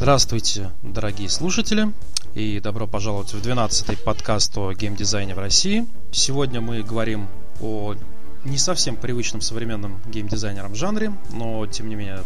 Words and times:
Здравствуйте, 0.00 0.70
дорогие 0.82 1.28
слушатели, 1.28 1.92
и 2.34 2.58
добро 2.58 2.86
пожаловать 2.86 3.34
в 3.34 3.46
12-й 3.46 3.98
подкаст 3.98 4.56
о 4.56 4.72
геймдизайне 4.72 5.34
в 5.34 5.38
России. 5.38 5.86
Сегодня 6.10 6.62
мы 6.62 6.82
говорим 6.82 7.28
о 7.60 7.94
не 8.46 8.56
совсем 8.56 8.96
привычном 8.96 9.42
современном 9.42 10.00
геймдизайнерам 10.06 10.74
жанре, 10.74 11.12
но 11.34 11.66
тем 11.66 11.90
не 11.90 11.96
менее 11.96 12.22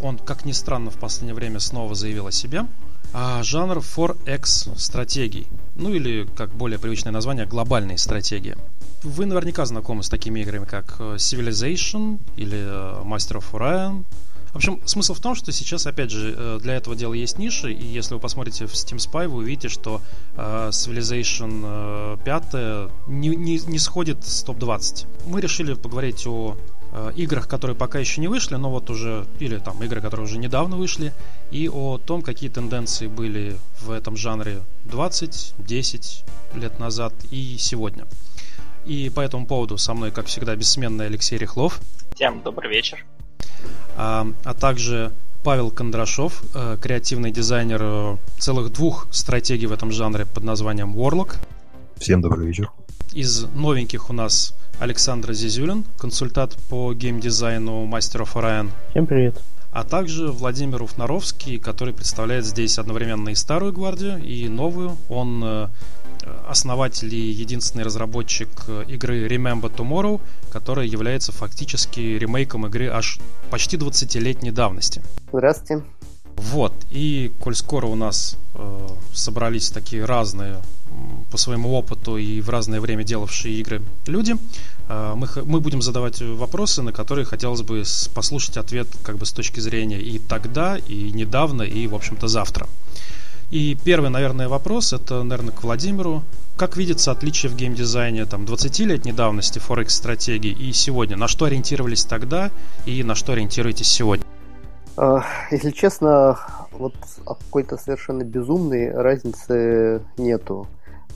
он, 0.00 0.16
как 0.16 0.44
ни 0.44 0.52
странно, 0.52 0.92
в 0.92 0.96
последнее 0.98 1.34
время 1.34 1.58
снова 1.58 1.96
заявил 1.96 2.28
о 2.28 2.30
себе. 2.30 2.66
А 3.12 3.42
жанр 3.42 3.78
4X 3.78 4.78
стратегий, 4.78 5.48
ну 5.74 5.92
или, 5.92 6.24
как 6.36 6.50
более 6.50 6.78
привычное 6.78 7.10
название, 7.10 7.46
глобальные 7.46 7.98
стратегии. 7.98 8.56
Вы 9.02 9.26
наверняка 9.26 9.66
знакомы 9.66 10.04
с 10.04 10.08
такими 10.08 10.38
играми, 10.38 10.66
как 10.66 10.96
э, 11.00 11.16
Civilization 11.16 12.20
или 12.36 12.58
э, 12.58 13.02
Master 13.04 13.38
of 13.38 13.44
Orion, 13.52 14.04
в 14.52 14.56
общем, 14.56 14.80
смысл 14.86 15.14
в 15.14 15.20
том, 15.20 15.34
что 15.34 15.52
сейчас, 15.52 15.86
опять 15.86 16.10
же, 16.10 16.34
э, 16.36 16.58
для 16.62 16.74
этого 16.74 16.96
дела 16.96 17.14
есть 17.14 17.38
ниши, 17.38 17.72
и 17.72 17.84
если 17.84 18.14
вы 18.14 18.20
посмотрите 18.20 18.66
в 18.66 18.72
Steam 18.72 18.96
Spy, 18.96 19.28
вы 19.28 19.38
увидите, 19.38 19.68
что 19.68 20.00
э, 20.36 20.68
Civilization 20.70 22.22
5 22.24 22.44
э, 22.52 22.88
не, 23.08 23.28
не, 23.28 23.58
не 23.58 23.78
сходит 23.78 24.24
с 24.24 24.42
топ-20. 24.42 25.06
Мы 25.26 25.40
решили 25.40 25.74
поговорить 25.74 26.26
о 26.26 26.56
э, 26.92 27.12
играх, 27.16 27.46
которые 27.46 27.76
пока 27.76 27.98
еще 27.98 28.20
не 28.20 28.28
вышли, 28.28 28.56
но 28.56 28.70
вот 28.70 28.88
уже, 28.88 29.26
или 29.38 29.58
там 29.58 29.82
игры, 29.82 30.00
которые 30.00 30.24
уже 30.24 30.38
недавно 30.38 30.76
вышли, 30.76 31.12
и 31.50 31.68
о 31.68 31.98
том, 31.98 32.22
какие 32.22 32.48
тенденции 32.48 33.06
были 33.06 33.56
в 33.82 33.90
этом 33.90 34.16
жанре 34.16 34.60
20, 34.84 35.54
10 35.58 36.24
лет 36.54 36.78
назад 36.78 37.12
и 37.30 37.56
сегодня. 37.58 38.06
И 38.86 39.10
по 39.10 39.20
этому 39.20 39.46
поводу 39.46 39.76
со 39.76 39.92
мной, 39.92 40.10
как 40.10 40.26
всегда, 40.26 40.56
бессменный 40.56 41.06
Алексей 41.06 41.36
Рехлов. 41.36 41.80
Всем 42.14 42.42
добрый 42.42 42.70
вечер 42.70 43.04
а, 43.96 44.26
а 44.44 44.54
также 44.54 45.12
Павел 45.44 45.70
Кондрашов, 45.70 46.42
э, 46.54 46.76
креативный 46.80 47.30
дизайнер 47.30 47.80
э, 47.82 48.16
целых 48.38 48.72
двух 48.72 49.06
стратегий 49.10 49.66
в 49.66 49.72
этом 49.72 49.92
жанре 49.92 50.26
под 50.26 50.44
названием 50.44 50.94
Warlock. 50.94 51.36
Всем 51.96 52.20
добрый 52.20 52.46
вечер. 52.46 52.70
Из 53.12 53.44
новеньких 53.54 54.10
у 54.10 54.12
нас 54.12 54.54
Александр 54.78 55.32
Зизюлин, 55.32 55.84
консультант 55.96 56.58
по 56.68 56.92
геймдизайну 56.92 57.86
Master 57.86 58.22
of 58.22 58.34
Orion. 58.34 58.70
Всем 58.90 59.06
привет. 59.06 59.40
А 59.72 59.84
также 59.84 60.32
Владимир 60.32 60.82
Уфнаровский, 60.82 61.58
который 61.58 61.94
представляет 61.94 62.44
здесь 62.44 62.78
одновременно 62.78 63.28
и 63.28 63.34
старую 63.34 63.72
гвардию, 63.72 64.22
и 64.22 64.48
новую. 64.48 64.96
Он 65.08 65.42
э, 65.44 65.68
основатель 66.48 67.14
и 67.14 67.30
единственный 67.30 67.84
разработчик 67.84 68.48
э, 68.68 68.84
игры 68.88 69.26
Remember 69.26 69.74
Tomorrow, 69.74 70.20
которая 70.50 70.86
является 70.86 71.32
фактически 71.32 72.00
ремейком 72.00 72.66
игры 72.66 72.88
аж 72.88 73.18
почти 73.50 73.76
20-летней 73.76 74.50
давности. 74.50 75.02
Здравствуйте. 75.32 75.84
Вот, 76.36 76.72
и 76.90 77.32
коль 77.40 77.56
скоро 77.56 77.86
у 77.86 77.96
нас 77.96 78.36
э, 78.54 78.88
собрались 79.12 79.70
такие 79.70 80.04
разные 80.04 80.62
по 81.30 81.36
своему 81.36 81.74
опыту 81.74 82.16
и 82.16 82.40
в 82.40 82.48
разное 82.48 82.80
время 82.80 83.04
делавшие 83.04 83.56
игры 83.56 83.82
люди, 84.06 84.36
э, 84.88 85.14
мы, 85.16 85.28
мы 85.44 85.60
будем 85.60 85.82
задавать 85.82 86.22
вопросы, 86.22 86.82
на 86.82 86.92
которые 86.92 87.24
хотелось 87.24 87.62
бы 87.62 87.82
послушать 88.14 88.56
ответ 88.56 88.86
как 89.02 89.18
бы 89.18 89.26
с 89.26 89.32
точки 89.32 89.60
зрения 89.60 90.00
и 90.00 90.18
тогда, 90.18 90.78
и 90.78 91.10
недавно, 91.10 91.62
и, 91.62 91.86
в 91.88 91.94
общем-то, 91.94 92.28
завтра. 92.28 92.68
И 93.50 93.76
первый, 93.82 94.10
наверное, 94.10 94.48
вопрос, 94.48 94.92
это, 94.92 95.22
наверное, 95.22 95.54
к 95.54 95.62
Владимиру. 95.62 96.22
Как 96.58 96.76
видится 96.76 97.12
отличие 97.12 97.50
в 97.50 97.56
геймдизайне 97.56 98.26
там, 98.26 98.44
20-летней 98.44 99.12
давности 99.12 99.58
Forex 99.58 99.90
стратегии 99.90 100.50
и 100.50 100.72
сегодня? 100.72 101.16
На 101.16 101.28
что 101.28 101.46
ориентировались 101.46 102.04
тогда 102.04 102.50
и 102.84 103.02
на 103.02 103.14
что 103.14 103.32
ориентируетесь 103.32 103.88
сегодня? 103.88 104.24
А, 104.96 105.24
если 105.50 105.70
честно, 105.70 106.38
вот 106.72 106.94
какой-то 107.24 107.78
совершенно 107.78 108.22
безумной 108.22 108.90
разницы 108.92 110.02
нету. 110.18 110.66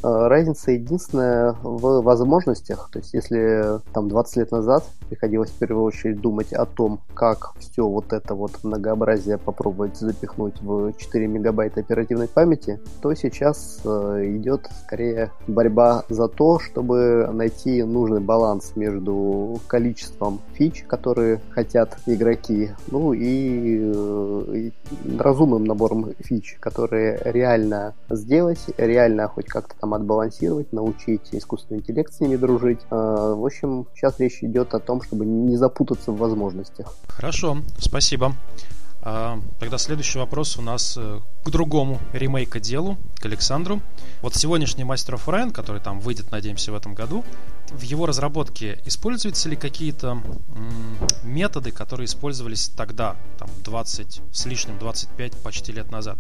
Э, 0.03 0.27
разница 0.27 0.73
единственная 0.73 1.53
в 1.63 2.03
возможностях. 2.03 2.91
То 2.93 2.99
есть, 2.99 3.15
если 3.15 3.81
там 3.93 4.09
20 4.09 4.37
лет 4.37 4.51
назад 4.51 4.85
приходилось 5.09 5.51
в 5.51 5.59
первую 5.59 5.85
очередь 5.85 6.21
думать 6.21 6.53
о 6.53 6.65
том, 6.67 7.01
как 7.15 7.53
все 7.61 7.87
вот 7.87 8.13
это 8.13 8.35
вот 8.35 8.65
многообразие 8.65 9.39
попробовать 9.39 9.97
запихнуть 9.97 10.61
в 10.61 10.93
4 10.95 11.27
мегабайта 11.29 11.81
оперативной 11.81 12.29
памяти, 12.29 12.81
то 13.01 13.15
сейчас 13.15 13.81
э, 13.85 14.37
идет 14.37 14.69
скорее 14.85 15.31
борьба 15.47 16.05
за 16.09 16.27
то, 16.29 16.59
чтобы 16.59 17.29
найти 17.33 17.83
нужный 17.85 18.21
баланс 18.21 18.73
между 18.75 19.61
количеством 19.69 20.41
фич, 20.55 20.83
которые 20.85 21.41
хотят 21.51 21.97
игроки, 22.07 22.71
ну 22.91 23.13
и, 23.13 23.93
э, 23.95 24.45
и 24.55 24.73
разумным 25.19 25.65
набором 25.65 26.13
фич, 26.19 26.57
которые 26.59 27.21
реально 27.25 27.95
сделать, 28.11 28.65
реально 28.79 29.29
хоть 29.29 29.47
как-то 29.47 29.75
там 29.79 29.92
отбалансировать, 29.95 30.73
научить 30.73 31.29
искусственный 31.33 31.81
интеллект 31.81 32.13
с 32.13 32.21
ними 32.21 32.37
дружить. 32.37 32.81
А, 32.91 33.35
в 33.35 33.45
общем, 33.45 33.87
сейчас 33.95 34.19
речь 34.19 34.43
идет 34.43 34.75
о 34.75 34.79
том, 34.79 35.03
чтобы 35.03 35.25
не 35.25 35.57
запутаться 35.57 36.13
в 36.13 36.19
возможностях. 36.19 36.95
Хорошо, 37.09 37.59
спасибо. 37.79 38.35
А, 39.05 39.41
тогда 39.59 39.79
следующий 39.79 40.19
вопрос 40.19 40.57
у 40.59 40.63
нас 40.63 40.97
э, 40.97 41.21
к 41.45 41.51
другому 41.51 41.99
ремейка 42.13 42.61
делу, 42.61 42.97
к 43.17 43.27
Александру. 43.27 43.81
Вот 44.21 44.37
сегодняшний 44.37 44.85
Master 44.85 45.15
of 45.15 45.25
Orion, 45.27 45.51
который 45.51 45.81
там 45.81 45.99
выйдет, 45.99 46.31
надеемся, 46.31 46.71
в 46.71 46.77
этом 46.77 46.95
году, 46.95 47.25
в 47.71 47.83
его 47.83 48.07
разработке 48.07 48.81
используются 48.85 49.49
ли 49.49 49.57
какие-то 49.57 50.23
методы, 51.25 51.73
которые 51.73 52.07
использовались 52.07 52.69
тогда, 52.69 53.17
там 53.39 53.49
20 53.65 54.21
с 54.33 54.47
лишним, 54.47 54.79
25 54.79 55.37
почти 55.39 55.73
лет 55.73 55.91
назад? 55.91 56.19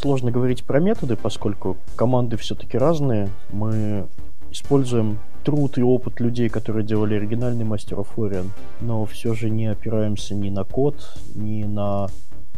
Сложно 0.00 0.30
говорить 0.30 0.62
про 0.62 0.78
методы, 0.78 1.16
поскольку 1.16 1.76
команды 1.96 2.36
все-таки 2.36 2.78
разные. 2.78 3.30
Мы 3.50 4.06
используем 4.52 5.18
труд 5.42 5.76
и 5.76 5.82
опыт 5.82 6.20
людей, 6.20 6.48
которые 6.48 6.86
делали 6.86 7.16
оригинальный 7.16 7.64
of 7.64 8.06
Orion, 8.16 8.50
но 8.80 9.04
все 9.06 9.34
же 9.34 9.50
не 9.50 9.66
опираемся 9.66 10.36
ни 10.36 10.50
на 10.50 10.62
код, 10.62 11.18
ни 11.34 11.64
на 11.64 12.08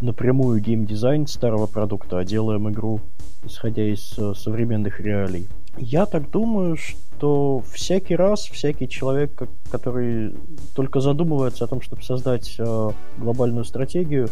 напрямую 0.02 0.60
геймдизайн 0.60 1.26
старого 1.26 1.66
продукта, 1.66 2.18
а 2.18 2.24
делаем 2.24 2.68
игру, 2.68 3.00
исходя 3.44 3.84
из 3.84 4.18
э, 4.18 4.34
современных 4.34 5.00
реалий. 5.00 5.48
Я 5.78 6.04
так 6.04 6.30
думаю, 6.30 6.76
что 6.76 7.62
всякий 7.72 8.16
раз 8.16 8.44
всякий 8.44 8.86
человек, 8.86 9.48
который 9.70 10.34
только 10.74 11.00
задумывается 11.00 11.64
о 11.64 11.68
том, 11.68 11.80
чтобы 11.80 12.02
создать 12.02 12.56
э, 12.58 12.90
глобальную 13.16 13.64
стратегию, 13.64 14.28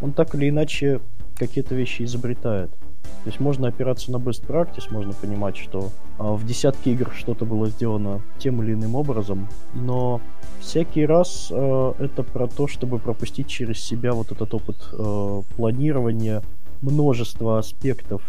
он 0.00 0.12
так 0.12 0.34
или 0.34 0.48
иначе 0.48 1.00
какие-то 1.38 1.74
вещи 1.74 2.02
изобретает. 2.02 2.70
То 2.70 3.30
есть 3.30 3.40
можно 3.40 3.68
опираться 3.68 4.12
на 4.12 4.16
best 4.16 4.46
practice, 4.46 4.84
можно 4.90 5.12
понимать, 5.12 5.56
что 5.56 5.90
а, 6.18 6.32
в 6.34 6.44
десятке 6.44 6.92
игр 6.92 7.12
что-то 7.16 7.44
было 7.44 7.68
сделано 7.68 8.20
тем 8.38 8.62
или 8.62 8.74
иным 8.74 8.94
образом, 8.94 9.48
но 9.74 10.20
всякий 10.60 11.06
раз 11.06 11.48
а, 11.50 11.94
это 11.98 12.22
про 12.22 12.46
то, 12.46 12.66
чтобы 12.66 12.98
пропустить 12.98 13.48
через 13.48 13.80
себя 13.80 14.12
вот 14.12 14.32
этот 14.32 14.52
опыт 14.54 14.76
а, 14.92 15.42
планирования 15.56 16.42
множества 16.80 17.58
аспектов 17.58 18.22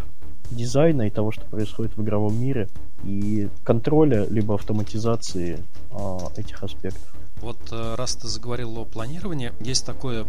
дизайна 0.52 1.04
и 1.04 1.10
того, 1.10 1.32
что 1.32 1.46
происходит 1.46 1.96
в 1.96 2.02
игровом 2.02 2.40
мире, 2.40 2.68
и 3.04 3.50
контроля 3.64 4.26
либо 4.30 4.56
автоматизации 4.56 5.64
а, 5.92 6.32
этих 6.36 6.64
аспектов. 6.64 7.14
Вот 7.42 7.58
э, 7.72 7.96
раз 7.96 8.16
ты 8.16 8.28
заговорил 8.28 8.78
о 8.80 8.86
планировании, 8.86 9.54
есть 9.62 9.86
такое 9.86 10.26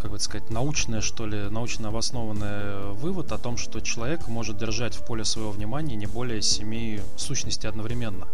как 0.00 0.10
бы 0.10 0.18
сказать, 0.18 0.50
научное, 0.50 1.00
что 1.00 1.26
ли, 1.26 1.48
научно 1.50 1.88
обоснованный 1.88 2.92
вывод 2.92 3.32
о 3.32 3.38
том, 3.38 3.56
что 3.56 3.80
человек 3.80 4.28
может 4.28 4.56
держать 4.56 4.94
в 4.94 5.04
поле 5.04 5.24
своего 5.24 5.50
внимания 5.50 5.96
не 5.96 6.06
более 6.06 6.42
семи 6.42 7.00
сущностей 7.16 7.68
одновременно. 7.68 8.26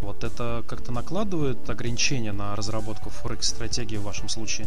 Вот 0.00 0.22
это 0.24 0.62
как-то 0.68 0.92
накладывает 0.92 1.68
ограничения 1.68 2.32
на 2.32 2.54
разработку 2.54 3.10
форекс-стратегии 3.10 3.96
в 3.96 4.04
вашем 4.04 4.28
случае? 4.28 4.66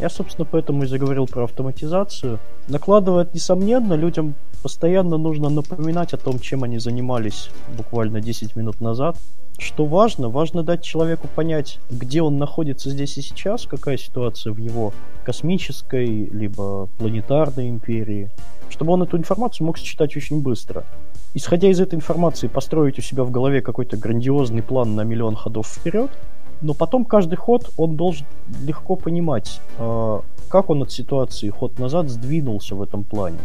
Я, 0.00 0.10
собственно, 0.10 0.44
поэтому 0.44 0.82
и 0.82 0.86
заговорил 0.86 1.26
про 1.26 1.44
автоматизацию. 1.44 2.40
Накладывает, 2.66 3.32
несомненно, 3.32 3.94
людям 3.94 4.34
постоянно 4.64 5.18
нужно 5.18 5.50
напоминать 5.50 6.14
о 6.14 6.16
том, 6.16 6.38
чем 6.38 6.64
они 6.64 6.78
занимались 6.78 7.50
буквально 7.76 8.22
10 8.22 8.56
минут 8.56 8.80
назад. 8.80 9.18
Что 9.58 9.84
важно? 9.84 10.30
Важно 10.30 10.62
дать 10.62 10.82
человеку 10.82 11.28
понять, 11.28 11.80
где 11.90 12.22
он 12.22 12.38
находится 12.38 12.88
здесь 12.88 13.18
и 13.18 13.20
сейчас, 13.20 13.66
какая 13.66 13.98
ситуация 13.98 14.54
в 14.54 14.56
его 14.56 14.94
космической, 15.22 16.06
либо 16.06 16.88
планетарной 16.96 17.68
империи, 17.68 18.30
чтобы 18.70 18.94
он 18.94 19.02
эту 19.02 19.18
информацию 19.18 19.66
мог 19.66 19.76
считать 19.76 20.16
очень 20.16 20.40
быстро. 20.40 20.84
Исходя 21.34 21.68
из 21.68 21.78
этой 21.78 21.96
информации, 21.96 22.48
построить 22.48 22.98
у 22.98 23.02
себя 23.02 23.24
в 23.24 23.30
голове 23.30 23.60
какой-то 23.60 23.98
грандиозный 23.98 24.62
план 24.62 24.94
на 24.94 25.02
миллион 25.04 25.36
ходов 25.36 25.66
вперед, 25.66 26.10
но 26.62 26.72
потом 26.72 27.04
каждый 27.04 27.36
ход 27.36 27.70
он 27.76 27.96
должен 27.96 28.26
легко 28.62 28.96
понимать, 28.96 29.60
а, 29.78 30.22
как 30.48 30.70
он 30.70 30.82
от 30.82 30.90
ситуации 30.90 31.50
ход 31.50 31.78
назад 31.78 32.08
сдвинулся 32.08 32.74
в 32.74 32.80
этом 32.80 33.04
плане. 33.04 33.38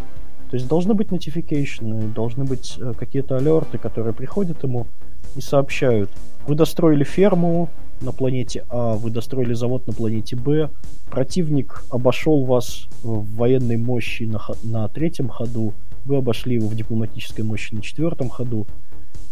То 0.50 0.56
есть 0.56 0.68
должны 0.68 0.96
быть 0.96 1.10
notification, 1.10 2.12
должны 2.14 2.44
быть 2.44 2.78
э, 2.80 2.94
какие-то 2.98 3.38
алерты, 3.38 3.78
которые 3.78 4.14
приходят 4.14 4.64
ему 4.64 4.88
и 5.36 5.42
сообщают. 5.42 6.10
Вы 6.48 6.56
достроили 6.56 7.04
ферму, 7.04 7.70
на 8.02 8.12
планете 8.12 8.66
А, 8.70 8.96
вы 8.96 9.12
достроили 9.12 9.54
завод 9.54 9.86
на 9.86 9.94
планете 9.94 10.36
Б, 10.36 10.70
противник 11.12 11.84
обошел 11.92 12.46
вас 12.46 12.88
в 13.04 13.36
военной 13.36 13.78
мощи 13.78 14.24
на, 14.24 14.40
на 14.64 14.88
третьем 14.88 15.28
ходу, 15.28 15.74
вы 16.06 16.18
обошли 16.18 16.56
его 16.56 16.68
в 16.68 16.76
дипломатической 16.76 17.42
мощи 17.42 17.76
на 17.76 17.82
четвертом 17.82 18.30
ходу. 18.30 18.66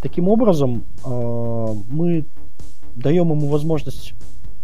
Таким 0.01 0.27
образом, 0.27 0.83
э, 1.03 1.75
мы 1.89 2.25
даем 2.95 3.31
ему 3.31 3.47
возможность 3.47 4.13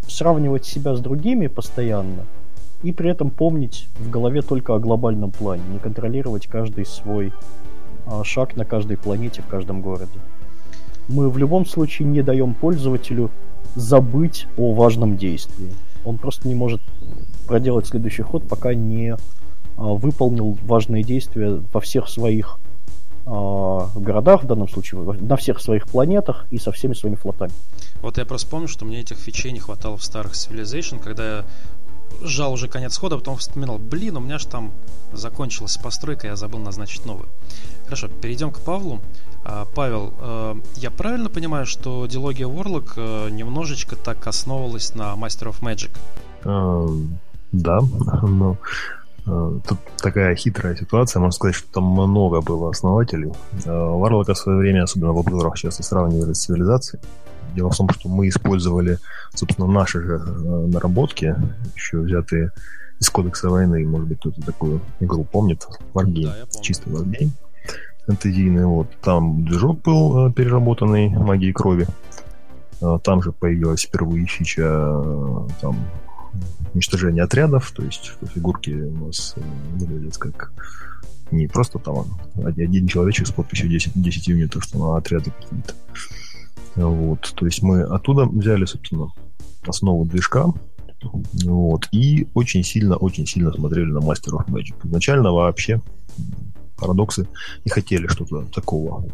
сравнивать 0.07 0.65
себя 0.65 0.95
с 0.95 0.99
другими 0.99 1.47
постоянно 1.47 2.25
и 2.83 2.91
при 2.91 3.09
этом 3.09 3.31
помнить 3.31 3.87
в 3.97 4.09
голове 4.09 4.41
только 4.41 4.75
о 4.75 4.79
глобальном 4.79 5.31
плане, 5.31 5.63
не 5.71 5.79
контролировать 5.79 6.47
каждый 6.47 6.85
свой 6.85 7.33
э, 8.05 8.23
шаг 8.23 8.55
на 8.55 8.65
каждой 8.65 8.97
планете 8.97 9.41
в 9.41 9.47
каждом 9.47 9.81
городе. 9.81 10.19
Мы 11.07 11.29
в 11.29 11.37
любом 11.37 11.65
случае 11.65 12.07
не 12.07 12.21
даем 12.21 12.53
пользователю 12.53 13.29
забыть 13.75 14.47
о 14.57 14.73
важном 14.73 15.17
действии. 15.17 15.71
Он 16.05 16.17
просто 16.17 16.47
не 16.47 16.55
может 16.55 16.81
проделать 17.47 17.87
следующий 17.87 18.23
ход, 18.23 18.47
пока 18.47 18.73
не 18.73 19.13
а, 19.13 19.17
выполнил 19.77 20.57
важные 20.63 21.03
действия 21.03 21.61
во 21.71 21.79
всех 21.79 22.07
своих 22.07 22.59
а, 23.25 23.89
городах, 23.95 24.43
в 24.43 24.47
данном 24.47 24.67
случае, 24.67 25.01
на 25.01 25.35
всех 25.37 25.61
своих 25.61 25.87
планетах 25.87 26.45
и 26.51 26.57
со 26.57 26.71
всеми 26.71 26.93
своими 26.93 27.15
флотами. 27.15 27.51
Вот 28.01 28.17
я 28.17 28.25
просто 28.25 28.49
помню, 28.49 28.67
что 28.67 28.85
мне 28.85 28.99
этих 28.99 29.17
фичей 29.17 29.51
не 29.51 29.59
хватало 29.59 29.97
в 29.97 30.03
старых 30.03 30.33
Civilization, 30.33 30.99
когда 30.99 31.45
жал 32.21 32.53
уже 32.53 32.67
конец 32.67 32.97
хода, 32.97 33.15
а 33.15 33.17
потом 33.19 33.37
вспоминал, 33.37 33.77
блин, 33.77 34.17
у 34.17 34.19
меня 34.19 34.37
же 34.37 34.47
там 34.47 34.71
закончилась 35.13 35.77
постройка, 35.77 36.27
я 36.27 36.35
забыл 36.35 36.59
назначить 36.59 37.05
новую. 37.05 37.27
Хорошо, 37.85 38.07
перейдем 38.07 38.51
к 38.51 38.59
Павлу. 38.59 39.01
Павел, 39.75 40.13
я 40.77 40.89
правильно 40.89 41.29
понимаю, 41.29 41.65
что 41.65 42.05
дилогия 42.07 42.47
Warlock 42.47 43.29
немножечко 43.29 43.95
так 43.95 44.25
основывалась 44.25 44.95
на 44.95 45.13
Master 45.13 45.53
of 45.53 45.59
Magic? 45.61 45.91
Да, 47.51 47.81
но 48.23 48.57
Э, 49.25 49.59
тут 49.67 49.77
такая 49.97 50.35
хитрая 50.35 50.75
ситуация, 50.75 51.19
можно 51.19 51.35
сказать, 51.35 51.55
что 51.55 51.71
там 51.71 51.85
много 51.85 52.41
было 52.41 52.69
основателей. 52.69 53.31
Э, 53.65 53.69
в 53.69 54.35
свое 54.35 54.57
время, 54.57 54.83
особенно 54.83 55.13
в 55.13 55.19
обзорах, 55.19 55.57
часто 55.57 55.83
сравнивали 55.83 56.33
с 56.33 56.43
цивилизацией. 56.43 57.01
Дело 57.55 57.69
в 57.69 57.77
том, 57.77 57.89
что 57.89 58.09
мы 58.09 58.27
использовали, 58.27 58.99
собственно, 59.33 59.67
наши 59.67 60.01
же 60.01 60.15
э, 60.15 60.67
наработки, 60.67 61.35
еще 61.75 61.99
взятые 61.99 62.51
из 62.99 63.09
Кодекса 63.09 63.49
войны, 63.49 63.85
может 63.85 64.07
быть, 64.07 64.19
кто-то 64.19 64.41
такую 64.41 64.81
игру 64.99 65.23
помнит, 65.23 65.67
Wargame, 65.93 66.23
да, 66.23 66.61
чисто 66.61 66.89
Wargame, 66.89 67.29
фэнтезийный, 68.05 68.65
вот. 68.65 68.87
Там 69.01 69.45
движок 69.45 69.81
был 69.81 70.31
переработанный 70.31 71.09
магией 71.09 71.53
крови, 71.53 71.87
там 73.03 73.21
же 73.21 73.31
появилась 73.31 73.83
впервые 73.83 74.25
фича 74.25 74.63
там 75.61 75.77
уничтожение 76.73 77.23
отрядов, 77.23 77.71
то 77.71 77.83
есть 77.83 78.13
фигурки 78.33 78.71
у 78.71 79.05
нас 79.05 79.35
э, 79.37 79.41
выглядят 79.75 80.17
как 80.17 80.51
не 81.31 81.47
просто 81.47 81.79
там 81.79 82.05
один 82.43 82.87
человечек 82.87 83.27
с 83.27 83.31
подписью 83.31 83.69
10, 83.69 83.91
10 83.95 84.27
юнитов, 84.27 84.63
что 84.63 84.77
на 84.77 84.97
отряды 84.97 85.31
какие-то. 85.31 85.73
Вот, 86.75 87.33
то 87.35 87.45
есть 87.45 87.61
мы 87.61 87.81
оттуда 87.83 88.25
взяли, 88.25 88.65
собственно, 88.65 89.09
основу 89.65 90.05
движка, 90.05 90.47
вот, 91.43 91.87
и 91.91 92.27
очень 92.33 92.63
сильно, 92.63 92.95
очень 92.97 93.25
сильно 93.25 93.51
смотрели 93.51 93.91
на 93.91 93.99
Master 93.99 94.37
of 94.37 94.47
Magic. 94.47 94.75
Изначально 94.83 95.31
вообще 95.31 95.81
парадоксы 96.77 97.27
не 97.65 97.71
хотели 97.71 98.07
что-то 98.07 98.45
такого 98.45 99.05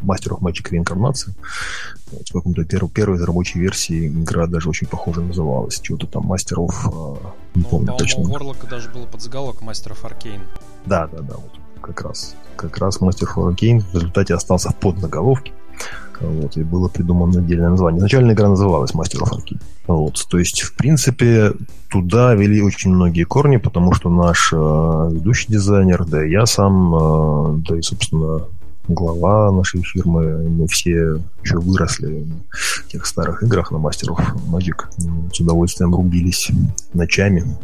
Master 0.00 0.36
of 0.36 0.40
Magic 0.40 0.70
реинкарнация. 0.70 1.34
В 2.06 2.32
каком-то 2.32 2.64
перв, 2.64 2.92
первой 2.92 3.22
рабочей 3.22 3.58
версии 3.58 4.08
игра 4.08 4.46
даже 4.46 4.68
очень 4.68 4.86
похоже 4.86 5.20
называлась. 5.22 5.80
Чего-то 5.80 6.06
там 6.06 6.32
Master 6.32 6.56
of... 6.56 6.74
Э, 6.86 7.26
не 7.54 7.62
ну, 7.62 7.68
помню 7.68 7.94
точно. 7.98 8.22
У 8.22 8.26
Warlock 8.28 8.68
даже 8.68 8.88
было 8.90 9.06
подзаголовок 9.06 9.62
Master 9.62 9.92
of 9.92 10.02
Arcane. 10.04 10.42
Да, 10.86 11.08
да, 11.08 11.18
да, 11.18 11.34
вот 11.34 11.58
как 11.80 12.02
раз. 12.02 12.34
Как 12.56 12.78
раз 12.78 13.00
Master 13.00 13.26
of 13.34 13.54
Arcane 13.54 13.80
в 13.80 13.94
результате 13.94 14.34
остался 14.34 14.72
под 14.72 14.98
заголовке. 14.98 15.52
Вот, 16.20 16.56
и 16.56 16.62
было 16.62 16.88
придумано 16.88 17.38
отдельное 17.38 17.70
название. 17.70 17.98
Изначально 17.98 18.32
игра 18.32 18.48
называлась 18.48 18.92
Master 18.92 19.20
of 19.22 19.30
Arcane. 19.30 19.60
Вот, 19.86 20.26
то 20.28 20.38
есть, 20.38 20.62
в 20.62 20.74
принципе, 20.74 21.52
туда 21.90 22.34
вели 22.34 22.60
очень 22.62 22.90
многие 22.90 23.24
корни, 23.24 23.56
потому 23.56 23.92
что 23.92 24.10
наш 24.10 24.52
э, 24.52 24.56
ведущий 24.56 25.52
дизайнер, 25.52 26.04
да 26.04 26.24
и 26.24 26.30
я 26.30 26.46
сам, 26.46 26.94
э, 26.94 27.62
да 27.68 27.78
и, 27.78 27.82
собственно, 27.82 28.42
глава 28.88 29.52
нашей 29.52 29.82
фирмы, 29.82 30.48
мы 30.48 30.66
все 30.66 31.20
еще 31.42 31.58
выросли 31.58 32.26
в 32.50 32.86
тех 32.88 33.06
старых 33.06 33.42
играх 33.42 33.70
на 33.70 33.78
мастеров 33.78 34.18
Magic. 34.50 34.86
С 35.32 35.40
удовольствием 35.40 35.94
рубились 35.94 36.50
ночами 36.94 37.56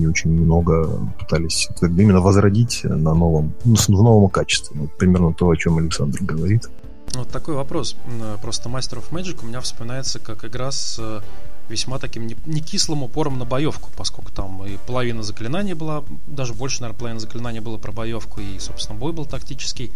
и 0.00 0.06
очень 0.06 0.30
много 0.30 0.88
пытались 1.18 1.68
именно 1.80 2.20
возродить 2.20 2.84
на 2.84 3.14
новом, 3.14 3.52
ну, 3.64 3.74
в 3.76 3.88
новом 4.02 4.28
качестве. 4.30 4.88
Примерно 4.98 5.32
то, 5.32 5.48
о 5.48 5.56
чем 5.56 5.78
Александр 5.78 6.18
говорит. 6.22 6.68
Вот 7.14 7.28
такой 7.28 7.54
вопрос. 7.54 7.94
Просто 8.40 8.68
Master 8.68 8.98
of 8.98 9.10
Magic 9.10 9.40
у 9.42 9.46
меня 9.46 9.60
вспоминается 9.60 10.18
как 10.18 10.44
игра 10.44 10.70
с 10.70 10.96
э, 10.98 11.20
весьма 11.68 11.98
таким 11.98 12.26
не, 12.26 12.36
не 12.46 12.60
кислым 12.60 13.02
упором 13.02 13.38
на 13.38 13.44
боевку, 13.44 13.90
поскольку 13.96 14.32
там 14.32 14.64
и 14.64 14.78
половина 14.86 15.22
заклинаний 15.22 15.74
была, 15.74 16.04
даже 16.26 16.54
больше, 16.54 16.80
наверное, 16.80 16.98
половина 16.98 17.20
заклинаний 17.20 17.60
было 17.60 17.76
про 17.76 17.92
боевку, 17.92 18.40
и, 18.40 18.58
собственно, 18.58 18.98
бой 18.98 19.12
был 19.12 19.26
тактический. 19.26 19.92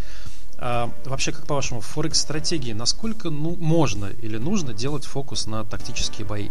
А, 0.58 0.90
вообще, 1.04 1.32
как 1.32 1.46
по-вашему, 1.46 1.80
в 1.80 1.86
Форекс-стратегии 1.86 2.72
насколько 2.72 3.30
ну, 3.30 3.56
можно 3.56 4.06
или 4.06 4.38
нужно 4.38 4.72
делать 4.72 5.04
фокус 5.04 5.46
на 5.46 5.64
тактические 5.64 6.26
бои? 6.26 6.50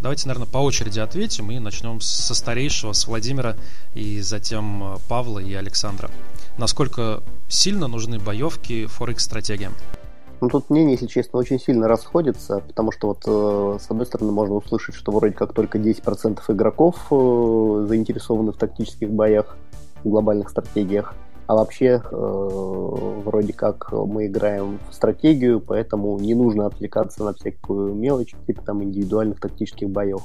Давайте, 0.00 0.28
наверное, 0.28 0.50
по 0.50 0.58
очереди 0.58 1.00
ответим 1.00 1.50
и 1.50 1.58
начнем 1.58 2.00
со 2.00 2.34
старейшего, 2.34 2.92
с 2.92 3.06
Владимира, 3.06 3.56
и 3.94 4.20
затем 4.20 4.94
э, 4.94 4.98
Павла 5.08 5.38
и 5.38 5.54
Александра. 5.54 6.10
Насколько 6.58 7.22
сильно 7.48 7.86
нужны 7.86 8.18
боевки 8.18 8.86
Форекс-стратегиям? 8.86 9.72
Ну, 10.40 10.48
тут 10.48 10.70
мнения, 10.70 10.92
если 10.92 11.06
честно, 11.06 11.38
очень 11.38 11.58
сильно 11.58 11.86
расходятся, 11.88 12.60
потому 12.60 12.92
что 12.92 13.08
вот 13.08 13.22
э, 13.26 13.78
с 13.78 13.90
одной 13.90 14.06
стороны 14.06 14.32
можно 14.32 14.54
услышать, 14.54 14.94
что 14.94 15.12
вроде 15.12 15.34
как 15.34 15.52
только 15.52 15.78
10% 15.78 16.40
игроков 16.48 16.96
э, 17.10 17.86
заинтересованы 17.88 18.52
в 18.52 18.56
тактических 18.56 19.10
боях, 19.10 19.56
в 20.04 20.08
глобальных 20.08 20.50
стратегиях, 20.50 21.14
а 21.46 21.54
вообще, 21.54 22.02
э, 22.02 23.20
вроде 23.24 23.52
как 23.52 23.92
мы 23.92 24.26
играем 24.26 24.78
в 24.90 24.94
стратегию, 24.94 25.60
поэтому 25.60 26.18
не 26.18 26.34
нужно 26.34 26.66
отвлекаться 26.66 27.22
на 27.22 27.32
всякую 27.32 27.94
мелочь, 27.94 28.34
типа 28.46 28.62
там 28.62 28.82
индивидуальных 28.82 29.40
тактических 29.40 29.88
боев. 29.88 30.22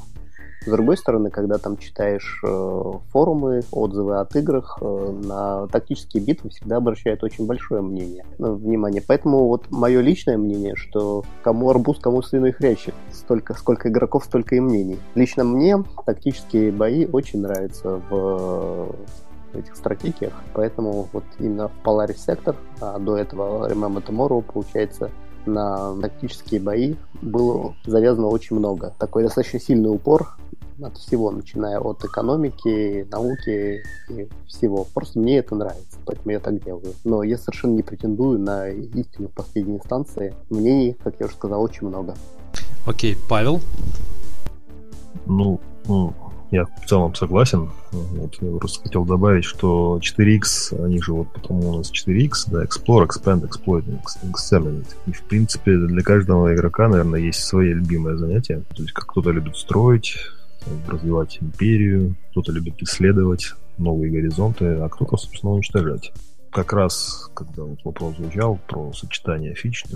С 0.64 0.70
другой 0.70 0.96
стороны, 0.96 1.32
когда 1.32 1.58
там 1.58 1.76
читаешь 1.76 2.40
э, 2.44 2.92
форумы, 3.10 3.62
отзывы 3.72 4.20
от 4.20 4.36
играх, 4.36 4.78
э, 4.80 5.12
на 5.24 5.68
тактические 5.68 6.24
битвы 6.24 6.52
всегда 6.52 6.78
обращают 6.78 7.24
очень 7.24 7.48
большое 7.48 7.82
мнение, 7.82 8.26
ну, 8.38 8.54
внимание. 8.54 9.02
Поэтому 9.06 9.48
вот 9.48 9.72
мое 9.72 10.02
личное 10.02 10.38
мнение, 10.38 10.76
что 10.76 11.24
кому 11.42 11.72
арбуз, 11.72 11.98
кому 11.98 12.22
свиной 12.22 12.52
хрящик. 12.52 12.94
Столько, 13.12 13.56
сколько 13.56 13.90
игроков, 13.90 14.24
столько 14.26 14.56
и 14.56 14.60
мнений. 14.60 15.00
Лично 15.16 15.44
мне 15.44 15.84
тактические 16.06 16.72
бои 16.72 17.08
очень 17.08 17.42
нравятся 17.42 18.00
в 18.12 18.96
этих 19.54 19.76
стратегиях, 19.76 20.34
поэтому 20.54 21.10
вот 21.12 21.24
именно 21.40 21.70
в 21.70 21.74
Polaris 21.84 22.20
Sector, 22.28 22.56
а 22.80 23.00
до 23.00 23.18
этого 23.18 23.68
Remember 23.68 24.06
Tomorrow, 24.06 24.44
получается, 24.44 25.10
на 25.46 26.00
тактические 26.00 26.62
бои 26.62 26.96
было 27.22 27.74
завязано 27.86 28.28
очень 28.28 28.58
много. 28.58 28.94
Такой 29.00 29.24
достаточно 29.24 29.60
сильный 29.60 29.90
упор 29.90 30.38
от 30.84 30.98
всего, 30.98 31.32
начиная 31.32 31.80
от 31.80 32.04
экономики, 32.04 33.08
науки 33.12 33.84
и 34.10 34.28
всего. 34.48 34.86
Просто 34.94 35.20
мне 35.20 35.38
это 35.38 35.56
нравится, 35.56 35.98
поэтому 36.06 36.32
я 36.32 36.40
так 36.40 36.64
делаю. 36.64 36.94
Но 37.04 37.24
я 37.24 37.38
совершенно 37.38 37.74
не 37.74 37.84
претендую 37.84 38.40
на 38.40 38.70
истину 38.70 39.28
в 39.28 39.34
последней 39.34 39.76
инстанции. 39.76 40.34
Мнений, 40.50 40.96
как 41.04 41.16
я 41.20 41.26
уже 41.26 41.36
сказал, 41.36 41.62
очень 41.62 41.88
много. 41.88 42.16
Окей, 42.86 43.18
Павел? 43.30 43.62
Ну, 45.26 45.60
ну 45.88 46.14
я 46.52 46.66
в 46.66 46.86
целом 46.86 47.16
согласен. 47.16 47.72
Вот, 47.92 48.36
я 48.42 48.58
просто 48.58 48.84
хотел 48.84 49.06
добавить, 49.06 49.46
что 49.46 50.00
4X, 50.00 50.84
они 50.84 51.02
же 51.02 51.14
вот 51.14 51.32
потому 51.32 51.70
у 51.70 51.78
нас 51.78 51.92
4X, 51.92 52.32
да, 52.48 52.64
Explore, 52.64 53.08
Expand, 53.08 53.48
Exploit, 53.48 53.86
Exterminate. 54.24 54.96
И, 55.08 55.12
в 55.14 55.24
принципе, 55.24 55.78
для 55.78 56.02
каждого 56.02 56.54
игрока, 56.54 56.90
наверное, 56.90 57.22
есть 57.22 57.44
свои 57.44 57.70
любимые 57.70 58.18
занятия. 58.18 58.64
То 58.76 58.82
есть, 58.82 58.92
как 58.92 59.06
кто-то 59.06 59.32
любит 59.32 59.56
строить, 59.56 60.18
развивать 60.88 61.40
империю, 61.42 62.16
кто-то 62.32 62.52
любит 62.52 62.82
исследовать 62.82 63.54
новые 63.78 64.12
горизонты, 64.12 64.66
а 64.76 64.90
кто-то, 64.90 65.18
собственно, 65.18 65.54
уничтожать. 65.54 66.12
Как 66.52 66.74
раз, 66.74 67.30
когда 67.34 67.64
вот 67.64 67.80
вопрос 67.84 68.18
звучал 68.18 68.60
про 68.68 68.92
сочетание 68.94 69.56
фич 69.56 69.86
в 69.86 69.92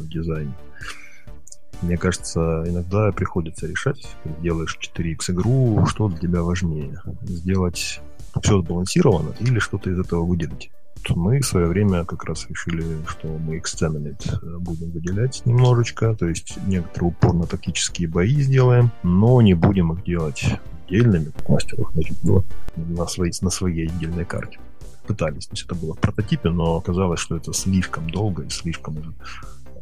мне 1.81 1.97
кажется, 1.97 2.63
иногда 2.65 3.11
приходится 3.11 3.67
решать, 3.67 4.07
делаешь 4.41 4.77
4X 4.81 5.33
игру, 5.33 5.85
что 5.87 6.07
для 6.07 6.17
тебя 6.17 6.41
важнее. 6.41 7.01
Сделать 7.23 7.99
все 8.41 8.61
сбалансировано 8.61 9.35
или 9.39 9.59
что-то 9.59 9.89
из 9.89 9.99
этого 9.99 10.23
выделить. 10.23 10.71
Мы 11.13 11.39
в 11.39 11.45
свое 11.45 11.67
время 11.67 12.05
как 12.05 12.23
раз 12.23 12.47
решили, 12.49 12.83
что 13.07 13.27
мы 13.27 13.57
Exterminate 13.57 14.39
э, 14.41 14.57
будем 14.57 14.91
выделять 14.91 15.45
немножечко, 15.45 16.15
то 16.15 16.27
есть 16.27 16.57
некоторые 16.67 17.09
упор 17.09 17.33
на 17.33 17.45
тактические 17.45 18.07
бои 18.07 18.41
сделаем, 18.41 18.91
но 19.03 19.41
не 19.41 19.53
будем 19.53 19.93
их 19.93 20.03
делать 20.03 20.45
отдельными, 20.85 21.31
мастеров 21.47 21.91
значит, 21.93 22.17
было 22.23 22.43
на 22.75 23.05
своей, 23.07 23.33
на 23.41 23.49
своей 23.49 23.87
отдельной 23.87 24.25
карте. 24.25 24.59
Пытались, 25.07 25.45
то 25.45 25.53
есть 25.53 25.65
это 25.65 25.75
было 25.75 25.93
в 25.93 25.99
прототипе, 25.99 26.49
но 26.49 26.77
оказалось, 26.77 27.19
что 27.19 27.37
это 27.37 27.53
слишком 27.53 28.09
долго 28.09 28.43
и 28.43 28.49
слишком 28.49 28.97
уже 28.97 29.13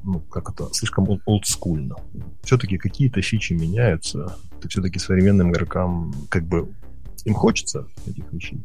ну, 0.03 0.19
как 0.19 0.49
это, 0.49 0.67
слишком 0.73 1.07
олдскульно. 1.25 1.95
Все-таки 2.43 2.77
какие-то 2.77 3.21
фичи 3.21 3.53
меняются. 3.53 4.35
Это 4.59 4.67
все-таки 4.67 4.99
современным 4.99 5.51
игрокам 5.51 6.13
как 6.29 6.43
бы 6.43 6.67
им 7.25 7.33
хочется 7.33 7.87
этих 8.07 8.31
вещей, 8.33 8.63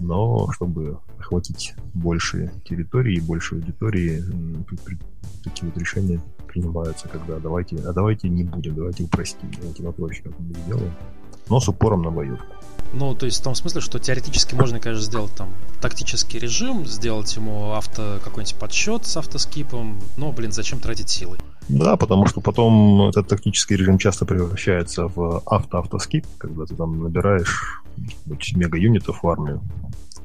но 0.00 0.50
чтобы 0.52 0.98
охватить 1.18 1.74
больше 1.94 2.52
территории 2.64 3.16
и 3.16 3.20
больше 3.20 3.56
аудитории, 3.56 4.22
такие 5.44 5.70
вот 5.70 5.78
решения 5.78 6.20
принимаются, 6.46 7.08
когда 7.08 7.38
давайте, 7.38 7.76
а 7.76 7.92
давайте 7.92 8.28
не 8.28 8.44
будем, 8.44 8.74
давайте 8.74 9.04
упростим, 9.04 9.50
давайте 9.58 9.82
попроще 9.82 10.22
как-нибудь 10.24 10.58
сделаем, 10.64 10.92
но 11.48 11.60
с 11.60 11.68
упором 11.68 12.02
на 12.02 12.10
боевку. 12.10 12.46
Ну, 12.92 13.14
то 13.14 13.26
есть 13.26 13.40
в 13.40 13.42
том 13.42 13.54
смысле, 13.54 13.80
что 13.80 13.98
теоретически 13.98 14.54
можно, 14.54 14.80
конечно, 14.80 15.04
сделать 15.04 15.32
там 15.34 15.48
тактический 15.80 16.40
режим, 16.40 16.86
сделать 16.86 17.34
ему 17.36 17.72
авто 17.72 18.18
какой-нибудь 18.24 18.56
подсчет 18.56 19.06
с 19.06 19.16
автоскипом, 19.16 20.00
но, 20.16 20.32
блин, 20.32 20.52
зачем 20.52 20.80
тратить 20.80 21.08
силы? 21.08 21.38
Да, 21.68 21.96
потому 21.96 22.26
что 22.26 22.40
потом 22.40 23.08
этот 23.08 23.28
тактический 23.28 23.76
режим 23.76 23.98
часто 23.98 24.26
превращается 24.26 25.06
в 25.06 25.42
авто-автоскип, 25.46 26.26
когда 26.38 26.66
ты 26.66 26.74
там 26.74 27.02
набираешь 27.02 27.82
мега-юнитов 28.54 29.22
в 29.22 29.28
армию, 29.28 29.60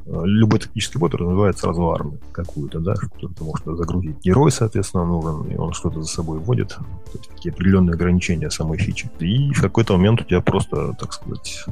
любой 0.06 0.60
тактический 0.60 1.00
бот 1.00 1.16
развивает 1.16 1.58
сразу 1.58 1.92
армию 1.92 2.20
какую-то, 2.32 2.80
да, 2.80 2.94
потому 3.22 3.56
что 3.58 3.76
загрузить 3.76 4.22
герой, 4.24 4.52
соответственно, 4.52 5.06
нужен, 5.06 5.44
и 5.50 5.56
он 5.56 5.74
что-то 5.74 6.02
за 6.02 6.08
собой 6.08 6.40
вводит, 6.40 6.70
то 6.70 6.86
есть 7.14 7.30
такие 7.30 7.52
определенные 7.52 7.94
ограничения 7.94 8.50
самой 8.50 8.78
фичи. 8.78 9.10
И 9.20 9.52
в 9.52 9.62
какой-то 9.62 9.94
момент 9.94 10.22
у 10.22 10.24
тебя 10.24 10.42
просто, 10.42 10.94
так 10.94 11.14
сказать, 11.14 11.66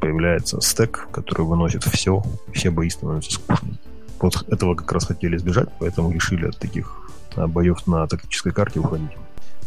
появляется 0.00 0.60
стек, 0.60 1.08
который 1.12 1.44
выносит 1.44 1.84
все, 1.84 2.22
все 2.52 2.70
бои 2.70 2.88
становятся 2.88 3.32
скучными. 3.32 3.78
Вот 4.20 4.44
этого 4.48 4.74
как 4.74 4.90
раз 4.92 5.06
хотели 5.06 5.36
избежать, 5.36 5.68
поэтому 5.78 6.10
решили 6.10 6.46
от 6.46 6.58
таких 6.58 7.10
боев 7.36 7.86
на 7.86 8.06
тактической 8.06 8.52
карте 8.52 8.80
уходить. 8.80 9.10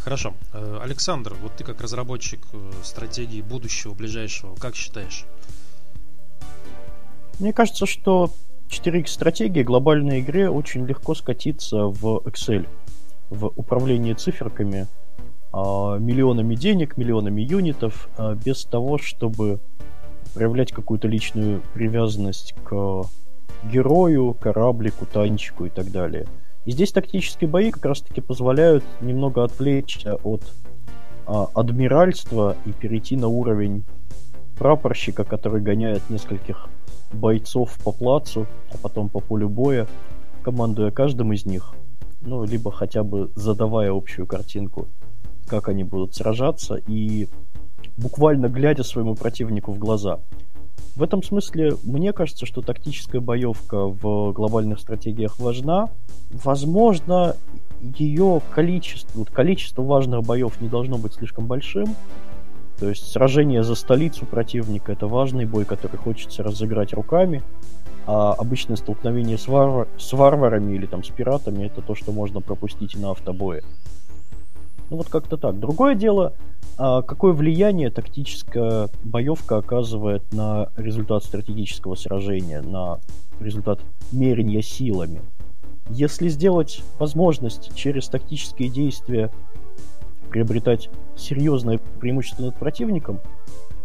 Хорошо. 0.03 0.33
Э, 0.53 0.79
Александр, 0.81 1.35
вот 1.41 1.57
ты 1.57 1.65
как 1.65 1.81
разработчик 1.81 2.39
э, 2.53 2.71
стратегии 2.81 3.41
будущего, 3.41 3.93
ближайшего, 3.93 4.55
как 4.55 4.73
считаешь, 4.73 5.25
мне 7.39 7.53
кажется, 7.53 7.85
что 7.85 8.31
4X 8.69 9.07
стратегии 9.07 9.63
глобальной 9.63 10.21
игре 10.21 10.49
очень 10.49 10.85
легко 10.85 11.15
скатиться 11.15 11.85
в 11.85 12.21
Excel, 12.25 12.67
в 13.29 13.47
управлении 13.55 14.13
циферками, 14.13 14.87
а, 15.53 15.97
миллионами 15.97 16.55
денег, 16.55 16.97
миллионами 16.97 17.41
юнитов, 17.41 18.09
а, 18.17 18.35
без 18.35 18.65
того, 18.65 18.97
чтобы 18.97 19.59
проявлять 20.33 20.71
какую-то 20.71 21.07
личную 21.07 21.61
привязанность 21.73 22.53
к 22.63 23.05
герою, 23.71 24.33
кораблику, 24.33 25.05
танчику 25.05 25.65
и 25.65 25.69
так 25.69 25.91
далее. 25.91 26.25
И 26.65 26.71
здесь 26.71 26.91
тактические 26.91 27.49
бои 27.49 27.71
как 27.71 27.85
раз-таки 27.85 28.21
позволяют 28.21 28.83
немного 29.01 29.43
отвлечься 29.43 30.15
от 30.15 30.41
а, 31.25 31.47
адмиральства 31.53 32.55
и 32.65 32.71
перейти 32.71 33.15
на 33.15 33.27
уровень 33.27 33.83
прапорщика, 34.57 35.23
который 35.23 35.61
гоняет 35.61 36.09
нескольких 36.09 36.67
бойцов 37.11 37.77
по 37.83 37.91
плацу, 37.91 38.47
а 38.73 38.77
потом 38.77 39.09
по 39.09 39.19
полю 39.19 39.49
боя, 39.49 39.87
командуя 40.43 40.91
каждым 40.91 41.33
из 41.33 41.45
них, 41.45 41.73
ну, 42.21 42.43
либо 42.43 42.71
хотя 42.71 43.03
бы 43.03 43.31
задавая 43.35 43.91
общую 43.91 44.27
картинку, 44.27 44.87
как 45.45 45.69
они 45.69 45.83
будут 45.83 46.15
сражаться, 46.15 46.75
и 46.87 47.27
буквально 47.97 48.47
глядя 48.47 48.83
своему 48.83 49.15
противнику 49.15 49.71
в 49.71 49.79
глаза. 49.79 50.19
В 50.95 51.03
этом 51.03 51.21
смысле 51.21 51.75
мне 51.83 52.11
кажется, 52.11 52.45
что 52.45 52.61
тактическая 52.61 53.21
боевка 53.21 53.85
в 53.85 54.31
глобальных 54.31 54.79
стратегиях 54.79 55.37
важна. 55.39 55.89
Возможно, 56.31 57.35
ее 57.81 58.41
количество, 58.53 59.23
количество 59.25 59.83
важных 59.83 60.23
боев 60.23 60.59
не 60.59 60.67
должно 60.67 60.97
быть 60.97 61.13
слишком 61.13 61.45
большим, 61.45 61.95
то 62.79 62.89
есть 62.89 63.11
сражение 63.11 63.63
за 63.63 63.75
столицу 63.75 64.25
противника 64.25 64.91
это 64.91 65.07
важный 65.07 65.45
бой, 65.45 65.65
который 65.65 65.97
хочется 65.97 66.43
разыграть 66.43 66.93
руками, 66.93 67.43
а 68.05 68.33
обычное 68.33 68.77
столкновение 68.77 69.37
с, 69.37 69.47
варвар... 69.47 69.87
с 69.97 70.13
варварами 70.13 70.73
или 70.73 70.85
там 70.85 71.03
с 71.03 71.09
пиратами 71.09 71.65
это 71.65 71.81
то, 71.81 71.95
что 71.95 72.11
можно 72.11 72.39
пропустить 72.39 72.95
на 72.95 73.11
автобое. 73.11 73.63
Ну 74.89 74.97
вот 74.97 75.09
как-то 75.09 75.37
так. 75.37 75.59
Другое 75.59 75.95
дело, 75.95 76.33
а 76.77 77.01
какое 77.01 77.33
влияние 77.33 77.89
тактическая 77.89 78.89
боевка 79.03 79.57
оказывает 79.57 80.31
на 80.31 80.69
результат 80.77 81.23
стратегического 81.23 81.95
сражения, 81.95 82.61
на 82.61 82.99
результат 83.39 83.79
мерения 84.11 84.61
силами. 84.61 85.21
Если 85.89 86.27
сделать 86.27 86.83
возможность 86.99 87.73
через 87.75 88.07
тактические 88.09 88.69
действия 88.69 89.31
приобретать 90.37 90.89
серьезное 91.15 91.79
преимущество 91.99 92.43
над 92.43 92.55
противником, 92.55 93.19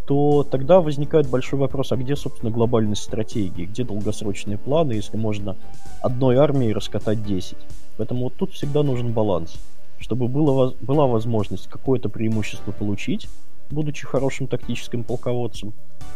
то 0.06 0.42
тогда 0.42 0.82
возникает 0.82 1.26
большой 1.30 1.58
вопрос, 1.58 1.92
а 1.92 1.96
где, 1.96 2.14
собственно, 2.14 2.52
глобальность 2.52 3.04
стратегии, 3.04 3.64
где 3.64 3.84
долгосрочные 3.84 4.58
планы, 4.58 4.92
если 4.92 5.16
можно 5.16 5.56
одной 6.02 6.36
армией 6.36 6.74
раскатать 6.74 7.24
10. 7.24 7.56
Поэтому 7.96 8.24
вот 8.24 8.34
тут 8.34 8.52
всегда 8.52 8.82
нужен 8.82 9.12
баланс, 9.12 9.54
чтобы 9.98 10.28
было, 10.28 10.74
была 10.82 11.06
возможность 11.06 11.68
какое-то 11.68 12.10
преимущество 12.10 12.72
получить, 12.72 13.28
будучи 13.70 14.04
хорошим 14.04 14.46
тактическим 14.46 15.04
полководцем, 15.04 15.72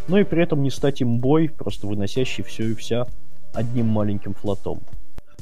но 0.07 0.19
и 0.19 0.25
при 0.25 0.43
этом 0.43 0.63
не 0.63 0.71
стать 0.71 1.01
им 1.01 1.17
бой, 1.19 1.49
просто 1.49 1.87
выносящий 1.87 2.45
все 2.45 2.73
и 2.73 2.75
вся 2.75 3.07
одним 3.55 3.87
маленьким 3.87 4.35
флотом. 4.35 4.81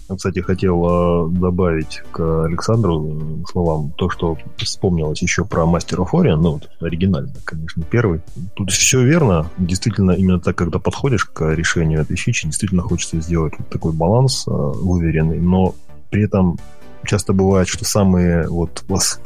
Кстати, 0.09 0.41
хотел 0.41 0.85
э, 0.85 1.31
добавить 1.31 2.03
к 2.13 2.45
Александру 2.45 3.43
словам 3.51 3.93
то, 3.97 4.11
что 4.11 4.37
вспомнилось 4.59 5.23
еще 5.23 5.45
про 5.45 5.63
of 5.65 6.11
Orion, 6.13 6.37
ну, 6.37 6.61
оригинально, 6.81 7.33
конечно, 7.45 7.83
первый. 7.91 8.21
Тут 8.55 8.71
все 8.71 9.03
верно. 9.03 9.51
Действительно, 9.59 10.13
именно 10.13 10.41
так, 10.41 10.57
когда 10.57 10.79
подходишь 10.79 11.25
к 11.25 11.55
решению 11.55 12.01
этой 12.01 12.17
фичи, 12.17 12.47
действительно 12.47 12.83
хочется 12.83 13.21
сделать 13.21 13.55
такой 13.71 13.93
баланс 13.93 14.45
э, 14.47 14.51
уверенный, 14.51 15.41
но 15.41 15.75
при 16.11 16.25
этом 16.25 16.59
часто 17.05 17.33
бывает, 17.33 17.69
что 17.69 17.85
самые 17.85 18.49
вот 18.49 18.85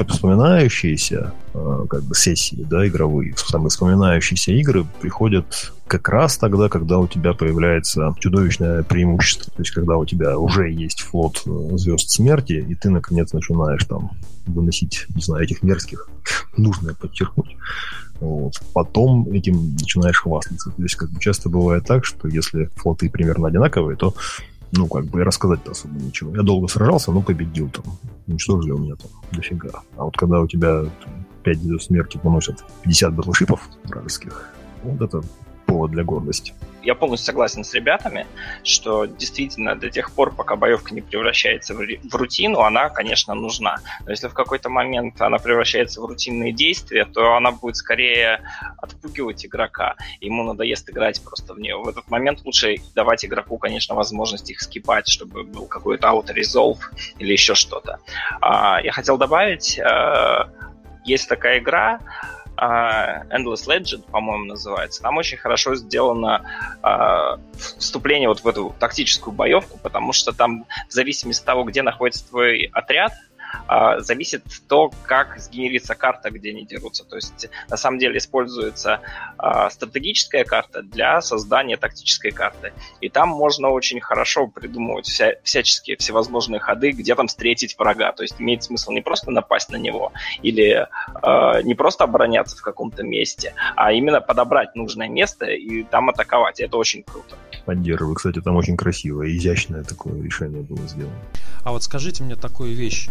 вспоминающиеся 0.08 1.32
э, 1.54 1.87
как 1.88 2.02
бы 2.02 2.14
сессии, 2.14 2.66
да, 2.68 2.87
игровые, 2.87 3.35
самые 3.37 3.70
вспоминающиеся 3.70 4.52
игры 4.52 4.87
приходят 5.00 5.73
как 5.87 6.08
раз 6.08 6.37
тогда, 6.37 6.68
когда 6.68 6.99
у 6.99 7.06
тебя 7.06 7.32
появляется 7.32 8.14
чудовищное 8.20 8.82
преимущество. 8.82 9.52
То 9.52 9.62
есть, 9.62 9.73
когда 9.73 9.97
у 9.97 10.04
тебя 10.04 10.38
уже 10.38 10.70
есть 10.70 11.00
флот 11.02 11.42
э, 11.47 11.76
звезд 11.76 12.11
смерти, 12.11 12.64
и 12.68 12.75
ты, 12.75 12.90
наконец, 12.90 13.32
начинаешь 13.32 13.85
там 13.85 14.11
выносить, 14.47 15.06
не 15.14 15.23
знаю, 15.23 15.44
этих 15.44 15.62
мерзких, 15.62 16.08
нужно 16.56 16.94
подчеркнуть. 16.94 17.56
Вот. 18.20 18.54
Потом 18.73 19.30
этим 19.32 19.75
начинаешь 19.75 20.20
хвастаться. 20.20 20.70
То 20.70 20.82
есть, 20.82 20.97
как 20.97 21.11
бы 21.11 21.20
часто 21.20 21.49
бывает 21.49 21.87
так, 21.87 22.04
что 22.04 22.28
если 22.28 22.70
флоты 22.76 23.11
примерно 23.11 23.49
одинаковые, 23.49 23.97
то 23.97 24.14
ну, 24.72 24.87
как 24.87 25.06
бы, 25.06 25.25
рассказать-то 25.25 25.72
особо 25.72 25.94
ничего. 25.94 26.34
Я 26.37 26.42
долго 26.42 26.68
сражался, 26.68 27.12
но 27.12 27.22
победил 27.22 27.70
там. 27.70 27.84
Уничтожили 28.26 28.72
у 28.72 28.78
меня 28.78 28.94
там 28.96 29.10
дофига. 29.32 29.82
А 29.96 30.04
вот 30.04 30.16
когда 30.16 30.40
у 30.40 30.46
тебя 30.46 30.84
5 31.44 31.58
звезд 31.58 31.87
смерти 31.87 32.20
выносят 32.22 32.64
50 32.82 33.14
батлшипов 33.14 33.68
вражеских, 33.84 34.52
вот 34.82 35.00
это 35.00 35.22
повод 35.68 35.90
для 35.92 36.02
гордости. 36.02 36.54
Я 36.82 36.94
полностью 36.94 37.26
согласен 37.26 37.64
с 37.64 37.75
ребятами, 37.75 38.26
что 38.64 39.04
действительно 39.04 39.76
до 39.76 39.90
тех 39.90 40.10
пор, 40.10 40.34
пока 40.34 40.56
боевка 40.56 40.94
не 40.94 41.02
превращается 41.02 41.75
в 41.75 42.14
рутину, 42.14 42.60
она, 42.60 42.88
конечно, 42.88 43.34
нужна. 43.34 43.76
Но 44.04 44.10
если 44.10 44.28
в 44.28 44.32
какой-то 44.32 44.70
момент 44.70 45.20
она 45.20 45.38
превращается 45.38 46.00
в 46.00 46.06
рутинные 46.06 46.52
действия, 46.52 47.04
то 47.04 47.34
она 47.34 47.50
будет 47.50 47.76
скорее 47.76 48.40
отпугивать 48.78 49.44
игрока. 49.44 49.96
Ему 50.20 50.44
надоест 50.44 50.88
играть 50.88 51.22
просто 51.22 51.52
в 51.52 51.60
нее. 51.60 51.76
В 51.76 51.88
этот 51.88 52.08
момент 52.10 52.40
лучше 52.44 52.76
давать 52.94 53.25
игроку, 53.25 53.58
конечно, 53.58 53.94
возможность 53.94 54.50
их 54.50 54.60
скипать, 54.60 55.08
чтобы 55.08 55.44
был 55.44 55.66
какой-то 55.66 56.08
auto-resolve 56.08 56.78
или 57.18 57.32
еще 57.32 57.54
что-то. 57.54 57.98
А, 58.40 58.80
я 58.82 58.92
хотел 58.92 59.18
добавить, 59.18 59.78
э, 59.78 60.44
есть 61.04 61.28
такая 61.28 61.58
игра, 61.58 62.00
Endless 62.60 63.66
Legend, 63.66 64.10
по-моему, 64.10 64.46
называется. 64.46 65.02
Там 65.02 65.16
очень 65.16 65.38
хорошо 65.38 65.74
сделано 65.76 66.42
uh, 66.82 67.40
вступление 67.78 68.28
вот 68.28 68.40
в 68.40 68.48
эту 68.48 68.74
тактическую 68.78 69.32
боевку, 69.32 69.78
потому 69.78 70.12
что 70.12 70.32
там 70.32 70.66
в 70.88 70.92
зависимости 70.92 71.40
от 71.42 71.46
того, 71.46 71.64
где 71.64 71.82
находится 71.82 72.28
твой 72.28 72.70
отряд, 72.72 73.12
а, 73.12 73.27
зависит 74.00 74.44
то, 74.68 74.90
как 75.02 75.38
сгенерится 75.38 75.94
карта, 75.94 76.30
где 76.30 76.50
они 76.50 76.64
дерутся. 76.64 77.04
То 77.04 77.16
есть 77.16 77.48
на 77.68 77.76
самом 77.76 77.98
деле 77.98 78.18
используется 78.18 79.00
а, 79.36 79.70
стратегическая 79.70 80.44
карта 80.44 80.82
для 80.82 81.20
создания 81.20 81.76
тактической 81.76 82.30
карты. 82.30 82.72
И 83.00 83.08
там 83.08 83.28
можно 83.28 83.68
очень 83.68 84.00
хорошо 84.00 84.46
придумывать 84.46 85.06
вся, 85.06 85.34
всяческие 85.42 85.96
всевозможные 85.96 86.60
ходы, 86.60 86.90
где 86.92 87.14
там 87.14 87.28
встретить 87.28 87.76
врага. 87.78 88.12
То 88.12 88.22
есть 88.22 88.40
имеет 88.40 88.64
смысл 88.64 88.92
не 88.92 89.00
просто 89.00 89.30
напасть 89.30 89.70
на 89.70 89.76
него 89.76 90.12
или 90.42 90.86
э, 91.22 91.62
не 91.62 91.74
просто 91.74 92.04
обороняться 92.04 92.56
в 92.56 92.62
каком-то 92.62 93.02
месте, 93.02 93.54
а 93.76 93.92
именно 93.92 94.20
подобрать 94.20 94.74
нужное 94.74 95.08
место 95.08 95.46
и 95.46 95.82
там 95.82 96.08
атаковать. 96.08 96.60
Это 96.60 96.76
очень 96.76 97.02
круто. 97.02 97.36
Поддерживаю. 97.64 98.14
Кстати, 98.14 98.40
там 98.40 98.56
очень 98.56 98.76
красивое, 98.76 99.28
изящное 99.28 99.84
такое 99.84 100.22
решение 100.22 100.62
было 100.62 100.86
сделано. 100.86 101.18
А 101.64 101.72
вот 101.72 101.82
скажите 101.82 102.24
мне 102.24 102.36
такую 102.36 102.74
вещь. 102.74 103.08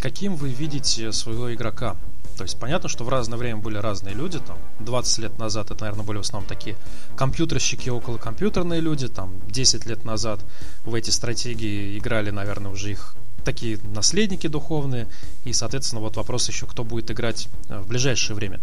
Каким 0.00 0.36
вы 0.36 0.50
видите 0.50 1.12
своего 1.12 1.52
игрока? 1.54 1.96
То 2.36 2.44
есть 2.44 2.58
понятно, 2.58 2.88
что 2.88 3.04
в 3.04 3.08
разное 3.08 3.38
время 3.38 3.58
были 3.58 3.76
разные 3.76 4.14
люди, 4.14 4.38
там 4.38 4.58
20 4.80 5.18
лет 5.18 5.38
назад 5.38 5.70
это, 5.70 5.82
наверное, 5.82 6.04
были 6.04 6.16
в 6.16 6.22
основном 6.22 6.48
такие 6.48 6.76
компьютерщики, 7.16 7.90
около 7.90 8.16
компьютерные 8.16 8.80
люди, 8.80 9.08
там 9.08 9.32
10 9.48 9.86
лет 9.86 10.04
назад 10.04 10.40
в 10.84 10.94
эти 10.94 11.10
стратегии 11.10 11.98
играли, 11.98 12.30
наверное, 12.30 12.72
уже 12.72 12.90
их 12.90 13.14
такие 13.44 13.78
наследники 13.94 14.46
духовные, 14.46 15.08
и, 15.44 15.52
соответственно, 15.52 16.00
вот 16.00 16.16
вопрос 16.16 16.48
еще, 16.48 16.66
кто 16.66 16.84
будет 16.84 17.10
играть 17.10 17.48
э, 17.68 17.80
в 17.80 17.88
ближайшее 17.88 18.36
время. 18.36 18.60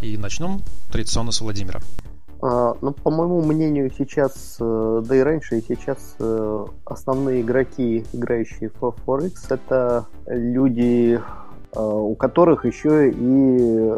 И 0.00 0.16
начнем 0.16 0.62
традиционно 0.90 1.30
с 1.30 1.40
Владимира. 1.40 1.80
А, 2.46 2.76
ну, 2.82 2.92
по 2.92 3.10
моему 3.10 3.40
мнению, 3.40 3.90
сейчас, 3.90 4.58
э, 4.60 5.02
да 5.06 5.16
и 5.16 5.20
раньше, 5.20 5.56
и 5.56 5.64
сейчас 5.66 6.14
э, 6.20 6.66
основные 6.84 7.40
игроки, 7.40 8.04
играющие 8.12 8.68
в 8.68 8.82
Forex, 8.82 9.32
это 9.48 10.04
люди, 10.26 11.18
э, 11.18 11.80
у 11.80 12.14
которых 12.16 12.66
еще 12.66 13.08
и 13.08 13.92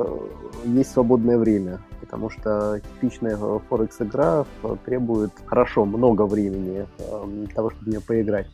есть 0.64 0.92
свободное 0.92 1.38
время. 1.38 1.80
Потому 2.00 2.30
что 2.30 2.78
типичная 2.78 3.36
Forex 3.36 3.90
игра 3.98 4.44
требует 4.84 5.32
хорошо 5.44 5.84
много 5.84 6.22
времени 6.24 6.86
для 7.26 7.52
того, 7.52 7.70
чтобы 7.70 7.86
в 7.86 7.88
нее 7.88 8.00
поиграть. 8.00 8.46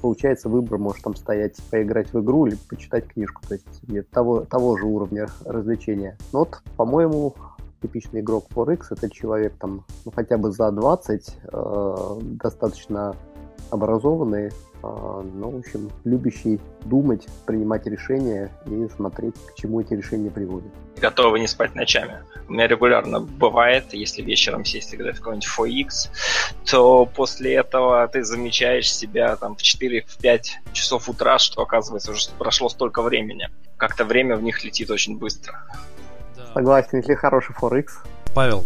Получается, 0.00 0.48
выбор 0.48 0.78
может 0.78 1.02
там 1.02 1.14
стоять 1.14 1.56
поиграть 1.70 2.10
в 2.14 2.22
игру 2.22 2.46
или 2.46 2.56
почитать 2.70 3.06
книжку. 3.08 3.42
То 3.46 3.52
есть 3.52 4.10
того, 4.10 4.46
того 4.46 4.78
же 4.78 4.86
уровня 4.86 5.26
развлечения. 5.44 6.16
Но 6.32 6.38
вот, 6.38 6.62
по-моему, 6.78 7.34
типичный 7.82 8.20
игрок 8.20 8.46
Forex, 8.54 8.86
это 8.90 9.10
человек 9.10 9.54
там 9.58 9.84
ну, 10.04 10.12
хотя 10.12 10.38
бы 10.38 10.50
за 10.52 10.70
20, 10.70 11.36
э, 11.52 12.18
достаточно 12.20 13.14
образованный, 13.70 14.46
э, 14.46 14.50
ну, 14.82 15.50
в 15.50 15.58
общем, 15.58 15.90
любящий 16.04 16.60
думать, 16.84 17.26
принимать 17.46 17.86
решения 17.86 18.50
и 18.66 18.88
смотреть, 18.94 19.34
к 19.46 19.54
чему 19.54 19.80
эти 19.80 19.94
решения 19.94 20.30
приводят. 20.30 20.72
Готовы 21.00 21.40
не 21.40 21.46
спать 21.46 21.74
ночами. 21.74 22.22
У 22.48 22.52
меня 22.52 22.68
регулярно 22.68 23.20
бывает, 23.20 23.92
если 23.92 24.22
вечером 24.22 24.64
сесть 24.64 24.94
играть 24.94 25.16
в 25.16 25.18
какой-нибудь 25.18 25.46
4X, 25.46 25.90
то 26.70 27.06
после 27.06 27.54
этого 27.54 28.06
ты 28.08 28.24
замечаешь 28.24 28.92
себя 28.92 29.36
там 29.36 29.56
в 29.56 29.62
4-5 29.62 30.42
часов 30.72 31.08
утра, 31.08 31.38
что 31.38 31.62
оказывается 31.62 32.12
уже 32.12 32.28
прошло 32.38 32.68
столько 32.68 33.02
времени. 33.02 33.50
Как-то 33.76 34.04
время 34.04 34.36
в 34.36 34.42
них 34.42 34.64
летит 34.64 34.90
очень 34.90 35.18
быстро. 35.18 35.64
Согласен, 36.54 36.98
если 36.98 37.14
хороший 37.14 37.54
Forex. 37.54 37.86
Павел, 38.34 38.64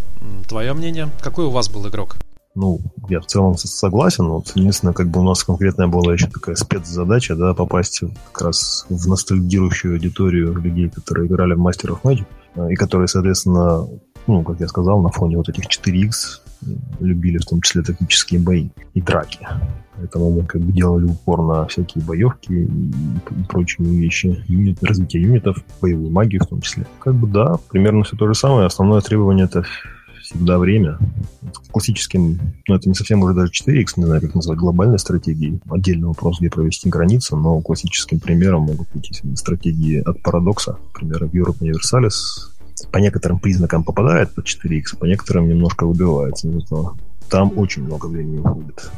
твое 0.49 0.73
мнение? 0.73 1.09
Какой 1.23 1.45
у 1.45 1.51
вас 1.51 1.69
был 1.69 1.87
игрок? 1.89 2.17
Ну, 2.57 2.81
я 3.09 3.21
в 3.21 3.27
целом 3.27 3.57
согласен. 3.57 4.27
Вот 4.27 4.51
единственное, 4.57 4.93
как 4.93 5.09
бы 5.09 5.21
у 5.21 5.23
нас 5.23 5.45
конкретная 5.45 5.87
была 5.87 6.13
еще 6.13 6.27
такая 6.27 6.57
спецзадача, 6.57 7.37
да, 7.37 7.55
попасть 7.55 8.01
как 8.33 8.47
раз 8.47 8.87
в 8.89 9.09
ностальгирующую 9.09 9.95
аудиторию 9.95 10.55
людей, 10.55 10.91
которые 10.91 11.29
играли 11.29 11.55
в 11.55 11.65
Master 11.65 11.91
of 11.91 12.03
Magic, 12.03 12.27
э, 12.57 12.73
и 12.73 12.75
которые, 12.75 13.07
соответственно, 13.07 13.87
ну, 14.27 14.43
как 14.43 14.59
я 14.59 14.67
сказал, 14.67 15.01
на 15.01 15.11
фоне 15.11 15.37
вот 15.37 15.49
этих 15.49 15.67
4X 15.67 16.41
любили 17.01 17.39
в 17.39 17.45
том 17.45 17.61
числе 17.61 17.83
тактические 17.83 18.41
бои 18.41 18.69
и 18.95 19.01
драки. 19.01 19.47
Поэтому 19.97 20.31
мы 20.31 20.47
как 20.47 20.63
бы 20.63 20.73
делали 20.73 21.05
упор 21.05 21.43
на 21.43 21.67
всякие 21.67 22.03
боевки 22.05 22.53
и 22.53 23.45
прочие 23.49 23.87
вещи, 23.87 24.43
юнит, 24.49 24.83
развитие 24.83 25.23
юнитов, 25.23 25.63
боевую 25.81 26.11
магию 26.11 26.43
в 26.43 26.47
том 26.47 26.61
числе. 26.63 26.87
Как 27.01 27.15
бы 27.15 27.29
да, 27.29 27.59
примерно 27.71 28.05
все 28.05 28.17
то 28.17 28.27
же 28.27 28.35
самое. 28.35 28.67
Основное 28.67 29.01
требование 29.03 29.45
это 29.45 29.65
всегда 30.23 30.59
время. 30.59 30.99
Классическим, 31.71 32.39
ну 32.69 32.75
это 32.75 32.89
не 32.89 32.95
совсем 32.95 33.23
уже 33.23 33.35
даже 33.35 33.53
4X, 33.53 33.87
не 33.97 34.05
знаю, 34.05 34.21
как 34.21 34.35
назвать, 34.35 34.59
глобальной 34.59 34.99
стратегией. 34.99 35.61
Отдельный 35.69 36.09
вопрос, 36.09 36.39
где 36.41 36.49
провести 36.49 36.89
границу, 36.89 37.37
но 37.37 37.61
классическим 37.61 38.21
примером 38.21 38.63
могут 38.63 38.89
быть 38.95 39.23
стратегии 39.35 39.99
от 40.01 40.23
парадокса. 40.23 40.79
Например, 40.95 41.25
Europe 41.25 41.59
Universalis 41.61 42.50
по 42.87 42.99
некоторым 42.99 43.39
признакам 43.39 43.85
попадает 43.85 44.35
под 44.35 44.47
4X, 44.47 44.99
по 44.99 45.05
некоторым 45.05 45.49
немножко 45.49 45.87
выбивается. 45.87 46.49
Но 46.49 46.97
там 47.29 47.53
очень 47.57 47.85
много 47.85 48.07
времени 48.07 48.39
уходит. 48.39 48.91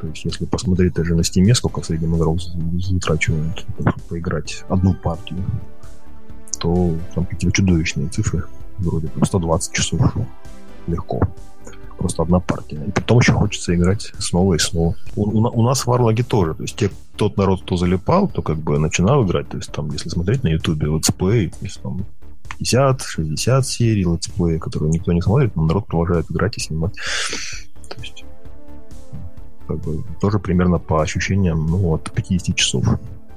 То 0.00 0.08
есть, 0.08 0.24
если 0.24 0.44
посмотреть 0.44 0.94
даже 0.94 1.14
на 1.14 1.20
Steam, 1.20 1.54
сколько 1.54 1.80
в 1.80 1.86
среднем 1.86 2.16
игрок 2.16 2.38
затрачивает 2.40 3.64
поиграть 4.08 4.64
одну 4.68 4.94
партию, 4.94 5.38
то 6.58 6.94
там 7.14 7.24
какие-то 7.26 7.56
чудовищные 7.56 8.08
цифры. 8.08 8.44
Вроде 8.78 9.08
там 9.08 9.24
120 9.24 9.72
часов. 9.72 10.00
Легко. 10.86 11.20
Просто 11.96 12.22
одна 12.22 12.40
партия. 12.40 12.84
И 12.86 12.90
потом 12.90 13.20
еще 13.20 13.32
хочется 13.32 13.74
играть 13.74 14.12
снова 14.18 14.54
и 14.54 14.58
снова. 14.58 14.94
У, 15.16 15.22
у, 15.22 15.60
у 15.60 15.62
нас 15.62 15.82
в 15.82 15.86
Варлаге 15.86 16.22
тоже. 16.22 16.54
То 16.54 16.62
есть 16.62 16.76
те, 16.76 16.90
тот 17.16 17.36
народ, 17.36 17.62
кто 17.62 17.76
залипал, 17.76 18.28
то 18.28 18.42
как 18.42 18.58
бы 18.58 18.78
начинал 18.78 19.24
играть. 19.24 19.48
То 19.48 19.56
есть 19.56 19.72
там, 19.72 19.90
если 19.90 20.08
смотреть 20.08 20.42
на 20.42 20.48
Ютубе, 20.48 20.88
летсплей, 20.88 21.48
то 21.48 21.64
есть 21.64 21.80
там 21.80 22.04
50-60 22.60 23.62
серий 23.62 24.04
летсплея, 24.04 24.58
которые 24.58 24.90
никто 24.90 25.12
не 25.12 25.22
смотрит, 25.22 25.56
но 25.56 25.64
народ 25.64 25.86
продолжает 25.86 26.30
играть 26.30 26.56
и 26.58 26.60
снимать. 26.60 26.94
То 27.88 28.00
есть 28.00 28.24
как 29.66 29.80
бы, 29.80 30.04
тоже 30.20 30.38
примерно 30.38 30.78
по 30.78 31.02
ощущениям, 31.02 31.66
ну, 31.66 31.94
от 31.94 32.10
50 32.12 32.56
часов 32.56 32.84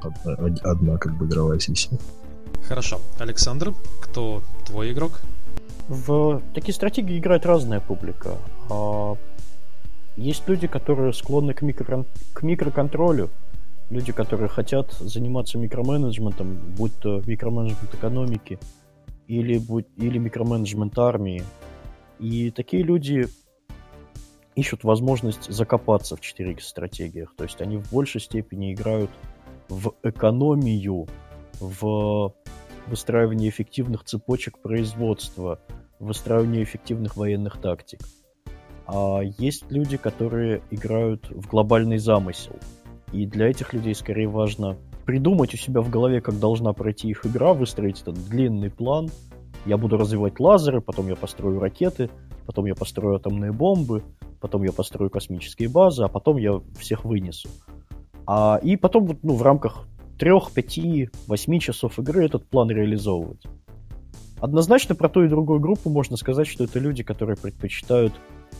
одна, 0.01 0.57
одна 0.63 0.97
как 0.97 1.17
бы 1.17 1.25
игровая 1.25 1.59
сессия. 1.59 1.97
Хорошо. 2.67 2.99
Александр, 3.19 3.73
кто 4.01 4.41
твой 4.65 4.91
игрок? 4.91 5.21
В 5.87 6.41
такие 6.53 6.73
стратегии 6.73 7.17
играет 7.17 7.45
разная 7.45 7.79
публика. 7.79 8.37
А, 8.69 9.15
есть 10.17 10.47
люди, 10.47 10.67
которые 10.67 11.13
склонны 11.13 11.53
к, 11.53 11.61
микро... 11.61 12.05
к 12.33 12.43
микроконтролю, 12.43 13.29
люди, 13.89 14.11
которые 14.11 14.49
хотят 14.49 14.91
заниматься 14.99 15.57
микроменеджментом, 15.57 16.57
будь 16.77 16.93
то 16.99 17.21
микроменеджмент 17.25 17.93
экономики 17.93 18.59
или, 19.27 19.57
будь... 19.57 19.87
или 19.97 20.17
микроменеджмент 20.17 20.97
армии. 20.97 21.43
И 22.19 22.51
такие 22.51 22.83
люди 22.83 23.27
ищут 24.55 24.83
возможность 24.83 25.51
закопаться 25.51 26.15
в 26.15 26.21
4X 26.21 26.61
стратегиях. 26.61 27.35
То 27.35 27.43
есть 27.43 27.61
они 27.61 27.77
в 27.77 27.91
большей 27.91 28.21
степени 28.21 28.73
играют 28.73 29.11
в 29.69 29.93
экономию, 30.03 31.07
в 31.59 32.33
выстраивание 32.87 33.49
эффективных 33.49 34.03
цепочек 34.03 34.59
производства, 34.59 35.59
выстраивание 35.99 36.63
эффективных 36.63 37.17
военных 37.17 37.59
тактик. 37.61 37.99
А 38.87 39.19
есть 39.21 39.69
люди, 39.69 39.97
которые 39.97 40.61
играют 40.71 41.29
в 41.29 41.47
глобальный 41.47 41.97
замысел. 41.97 42.55
И 43.11 43.25
для 43.25 43.49
этих 43.49 43.73
людей 43.73 43.93
скорее 43.93 44.27
важно 44.27 44.77
придумать 45.07 45.53
у 45.53 45.57
себя 45.57 45.79
в 45.79 45.89
голове, 45.89 46.19
как 46.19 46.37
должна 46.37 46.73
пройти 46.73 47.07
их 47.07 47.25
игра, 47.25 47.53
выстроить 47.53 48.01
этот 48.01 48.15
длинный 48.27 48.69
план. 48.69 49.09
Я 49.65 49.77
буду 49.77 49.97
развивать 49.97 50.39
лазеры, 50.41 50.81
потом 50.81 51.07
я 51.07 51.15
построю 51.15 51.61
ракеты, 51.61 52.09
потом 52.45 52.65
я 52.65 52.75
построю 52.75 53.15
атомные 53.15 53.53
бомбы, 53.53 54.03
потом 54.41 54.63
я 54.63 54.73
построю 54.73 55.09
космические 55.09 55.69
базы, 55.69 56.03
а 56.03 56.09
потом 56.09 56.35
я 56.35 56.59
всех 56.77 57.05
вынесу. 57.05 57.47
А, 58.27 58.59
и 58.61 58.75
потом 58.75 59.17
ну, 59.23 59.35
в 59.35 59.41
рамках 59.43 59.87
трех, 60.19 60.51
пяти, 60.51 61.09
восьми 61.25 61.61
часов 61.61 61.97
игры 61.99 62.25
этот 62.25 62.45
план 62.45 62.69
реализовывать. 62.69 63.45
Однозначно 64.41 64.93
про 64.93 65.07
ту 65.07 65.23
и 65.23 65.29
другую 65.29 65.61
группу 65.61 65.89
можно 65.89 66.17
сказать, 66.17 66.47
что 66.47 66.65
это 66.65 66.79
люди, 66.79 67.03
которые 67.03 67.37
предпочитают 67.37 68.13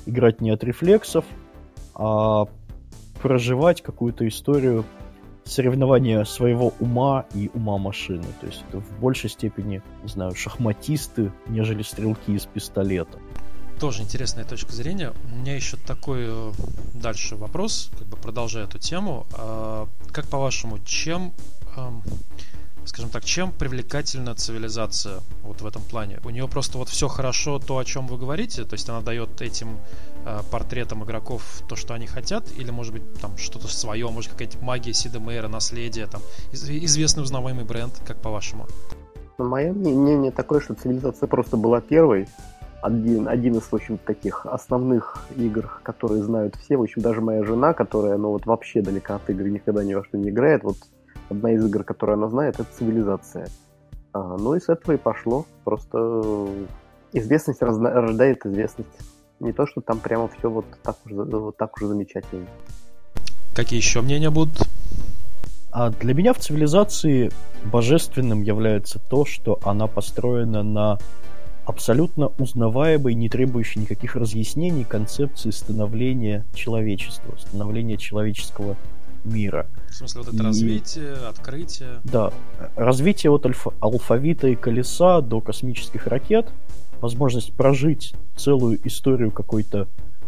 играть 0.06 0.40
не 0.40 0.52
от 0.52 0.64
рефлексов, 0.64 1.26
а 1.94 2.46
проживать 3.22 3.82
какую-то 3.82 4.26
историю 4.26 4.86
соревнования 5.50 6.24
своего 6.24 6.74
ума 6.80 7.26
и 7.34 7.50
ума 7.54 7.78
машины. 7.78 8.26
То 8.42 8.48
есть 8.48 8.64
это 8.70 8.80
в 8.80 9.00
большей 9.00 9.30
степени, 9.30 9.82
не 10.04 10.10
знаю, 10.10 10.36
шахматисты, 10.36 11.32
нежели 11.48 11.84
стрелки 11.84 12.32
из 12.32 12.46
пистолета 12.46 13.18
тоже 13.80 14.02
интересная 14.02 14.44
точка 14.44 14.72
зрения. 14.72 15.14
У 15.32 15.36
меня 15.36 15.56
еще 15.56 15.78
такой 15.78 16.26
э, 16.28 16.52
дальше 16.96 17.36
вопрос, 17.36 17.92
как 17.96 18.08
бы 18.08 18.18
продолжая 18.18 18.64
эту 18.64 18.80
тему. 18.80 19.28
А, 19.34 19.88
как 20.12 20.28
по-вашему, 20.28 20.80
чем 20.80 21.32
скажем 22.88 23.12
так, 23.12 23.24
чем 23.26 23.52
привлекательна 23.52 24.34
цивилизация 24.34 25.20
вот 25.44 25.62
в 25.62 25.68
этом 25.68 25.82
плане? 25.84 26.20
У 26.24 26.30
нее 26.30 26.48
просто 26.48 26.78
вот 26.78 26.90
все 26.90 27.08
хорошо, 27.08 27.60
то, 27.60 27.78
о 27.78 27.86
чем 27.86 28.08
вы 28.08 28.18
говорите, 28.18 28.64
то 28.64 28.74
есть 28.74 28.90
она 28.90 29.02
дает 29.02 29.42
этим 29.42 29.78
э, 30.28 30.40
портретам 30.52 31.04
игроков 31.04 31.62
то, 31.68 31.76
что 31.76 31.94
они 31.94 32.08
хотят, 32.08 32.52
или, 32.58 32.72
может 32.72 32.94
быть, 32.94 33.20
там 33.22 33.38
что-то 33.38 33.68
свое, 33.68 34.08
может, 34.10 34.32
какая-то 34.32 34.63
магия 34.63 34.94
Сида 34.94 35.20
Мейера, 35.20 35.48
наследие, 35.48 36.08
там, 36.08 36.22
известный 36.52 37.24
узнаваемый 37.24 37.66
бренд, 37.66 37.94
как 38.06 38.22
по-вашему? 38.22 38.68
Ну, 39.38 39.48
мое 39.48 39.72
мнение 39.72 40.32
такое, 40.32 40.60
что 40.60 40.74
цивилизация 40.74 41.28
просто 41.28 41.58
была 41.58 41.80
первой, 41.80 42.28
один, 42.82 43.28
один 43.28 43.56
из, 43.56 43.63
в 43.63 43.74
общем, 43.74 43.98
таких 43.98 44.46
основных 44.46 45.26
игр, 45.36 45.80
которые 45.84 46.24
знают 46.24 46.56
все. 46.56 46.78
В 46.78 46.84
общем, 46.84 47.02
даже 47.02 47.22
моя 47.22 47.44
жена, 47.44 47.74
которая, 47.74 48.18
ну, 48.18 48.30
вот 48.30 48.46
вообще 48.46 48.82
далека 48.82 49.16
от 49.16 49.30
игр, 49.30 49.44
никогда 49.46 49.84
ни 49.84 49.94
во 49.94 50.04
что 50.04 50.18
не 50.18 50.30
играет, 50.30 50.63
вот 50.63 50.78
одна 51.30 51.52
из 51.52 51.66
игр, 51.66 51.84
которую 51.84 52.16
она 52.16 52.30
знает, 52.30 52.60
это 52.60 52.70
цивилизация. 52.78 53.48
А, 54.13 54.38
ну 54.38 54.56
и 54.56 54.60
с 54.60 54.70
этого 54.70 54.94
и 54.94 54.98
пошло. 54.98 55.46
Просто 55.63 56.48
известность 57.13 57.62
рождает 57.62 58.46
известность. 58.46 58.90
Не 59.39 59.54
то, 59.54 59.67
что 59.67 59.82
там 59.82 60.00
прямо 60.00 60.28
все 60.28 60.50
вот 60.50 60.65
так 60.84 60.97
уже, 61.06 61.15
вот 61.15 61.58
так 61.58 61.76
уже 61.78 61.88
замечательно. 61.88 62.47
Какие 63.54 63.80
еще 63.80 64.02
мнения 64.02 64.30
будут? 64.30 64.67
А 65.71 65.89
для 65.89 66.13
меня 66.13 66.34
в 66.34 66.39
цивилизации 66.39 67.32
божественным 67.65 68.41
является 68.41 69.00
то, 69.10 69.26
что 69.26 69.60
она 69.63 69.88
построена 69.88 70.63
на 70.63 70.97
абсолютно 71.65 72.32
узнаваемой, 72.39 73.13
не 73.13 73.30
требующей 73.30 73.82
никаких 73.82 74.15
разъяснений 74.15 74.86
концепции 74.86 75.52
становления 75.52 76.45
человечества, 76.54 77.36
становления 77.38 77.97
человеческого 77.97 78.78
мира. 79.26 79.67
В 79.89 79.93
смысле, 79.93 80.21
вот 80.21 80.34
это 80.34 80.43
и... 80.43 80.45
развитие, 80.45 81.13
открытие? 81.13 82.00
Да, 82.06 82.32
развитие 82.76 83.32
от 83.32 83.45
альфа- 83.45 83.73
алфавита 83.82 84.47
и 84.47 84.56
колеса 84.56 85.21
до 85.21 85.41
космических 85.41 86.08
ракет, 86.08 86.47
возможность 87.02 87.54
прожить 87.54 88.14
целую 88.36 88.80
историю 88.88 89.32
какой-то 89.32 89.88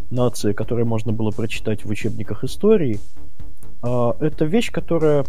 нации, 0.09 0.53
которую 0.53 0.87
можно 0.87 1.11
было 1.11 1.31
прочитать 1.31 1.85
в 1.85 1.89
учебниках 1.89 2.43
истории, 2.43 2.99
а, 3.81 4.15
это 4.19 4.45
вещь, 4.45 4.71
которая 4.71 5.25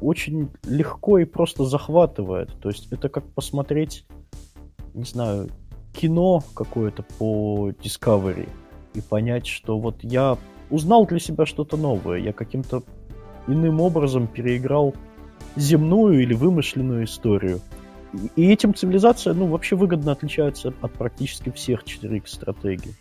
очень 0.00 0.48
легко 0.64 1.18
и 1.18 1.24
просто 1.24 1.64
захватывает. 1.64 2.50
То 2.60 2.68
есть 2.68 2.88
это 2.90 3.08
как 3.08 3.24
посмотреть 3.24 4.04
не 4.94 5.04
знаю, 5.04 5.48
кино 5.92 6.42
какое-то 6.54 7.02
по 7.18 7.70
Discovery 7.70 8.48
и 8.94 9.00
понять, 9.00 9.46
что 9.46 9.78
вот 9.78 10.02
я 10.02 10.36
узнал 10.68 11.06
для 11.06 11.18
себя 11.18 11.46
что-то 11.46 11.76
новое, 11.76 12.18
я 12.18 12.32
каким-то 12.32 12.82
иным 13.46 13.80
образом 13.80 14.26
переиграл 14.26 14.94
земную 15.56 16.22
или 16.22 16.34
вымышленную 16.34 17.04
историю. 17.04 17.60
И 18.36 18.50
этим 18.50 18.74
цивилизация, 18.74 19.34
ну, 19.34 19.46
вообще 19.46 19.76
выгодно 19.76 20.12
отличается 20.12 20.74
от 20.80 20.92
практически 20.92 21.50
всех 21.50 21.84
4X 21.84 22.26
стратегий. 22.26 22.94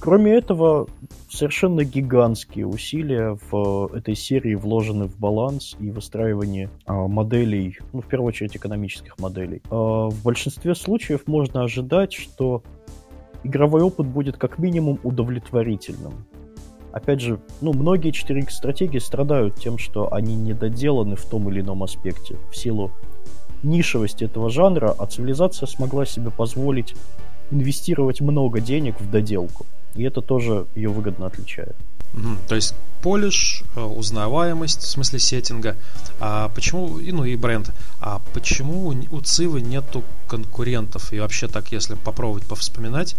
Кроме 0.00 0.34
этого, 0.34 0.86
совершенно 1.30 1.84
гигантские 1.84 2.66
усилия 2.66 3.38
в 3.50 3.90
этой 3.94 4.14
серии 4.14 4.54
вложены 4.54 5.06
в 5.06 5.18
баланс 5.18 5.76
и 5.78 5.90
выстраивание 5.90 6.68
а, 6.84 7.06
моделей, 7.08 7.78
ну, 7.92 8.02
в 8.02 8.06
первую 8.06 8.28
очередь, 8.28 8.54
экономических 8.56 9.18
моделей. 9.18 9.62
А, 9.70 10.08
в 10.10 10.22
большинстве 10.22 10.74
случаев 10.74 11.26
можно 11.26 11.62
ожидать, 11.62 12.12
что 12.12 12.62
игровой 13.44 13.82
опыт 13.82 14.06
будет 14.06 14.36
как 14.36 14.58
минимум 14.58 14.98
удовлетворительным. 15.04 16.26
Опять 16.92 17.20
же, 17.20 17.40
ну, 17.60 17.72
многие 17.72 18.12
4X 18.12 18.50
стратегии 18.50 18.98
страдают 18.98 19.56
тем, 19.56 19.78
что 19.78 20.12
они 20.12 20.36
недоделаны 20.36 21.16
в 21.16 21.24
том 21.24 21.48
или 21.48 21.60
ином 21.60 21.82
аспекте 21.82 22.36
в 22.50 22.56
силу 22.56 22.90
нишевости 23.64 24.24
этого 24.24 24.50
жанра, 24.50 24.94
а 24.96 25.06
цивилизация 25.06 25.66
смогла 25.66 26.06
себе 26.06 26.30
позволить 26.30 26.94
инвестировать 27.50 28.20
много 28.20 28.60
денег 28.60 29.00
в 29.00 29.10
доделку. 29.10 29.66
И 29.94 30.02
это 30.02 30.20
тоже 30.20 30.66
ее 30.74 30.88
выгодно 30.90 31.26
отличает. 31.26 31.76
Угу. 32.14 32.36
То 32.48 32.54
есть 32.54 32.74
полиш, 33.02 33.62
э, 33.76 33.80
узнаваемость, 33.80 34.82
в 34.82 34.86
смысле 34.86 35.18
сеттинга. 35.18 35.76
А 36.20 36.48
почему, 36.54 36.98
ну 36.98 37.24
и 37.24 37.36
бренд, 37.36 37.72
а 38.00 38.20
почему 38.32 38.94
у 39.10 39.20
Цивы 39.20 39.60
нету 39.60 40.02
конкурентов? 40.28 41.12
И 41.12 41.20
вообще 41.20 41.48
так, 41.48 41.72
если 41.72 41.94
попробовать 41.94 42.46
повспоминать, 42.46 43.16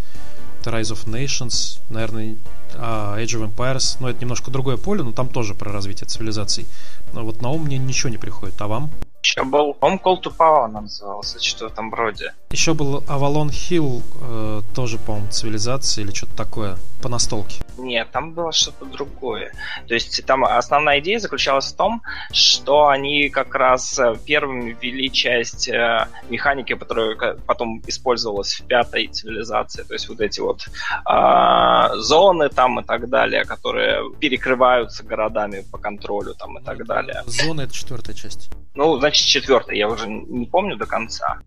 Rise 0.64 0.94
of 0.94 1.06
Nations, 1.06 1.80
наверное, 1.90 2.38
а, 2.74 3.18
Age 3.20 3.40
of 3.40 3.54
Empires, 3.54 3.98
ну 4.00 4.08
это 4.08 4.20
немножко 4.22 4.50
другое 4.50 4.78
поле, 4.78 5.04
но 5.04 5.12
там 5.12 5.30
тоже 5.30 5.54
про 5.54 5.72
развитие 5.72 6.08
цивилизаций. 6.08 6.66
Но 7.14 7.24
вот 7.24 7.42
на 7.42 7.50
ум 7.50 7.66
мне 7.66 7.78
ничего 7.78 8.10
не 8.10 8.18
приходит, 8.18 8.60
а 8.62 8.68
вам? 8.68 8.90
Еще 9.26 9.44
был 9.44 9.76
Home 9.82 10.00
Call 10.00 10.22
to 10.22 10.32
Power 10.38 10.68
назывался, 10.68 11.42
что 11.42 11.68
в 11.68 11.72
этом 11.72 11.92
роде. 11.92 12.36
Еще 12.56 12.74
был 12.74 13.00
Avalon 13.10 13.50
Hill, 13.50 14.02
э, 14.22 14.62
тоже, 14.74 14.98
по-моему, 14.98 15.30
цивилизация 15.30 16.06
или 16.06 16.14
что-то 16.14 16.38
такое, 16.38 16.78
по 17.02 17.10
настолке. 17.10 17.62
Нет, 17.78 18.08
там 18.14 18.32
было 18.32 18.54
что-то 18.54 18.86
другое. 18.86 19.52
То 19.90 19.94
есть 19.94 20.26
там 20.26 20.46
основная 20.46 21.02
идея 21.02 21.20
заключалась 21.20 21.74
в 21.74 21.76
том, 21.76 22.02
что 22.32 22.88
они 22.88 23.28
как 23.28 23.54
раз 23.56 24.00
э, 24.00 24.16
первыми 24.26 24.78
ввели 24.82 25.12
часть 25.12 25.68
э, 25.68 26.08
механики, 26.30 26.74
которая 26.76 27.36
потом 27.46 27.84
использовалась 27.88 28.54
в 28.54 28.64
пятой 28.66 29.08
цивилизации. 29.08 29.84
То 29.84 29.94
есть 29.94 30.08
вот 30.08 30.22
эти 30.22 30.40
вот 30.40 30.62
э, 30.66 31.96
зоны 31.98 32.48
там 32.48 32.80
и 32.80 32.84
так 32.86 33.10
далее, 33.10 33.44
которые 33.44 34.14
перекрываются 34.18 35.04
городами 35.04 35.66
по 35.70 35.78
контролю 35.78 36.34
там 36.36 36.58
и 36.58 36.64
так 36.64 36.86
далее. 36.86 37.22
Зоны 37.26 37.64
это 37.64 37.74
четвертая 37.74 38.16
часть. 38.16 38.50
Ну, 38.76 38.98
значит, 38.98 39.28
четвертый, 39.28 39.78
я 39.78 39.90
уже 39.90 40.08
не 40.08 40.46
помню 40.46 40.78
до 40.78 40.86
конца. 40.86 41.40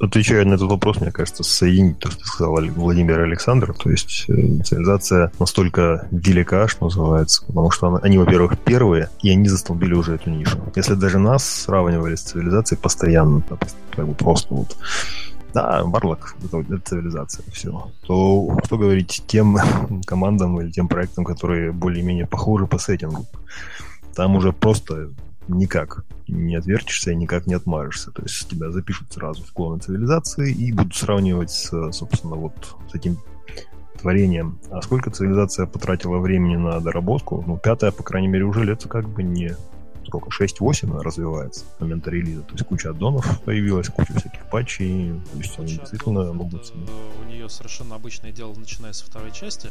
Отвечая 0.00 0.46
на 0.50 0.54
этот 0.54 0.68
вопрос, 0.68 1.00
мне 1.00 1.10
кажется, 1.10 1.42
соединить 1.42 1.98
то, 1.98 2.10
что 2.10 2.24
сказал 2.24 2.58
Владимир 2.74 3.20
Александр, 3.20 3.72
то 3.72 3.90
есть 3.90 4.24
э, 4.28 4.62
цивилизация 4.64 5.32
настолько 5.38 6.06
велика, 6.10 6.68
что 6.68 6.86
называется, 6.86 7.44
потому 7.46 7.70
что 7.70 8.00
они, 8.02 8.18
во-первых, 8.18 8.58
первые, 8.58 9.08
и 9.22 9.30
они 9.30 9.48
застолбили 9.48 9.94
уже 9.94 10.14
эту 10.14 10.30
нишу. 10.30 10.58
Если 10.74 10.94
даже 10.94 11.18
нас 11.18 11.44
сравнивали 11.44 12.16
с 12.16 12.22
цивилизацией 12.22 12.80
постоянно, 12.80 13.42
как 13.96 14.06
бы 14.08 14.14
просто 14.14 14.54
вот 14.54 14.76
да, 15.54 15.82
Варлок 15.84 16.36
это, 16.44 16.58
это 16.58 16.78
цивилизация, 16.84 17.44
все. 17.52 17.90
То 18.06 18.58
что 18.64 18.78
говорить 18.78 19.22
тем 19.26 19.56
командам 20.06 20.60
или 20.60 20.70
тем 20.70 20.88
проектам, 20.88 21.24
которые 21.24 21.72
более-менее 21.72 22.26
похожи 22.26 22.66
по 22.66 22.78
сеттингу? 22.78 23.26
Там 24.14 24.36
уже 24.36 24.52
просто 24.52 25.10
никак 25.48 26.04
не 26.30 26.56
отвертишься 26.56 27.12
и 27.12 27.16
никак 27.16 27.46
не 27.46 27.54
отмажешься. 27.54 28.10
То 28.10 28.22
есть 28.22 28.48
тебя 28.48 28.70
запишут 28.70 29.12
сразу 29.12 29.42
в 29.44 29.52
клоны 29.52 29.80
цивилизации 29.80 30.52
и 30.52 30.72
будут 30.72 30.94
сравнивать 30.94 31.50
с, 31.50 31.92
собственно, 31.92 32.36
вот 32.36 32.76
с 32.90 32.94
этим 32.94 33.18
творением. 34.00 34.58
А 34.70 34.80
сколько 34.82 35.10
цивилизация 35.10 35.66
потратила 35.66 36.18
времени 36.18 36.56
на 36.56 36.80
доработку? 36.80 37.44
Ну, 37.46 37.58
пятая, 37.58 37.90
по 37.90 38.02
крайней 38.02 38.28
мере, 38.28 38.44
уже 38.44 38.64
лет 38.64 38.84
как 38.88 39.08
бы 39.08 39.22
не 39.22 39.56
сколько, 40.06 40.28
6-8 40.30 41.00
развивается 41.00 41.64
с 41.64 41.80
момента 41.80 42.10
релиза. 42.10 42.42
То 42.42 42.52
есть 42.54 42.66
куча 42.66 42.90
аддонов 42.90 43.40
появилась, 43.42 43.88
куча 43.88 44.12
всяких 44.12 44.48
патчей. 44.50 45.12
То 45.32 45.38
есть 45.38 45.58
они 45.58 45.78
действительно 45.78 46.32
могут... 46.32 46.72
Э, 46.74 47.22
у 47.22 47.28
нее 47.28 47.48
совершенно 47.48 47.94
обычное 47.94 48.32
дело, 48.32 48.52
начиная 48.54 48.92
со 48.92 49.04
второй 49.06 49.30
части. 49.30 49.70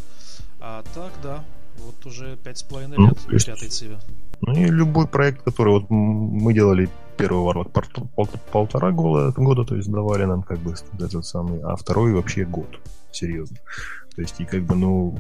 А 0.60 0.84
так, 0.96 1.12
да, 1.22 1.44
вот 1.80 2.06
уже 2.06 2.36
5,5 2.36 2.94
ну, 2.96 3.08
лет 3.08 3.18
есть... 3.30 3.46
пятой 3.48 3.70
циве. 3.70 4.00
Ну 4.42 4.54
и 4.54 4.66
любой 4.66 5.08
проект, 5.08 5.44
который 5.44 5.74
вот 5.74 5.90
мы 5.90 6.54
делали 6.54 6.90
первый 7.18 7.44
Warlock 7.44 7.72
пол, 7.72 8.08
пол, 8.16 8.28
полтора 8.52 8.92
года, 8.92 9.34
года, 9.36 9.66
то 9.66 9.76
есть 9.76 9.92
давали 9.92 10.24
нам 10.24 10.42
как 10.44 10.60
бы 10.60 10.74
этот 10.98 11.26
самый, 11.26 11.62
а 11.62 11.76
второй 11.76 12.14
вообще 12.14 12.46
год, 12.46 12.80
серьезно. 13.12 13.58
То 14.16 14.22
есть 14.22 14.40
и 14.40 14.46
как 14.46 14.64
бы, 14.64 14.76
ну, 14.76 15.18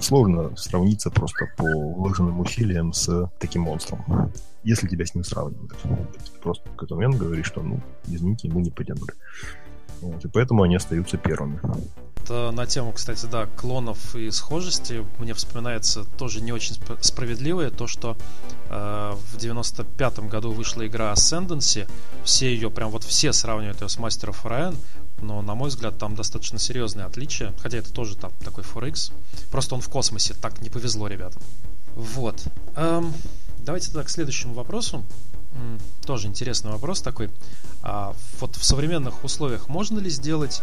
сложно 0.00 0.56
сравниться 0.56 1.10
просто 1.10 1.46
по 1.56 1.64
вложенным 1.64 2.40
усилиям 2.40 2.92
с 2.92 3.30
таким 3.38 3.62
монстром, 3.62 4.32
если 4.64 4.88
тебя 4.88 5.06
с 5.06 5.14
ним 5.14 5.24
сравнивают. 5.24 5.72
То 5.82 6.18
есть 6.18 6.40
просто 6.40 6.68
в 6.68 6.72
какой-то 6.72 6.96
момент 6.96 7.16
говоришь, 7.16 7.46
что, 7.46 7.62
ну, 7.62 7.80
извините, 8.06 8.48
мы 8.48 8.62
не 8.62 8.70
потянули. 8.70 9.12
Вот, 10.00 10.24
и 10.24 10.28
поэтому 10.28 10.62
они 10.62 10.76
остаются 10.76 11.16
первыми. 11.16 11.60
Это 12.22 12.50
на 12.52 12.66
тему, 12.66 12.92
кстати, 12.92 13.26
да, 13.26 13.46
клонов 13.56 14.14
и 14.14 14.30
схожести 14.30 15.04
мне 15.18 15.34
вспоминается 15.34 16.04
тоже 16.04 16.40
не 16.40 16.52
очень 16.52 16.76
справедливое 17.00 17.70
то, 17.70 17.86
что 17.86 18.16
э, 18.68 19.14
в 19.32 19.36
95-м 19.36 20.28
году 20.28 20.52
вышла 20.52 20.86
игра 20.86 21.12
Ascendancy, 21.12 21.88
все 22.24 22.54
ее, 22.54 22.70
прям 22.70 22.90
вот 22.90 23.04
все 23.04 23.32
сравнивают 23.32 23.80
ее 23.80 23.88
с 23.88 23.98
Master 23.98 24.30
of 24.30 24.42
Orion, 24.44 24.76
но, 25.22 25.42
на 25.42 25.54
мой 25.54 25.68
взгляд, 25.68 25.98
там 25.98 26.14
достаточно 26.14 26.58
серьезные 26.58 27.06
отличия, 27.06 27.52
хотя 27.58 27.78
это 27.78 27.92
тоже 27.92 28.16
там 28.16 28.32
такой 28.44 28.64
4X, 28.64 29.12
просто 29.50 29.74
он 29.74 29.80
в 29.80 29.88
космосе, 29.88 30.34
так 30.34 30.60
не 30.60 30.70
повезло 30.70 31.08
ребятам. 31.08 31.42
Вот. 31.94 32.42
Эм, 32.76 33.12
давайте 33.58 33.86
тогда 33.86 34.04
к 34.04 34.10
следующему 34.10 34.54
вопросу. 34.54 35.04
Тоже 36.04 36.28
интересный 36.28 36.70
вопрос 36.70 37.02
такой. 37.02 37.30
А 37.82 38.14
вот 38.40 38.56
в 38.56 38.64
современных 38.64 39.24
условиях 39.24 39.68
можно 39.68 39.98
ли 39.98 40.10
сделать 40.10 40.62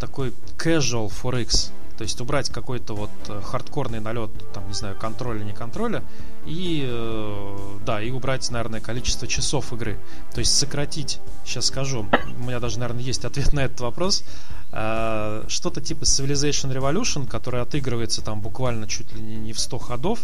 такой 0.00 0.32
casual 0.58 1.10
4X? 1.10 1.70
То 1.96 2.02
есть 2.02 2.20
убрать 2.20 2.50
какой-то 2.50 2.94
вот 2.94 3.10
э, 3.28 3.40
хардкорный 3.42 4.00
налет, 4.00 4.30
там, 4.52 4.68
не 4.68 4.74
знаю, 4.74 4.96
контроля, 4.96 5.42
не 5.42 5.54
контроля, 5.54 6.04
и, 6.44 6.84
э, 6.86 7.78
да, 7.86 8.02
и 8.02 8.10
убрать, 8.10 8.50
наверное, 8.50 8.80
количество 8.80 9.26
часов 9.26 9.72
игры. 9.72 9.98
То 10.34 10.40
есть 10.40 10.56
сократить, 10.56 11.20
сейчас 11.46 11.66
скажу, 11.66 12.06
у 12.38 12.42
меня 12.42 12.60
даже, 12.60 12.78
наверное, 12.78 13.02
есть 13.02 13.24
ответ 13.24 13.52
на 13.54 13.60
этот 13.60 13.80
вопрос, 13.80 14.24
э, 14.72 15.44
что-то 15.48 15.80
типа 15.80 16.04
Civilization 16.04 16.70
Revolution, 16.70 17.26
который 17.26 17.62
отыгрывается 17.62 18.20
там 18.20 18.42
буквально 18.42 18.86
чуть 18.86 19.14
ли 19.14 19.22
не 19.22 19.54
в 19.54 19.58
100 19.58 19.78
ходов, 19.78 20.20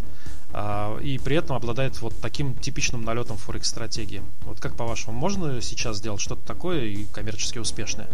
и 1.02 1.18
при 1.24 1.36
этом 1.36 1.56
обладает 1.56 2.00
вот 2.02 2.12
таким 2.20 2.54
типичным 2.54 3.02
налетом 3.02 3.36
Forex 3.36 3.64
стратегии. 3.64 4.22
Вот 4.44 4.60
как 4.60 4.74
по-вашему, 4.74 5.16
можно 5.16 5.60
сейчас 5.62 5.96
сделать 5.96 6.20
что-то 6.20 6.46
такое 6.46 6.84
и 6.84 7.04
коммерчески 7.04 7.58
успешное? 7.58 8.08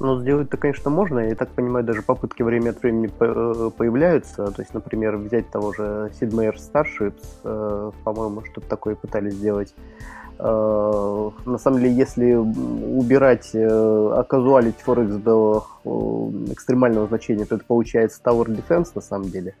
Ну, 0.00 0.18
сделать-то, 0.18 0.56
конечно, 0.56 0.90
можно. 0.90 1.18
Я 1.18 1.34
так 1.34 1.50
понимаю, 1.50 1.84
даже 1.84 2.00
попытки 2.00 2.42
время 2.42 2.70
от 2.70 2.82
времени 2.82 3.10
э, 3.20 3.70
появляются. 3.76 4.50
То 4.50 4.62
есть, 4.62 4.72
например, 4.72 5.18
взять 5.18 5.50
того 5.50 5.74
же 5.74 6.10
Sid 6.18 6.30
Meier 6.30 6.56
Starships, 6.56 7.22
э, 7.44 7.90
по-моему, 8.02 8.42
что-то 8.50 8.66
такое 8.66 8.94
пытались 8.94 9.34
сделать. 9.34 9.74
Э, 10.38 11.30
на 11.44 11.58
самом 11.58 11.80
деле, 11.80 11.94
если 11.94 12.32
убирать, 12.32 13.54
оказуалить 13.54 14.76
Forex 14.86 15.18
до 15.18 15.66
экстремального 16.50 17.06
значения, 17.06 17.44
то 17.44 17.56
это 17.56 17.64
получается 17.66 18.22
Tower 18.24 18.46
Defense, 18.46 18.92
на 18.94 19.02
самом 19.02 19.28
деле. 19.28 19.54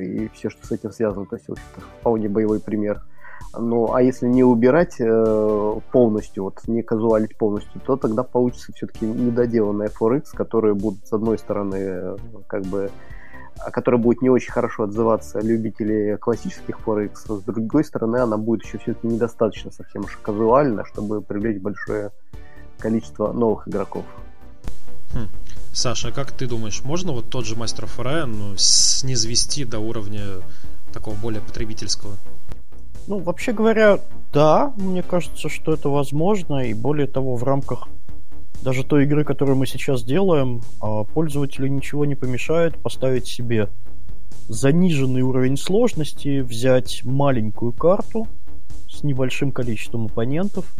И 0.00 0.28
все, 0.34 0.50
что 0.50 0.66
с 0.66 0.72
этим 0.72 0.92
связано. 0.92 1.26
То 1.26 1.36
есть, 1.36 1.48
в 1.48 1.52
общем-то, 1.52 1.80
вполне 2.00 2.28
боевой 2.28 2.60
пример. 2.60 3.02
Ну, 3.58 3.92
а 3.94 4.02
если 4.02 4.26
не 4.26 4.44
убирать 4.44 4.96
э, 4.98 5.80
полностью, 5.92 6.44
вот 6.44 6.60
не 6.66 6.82
казуалить 6.82 7.36
полностью, 7.36 7.80
то 7.80 7.96
тогда 7.96 8.22
получится 8.22 8.72
все-таки 8.72 9.06
недоделанная 9.06 9.88
Forex, 9.88 10.24
которая 10.34 10.74
будет, 10.74 11.06
с 11.06 11.12
одной 11.12 11.38
стороны, 11.38 11.76
э, 11.76 12.16
как 12.46 12.62
бы 12.62 12.90
которая 13.72 14.00
будет 14.00 14.20
не 14.20 14.28
очень 14.28 14.52
хорошо 14.52 14.84
отзываться 14.84 15.40
любители 15.40 16.16
классических 16.20 16.78
Forex, 16.84 17.14
с 17.14 17.42
другой 17.42 17.84
стороны, 17.84 18.18
она 18.18 18.36
будет 18.36 18.64
еще 18.64 18.78
все-таки 18.78 19.06
недостаточно 19.06 19.70
совсем 19.70 20.04
уж 20.04 20.16
казуально, 20.22 20.84
чтобы 20.84 21.22
привлечь 21.22 21.60
большое 21.60 22.10
количество 22.78 23.32
новых 23.32 23.68
игроков. 23.68 24.04
Хм. 25.16 25.28
Саша, 25.72 26.08
а 26.08 26.12
как 26.12 26.32
ты 26.32 26.46
думаешь, 26.46 26.82
можно 26.84 27.12
вот 27.12 27.30
тот 27.30 27.46
же 27.46 27.54
of 27.54 27.90
Orion 27.96 28.26
ну, 28.26 28.54
снизвести 28.58 29.64
до 29.64 29.78
уровня 29.78 30.42
такого 30.92 31.14
более 31.14 31.40
потребительского? 31.40 32.16
Ну, 33.06 33.20
вообще 33.20 33.52
говоря, 33.52 34.00
да, 34.34 34.74
мне 34.76 35.02
кажется, 35.02 35.48
что 35.48 35.72
это 35.72 35.88
возможно, 35.88 36.66
и 36.66 36.74
более 36.74 37.06
того, 37.06 37.34
в 37.36 37.44
рамках 37.44 37.88
даже 38.62 38.84
той 38.84 39.04
игры, 39.04 39.24
которую 39.24 39.56
мы 39.56 39.66
сейчас 39.66 40.02
делаем, 40.02 40.60
а, 40.82 41.04
пользователю 41.04 41.68
ничего 41.68 42.04
не 42.04 42.14
помешает 42.14 42.76
поставить 42.76 43.26
себе 43.26 43.70
заниженный 44.48 45.22
уровень 45.22 45.56
сложности, 45.56 46.40
взять 46.40 47.04
маленькую 47.04 47.72
карту 47.72 48.28
с 48.86 49.02
небольшим 49.02 49.50
количеством 49.50 50.06
оппонентов 50.06 50.74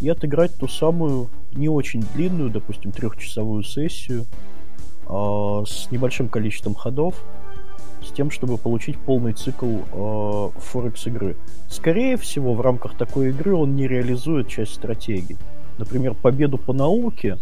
и 0.00 0.08
отыграть 0.08 0.56
ту 0.56 0.66
самую 0.66 1.28
не 1.56 1.68
очень 1.68 2.04
длинную, 2.14 2.50
допустим, 2.50 2.92
трехчасовую 2.92 3.62
сессию 3.62 4.26
э, 5.08 5.64
с 5.66 5.90
небольшим 5.90 6.28
количеством 6.28 6.74
ходов, 6.74 7.14
с 8.04 8.12
тем, 8.12 8.30
чтобы 8.30 8.56
получить 8.58 8.98
полный 8.98 9.32
цикл 9.32 9.66
э, 9.66 10.50
Форекс 10.58 11.06
игры. 11.06 11.36
Скорее 11.68 12.16
всего, 12.16 12.54
в 12.54 12.60
рамках 12.60 12.96
такой 12.96 13.30
игры 13.30 13.54
он 13.54 13.74
не 13.74 13.88
реализует 13.88 14.48
часть 14.48 14.74
стратегии. 14.74 15.36
Например, 15.78 16.14
победу 16.14 16.58
по 16.58 16.72
науке 16.72 17.38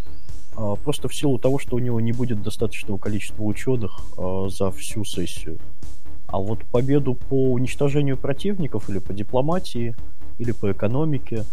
э, 0.56 0.74
просто 0.82 1.08
в 1.08 1.14
силу 1.14 1.38
того, 1.38 1.58
что 1.58 1.76
у 1.76 1.78
него 1.78 2.00
не 2.00 2.12
будет 2.12 2.42
достаточного 2.42 2.98
количества 2.98 3.42
ученых 3.42 4.00
э, 4.16 4.48
за 4.48 4.70
всю 4.70 5.04
сессию. 5.04 5.58
А 6.26 6.38
вот 6.38 6.64
победу 6.64 7.14
по 7.14 7.52
уничтожению 7.52 8.16
противников 8.16 8.88
или 8.90 8.98
по 8.98 9.12
дипломатии, 9.12 9.94
или 10.38 10.52
по 10.52 10.72
экономике, 10.72 11.44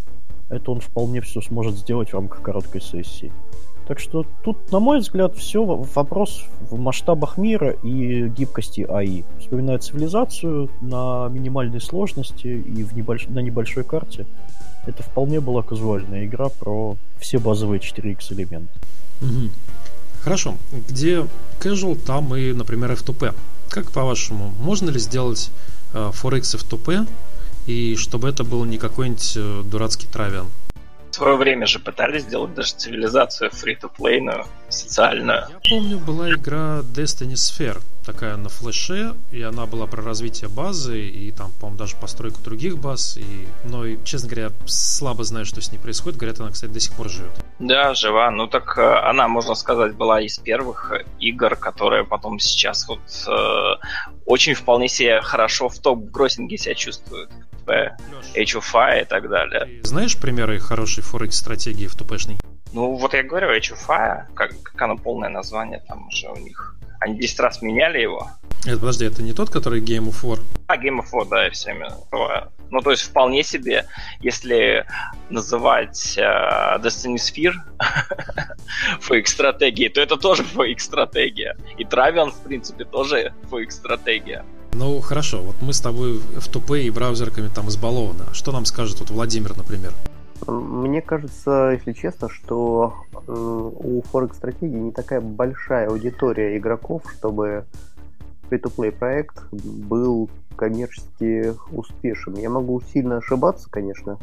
это 0.52 0.72
он 0.72 0.82
вполне 0.82 1.22
все 1.22 1.42
сможет 1.42 1.78
сделать 1.78 2.10
в 2.10 2.14
рамках 2.14 2.42
короткой 2.42 2.82
сессии. 2.82 3.32
Так 3.88 4.00
что 4.00 4.26
тут, 4.44 4.72
на 4.72 4.80
мой 4.80 5.00
взгляд, 5.00 5.36
все 5.36 5.66
вопрос 5.66 6.46
в 6.70 6.80
масштабах 6.80 7.38
мира 7.38 7.72
и 7.72 8.28
гибкости 8.30 8.86
АИ. 8.88 9.24
Вспоминаю 9.40 9.80
цивилизацию 9.80 10.70
на 10.82 11.28
минимальной 11.30 11.82
сложности 11.82 12.48
и 12.48 12.84
в 12.84 12.94
небольш... 12.96 13.28
на 13.28 13.40
небольшой 13.40 13.84
карте. 13.84 14.28
Это 14.86 15.04
вполне 15.04 15.40
была 15.40 15.62
казуальная 15.62 16.26
игра 16.26 16.50
про 16.50 16.96
все 17.20 17.40
базовые 17.40 17.80
4X 17.80 18.34
элементы. 18.34 18.74
Угу. 19.22 19.50
Хорошо. 20.22 20.56
Где 20.88 21.26
casual, 21.60 21.96
там 21.96 22.36
и, 22.36 22.54
например, 22.54 22.92
F2P. 22.92 23.34
Как 23.70 23.92
по-вашему, 23.92 24.54
можно 24.60 24.90
ли 24.90 25.00
сделать 25.00 25.52
э, 25.94 26.12
4X 26.14 26.62
F2P, 26.62 27.08
и 27.68 27.96
чтобы 27.96 28.30
это 28.30 28.44
был 28.44 28.64
не 28.66 28.78
какой-нибудь 28.78 29.34
э, 29.36 29.62
дурацкий 29.66 30.08
травиан? 30.08 30.48
В 31.12 31.16
свое 31.16 31.36
время 31.36 31.68
же 31.68 31.80
пытались 31.80 32.24
сделать 32.24 32.54
даже 32.54 32.74
цивилизацию 32.74 33.52
фри-то-плейную, 33.52 34.46
социальную. 34.70 35.46
Я 35.50 35.70
помню, 35.70 36.00
была 36.00 36.32
игра 36.32 36.80
Destiny 36.80 37.34
Sphere, 37.34 37.82
такая 38.06 38.38
на 38.38 38.50
флеше, 38.50 39.16
и 39.32 39.42
она 39.42 39.66
была 39.66 39.88
про 39.88 40.02
развитие 40.02 40.50
базы, 40.50 41.02
и 41.02 41.32
там, 41.32 41.52
по-моему, 41.60 41.78
даже 41.78 41.96
постройку 41.96 42.42
других 42.42 42.78
баз, 42.78 43.18
и, 43.18 43.48
но, 43.64 43.86
честно 44.04 44.30
говоря, 44.30 44.52
слабо 44.66 45.24
знаю, 45.24 45.46
что 45.46 45.62
с 45.62 45.72
ней 45.72 45.78
происходит. 45.78 46.20
Говорят, 46.20 46.40
она, 46.40 46.52
кстати, 46.52 46.72
до 46.72 46.80
сих 46.80 46.94
пор 46.94 47.10
живет. 47.10 47.32
Да, 47.60 47.94
жива. 47.94 48.32
Ну 48.32 48.48
так 48.48 48.78
э, 48.78 48.82
она, 48.82 49.28
можно 49.28 49.56
сказать, 49.56 49.96
была 49.96 50.22
из 50.22 50.38
первых 50.40 50.92
игр, 51.20 51.56
которые 51.56 52.04
потом 52.04 52.40
сейчас 52.40 52.88
вот 52.88 53.00
э, 53.28 53.86
очень 54.26 54.54
вполне 54.54 54.88
себе 54.88 55.22
хорошо 55.22 55.70
в 55.70 55.80
топ-гроссинге 55.80 56.58
себя 56.58 56.76
чувствуют. 56.76 57.30
Age 57.68 58.58
of 58.58 58.64
Fire 58.74 59.02
и 59.02 59.06
так 59.06 59.30
далее. 59.30 59.82
Ты 59.82 59.88
знаешь 59.88 60.18
примеры 60.18 60.60
хорошей 60.60 61.04
форекс 61.04 61.38
стратегии 61.38 61.88
в 61.88 61.96
тупешной? 61.96 62.38
Ну, 62.74 62.96
вот 62.96 63.14
я 63.14 63.24
говорю, 63.24 63.50
Age 63.50 63.74
of 63.74 63.88
Fire, 63.88 64.34
как, 64.34 64.52
как 64.64 64.82
оно 64.82 64.98
полное 64.98 65.30
название, 65.30 65.84
там 65.88 66.08
уже 66.08 66.30
у 66.30 66.38
них... 66.38 66.76
Они 67.02 67.20
10 67.20 67.40
раз 67.40 67.62
меняли 67.62 68.00
его. 68.00 68.30
Это, 68.64 68.78
подожди, 68.78 69.06
это 69.06 69.24
не 69.24 69.34
тот, 69.34 69.50
который 69.50 69.82
Game 69.82 70.08
of 70.10 70.22
War? 70.22 70.40
А, 70.68 70.78
Game 70.78 71.00
of 71.00 71.12
War, 71.12 71.28
да, 71.28 71.46
я 71.46 71.50
все 71.50 71.72
время 71.72 71.90
Ну, 72.70 72.82
то 72.82 72.92
есть, 72.92 73.02
вполне 73.02 73.44
себе, 73.44 73.88
если 74.20 74.86
называть 75.32 76.16
э, 76.18 76.22
Destiny 76.78 77.16
Sphere 77.16 77.56
FX-стратегией, 79.10 79.90
то 79.90 80.00
это 80.00 80.16
тоже 80.16 80.44
FX-стратегия. 80.44 81.58
И 81.80 81.84
Travian, 81.84 82.30
в 82.30 82.40
принципе, 82.44 82.86
тоже 82.86 83.34
FX-стратегия. 83.50 84.46
Ну, 84.74 85.02
хорошо, 85.02 85.42
вот 85.42 85.56
мы 85.62 85.74
с 85.74 85.82
тобой 85.82 86.20
в 86.20 86.48
тупе 86.48 86.84
и 86.84 86.92
браузерками 86.92 87.50
там 87.50 87.68
избалованы. 87.68 88.26
А 88.30 88.34
что 88.36 88.52
нам 88.52 88.66
скажет 88.66 89.00
вот 89.00 89.10
Владимир, 89.10 89.58
например? 89.58 89.94
Мне 90.48 91.02
кажется, 91.02 91.72
если 91.74 91.94
честно, 91.94 92.30
что 92.30 92.96
э, 93.14 93.32
у 93.32 94.02
Forex 94.02 94.36
стратегии 94.36 94.78
не 94.78 94.92
такая 94.92 95.22
большая 95.22 95.88
аудитория 95.88 96.58
игроков, 96.58 97.04
чтобы 97.12 97.66
free-to-play 98.50 98.92
проект 98.92 99.44
был 99.52 100.30
коммерчески 100.56 101.54
успешен. 101.72 102.36
Я 102.36 102.50
могу 102.50 102.82
сильно 102.82 103.18
ошибаться, 103.18 103.70
конечно, 103.70 104.18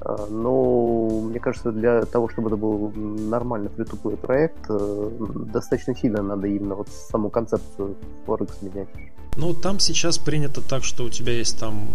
э, 0.00 0.16
но 0.30 1.20
мне 1.22 1.38
кажется, 1.38 1.70
для 1.70 2.04
того, 2.06 2.28
чтобы 2.28 2.48
это 2.48 2.56
был 2.56 2.90
нормальный 2.92 3.68
free-to-play 3.68 4.16
проект, 4.16 4.66
э, 4.68 5.10
достаточно 5.52 5.94
сильно 5.94 6.22
надо 6.22 6.48
именно 6.48 6.74
вот 6.74 6.88
саму 6.88 7.30
концепцию 7.30 7.96
Forex 8.26 8.50
менять. 8.62 8.88
Ну, 9.36 9.52
там 9.52 9.78
сейчас 9.80 10.18
принято 10.18 10.62
так, 10.62 10.82
что 10.84 11.04
у 11.04 11.10
тебя 11.10 11.32
есть 11.32 11.58
там 11.58 11.88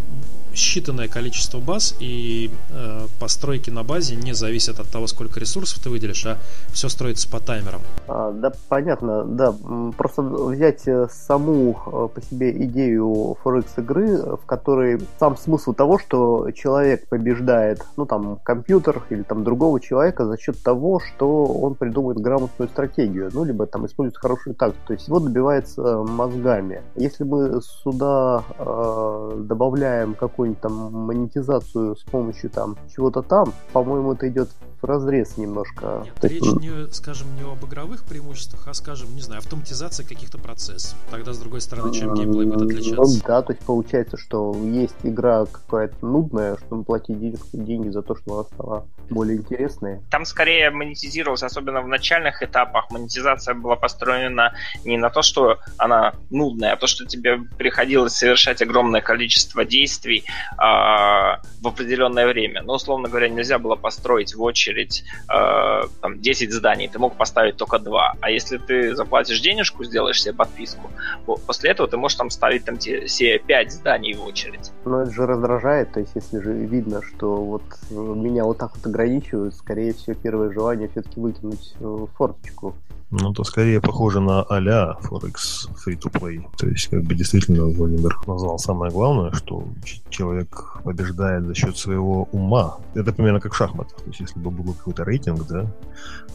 считанное 0.53 1.07
количество 1.07 1.59
баз, 1.59 1.95
и 1.99 2.51
э, 2.71 3.07
постройки 3.19 3.69
на 3.69 3.83
базе 3.83 4.15
не 4.15 4.33
зависят 4.33 4.79
от 4.79 4.87
того, 4.89 5.07
сколько 5.07 5.39
ресурсов 5.39 5.81
ты 5.83 5.89
выделишь, 5.89 6.25
а 6.25 6.37
все 6.71 6.89
строится 6.89 7.29
по 7.29 7.39
таймерам. 7.39 7.81
А, 8.07 8.31
да, 8.31 8.51
понятно, 8.67 9.23
да. 9.23 9.53
Просто 9.97 10.21
взять 10.21 10.87
э, 10.87 11.07
саму 11.11 11.79
э, 11.85 12.07
по 12.13 12.21
себе 12.21 12.51
идею 12.65 13.37
Forex 13.43 13.65
игры, 13.77 14.17
в 14.17 14.45
которой 14.45 15.01
сам 15.19 15.37
смысл 15.37 15.73
того, 15.73 15.99
что 15.99 16.49
человек 16.51 17.07
побеждает, 17.07 17.85
ну 17.97 18.05
там, 18.05 18.37
компьютер 18.43 19.03
или 19.09 19.23
там 19.23 19.43
другого 19.43 19.79
человека 19.79 20.25
за 20.25 20.37
счет 20.37 20.61
того, 20.61 20.99
что 20.99 21.45
он 21.45 21.75
придумывает 21.75 22.19
грамотную 22.19 22.69
стратегию, 22.69 23.29
ну, 23.33 23.43
либо 23.43 23.65
там 23.65 23.85
использует 23.85 24.17
хорошую 24.17 24.55
тактику. 24.55 24.87
То 24.87 24.93
есть 24.93 25.07
его 25.07 25.19
добивается 25.19 26.03
мозгами. 26.03 26.81
Если 26.95 27.23
мы 27.31 27.61
сюда 27.61 28.43
э, 28.57 29.43
добавляем 29.45 30.15
какую-нибудь 30.15 30.61
там 30.61 30.73
монетизацию 30.91 31.95
с 31.95 32.03
помощью 32.03 32.49
там 32.49 32.75
чего-то 32.93 33.21
там, 33.21 33.53
по-моему, 33.71 34.13
это 34.13 34.27
идет 34.27 34.49
в 34.81 34.85
разрез 34.85 35.37
немножко. 35.37 36.05
Нет, 36.05 36.23
речь 36.23 36.41
не, 36.59 36.91
скажем, 36.91 37.27
не 37.35 37.41
об 37.41 37.63
игровых 37.65 38.03
преимуществах, 38.03 38.67
а, 38.67 38.73
скажем, 38.73 39.13
не 39.15 39.21
знаю, 39.21 39.39
автоматизация 39.39 40.05
каких-то 40.05 40.37
процессов. 40.37 40.97
Тогда, 41.09 41.33
с 41.33 41.37
другой 41.37 41.61
стороны, 41.61 41.93
чем 41.93 42.13
геймплей 42.13 42.47
будет 42.47 42.63
отличаться? 42.63 42.95
Ну, 43.01 43.21
да, 43.25 43.41
то 43.41 43.53
есть 43.53 43.65
получается, 43.65 44.17
что 44.17 44.55
есть 44.63 44.95
игра 45.03 45.45
какая-то 45.45 46.05
нудная, 46.05 46.57
чтобы 46.57 46.83
платить 46.83 47.19
денег, 47.19 47.39
деньги 47.53 47.89
за 47.89 48.01
то, 48.01 48.15
что 48.15 48.33
она 48.33 48.43
стала 48.43 48.87
более 49.09 49.37
интересной. 49.37 49.99
Там 50.09 50.25
скорее 50.25 50.69
монетизировалась, 50.71 51.43
особенно 51.43 51.81
в 51.81 51.87
начальных 51.87 52.41
этапах, 52.41 52.89
монетизация 52.91 53.53
была 53.53 53.75
построена 53.75 54.53
не 54.85 54.97
на 54.97 55.09
то, 55.09 55.21
что 55.21 55.59
она 55.77 56.13
нудная, 56.29 56.73
а 56.73 56.77
то, 56.77 56.87
что 56.87 57.05
тебе 57.05 57.39
приходилось 57.57 58.13
совершать 58.13 58.61
огромное 58.61 59.01
количество 59.01 59.65
действий 59.65 60.23
э, 60.53 60.57
в 60.57 61.67
определенное 61.67 62.27
время. 62.27 62.63
Ну, 62.63 62.73
условно 62.73 63.09
говоря, 63.09 63.29
нельзя 63.29 63.59
было 63.59 63.75
построить 63.75 64.33
в 64.33 64.41
очередь 64.71 65.03
э, 65.29 65.87
там, 66.01 66.19
10 66.19 66.51
зданий, 66.51 66.87
ты 66.87 66.99
мог 66.99 67.15
поставить 67.15 67.57
только 67.57 67.79
2. 67.79 68.15
А 68.19 68.29
если 68.29 68.57
ты 68.57 68.95
заплатишь 68.95 69.41
денежку, 69.41 69.83
сделаешь 69.83 70.21
себе 70.21 70.33
подписку, 70.33 70.89
после 71.25 71.71
этого 71.71 71.87
ты 71.87 71.97
можешь 71.97 72.17
там 72.17 72.29
ставить 72.29 72.65
там 72.65 72.77
все 72.77 73.39
5 73.39 73.71
зданий 73.71 74.13
в 74.13 74.25
очередь. 74.25 74.71
Но 74.85 75.01
это 75.01 75.11
же 75.11 75.25
раздражает, 75.25 75.91
то 75.91 75.99
есть 75.99 76.13
если 76.15 76.39
же 76.39 76.53
видно, 76.53 77.01
что 77.01 77.35
вот 77.35 77.63
меня 77.91 78.45
вот 78.45 78.57
так 78.57 78.75
вот 78.75 78.85
ограничивают, 78.85 79.55
скорее 79.55 79.93
всего, 79.93 80.15
первое 80.15 80.51
желание 80.51 80.87
все-таки 80.89 81.19
выкинуть 81.19 81.73
э, 81.79 82.05
форточку. 82.17 82.75
Ну, 83.11 83.33
то 83.33 83.43
скорее 83.43 83.81
похоже 83.81 84.21
на 84.21 84.41
а-ля 84.43 84.97
Forex 85.03 85.67
Free-to-Play. 85.85 86.45
То 86.57 86.67
есть, 86.67 86.87
как 86.87 87.03
бы 87.03 87.13
действительно 87.13 87.65
Владимир 87.65 88.17
назвал 88.25 88.57
самое 88.57 88.89
главное, 88.89 89.33
что 89.33 89.65
человек 90.09 90.77
побеждает 90.85 91.45
за 91.45 91.53
счет 91.53 91.77
своего 91.77 92.29
ума. 92.31 92.77
Это 92.95 93.11
примерно 93.11 93.41
как 93.41 93.53
в. 93.53 93.89
То 93.89 94.03
есть, 94.07 94.21
если 94.21 94.39
бы 94.39 94.49
был 94.49 94.73
какой-то 94.73 95.03
рейтинг, 95.03 95.45
да, 95.45 95.67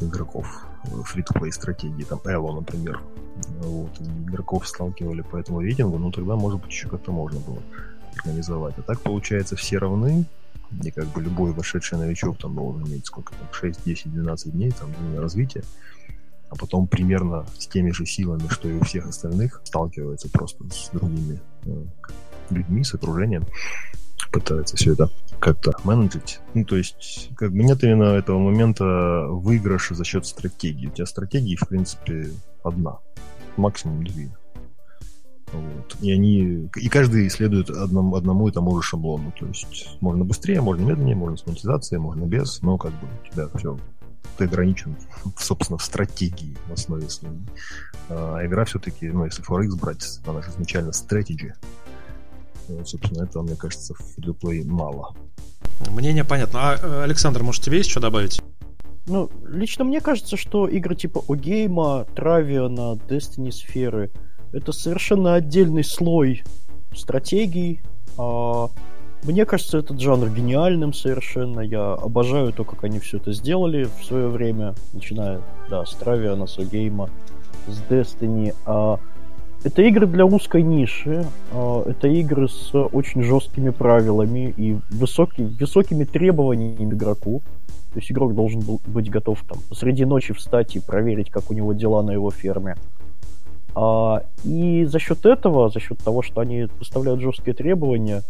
игроков 0.03 0.67
free-to-play 0.85 1.51
стратегии, 1.51 2.05
там 2.05 2.21
Эло, 2.27 2.53
например, 2.55 3.01
вот, 3.63 3.99
игроков 4.27 4.69
сталкивали 4.69 5.23
по 5.23 5.39
этому 5.39 5.61
рейтингу, 5.61 5.97
ну, 5.97 6.13
тогда, 6.13 6.37
может 6.37 6.61
быть, 6.61 6.71
еще 6.71 6.89
как-то 6.89 7.11
можно 7.11 7.41
было 7.41 7.63
организовать. 8.19 8.75
А 8.77 8.83
так, 8.83 9.01
получается, 9.01 9.57
все 9.57 9.79
равны, 9.79 10.27
и 10.83 10.91
как 10.91 11.07
бы 11.07 11.23
любой 11.23 11.53
вошедший 11.53 11.97
новичок 11.97 12.37
там 12.37 12.55
должен 12.55 12.87
иметь 12.87 13.07
сколько 13.07 13.33
там, 13.33 13.49
6, 13.51 13.81
10, 13.83 14.13
12 14.13 14.53
дней 14.53 14.73
там, 14.73 14.91
на 15.15 15.23
развитие 15.23 15.65
а 16.49 16.57
потом 16.57 16.87
примерно 16.87 17.47
с 17.59 17.67
теми 17.67 17.91
же 17.91 18.07
силами, 18.07 18.49
что 18.49 18.69
и 18.69 18.75
у 18.75 18.85
всех 18.85 19.07
остальных, 19.07 19.61
сталкивается 19.65 20.29
просто 20.31 20.65
с 20.71 20.91
другими 20.93 21.41
э, 21.65 21.85
людьми, 22.51 22.85
с 22.85 22.95
окружением, 22.95 23.45
пытается 24.33 24.77
все 24.77 24.93
это 24.93 25.11
как-то 25.39 25.73
менеджить. 25.85 26.41
Ну, 26.55 26.65
то 26.65 26.77
есть, 26.77 27.31
как 27.37 27.53
бы 27.53 27.59
нет 27.59 27.83
именно 27.83 28.15
этого 28.15 28.39
момента 28.39 28.85
выигрыша 29.29 29.95
за 29.95 30.05
счет 30.05 30.27
стратегии. 30.27 30.87
У 30.87 30.91
тебя 30.91 31.07
стратегии, 31.07 31.57
в 31.57 31.69
принципе, 31.69 32.31
одна, 32.63 32.99
максимум 33.57 34.05
две. 34.05 34.31
Вот. 35.53 35.97
И 36.01 36.13
они. 36.13 36.69
И 36.77 36.89
каждый 36.89 37.29
следует 37.31 37.71
одному, 37.71 38.17
одному 38.17 38.49
и 38.49 38.53
тому 38.53 38.81
же 38.81 38.87
шаблону. 38.87 39.33
То 39.39 39.47
есть 39.47 39.97
можно 40.01 40.25
быстрее, 40.25 40.61
можно 40.61 40.83
медленнее, 40.83 41.17
можно 41.17 41.37
с 41.37 41.47
монетизацией, 41.47 42.01
можно 42.01 42.25
без, 42.25 42.61
но 42.63 42.77
как 42.79 42.93
бы 42.93 43.07
у 43.07 43.33
тебя 43.33 43.49
все 43.57 43.79
ты 44.37 44.45
ограничен, 44.45 44.97
собственно, 45.37 45.79
в 45.79 45.83
стратегии 45.83 46.57
в 46.69 46.73
основе 46.73 47.09
своей. 47.09 47.41
А 48.09 48.45
игра 48.47 48.65
все-таки, 48.65 49.09
ну, 49.09 49.25
если 49.25 49.45
Forex 49.45 49.79
брать, 49.81 50.21
она 50.27 50.43
же 50.43 50.51
изначально 50.51 50.91
strategy. 50.91 51.53
Вот, 52.69 52.89
собственно, 52.89 53.25
этого, 53.25 53.43
мне 53.43 53.57
кажется, 53.57 53.95
в 53.95 54.19
free 54.19 54.65
мало. 54.65 55.15
Мнение 55.91 56.25
понятно. 56.25 56.61
А, 56.61 56.79
э, 56.81 57.03
Александр, 57.05 57.43
может, 57.43 57.63
тебе 57.63 57.79
есть 57.79 57.91
что 57.91 58.01
добавить? 58.01 58.41
Ну, 59.07 59.31
лично 59.47 59.85
мне 59.85 60.01
кажется, 60.01 60.37
что 60.37 60.67
игры 60.67 60.97
типа 60.97 61.23
Огейма, 61.29 62.07
Травиана, 62.15 62.99
Destiny 63.09 63.53
сферы 63.53 64.11
это 64.53 64.73
совершенно 64.73 65.35
отдельный 65.35 65.85
слой 65.85 66.43
стратегий, 66.95 67.81
а 68.17 68.71
мне 69.23 69.45
кажется 69.45 69.79
этот 69.79 70.01
жанр 70.01 70.29
гениальным 70.29 70.93
совершенно. 70.93 71.61
Я 71.61 71.95
обожаю 71.95 72.53
то, 72.53 72.65
как 72.65 72.85
они 72.85 72.99
все 73.01 73.17
это 73.17 73.33
сделали 73.33 73.89
в 74.01 74.05
свое 74.05 74.29
время, 74.29 74.75
начиная, 74.93 75.41
да, 75.69 75.85
с 75.85 75.95
Травиана, 75.95 76.47
с 76.47 76.59
Гейма, 76.59 77.11
с 77.67 77.81
Destiny. 77.91 78.55
А, 78.67 78.99
это 79.65 79.83
игры 79.83 80.07
для 80.07 80.25
узкой 80.25 80.63
ниши, 80.63 81.27
а, 81.53 81.83
это 81.87 82.09
игры 82.09 82.49
с 82.49 82.73
очень 82.75 83.23
жесткими 83.23 83.71
правилами 83.71 84.55
и 84.57 84.79
высоки, 84.91 85.43
высокими 85.43 86.05
требованиями 86.05 86.95
игроку. 86.95 87.43
То 87.93 88.01
есть 88.01 88.13
игрок 88.13 88.35
должен 88.35 88.61
был 88.61 88.81
быть 88.87 89.11
готов 89.11 89.43
там 89.49 89.59
посреди 89.69 90.05
ночи 90.05 90.35
встать 90.35 90.77
и 90.77 90.81
проверить, 90.81 91.31
как 91.31 91.51
у 91.51 91.55
него 91.55 91.73
дела 91.73 92.03
на 92.03 92.13
его 92.13 92.31
ферме. 92.31 92.77
А, 93.75 94.23
и 94.45 94.85
за 94.85 94.99
счет 94.99 95.27
этого, 95.27 95.69
за 95.69 95.81
счет 95.81 95.99
того, 95.99 96.23
что 96.23 96.41
они 96.41 96.67
поставляют 96.79 97.21
жесткие 97.21 97.55
требования, 97.55 98.23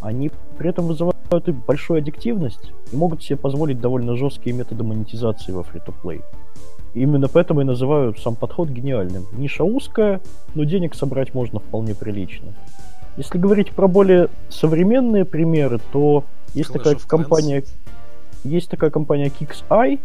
они 0.00 0.30
при 0.58 0.70
этом 0.70 0.86
вызывают 0.86 1.16
и 1.48 1.52
большую 1.52 1.98
аддиктивность 1.98 2.72
и 2.92 2.96
могут 2.96 3.22
себе 3.22 3.36
позволить 3.36 3.80
довольно 3.80 4.16
жесткие 4.16 4.54
методы 4.54 4.84
монетизации 4.84 5.52
во 5.52 5.62
free-to-play. 5.62 6.22
Именно 6.94 7.28
поэтому 7.28 7.60
я 7.60 7.66
называю 7.66 8.14
сам 8.16 8.36
подход 8.36 8.68
гениальным. 8.68 9.26
Ниша 9.32 9.64
узкая, 9.64 10.20
но 10.54 10.64
денег 10.64 10.94
собрать 10.94 11.34
можно 11.34 11.58
вполне 11.58 11.94
прилично. 11.94 12.54
Если 13.16 13.38
говорить 13.38 13.70
про 13.72 13.86
более 13.86 14.28
современные 14.48 15.24
примеры, 15.24 15.80
то 15.92 16.24
есть 16.54 16.70
Clash 16.70 16.74
такая 16.74 16.94
компания, 16.94 17.64
есть 18.44 18.70
такая 18.70 18.90
компания 18.90 19.26
KixEye, 19.26 20.00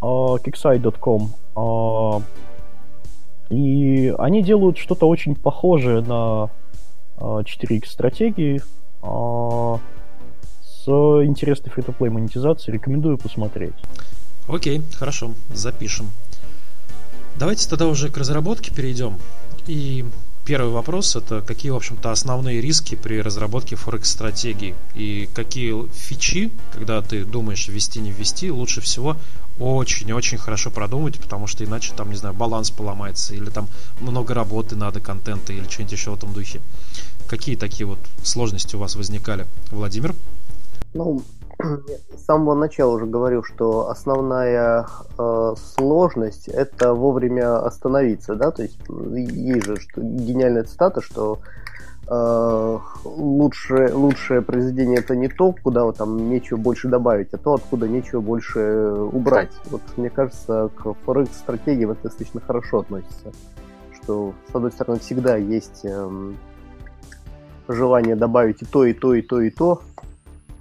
uh, 0.00 0.38
KixEye.com, 0.42 1.30
uh, 1.56 2.22
и 3.50 4.14
они 4.18 4.42
делают 4.42 4.78
что-то 4.78 5.08
очень 5.08 5.34
похожее 5.34 6.00
на 6.00 6.50
uh, 7.18 7.44
4X 7.44 7.86
стратегии, 7.86 8.60
а, 8.60 8.83
с 9.04 10.86
интересной 10.86 11.70
фри-то-плей 11.70 12.10
монетизацией. 12.10 12.74
Рекомендую 12.74 13.18
посмотреть. 13.18 13.74
Окей, 14.48 14.82
хорошо, 14.94 15.32
запишем. 15.52 16.10
Давайте 17.38 17.68
тогда 17.68 17.86
уже 17.88 18.10
к 18.10 18.16
разработке 18.16 18.72
перейдем. 18.72 19.18
И 19.66 20.04
первый 20.44 20.70
вопрос 20.72 21.16
это 21.16 21.40
какие, 21.40 21.72
в 21.72 21.76
общем-то, 21.76 22.12
основные 22.12 22.60
риски 22.60 22.94
при 22.94 23.20
разработке 23.20 23.76
Форекс-стратегии 23.76 24.74
и 24.94 25.28
какие 25.34 25.88
фичи, 25.88 26.52
когда 26.72 27.00
ты 27.00 27.24
думаешь 27.24 27.66
ввести, 27.66 28.00
не 28.00 28.10
ввести, 28.10 28.50
лучше 28.50 28.80
всего 28.80 29.16
очень-очень 29.58 30.36
хорошо 30.36 30.70
продумать, 30.70 31.18
потому 31.18 31.46
что 31.46 31.64
иначе 31.64 31.94
там, 31.96 32.10
не 32.10 32.16
знаю, 32.16 32.34
баланс 32.34 32.70
поломается, 32.70 33.34
или 33.34 33.48
там 33.50 33.68
много 34.00 34.34
работы 34.34 34.76
надо, 34.76 35.00
контента, 35.00 35.52
или 35.52 35.64
что-нибудь 35.68 35.92
еще 35.92 36.10
в 36.10 36.14
этом 36.14 36.32
духе. 36.32 36.60
Какие 37.34 37.56
такие 37.56 37.84
вот 37.84 37.98
сложности 38.22 38.76
у 38.76 38.78
вас 38.78 38.94
возникали, 38.94 39.46
Владимир? 39.72 40.14
Ну, 40.94 41.20
с 42.16 42.24
самого 42.24 42.54
начала 42.54 42.92
уже 42.92 43.06
говорил, 43.06 43.42
что 43.42 43.90
основная 43.90 44.86
э, 45.18 45.54
сложность 45.74 46.46
это 46.46 46.94
вовремя 46.94 47.58
остановиться, 47.66 48.36
да, 48.36 48.52
то 48.52 48.62
есть 48.62 48.78
есть 48.88 49.66
же 49.66 49.80
что, 49.80 50.00
гениальная 50.00 50.62
цитата, 50.62 51.00
что 51.00 51.40
э, 52.08 52.78
лучшее, 53.04 53.92
лучшее 53.92 54.40
произведение 54.40 55.00
это 55.00 55.16
не 55.16 55.26
то, 55.26 55.56
куда 55.60 55.86
вот, 55.86 55.96
там 55.96 56.30
нечего 56.30 56.58
больше 56.58 56.86
добавить, 56.86 57.34
а 57.34 57.38
то, 57.38 57.54
откуда 57.54 57.88
нечего 57.88 58.20
больше 58.20 58.60
убрать. 59.12 59.50
Вот 59.70 59.82
мне 59.96 60.08
кажется, 60.08 60.70
к 60.76 60.94
Форекс 61.04 61.36
стратегии 61.36 61.90
это 61.90 62.04
достаточно 62.04 62.40
хорошо 62.40 62.78
относится, 62.78 63.32
что 64.00 64.34
с 64.52 64.54
одной 64.54 64.70
стороны 64.70 65.00
всегда 65.00 65.34
есть 65.34 65.80
э, 65.82 66.32
желание 67.68 68.16
добавить 68.16 68.62
и 68.62 68.64
то, 68.64 68.84
и 68.84 68.92
то, 68.92 69.14
и 69.14 69.22
то, 69.22 69.40
и 69.40 69.50
то, 69.50 69.82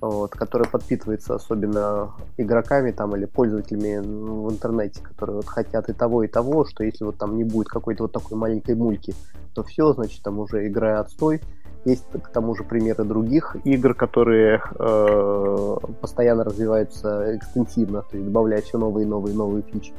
вот, 0.02 0.32
которое 0.32 0.66
подпитывается 0.66 1.36
особенно 1.36 2.12
игроками 2.38 2.92
там 2.92 3.16
или 3.16 3.26
пользователями 3.26 4.00
в 4.00 4.52
интернете, 4.52 5.02
которые 5.02 5.38
вот 5.38 5.48
хотят 5.48 5.90
и 5.90 5.94
того, 5.94 6.24
и 6.24 6.28
того, 6.28 6.66
что 6.66 6.84
если 6.84 7.06
вот 7.06 7.18
там 7.18 7.38
не 7.38 7.44
будет 7.44 7.68
какой-то 7.68 8.04
вот 8.04 8.12
такой 8.12 8.38
маленькой 8.38 8.76
мульки, 8.76 9.14
то 9.54 9.64
все, 9.64 9.94
значит, 9.94 10.22
там 10.24 10.40
уже 10.40 10.68
игра 10.68 11.00
отстой. 11.00 11.42
Есть 11.86 12.06
к 12.12 12.30
тому 12.30 12.56
же 12.56 12.64
примеры 12.64 13.04
других 13.04 13.58
игр, 13.66 13.94
которые 13.94 14.62
э, 14.80 15.78
постоянно 16.00 16.46
развиваются 16.46 17.36
экстенсивно, 17.36 18.04
то 18.04 18.16
есть 18.16 18.26
добавляя 18.26 18.62
все 18.62 18.78
новые, 18.78 19.06
новые, 19.06 19.36
новые 19.36 19.64
фичи. 19.64 19.94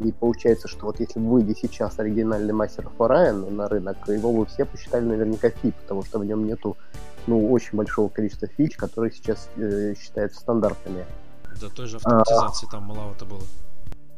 И 0.00 0.12
получается, 0.12 0.66
что 0.66 0.86
вот 0.86 0.98
если 0.98 1.20
выйдет 1.20 1.58
сейчас 1.58 1.98
оригинальный 1.98 2.54
мастер 2.54 2.88
Orion 2.98 3.50
на 3.50 3.68
рынок, 3.68 3.96
его 4.08 4.32
бы 4.32 4.46
все 4.46 4.64
посчитали 4.64 5.04
наверняка 5.04 5.50
фи, 5.50 5.72
потому 5.72 6.02
что 6.04 6.18
в 6.18 6.24
нем 6.24 6.46
нету 6.46 6.76
ну, 7.26 7.50
очень 7.52 7.76
большого 7.76 8.08
количества 8.08 8.48
фич, 8.48 8.76
которые 8.76 9.12
сейчас 9.12 9.48
э, 9.56 9.94
считаются 10.00 10.40
стандартными. 10.40 11.04
Да 11.60 11.68
той 11.68 11.86
же 11.86 11.96
автоматизации 11.96 12.66
а, 12.66 12.70
там 12.70 12.84
маловато 12.84 13.24
было. 13.26 13.42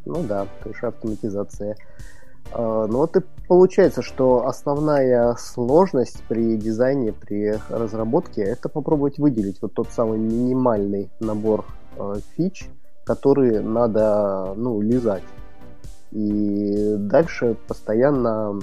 Ну 0.05 0.23
да, 0.23 0.47
той 0.63 0.75
же 0.75 0.87
автоматизация. 0.87 1.77
А, 2.53 2.87
ну 2.87 2.99
вот 2.99 3.17
и 3.17 3.21
получается, 3.49 4.03
что 4.03 4.47
основная 4.47 5.35
сложность 5.35 6.23
при 6.29 6.57
дизайне, 6.57 7.13
при 7.13 7.59
разработке, 7.69 8.43
это 8.43 8.69
попробовать 8.69 9.19
выделить 9.19 9.61
вот 9.61 9.75
тот 9.75 9.91
самый 9.91 10.19
минимальный 10.19 11.11
набор 11.19 11.65
э, 11.97 12.15
фич, 12.37 12.69
которые 13.05 13.61
надо, 13.61 14.55
ну, 14.57 14.81
лизать. 14.81 15.25
И 16.13 16.97
дальше 16.99 17.57
постоянно 17.67 18.61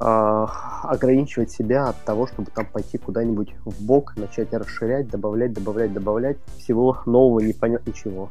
э, 0.00 0.46
ограничивать 0.82 1.50
себя 1.50 1.88
от 1.88 2.04
того, 2.04 2.26
чтобы 2.26 2.50
там 2.50 2.66
пойти 2.66 2.98
куда-нибудь 2.98 3.54
в 3.64 3.82
бок, 3.82 4.14
начать 4.16 4.52
расширять, 4.52 5.08
добавлять, 5.08 5.52
добавлять, 5.52 5.92
добавлять. 5.92 6.38
Всего 6.58 6.98
нового 7.06 7.40
не 7.40 7.52
понять 7.52 7.86
ничего. 7.86 8.30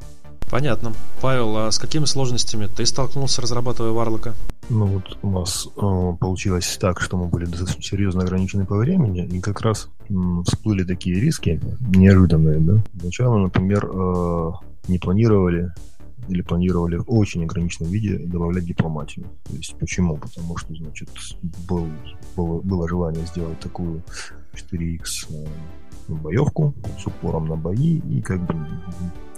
Понятно. 0.50 0.94
Павел, 1.22 1.58
а 1.58 1.72
с 1.72 1.78
какими 1.78 2.06
сложностями 2.06 2.68
ты 2.68 2.86
столкнулся, 2.86 3.42
разрабатывая 3.42 3.92
Варлока? 3.92 4.34
Ну 4.70 4.86
вот 4.86 5.18
у 5.22 5.30
нас 5.30 5.68
э, 5.76 6.14
получилось 6.20 6.78
так, 6.80 7.02
что 7.02 7.18
мы 7.18 7.26
были 7.26 7.46
достаточно 7.46 7.82
серьезно 7.84 8.24
ограничены 8.24 8.66
по 8.66 8.78
времени, 8.78 9.26
и 9.26 9.42
как 9.42 9.62
раз 9.62 9.90
э, 10.10 10.14
всплыли 10.46 10.86
такие 10.86 11.20
риски 11.20 11.60
неожиданные, 11.80 12.60
да. 12.60 12.82
Сначала, 13.00 13.38
например, 13.38 13.90
э, 13.92 14.52
не 14.88 15.00
планировали 15.00 15.74
или 16.28 16.41
планировали 16.41 16.97
в 16.97 17.05
очень 17.07 17.43
ограниченном 17.43 17.91
виде 17.91 18.17
добавлять 18.17 18.65
дипломатию. 18.65 19.25
То 19.45 19.55
есть 19.55 19.78
почему? 19.78 20.17
Потому 20.17 20.57
что, 20.57 20.73
значит, 20.75 21.09
был, 21.67 21.88
было, 22.36 22.61
было 22.61 22.88
желание 22.88 23.25
сделать 23.25 23.59
такую 23.59 24.03
4X 24.53 25.03
э, 25.30 25.47
боевку 26.07 26.73
с 26.99 27.05
упором 27.05 27.47
на 27.47 27.55
бои, 27.55 27.99
и 27.99 28.21
как 28.21 28.45
бы 28.45 28.55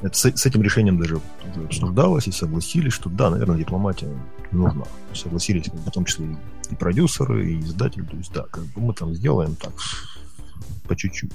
это, 0.01 0.15
с, 0.15 0.25
с 0.25 0.45
этим 0.45 0.61
решением 0.61 0.99
даже 0.99 1.19
обсуждалось 1.65 2.27
и 2.27 2.31
согласились, 2.31 2.93
что 2.93 3.09
да, 3.09 3.29
наверное, 3.29 3.57
дипломатия 3.57 4.09
нужна. 4.51 4.85
Согласились 5.13 5.67
в 5.67 5.91
том 5.91 6.05
числе 6.05 6.37
и 6.69 6.75
продюсеры, 6.75 7.51
и 7.51 7.59
издатели, 7.59 8.03
то 8.03 8.17
есть 8.17 8.31
да, 8.33 8.43
как 8.43 8.63
бы 8.65 8.81
мы 8.81 8.93
там 8.93 9.13
сделаем 9.13 9.55
так 9.55 9.73
по 10.87 10.95
чуть-чуть. 10.95 11.31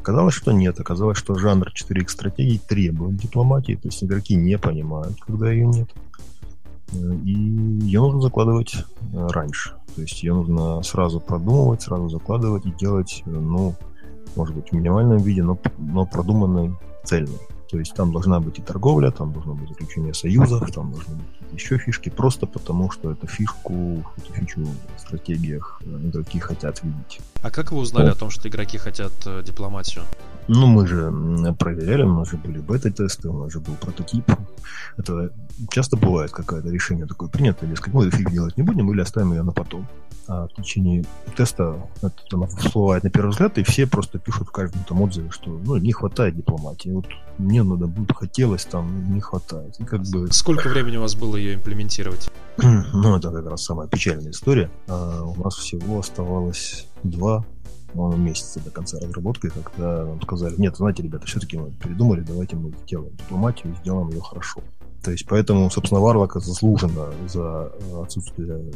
Оказалось, 0.00 0.34
что 0.34 0.52
нет. 0.52 0.78
Оказалось, 0.80 1.18
что 1.18 1.34
жанр 1.34 1.68
4X 1.68 2.08
стратегий 2.08 2.58
требует 2.58 3.16
дипломатии, 3.16 3.74
то 3.74 3.88
есть 3.88 4.02
игроки 4.02 4.34
не 4.34 4.58
понимают, 4.58 5.20
когда 5.20 5.50
ее 5.50 5.66
нет. 5.66 5.88
И 6.92 7.32
ее 7.32 8.00
нужно 8.00 8.22
закладывать 8.22 8.74
э, 9.12 9.26
раньше. 9.30 9.74
То 9.94 10.02
есть 10.02 10.22
ее 10.22 10.32
нужно 10.32 10.82
сразу 10.82 11.20
продумывать, 11.20 11.82
сразу 11.82 12.08
закладывать 12.08 12.64
и 12.64 12.70
делать, 12.70 13.22
э, 13.26 13.30
ну, 13.30 13.74
может 14.36 14.54
быть, 14.54 14.70
в 14.70 14.72
минимальном 14.72 15.18
виде, 15.18 15.42
но, 15.42 15.58
но 15.76 16.06
продуманной, 16.06 16.74
цельной. 17.04 17.38
То 17.70 17.78
есть 17.78 17.94
там 17.94 18.12
должна 18.12 18.40
быть 18.40 18.58
и 18.58 18.62
торговля, 18.62 19.10
там 19.10 19.32
должно 19.32 19.54
быть 19.54 19.68
заключение 19.68 20.14
союзов, 20.14 20.70
там 20.72 20.90
должны 20.92 21.16
быть 21.16 21.26
еще 21.52 21.76
фишки, 21.76 22.08
просто 22.08 22.46
потому 22.46 22.90
что 22.90 23.12
эту 23.12 23.26
фишку, 23.26 24.02
эту 24.16 24.32
фичу 24.32 24.66
в 24.96 25.00
стратегиях 25.00 25.82
э, 25.84 26.08
игроки 26.08 26.38
хотят 26.38 26.82
видеть. 26.82 27.20
А 27.42 27.50
как 27.50 27.72
вы 27.72 27.78
узнали 27.78 28.06
ну, 28.06 28.12
о 28.12 28.14
том, 28.14 28.30
что 28.30 28.48
игроки 28.48 28.78
хотят 28.78 29.12
э, 29.26 29.42
дипломатию? 29.44 30.04
Ну, 30.48 30.66
мы 30.66 30.86
же 30.86 31.12
проверяли, 31.58 32.02
у 32.02 32.14
нас 32.14 32.30
же 32.30 32.36
были 32.38 32.58
бета-тесты, 32.58 33.28
у 33.28 33.44
нас 33.44 33.52
же 33.52 33.60
был 33.60 33.74
прототип. 33.74 34.24
Это 34.96 35.30
часто 35.70 35.96
бывает 35.96 36.30
какое-то 36.32 36.68
решение 36.70 37.06
такое 37.06 37.28
принято, 37.28 37.66
дескать, 37.66 37.92
мы 37.92 38.10
фиг 38.10 38.30
делать 38.30 38.56
не 38.56 38.62
будем 38.62 38.90
или 38.90 39.00
оставим 39.00 39.32
ее 39.32 39.42
на 39.42 39.52
потом. 39.52 39.86
А 40.26 40.46
в 40.46 40.54
течение 40.54 41.04
теста 41.36 41.76
это 42.02 42.14
там 42.28 42.46
всплывает 42.46 43.02
на 43.02 43.10
первый 43.10 43.30
взгляд, 43.30 43.56
и 43.56 43.62
все 43.62 43.86
просто 43.86 44.18
пишут 44.18 44.48
в 44.48 44.50
каждом 44.50 44.82
там 44.84 45.00
отзыве, 45.00 45.30
что 45.30 45.50
ну, 45.50 45.76
не 45.76 45.92
хватает 45.92 46.36
дипломатии. 46.36 46.90
Вот 46.90 47.06
мне 47.38 47.62
надо 47.62 47.86
будет, 47.86 48.14
хотелось, 48.14 48.66
там 48.66 49.14
не 49.14 49.20
хватает. 49.20 49.80
И 49.80 49.84
как 49.84 50.02
бы... 50.02 50.28
Сколько 50.30 50.68
времени 50.68 50.98
у 50.98 51.00
вас 51.00 51.14
было 51.14 51.36
ее 51.36 51.54
имплементировать? 51.54 52.30
ну, 52.62 53.16
это 53.16 53.30
как 53.30 53.46
раз 53.46 53.64
самая 53.64 53.88
печальная 53.88 54.32
история. 54.32 54.70
А 54.86 55.22
у 55.22 55.34
нас 55.42 55.54
всего 55.54 56.00
оставалось 56.00 56.86
два 57.02 57.44
месяца 57.94 58.60
до 58.60 58.70
конца 58.70 58.98
разработки, 59.00 59.48
когда 59.48 60.04
нам 60.04 60.20
сказали, 60.20 60.54
нет, 60.58 60.76
знаете, 60.76 61.02
ребята, 61.02 61.26
все-таки 61.26 61.56
мы 61.56 61.70
передумали, 61.70 62.20
давайте 62.20 62.56
мы 62.56 62.72
сделаем 62.84 63.16
дипломатию 63.16 63.72
и 63.72 63.76
сделаем 63.76 64.10
ее 64.10 64.20
хорошо. 64.20 64.60
То 65.02 65.12
есть 65.12 65.26
поэтому, 65.26 65.70
собственно, 65.70 66.00
Варлока 66.00 66.40
заслуженно 66.40 67.06
за 67.28 67.72
отсутствие 68.02 68.72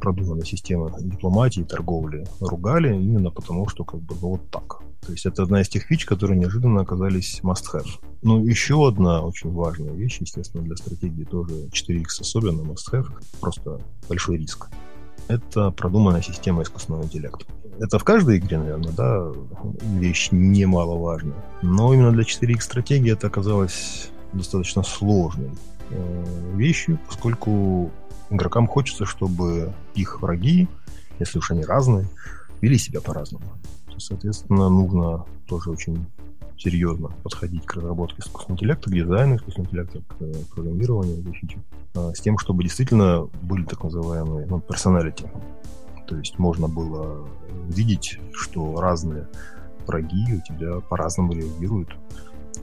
продуманной 0.00 0.46
системы 0.46 0.90
дипломатии 0.98 1.60
и 1.60 1.64
торговли 1.64 2.26
ругали 2.40 2.94
именно 2.94 3.30
потому, 3.30 3.68
что 3.68 3.84
как 3.84 4.00
бы 4.00 4.14
ну, 4.20 4.30
вот 4.30 4.50
так. 4.50 4.80
То 5.06 5.12
есть 5.12 5.26
это 5.26 5.42
одна 5.42 5.60
из 5.60 5.68
тех 5.68 5.84
фич, 5.84 6.04
которые 6.04 6.38
неожиданно 6.38 6.80
оказались 6.80 7.40
must-have. 7.42 7.86
Ну, 8.22 8.44
еще 8.44 8.88
одна 8.88 9.22
очень 9.22 9.52
важная 9.52 9.92
вещь, 9.92 10.18
естественно, 10.20 10.64
для 10.64 10.76
стратегии 10.76 11.24
тоже 11.24 11.68
4X 11.68 12.22
особенно 12.22 12.62
must-have, 12.62 13.08
просто 13.40 13.80
большой 14.08 14.38
риск. 14.38 14.68
Это 15.28 15.70
продуманная 15.70 16.22
система 16.22 16.62
искусственного 16.62 17.04
интеллекта. 17.04 17.44
Это 17.80 17.98
в 17.98 18.04
каждой 18.04 18.38
игре, 18.38 18.58
наверное, 18.58 18.92
да, 18.92 19.32
вещь 19.82 20.28
немаловажная. 20.32 21.36
Но 21.62 21.94
именно 21.94 22.12
для 22.12 22.24
4X 22.24 22.60
стратегии 22.60 23.12
это 23.12 23.28
оказалось 23.28 24.10
достаточно 24.32 24.82
сложной 24.82 25.50
э, 25.90 26.54
вещью, 26.56 26.98
поскольку 27.06 27.90
игрокам 28.30 28.66
хочется, 28.66 29.04
чтобы 29.04 29.72
их 29.94 30.20
враги, 30.20 30.68
если 31.18 31.38
уж 31.38 31.50
они 31.50 31.64
разные, 31.64 32.06
вели 32.60 32.78
себя 32.78 33.00
по-разному. 33.00 33.44
Соответственно, 33.96 34.68
нужно 34.68 35.24
тоже 35.46 35.70
очень 35.70 36.06
серьезно 36.56 37.08
подходить 37.22 37.64
к 37.64 37.74
разработке 37.74 38.20
искусственного 38.20 38.56
интеллекта, 38.56 38.90
к 38.90 38.92
дизайну 38.92 39.36
искусственного 39.36 39.68
интеллекта, 39.68 40.00
к 40.00 40.16
э, 40.20 40.34
программированию 40.52 41.32
фичи, 41.32 41.58
а, 41.94 42.12
с 42.12 42.20
тем, 42.20 42.38
чтобы 42.38 42.64
действительно 42.64 43.28
были 43.42 43.64
так 43.64 43.82
называемые 43.84 44.46
ну, 44.46 44.60
персоналити. 44.60 45.30
То 46.08 46.16
есть 46.16 46.38
можно 46.38 46.68
было 46.68 47.28
видеть, 47.68 48.18
что 48.32 48.80
разные 48.80 49.28
враги 49.86 50.34
у 50.34 50.40
тебя 50.40 50.80
по-разному 50.80 51.34
реагируют 51.34 51.90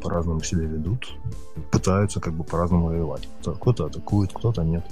по-разному 0.01 0.41
себя 0.43 0.63
ведут, 0.63 1.15
пытаются 1.71 2.19
как 2.19 2.33
бы 2.33 2.43
по-разному 2.43 2.87
воевать. 2.87 3.27
Кто-то 3.41 3.85
атакует, 3.85 4.31
кто-то 4.33 4.63
нет. 4.63 4.83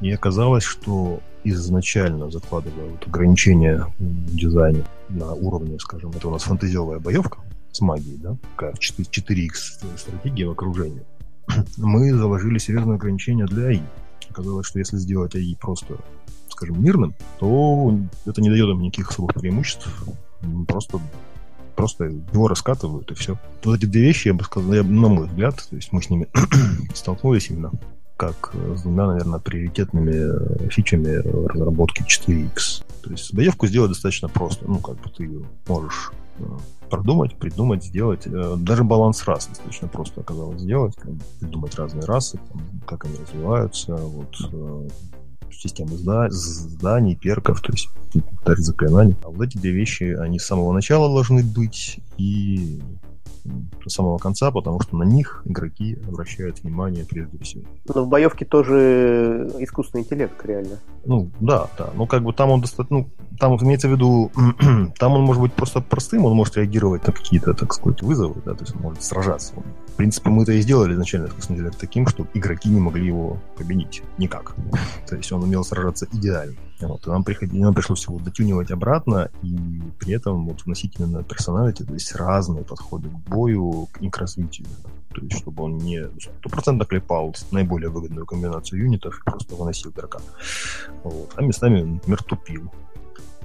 И 0.00 0.10
оказалось, 0.10 0.64
что 0.64 1.20
изначально 1.44 2.30
закладывая 2.30 2.88
вот 2.90 3.06
ограничения 3.06 3.86
в 3.98 4.36
дизайне 4.36 4.84
на 5.08 5.32
уровне, 5.32 5.78
скажем, 5.78 6.10
это 6.10 6.28
у 6.28 6.30
нас 6.30 6.42
фантазиовая 6.42 6.98
боевка 6.98 7.38
с 7.72 7.80
магией, 7.80 8.18
да, 8.18 8.36
такая 8.56 8.72
4x 8.72 9.52
стратегия 9.96 10.46
в 10.46 10.52
окружении, 10.52 11.02
мы 11.76 12.12
заложили 12.12 12.58
серьезные 12.58 12.96
ограничения 12.96 13.46
для 13.46 13.68
АИ. 13.68 13.82
Оказалось, 14.30 14.66
что 14.66 14.78
если 14.78 14.96
сделать 14.96 15.34
АИ 15.34 15.54
просто, 15.56 15.96
скажем, 16.60 16.82
мирным, 16.82 17.14
то 17.38 17.98
это 18.26 18.42
не 18.42 18.50
дает 18.50 18.68
им 18.68 18.82
никаких 18.82 19.10
особых 19.10 19.34
преимуществ. 19.34 19.88
Просто 20.68 21.00
просто 21.74 22.04
его 22.04 22.46
раскатывают, 22.46 23.10
и 23.10 23.14
все. 23.14 23.38
Вот 23.64 23.78
эти 23.78 23.86
две 23.86 24.02
вещи, 24.02 24.28
я 24.28 24.34
бы 24.34 24.44
сказал, 24.44 24.74
я, 24.74 24.82
на 24.82 25.08
мой 25.08 25.26
взгляд, 25.26 25.56
то 25.56 25.76
есть 25.76 25.92
мы 25.92 26.02
с 26.02 26.10
ними 26.10 26.28
столкнулись 26.94 27.48
именно 27.48 27.72
как 28.18 28.52
с 28.76 28.82
двумя, 28.82 29.06
наверное, 29.06 29.38
приоритетными 29.38 30.64
э, 30.64 30.68
фичами 30.68 31.22
разработки 31.48 32.02
4X. 32.02 32.84
То 33.02 33.10
есть 33.12 33.32
боевку 33.32 33.66
сделать 33.66 33.92
достаточно 33.92 34.28
просто. 34.28 34.66
Ну, 34.68 34.78
как 34.78 35.00
бы 35.00 35.08
ты 35.08 35.24
ее 35.24 35.46
можешь 35.66 36.12
э, 36.38 36.44
продумать, 36.90 37.38
придумать, 37.38 37.82
сделать. 37.82 38.26
Э, 38.26 38.56
даже 38.58 38.84
баланс 38.84 39.24
рас 39.24 39.46
достаточно 39.46 39.88
просто 39.88 40.20
оказалось 40.20 40.60
сделать. 40.60 40.94
Придумать 41.40 41.74
разные 41.76 42.04
расы, 42.04 42.38
как 42.86 43.06
они 43.06 43.14
развиваются, 43.16 43.96
вот, 43.96 44.36
системы 45.60 45.96
зданий, 46.30 47.16
перков, 47.16 47.60
то 47.60 47.72
есть 47.72 47.90
даже 48.44 48.62
заклинаний. 48.62 49.16
А 49.22 49.28
вот 49.28 49.42
эти 49.46 49.58
две 49.58 49.72
вещи, 49.72 50.16
они 50.18 50.38
с 50.38 50.46
самого 50.46 50.72
начала 50.72 51.12
должны 51.12 51.42
быть 51.42 52.00
и 52.16 52.80
до 53.44 53.88
самого 53.88 54.18
конца, 54.18 54.50
потому 54.50 54.80
что 54.80 54.96
на 54.96 55.04
них 55.04 55.42
игроки 55.44 55.98
обращают 56.06 56.62
внимание 56.62 57.04
прежде 57.06 57.38
всего. 57.38 57.64
Но 57.86 58.04
в 58.04 58.08
боевке 58.08 58.44
тоже 58.44 59.50
искусственный 59.58 60.02
интеллект, 60.04 60.34
реально. 60.44 60.78
Ну, 61.04 61.30
да, 61.40 61.68
да. 61.78 61.90
Ну, 61.94 62.06
как 62.06 62.22
бы 62.22 62.32
там 62.32 62.50
он 62.50 62.60
достаточно... 62.60 62.98
Ну, 62.98 63.08
там 63.40 63.56
имеется 63.56 63.88
в 63.88 63.92
виду... 63.92 64.30
там 64.98 65.12
он 65.12 65.22
может 65.22 65.42
быть 65.42 65.52
просто 65.54 65.80
простым, 65.80 66.26
он 66.26 66.34
может 66.34 66.56
реагировать 66.56 67.06
на 67.06 67.12
какие-то, 67.12 67.54
так 67.54 67.72
сказать, 67.72 68.02
вызовы, 68.02 68.40
да, 68.44 68.54
то 68.54 68.64
есть 68.64 68.76
он 68.76 68.82
может 68.82 69.02
сражаться. 69.02 69.54
В 69.88 69.96
принципе, 69.96 70.30
мы 70.30 70.42
это 70.42 70.52
и 70.52 70.60
сделали 70.60 70.94
изначально 70.94 71.28
интеллект 71.48 71.78
таким, 71.78 72.06
что 72.06 72.26
игроки 72.34 72.68
не 72.68 72.80
могли 72.80 73.06
его 73.06 73.38
победить 73.56 74.02
никак. 74.18 74.54
То 75.08 75.16
есть 75.16 75.32
он 75.32 75.42
умел 75.42 75.64
сражаться 75.64 76.06
идеально. 76.12 76.56
Вот, 76.80 77.06
и 77.06 77.10
нам, 77.10 77.24
приходи, 77.24 77.58
нам 77.58 77.74
пришлось 77.74 78.06
его 78.06 78.18
дотюнивать 78.18 78.70
обратно 78.70 79.30
и 79.42 79.58
при 79.98 80.14
этом 80.14 80.46
вот 80.46 80.64
вносить 80.64 80.98
именно 80.98 81.22
персоналити, 81.22 81.82
то 81.82 81.92
есть 81.92 82.14
разные 82.14 82.64
подходы 82.64 83.10
к 83.10 83.28
бою 83.28 83.88
и 84.00 84.08
к 84.08 84.16
развитию. 84.16 84.66
То 85.14 85.20
есть, 85.20 85.38
чтобы 85.38 85.64
он 85.64 85.76
не 85.78 86.08
стопроцентно 86.40 86.86
клепал 86.86 87.34
наиболее 87.50 87.90
выгодную 87.90 88.26
комбинацию 88.26 88.80
юнитов 88.80 89.18
и 89.18 89.24
просто 89.24 89.56
выносил 89.56 89.90
игрока. 89.90 90.20
Вот. 91.04 91.32
А 91.36 91.42
местами, 91.42 91.82
например, 91.82 92.22
тупил. 92.22 92.70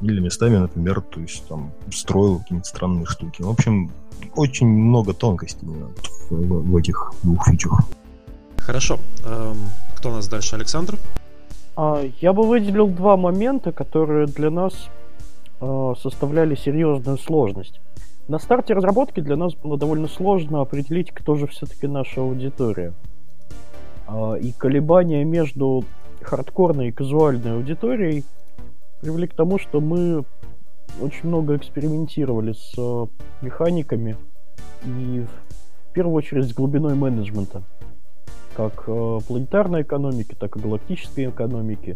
Или 0.01 0.19
местами, 0.19 0.57
например, 0.57 1.01
то 1.01 1.19
есть 1.21 1.47
там 1.47 1.71
строил 1.91 2.39
какие-то 2.39 2.65
странные 2.65 3.05
штуки. 3.05 3.41
В 3.41 3.49
общем, 3.49 3.91
очень 4.35 4.67
много 4.67 5.13
тонкостей 5.13 5.67
в, 6.29 6.71
в 6.71 6.77
этих 6.77 7.13
двух 7.23 7.47
фичах. 7.47 7.79
Хорошо. 8.57 8.99
Эм, 9.25 9.57
кто 9.95 10.09
у 10.09 10.13
нас 10.13 10.27
дальше? 10.27 10.55
Александр? 10.55 10.97
А, 11.75 12.03
я 12.21 12.33
бы 12.33 12.47
выделил 12.47 12.87
два 12.87 13.15
момента, 13.17 13.71
которые 13.71 14.27
для 14.27 14.49
нас 14.49 14.89
а, 15.61 15.93
составляли 16.01 16.55
серьезную 16.55 17.17
сложность. 17.17 17.79
На 18.27 18.39
старте 18.39 18.73
разработки 18.73 19.19
для 19.19 19.35
нас 19.35 19.53
было 19.53 19.77
довольно 19.77 20.07
сложно 20.07 20.61
определить, 20.61 21.11
кто 21.11 21.35
же 21.35 21.47
все-таки 21.47 21.87
наша 21.87 22.21
аудитория. 22.21 22.93
А, 24.07 24.33
и 24.33 24.51
колебания 24.51 25.23
между 25.23 25.85
хардкорной 26.21 26.89
и 26.89 26.91
казуальной 26.91 27.53
аудиторией 27.53 28.25
привели 29.05 29.27
к 29.27 29.35
тому, 29.35 29.59
что 29.59 29.81
мы 29.81 30.25
очень 30.99 31.27
много 31.27 31.55
экспериментировали 31.55 32.53
с 32.53 32.73
э, 32.75 33.05
механиками 33.41 34.17
и 34.83 35.23
в 35.89 35.93
первую 35.93 36.15
очередь 36.15 36.49
с 36.49 36.53
глубиной 36.53 36.95
менеджмента. 36.95 37.61
Как 38.57 38.85
э, 38.87 39.19
планетарной 39.27 39.83
экономики, 39.83 40.35
так 40.39 40.57
и 40.57 40.59
галактической 40.59 41.29
экономики. 41.29 41.95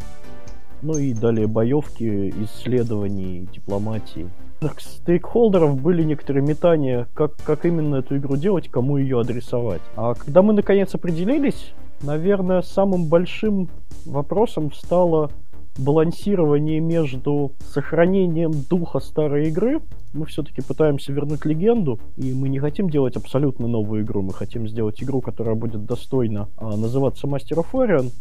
Ну 0.83 0.99
и 0.99 1.13
далее 1.13 1.47
боевки, 1.47 2.29
исследований, 2.43 3.49
дипломатии. 3.51 4.29
У 4.61 4.67
стейкхолдеров 4.77 5.81
были 5.81 6.03
некоторые 6.03 6.45
метания, 6.45 7.07
как, 7.15 7.35
как 7.37 7.65
именно 7.65 7.95
эту 7.95 8.17
игру 8.17 8.35
делать, 8.35 8.69
кому 8.69 8.97
ее 8.97 9.19
адресовать. 9.19 9.81
А 9.95 10.13
когда 10.13 10.43
мы 10.43 10.53
наконец 10.53 10.93
определились, 10.93 11.73
наверное, 12.03 12.61
самым 12.61 13.05
большим 13.09 13.67
вопросом 14.05 14.71
стало 14.71 15.31
балансирование 15.79 16.79
между 16.79 17.53
сохранением 17.73 18.51
духа 18.69 18.99
старой 18.99 19.47
игры. 19.47 19.81
Мы 20.13 20.25
все-таки 20.25 20.61
пытаемся 20.61 21.13
вернуть 21.13 21.45
легенду, 21.45 21.99
и 22.17 22.33
мы 22.33 22.49
не 22.49 22.59
хотим 22.59 22.89
делать 22.89 23.15
абсолютно 23.15 23.67
новую 23.67 24.03
игру. 24.03 24.21
Мы 24.21 24.33
хотим 24.33 24.67
сделать 24.67 25.01
игру, 25.01 25.21
которая 25.21 25.55
будет 25.55 25.85
достойна 25.85 26.49
а, 26.57 26.75
называться 26.75 27.27
Master 27.27 27.63
of 27.63 27.67
Orion, 27.73 28.11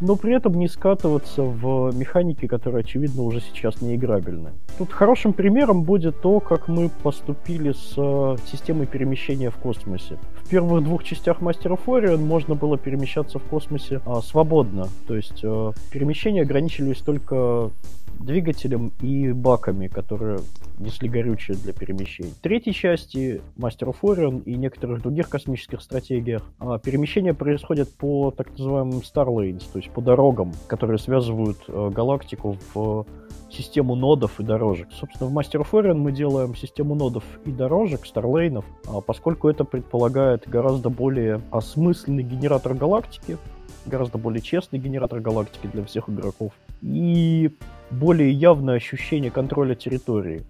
но 0.00 0.16
при 0.16 0.34
этом 0.34 0.54
не 0.54 0.68
скатываться 0.68 1.42
в 1.42 1.92
механики, 1.94 2.46
которые, 2.46 2.80
очевидно, 2.80 3.22
уже 3.22 3.40
сейчас 3.40 3.80
не 3.82 3.96
играбельны. 3.96 4.52
Тут 4.78 4.92
хорошим 4.92 5.32
примером 5.32 5.82
будет 5.82 6.20
то, 6.20 6.40
как 6.40 6.68
мы 6.68 6.90
поступили 7.02 7.72
с 7.72 7.94
э, 7.96 8.36
системой 8.46 8.86
перемещения 8.86 9.50
в 9.50 9.56
космосе. 9.56 10.18
В 10.36 10.48
первых 10.48 10.84
двух 10.84 11.04
частях 11.04 11.40
of 11.40 11.80
Orion 11.86 12.18
можно 12.18 12.54
было 12.54 12.78
перемещаться 12.78 13.38
в 13.38 13.44
космосе 13.44 14.00
а, 14.06 14.20
свободно, 14.20 14.88
то 15.06 15.14
есть 15.14 15.40
э, 15.42 15.72
перемещения 15.90 16.42
ограничивались 16.42 16.98
только 16.98 17.70
двигателем 18.18 18.92
и 19.00 19.32
баками, 19.32 19.88
которые 19.88 20.40
несли 20.78 21.08
горючее 21.08 21.56
для 21.56 21.72
перемещения. 21.72 22.30
В 22.30 22.40
третьей 22.40 22.72
части 22.72 23.40
Master 23.56 23.92
of 23.92 23.96
Orion 24.02 24.42
и 24.44 24.54
некоторых 24.54 25.02
других 25.02 25.28
космических 25.28 25.82
стратегиях 25.82 26.42
а, 26.58 26.78
перемещение 26.78 27.34
происходит 27.34 27.92
по 27.94 28.30
так 28.30 28.50
называемым 28.50 28.98
Starlanes, 29.00 29.64
то 29.72 29.78
есть 29.78 29.90
по 29.90 30.00
дорогам, 30.00 30.52
которые 30.66 30.98
связывают 30.98 31.58
а, 31.68 31.90
галактику 31.90 32.56
в 32.72 33.06
систему 33.50 33.94
нодов 33.94 34.38
и 34.40 34.44
дорожек. 34.44 34.88
Собственно, 34.92 35.30
в 35.30 35.36
Master 35.36 35.62
of 35.62 35.70
Orion 35.72 35.94
мы 35.94 36.12
делаем 36.12 36.54
систему 36.54 36.94
нодов 36.94 37.24
и 37.44 37.50
дорожек, 37.50 38.06
старлейнов, 38.06 38.64
поскольку 39.06 39.48
это 39.48 39.64
предполагает 39.64 40.48
гораздо 40.48 40.90
более 40.90 41.40
осмысленный 41.50 42.22
генератор 42.22 42.74
галактики, 42.74 43.38
гораздо 43.86 44.18
более 44.18 44.42
честный 44.42 44.78
генератор 44.78 45.20
галактики 45.20 45.66
для 45.66 45.84
всех 45.84 46.08
игроков. 46.08 46.52
И 46.82 47.50
более 47.90 48.30
явное 48.32 48.76
ощущение 48.76 49.30
контроля 49.30 49.74
территории. 49.74 50.44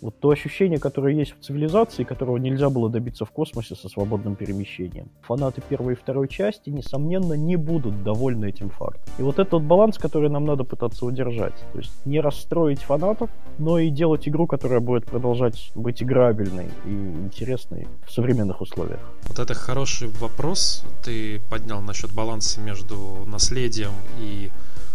Вот 0.00 0.20
то 0.20 0.30
ощущение, 0.30 0.78
которое 0.78 1.14
есть 1.14 1.34
в 1.36 1.44
цивилизации, 1.44 2.04
которого 2.04 2.36
нельзя 2.36 2.70
было 2.70 2.88
добиться 2.88 3.24
в 3.24 3.30
космосе 3.32 3.74
со 3.74 3.88
свободным 3.88 4.36
перемещением. 4.36 5.08
Фанаты 5.22 5.60
первой 5.68 5.94
и 5.94 5.96
второй 5.96 6.28
части, 6.28 6.70
несомненно, 6.70 7.34
не 7.34 7.56
будут 7.56 8.04
довольны 8.04 8.48
этим 8.48 8.70
фактом. 8.70 9.02
И 9.18 9.22
вот 9.22 9.40
этот 9.40 9.62
баланс, 9.62 9.98
который 9.98 10.30
нам 10.30 10.44
надо 10.44 10.62
пытаться 10.62 11.04
удержать. 11.04 11.54
То 11.72 11.78
есть 11.78 12.06
не 12.06 12.20
расстроить 12.20 12.80
фанатов, 12.80 13.28
но 13.58 13.80
и 13.80 13.90
делать 13.90 14.28
игру, 14.28 14.46
которая 14.46 14.78
будет 14.78 15.04
продолжать 15.06 15.72
быть 15.74 16.00
играбельной 16.00 16.68
и 16.86 16.90
интересной 16.90 17.88
в 18.06 18.12
современных 18.12 18.60
условиях. 18.60 19.00
Вот 19.26 19.40
это 19.40 19.54
хороший 19.54 20.08
вопрос 20.20 20.84
ты 21.04 21.40
поднял 21.50 21.80
насчет 21.80 22.14
баланса 22.14 22.60
между 22.60 23.24
наследием 23.26 23.92
и 24.20 24.50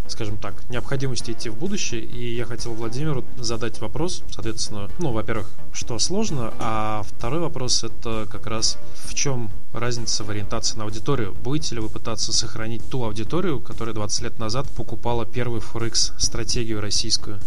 скажем 0.08 0.38
так, 0.38 0.68
необходимости 0.70 1.32
идти 1.32 1.49
в 1.49 1.56
будущее. 1.56 2.01
И 2.01 2.36
я 2.36 2.45
хотел 2.45 2.74
Владимиру 2.74 3.24
задать 3.38 3.80
вопрос, 3.82 4.24
соответственно, 4.32 4.89
ну, 4.99 5.12
во-первых, 5.12 5.49
что 5.72 5.97
сложно, 5.99 6.54
а 6.60 7.04
второй 7.04 7.39
вопрос 7.39 7.84
это 7.84 8.28
как 8.30 8.47
раз 8.47 8.78
в 8.95 9.14
чем 9.14 9.49
разница 9.74 10.24
в 10.24 10.30
ориентации 10.30 10.78
на 10.78 10.84
аудиторию. 10.84 11.36
Будете 11.43 11.76
ли 11.76 11.82
вы 11.82 11.89
пытаться 11.89 12.34
сохранить 12.34 12.88
ту 12.89 13.04
аудиторию, 13.04 13.60
которая 13.60 13.95
20 13.95 14.22
лет 14.24 14.39
назад 14.39 14.70
покупала 14.70 15.26
первый 15.26 15.62
Forex 15.62 16.14
стратегию 16.20 16.82
российскую? 16.82 17.39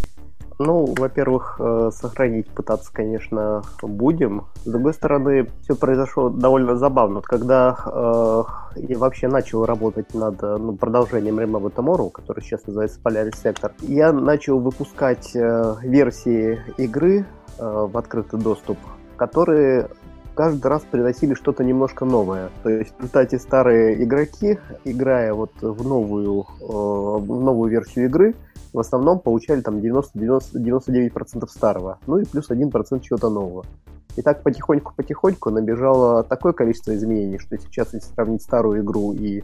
Ну, 0.59 0.95
во-первых, 0.97 1.57
э, 1.59 1.91
сохранить 1.93 2.49
пытаться, 2.49 2.91
конечно, 2.91 3.63
будем. 3.83 4.47
С 4.65 4.71
другой 4.71 4.95
стороны, 4.95 5.49
все 5.63 5.77
произошло 5.77 6.31
довольно 6.31 6.77
забавно. 6.77 7.17
Вот 7.17 7.27
когда 7.27 7.77
э, 7.85 8.43
я 8.77 8.99
вообще 8.99 9.29
начал 9.29 9.67
работать 9.67 10.15
над 10.15 10.41
ну, 10.41 10.75
продолжением 10.77 11.39
Remember 11.39 11.73
Tomorrow, 11.73 12.11
который 12.11 12.43
сейчас 12.43 12.67
называется 12.67 12.99
Polaris 13.05 13.35
Sector, 13.43 13.73
я 13.83 14.13
начал 14.13 14.59
выпускать 14.59 15.37
э, 15.37 15.75
версии 15.83 16.59
игры 16.79 17.27
э, 17.59 17.87
в 17.93 17.97
открытый 17.99 18.41
доступ, 18.41 18.79
которые 19.19 19.91
каждый 20.35 20.67
раз 20.69 20.83
приносили 20.91 21.35
что-то 21.35 21.65
немножко 21.65 22.05
новое. 22.05 22.51
То 22.63 22.71
есть, 22.71 22.95
в 22.95 23.01
результате 23.01 23.39
старые 23.39 24.03
игроки, 24.03 24.59
играя 24.85 25.35
вот 25.35 25.53
в 25.61 25.87
новую, 25.87 26.47
э, 26.61 26.65
в 26.65 27.41
новую 27.43 27.71
версию 27.71 28.07
игры, 28.07 28.35
в 28.77 28.79
основном 28.79 29.21
получали 29.21 29.63
там 29.63 29.79
90-99% 29.79 31.49
старого, 31.49 31.99
ну 32.07 32.19
и 32.19 32.27
плюс 32.27 32.51
1% 32.51 33.01
чего-то 33.01 33.31
нового. 33.31 33.65
И 34.17 34.23
так 34.23 34.43
потихоньку-потихоньку 34.43 35.51
набежало 35.51 36.23
такое 36.23 36.53
количество 36.53 36.95
изменений, 36.95 37.39
что 37.39 37.57
сейчас, 37.57 37.95
если 37.95 38.13
сравнить 38.13 38.43
старую 38.43 38.83
игру 38.83 39.15
и 39.15 39.43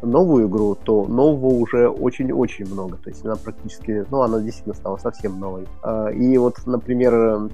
новую 0.00 0.46
игру, 0.46 0.76
то 0.76 1.06
нового 1.06 1.54
уже 1.54 1.88
очень-очень 1.88 2.66
много. 2.72 2.98
То 2.98 3.10
есть 3.10 3.24
она 3.24 3.34
практически, 3.34 4.06
ну, 4.12 4.22
она 4.22 4.38
действительно 4.40 4.76
стала 4.76 4.96
совсем 4.96 5.40
новой. 5.40 5.66
А, 5.82 6.10
и 6.10 6.38
вот, 6.38 6.64
например, 6.64 7.50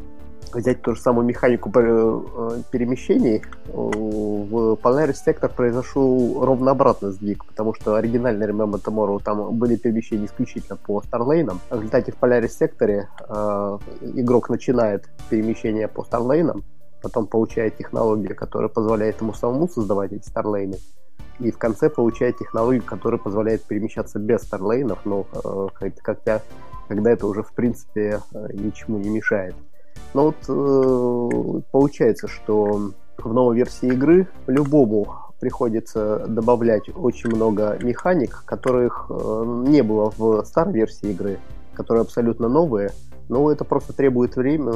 взять 0.53 0.83
ту 0.83 0.95
же 0.95 1.01
самую 1.01 1.27
механику 1.27 1.71
э, 1.75 2.63
перемещений, 2.71 3.43
в 3.67 4.75
Polaris 4.75 5.17
Sector 5.27 5.49
произошел 5.55 6.45
ровно 6.45 6.73
обратный 6.73 7.13
сдвиг, 7.13 7.45
потому 7.45 7.75
что 7.75 7.97
оригинальный 7.97 8.47
Remember 8.47 8.83
Tomorrow 8.83 9.23
там 9.23 9.57
были 9.57 9.77
перемещения 9.77 10.27
исключительно 10.27 10.77
по 10.77 11.03
Старлейнам. 11.03 11.61
В 11.71 11.77
результате 11.77 12.13
в 12.13 12.17
Polaris 12.21 12.51
Sector 12.61 13.07
э, 13.29 13.79
игрок 14.15 14.49
начинает 14.51 15.09
перемещение 15.31 15.89
по 15.89 16.05
Старлейнам, 16.05 16.65
потом 17.03 17.27
получает 17.27 17.77
технологию, 17.77 18.35
которая 18.37 18.69
позволяет 18.69 19.21
ему 19.21 19.35
самому 19.35 19.69
создавать 19.69 20.13
эти 20.13 20.27
Старлейны, 20.27 20.77
и 21.41 21.51
в 21.51 21.59
конце 21.59 21.91
получает 21.91 22.39
технологию, 22.39 22.83
которая 22.83 23.19
позволяет 23.19 23.65
перемещаться 23.65 24.19
без 24.19 24.43
Старлейнов, 24.43 25.05
но 25.05 25.27
э, 25.33 25.89
когда, 26.03 26.43
когда 26.89 27.11
это 27.11 27.27
уже 27.27 27.43
в 27.43 27.53
принципе 27.53 28.21
э, 28.33 28.47
ничему 28.53 28.99
не 28.99 29.11
мешает. 29.11 29.55
Но 30.15 30.27
вот 30.27 30.37
э, 30.49 31.61
получается, 31.73 32.29
что 32.29 32.93
в 33.19 33.33
новой 33.33 33.57
версии 33.57 33.89
игры 33.89 34.29
любому 34.47 35.07
приходится 35.41 36.25
добавлять 36.27 36.89
очень 36.95 37.35
много 37.35 37.77
механик, 37.83 38.45
которых 38.47 39.07
э, 39.11 39.45
не 39.67 39.83
было 39.83 40.13
в 40.17 40.45
старой 40.45 40.73
версии 40.73 41.11
игры, 41.11 41.39
которые 41.75 42.03
абсолютно 42.03 42.49
новые. 42.49 42.93
Но 43.29 43.51
это 43.51 43.65
просто 43.65 43.93
требует 43.93 44.37
время, 44.37 44.73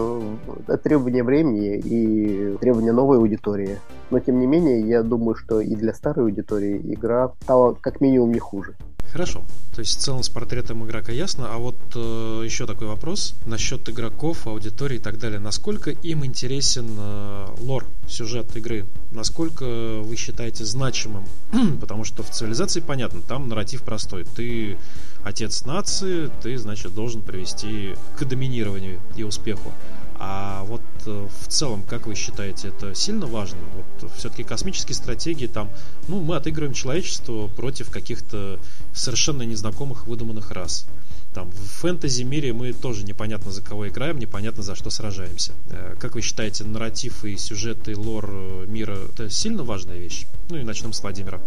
это 0.66 0.78
требование 0.78 1.22
времени 1.22 1.76
и 1.76 2.56
требования 2.58 2.92
новой 2.92 3.18
аудитории. 3.18 3.78
Но 4.10 4.20
тем 4.20 4.40
не 4.40 4.46
менее, 4.46 4.88
я 4.88 5.02
думаю, 5.02 5.34
что 5.34 5.60
и 5.60 5.74
для 5.74 5.92
старой 5.92 6.24
аудитории 6.24 6.80
игра 6.94 7.32
стала 7.42 7.74
как 7.74 8.00
минимум 8.00 8.32
не 8.32 8.38
хуже. 8.38 8.74
Хорошо. 9.12 9.42
То 9.74 9.80
есть 9.80 9.96
в 9.96 10.00
целом 10.00 10.22
с 10.22 10.28
портретом 10.28 10.84
игрока 10.84 11.12
ясно. 11.12 11.46
А 11.54 11.58
вот 11.58 11.76
э, 11.94 12.42
еще 12.44 12.66
такой 12.66 12.88
вопрос 12.88 13.34
насчет 13.46 13.88
игроков, 13.88 14.46
аудитории 14.46 14.96
и 14.96 15.00
так 15.00 15.18
далее. 15.18 15.38
Насколько 15.38 15.90
им 15.90 16.26
интересен 16.26 16.88
э, 16.98 17.46
лор, 17.60 17.86
сюжет 18.06 18.54
игры? 18.56 18.84
Насколько 19.10 20.00
вы 20.02 20.16
считаете 20.16 20.64
значимым? 20.64 21.24
Потому 21.80 22.04
что 22.04 22.22
в 22.22 22.30
цивилизации 22.30 22.80
понятно, 22.80 23.20
там 23.20 23.48
нарратив 23.48 23.82
простой. 23.82 24.24
Ты 24.24 24.76
отец 25.24 25.64
нации, 25.64 26.30
ты, 26.42 26.56
значит, 26.58 26.94
должен 26.94 27.22
привести 27.22 27.94
к 28.18 28.24
доминированию 28.24 29.00
и 29.16 29.22
успеху. 29.22 29.72
А 30.20 30.64
вот 30.64 30.82
э, 31.06 31.28
в 31.44 31.48
целом, 31.48 31.84
как 31.88 32.06
вы 32.06 32.16
считаете, 32.16 32.68
это 32.68 32.92
сильно 32.94 33.26
важно? 33.26 33.58
Вот 33.76 34.10
все-таки 34.16 34.42
космические 34.42 34.96
стратегии 34.96 35.46
там, 35.46 35.70
ну, 36.08 36.20
мы 36.20 36.34
отыгрываем 36.34 36.74
человечество 36.74 37.46
против 37.46 37.90
каких-то 37.90 38.58
совершенно 38.92 39.42
незнакомых 39.42 40.08
выдуманных 40.08 40.50
рас. 40.50 40.86
Там 41.34 41.50
в 41.52 41.80
фэнтези 41.80 42.24
мире 42.24 42.52
мы 42.52 42.72
тоже 42.72 43.04
непонятно 43.04 43.52
за 43.52 43.62
кого 43.62 43.88
играем, 43.88 44.18
непонятно 44.18 44.64
за 44.64 44.74
что 44.74 44.90
сражаемся. 44.90 45.52
Э, 45.70 45.94
как 46.00 46.16
вы 46.16 46.20
считаете, 46.20 46.64
нарратив 46.64 47.24
и 47.24 47.36
сюжет 47.36 47.88
и 47.88 47.94
лор 47.94 48.28
э, 48.28 48.66
мира 48.66 48.98
это 49.12 49.30
сильно 49.30 49.62
важная 49.62 49.98
вещь? 49.98 50.26
Ну 50.50 50.56
и 50.56 50.64
начнем 50.64 50.92
с 50.92 51.00
Владимира. 51.00 51.40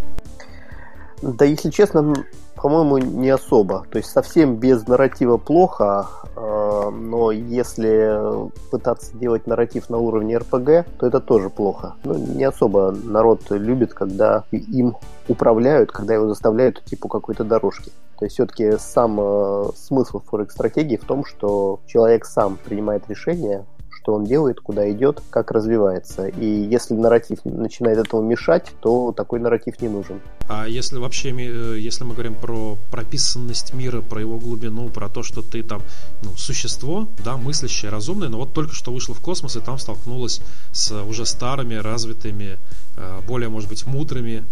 Да, 1.22 1.44
если 1.44 1.72
честно, 1.72 2.16
по-моему, 2.62 2.98
не 2.98 3.30
особо. 3.30 3.86
То 3.90 3.98
есть 3.98 4.10
совсем 4.10 4.56
без 4.56 4.88
нарратива 4.88 5.38
плохо, 5.38 6.08
э, 6.36 6.90
но 6.92 7.32
если 7.32 8.50
пытаться 8.70 9.18
делать 9.18 9.48
нарратив 9.48 9.90
на 9.90 9.98
уровне 9.98 10.38
РПГ, 10.38 10.86
то 11.00 11.08
это 11.08 11.20
тоже 11.20 11.50
плохо. 11.50 11.96
Ну, 12.04 12.16
не 12.16 12.44
особо 12.44 12.92
народ 12.92 13.42
любит, 13.50 13.94
когда 13.94 14.44
им 14.52 14.96
управляют, 15.28 15.92
когда 15.92 16.14
его 16.14 16.28
заставляют 16.28 16.80
идти 16.80 16.96
по 16.96 17.08
какой-то 17.08 17.44
дорожке. 17.44 17.92
То 18.20 18.26
есть 18.26 18.36
все-таки 18.36 18.74
сам 18.78 19.20
э, 19.20 19.70
смысл 19.76 20.20
форекс-стратегии 20.20 20.98
в 20.98 21.06
том, 21.06 21.26
что 21.26 21.80
человек 21.88 22.26
сам 22.26 22.58
принимает 22.64 23.10
решение, 23.10 23.66
что 24.02 24.16
он 24.16 24.26
делает, 24.26 24.60
куда 24.60 24.90
идет, 24.92 25.22
как 25.30 25.52
развивается. 25.52 26.28
И 26.28 26.46
если 26.46 26.96
нарратив 26.96 27.40
начинает 27.46 28.00
этому 28.00 28.24
мешать, 28.24 28.72
то 28.82 29.12
такой 29.12 29.40
нарратив 29.40 29.80
не 29.82 29.90
нужен. 29.90 30.20
А 30.50 30.68
если 30.68 30.98
вообще, 30.98 31.30
э, 31.30 31.78
если 31.80 32.04
мы 32.04 32.14
говорим 32.14 32.34
про 32.34 32.78
прописанность 32.90 33.74
мира, 33.74 34.02
про 34.02 34.22
его 34.22 34.40
глубину, 34.40 34.90
про 34.90 35.08
то, 35.08 35.22
что 35.24 35.42
ты 35.42 35.62
там, 35.64 35.82
ну, 36.24 36.32
существо, 36.36 37.08
да, 37.24 37.38
мыслящее, 37.38 37.92
разумное, 37.92 38.30
но 38.30 38.38
вот 38.38 38.54
только 38.54 38.74
что 38.74 38.92
вышло 38.92 39.14
в 39.14 39.20
космос 39.20 39.56
и 39.56 39.60
там 39.60 39.78
столкнулось 39.78 40.42
с 40.72 40.92
уже 41.04 41.26
старыми, 41.26 41.76
развитыми, 41.76 42.58
э, 42.98 43.20
более, 43.28 43.50
может 43.50 43.70
быть, 43.70 43.86
мудрыми 43.86 44.44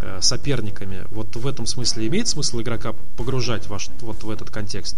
э, 0.00 0.20
соперниками. 0.22 1.04
Вот 1.10 1.36
в 1.36 1.46
этом 1.46 1.66
смысле 1.66 2.06
имеет 2.06 2.28
смысл 2.28 2.60
игрока 2.60 2.94
погружать 3.18 3.68
ваш, 3.68 3.90
вот 4.00 4.22
в 4.22 4.30
этот 4.30 4.50
контекст? 4.50 4.96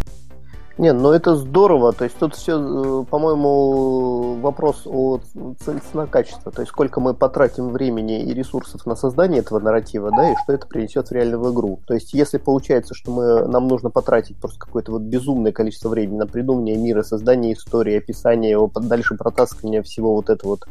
Не, 0.78 0.92
ну 0.92 1.10
это 1.10 1.34
здорово. 1.34 1.92
То 1.92 2.04
есть 2.04 2.16
тут 2.16 2.36
все, 2.36 2.52
э, 2.52 3.04
по-моему, 3.10 4.34
вопрос 4.34 4.82
о 4.86 5.18
цена-качество. 5.58 6.52
То 6.52 6.62
есть 6.62 6.70
сколько 6.70 7.00
мы 7.00 7.14
потратим 7.14 7.70
времени 7.70 8.22
и 8.22 8.32
ресурсов 8.32 8.86
на 8.86 8.94
создание 8.94 9.40
этого 9.40 9.58
нарратива, 9.58 10.12
да, 10.12 10.30
и 10.30 10.36
что 10.44 10.52
это 10.52 10.68
принесет 10.68 11.08
в 11.08 11.12
реальную 11.12 11.52
игру. 11.52 11.80
То 11.86 11.94
есть 11.94 12.14
если 12.14 12.38
получается, 12.38 12.94
что 12.94 13.10
мы, 13.10 13.48
нам 13.48 13.66
нужно 13.66 13.90
потратить 13.90 14.36
просто 14.36 14.60
какое-то 14.60 14.92
вот 14.92 15.02
безумное 15.02 15.50
количество 15.50 15.88
времени 15.88 16.18
на 16.18 16.26
придумывание 16.28 16.76
мира, 16.76 17.02
создание 17.02 17.54
истории, 17.54 17.98
описание 17.98 18.52
его, 18.52 18.70
дальше 18.72 19.16
протаскивание 19.16 19.82
всего 19.82 20.14
вот 20.14 20.30
этого 20.30 20.50
вот 20.50 20.68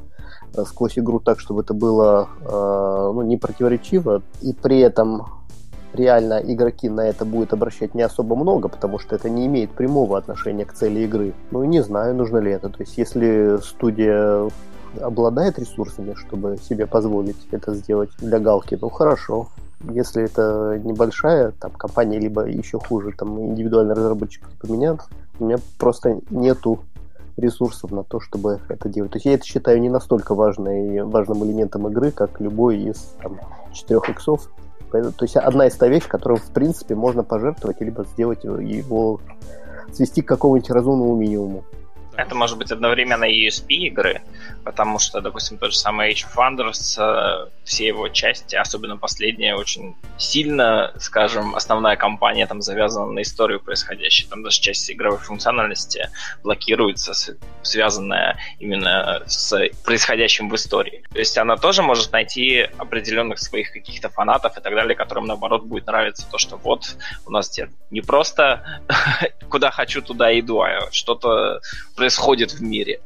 э, 0.56 0.64
сквозь 0.64 0.98
игру 0.98 1.20
так, 1.20 1.42
чтобы 1.42 1.64
это 1.64 1.74
было 1.74 2.30
э, 2.46 3.12
ну, 3.14 3.22
не 3.24 3.36
противоречиво, 3.36 4.22
и 4.42 4.54
при 4.54 4.80
этом 4.80 5.37
реально 5.98 6.42
игроки 6.44 6.90
на 6.90 7.02
это 7.02 7.26
будут 7.26 7.54
обращать 7.54 7.96
не 7.96 8.02
особо 8.02 8.36
много, 8.36 8.68
потому 8.70 9.00
что 9.00 9.16
это 9.16 9.30
не 9.30 9.48
имеет 9.48 9.72
прямого 9.72 10.18
отношения 10.18 10.66
к 10.66 10.74
цели 10.74 11.02
игры. 11.02 11.34
Ну 11.52 11.64
и 11.64 11.68
не 11.68 11.82
знаю, 11.82 12.16
нужно 12.16 12.38
ли 12.38 12.52
это. 12.52 12.70
То 12.70 12.82
есть 12.82 12.98
если 12.98 13.58
студия 13.62 14.50
обладает 15.02 15.60
ресурсами, 15.60 16.14
чтобы 16.14 16.58
себе 16.58 16.86
позволить 16.88 17.48
это 17.52 17.74
сделать 17.74 18.10
для 18.20 18.40
галки, 18.40 18.78
ну 18.82 18.90
хорошо. 18.90 19.48
Если 19.92 20.24
это 20.24 20.82
небольшая 20.84 21.52
там 21.52 21.72
компания, 21.72 22.20
либо 22.20 22.48
еще 22.48 22.80
хуже, 22.80 23.12
там 23.16 23.40
индивидуальный 23.40 23.94
разработчик 23.94 24.50
типа 24.50 24.72
меня, 24.72 24.98
у 25.40 25.46
меня 25.46 25.58
просто 25.78 26.20
нету 26.32 26.80
ресурсов 27.38 27.92
на 27.92 28.04
то, 28.04 28.20
чтобы 28.20 28.60
это 28.68 28.90
делать. 28.90 29.12
То 29.12 29.18
есть 29.18 29.26
я 29.26 29.34
это 29.36 29.46
считаю 29.46 29.80
не 29.80 29.90
настолько 29.90 30.34
важной, 30.34 31.04
важным 31.04 31.46
элементом 31.46 31.88
игры, 31.88 32.12
как 32.12 32.42
любой 32.42 32.78
из 32.80 33.14
там, 33.22 33.40
четырех 33.72 34.10
иксов. 34.10 34.50
То 34.92 35.14
есть 35.22 35.36
одна 35.36 35.68
из 35.68 35.76
та 35.76 35.88
вещь, 35.88 36.08
которую, 36.08 36.40
в 36.40 36.50
принципе, 36.52 36.96
можно 36.96 37.24
пожертвовать, 37.24 37.82
либо 37.82 38.06
сделать 38.06 38.44
его, 38.44 39.20
свести 39.92 40.22
к 40.22 40.28
какому-нибудь 40.28 40.70
разумному 40.70 41.16
минимуму. 41.16 41.64
Это 42.18 42.34
может 42.34 42.58
быть 42.58 42.72
одновременно 42.72 43.26
и 43.26 43.48
USP 43.48 43.68
игры, 43.70 44.22
потому 44.66 44.98
что, 44.98 45.22
допустим, 45.22 45.60
тот 45.60 45.72
же 45.72 45.78
самый 45.78 46.12
Age 46.12 46.26
of 46.26 46.36
Wonders, 46.36 46.98
э, 47.00 47.50
все 47.64 47.88
его 47.88 48.10
части, 48.10 48.56
особенно 48.56 48.98
последняя, 48.98 49.56
очень 49.56 49.96
сильно, 50.18 50.94
скажем, 50.98 51.56
основная 51.56 51.96
кампания 51.96 52.48
там 52.48 52.64
завязана 52.64 53.06
на 53.12 53.22
историю 53.22 53.60
происходящей. 53.60 54.28
Там 54.28 54.42
даже 54.42 54.60
часть 54.60 54.90
игровой 54.90 55.20
функциональности 55.20 56.10
блокируется, 56.44 57.14
связанная 57.62 58.40
именно 58.60 59.22
с 59.28 59.70
происходящим 59.86 60.50
в 60.50 60.56
истории. 60.56 61.04
То 61.14 61.20
есть 61.20 61.38
она 61.38 61.56
тоже 61.56 61.84
может 61.84 62.12
найти 62.12 62.68
определенных 62.80 63.38
своих 63.38 63.72
каких-то 63.72 64.10
фанатов 64.10 64.58
и 64.58 64.62
так 64.62 64.74
далее, 64.74 64.96
которым, 64.96 65.28
наоборот, 65.28 65.66
будет 65.66 65.86
нравиться 65.86 66.26
то, 66.32 66.40
что 66.40 66.58
вот 66.58 66.98
у 67.28 67.32
нас 67.32 67.50
теперь 67.50 67.70
не 67.92 68.02
просто 68.02 68.82
куда 69.50 69.70
хочу, 69.70 70.02
туда 70.02 70.38
иду, 70.40 70.62
а 70.62 70.92
что-то 70.92 71.62
происходит 71.96 72.07
в 72.54 72.62
мире. 72.62 73.00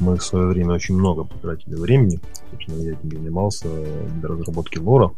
Мы 0.00 0.16
в 0.16 0.22
свое 0.24 0.46
время 0.46 0.74
очень 0.74 0.94
много 0.96 1.24
потратили 1.24 1.74
времени. 1.74 2.18
Собственно, 2.50 2.82
я 2.82 2.92
этим 2.92 3.10
занимался 3.10 3.68
для 3.68 4.28
разработки 4.28 4.78
лора. 4.78 5.12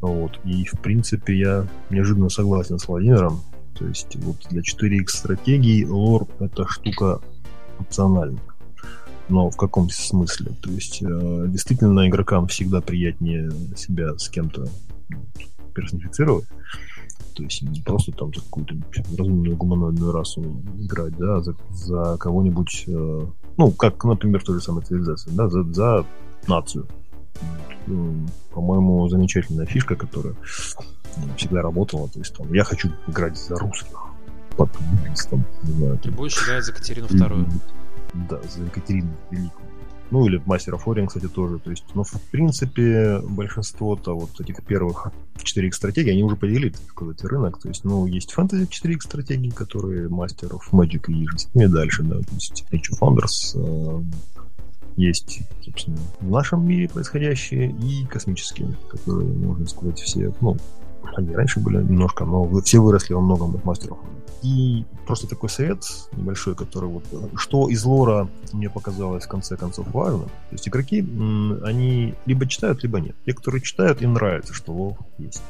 Вот. 0.00 0.38
И, 0.44 0.64
в 0.64 0.80
принципе, 0.80 1.38
я 1.38 1.66
неожиданно 1.90 2.28
согласен 2.28 2.78
с 2.78 2.88
Владимиром. 2.88 3.40
То 3.78 3.86
есть 3.86 4.16
вот 4.16 4.36
для 4.48 4.62
4X 4.62 5.08
стратегий 5.08 5.84
лор— 5.84 6.26
это 6.40 6.66
штука 6.66 7.20
опциональная. 7.78 8.42
Но 9.28 9.50
в 9.50 9.56
каком 9.56 9.90
смысле? 9.90 10.52
То 10.62 10.70
есть 10.70 11.02
э, 11.02 11.44
действительно 11.48 12.08
игрокам 12.08 12.46
всегда 12.46 12.80
приятнее 12.80 13.50
себя 13.76 14.16
с 14.16 14.28
кем-то 14.28 14.66
персонифицировать. 15.74 16.46
То 17.34 17.42
есть 17.42 17.62
не 17.62 17.80
просто 17.82 18.12
там 18.12 18.32
за 18.34 18.40
какую-то 18.40 18.74
разумную 19.18 19.56
гуманоидную 19.56 20.12
расу 20.12 20.42
играть, 20.78 21.16
да, 21.18 21.36
а 21.36 21.42
за, 21.42 21.54
за 21.70 22.16
кого-нибудь, 22.18 22.84
э, 22.86 23.26
ну, 23.58 23.70
как, 23.72 24.02
например, 24.04 24.42
той 24.42 24.56
же 24.56 24.62
самой 24.62 24.84
цивилизации, 24.84 25.30
да, 25.32 25.48
за, 25.48 25.62
за 25.64 26.06
нацию. 26.46 26.86
Ну, 27.86 28.26
по-моему, 28.52 29.08
замечательная 29.08 29.66
фишка, 29.66 29.96
которая 29.96 30.34
всегда 31.36 31.62
работала. 31.62 32.08
То 32.08 32.18
есть 32.18 32.34
там 32.34 32.52
я 32.52 32.64
хочу 32.64 32.90
играть 33.06 33.38
за 33.38 33.56
русских. 33.56 33.98
Под, 34.56 34.72
там, 35.30 35.44
не 35.62 35.76
знаю, 35.76 35.98
Ты 35.98 36.10
будешь 36.10 36.42
играть 36.42 36.64
за 36.64 36.72
Екатерину 36.72 37.08
Вторую. 37.08 37.46
Да, 38.30 38.40
за 38.42 38.64
Екатерину 38.64 39.14
Великую. 39.30 39.65
Ну, 40.10 40.26
или 40.26 40.38
of 40.72 40.84
Orion, 40.84 41.06
кстати, 41.06 41.26
тоже. 41.26 41.58
То 41.58 41.70
есть, 41.70 41.84
ну, 41.94 42.04
в 42.04 42.20
принципе, 42.30 43.20
большинство-то 43.20 44.14
вот 44.14 44.40
этих 44.40 44.62
первых 44.64 45.08
4X 45.36 45.72
стратегий, 45.72 46.10
они 46.10 46.22
уже 46.22 46.36
поделили, 46.36 46.70
так 46.70 46.88
сказать, 46.88 47.24
рынок. 47.24 47.60
То 47.60 47.68
есть, 47.68 47.84
ну, 47.84 48.06
есть 48.06 48.32
фэнтези 48.32 48.68
4X 48.68 49.00
стратегии, 49.02 49.50
которые 49.50 50.08
of 50.50 50.62
Magic 50.72 51.10
и 51.10 51.26
с 51.36 51.52
ними 51.54 51.66
дальше, 51.66 52.02
да. 52.04 52.20
То 52.20 52.34
есть, 52.34 52.64
Age 52.70 52.92
of 52.92 53.00
Wonders, 53.00 53.56
э, 53.56 54.02
есть, 54.96 55.40
собственно, 55.62 55.98
в 56.20 56.30
нашем 56.30 56.66
мире 56.66 56.88
происходящие 56.88 57.70
и 57.70 58.06
космические, 58.06 58.76
которые, 58.88 59.28
можно 59.28 59.66
сказать, 59.66 59.98
все, 59.98 60.32
ну, 60.40 60.56
они 61.16 61.34
раньше 61.34 61.60
были 61.60 61.76
немножко, 61.78 62.24
но 62.24 62.48
все 62.60 62.78
выросли 62.78 63.14
во 63.14 63.20
многом 63.20 63.54
от 63.54 63.64
мастеров. 63.64 63.98
И 64.42 64.84
просто 65.06 65.26
такой 65.26 65.48
совет 65.48 65.82
небольшой, 66.12 66.54
который 66.54 66.88
вот... 66.88 67.04
Что 67.36 67.68
из 67.68 67.84
лора 67.84 68.28
мне 68.52 68.70
показалось 68.70 69.24
в 69.24 69.28
конце 69.28 69.56
концов 69.56 69.86
важно. 69.92 70.24
То 70.24 70.30
есть 70.52 70.68
игроки, 70.68 71.00
они 71.00 72.14
либо 72.26 72.46
читают, 72.46 72.82
либо 72.82 73.00
нет. 73.00 73.16
Те, 73.24 73.32
которые 73.32 73.62
читают, 73.62 74.02
им 74.02 74.12
нравится, 74.14 74.54
что 74.54 74.72
лор 74.72 74.96
есть. 75.18 75.42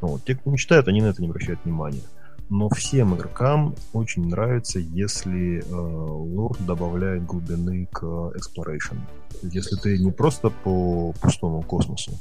Ну 0.00 0.08
вот. 0.08 0.24
Те, 0.24 0.34
кто 0.34 0.50
не 0.50 0.58
читают, 0.58 0.88
они 0.88 1.02
на 1.02 1.06
это 1.06 1.22
не 1.22 1.28
обращают 1.28 1.60
внимания. 1.64 2.02
Но 2.48 2.68
всем 2.68 3.14
игрокам 3.14 3.74
очень 3.92 4.28
нравится, 4.28 4.78
если 4.78 5.58
э, 5.58 5.74
лор 5.74 6.56
добавляет 6.60 7.24
глубины 7.26 7.88
к 7.90 8.02
exploration. 8.02 8.98
Если 9.42 9.76
ты 9.76 9.98
не 9.98 10.12
просто 10.12 10.50
по 10.50 11.12
пустому 11.20 11.62
космосу 11.62 12.12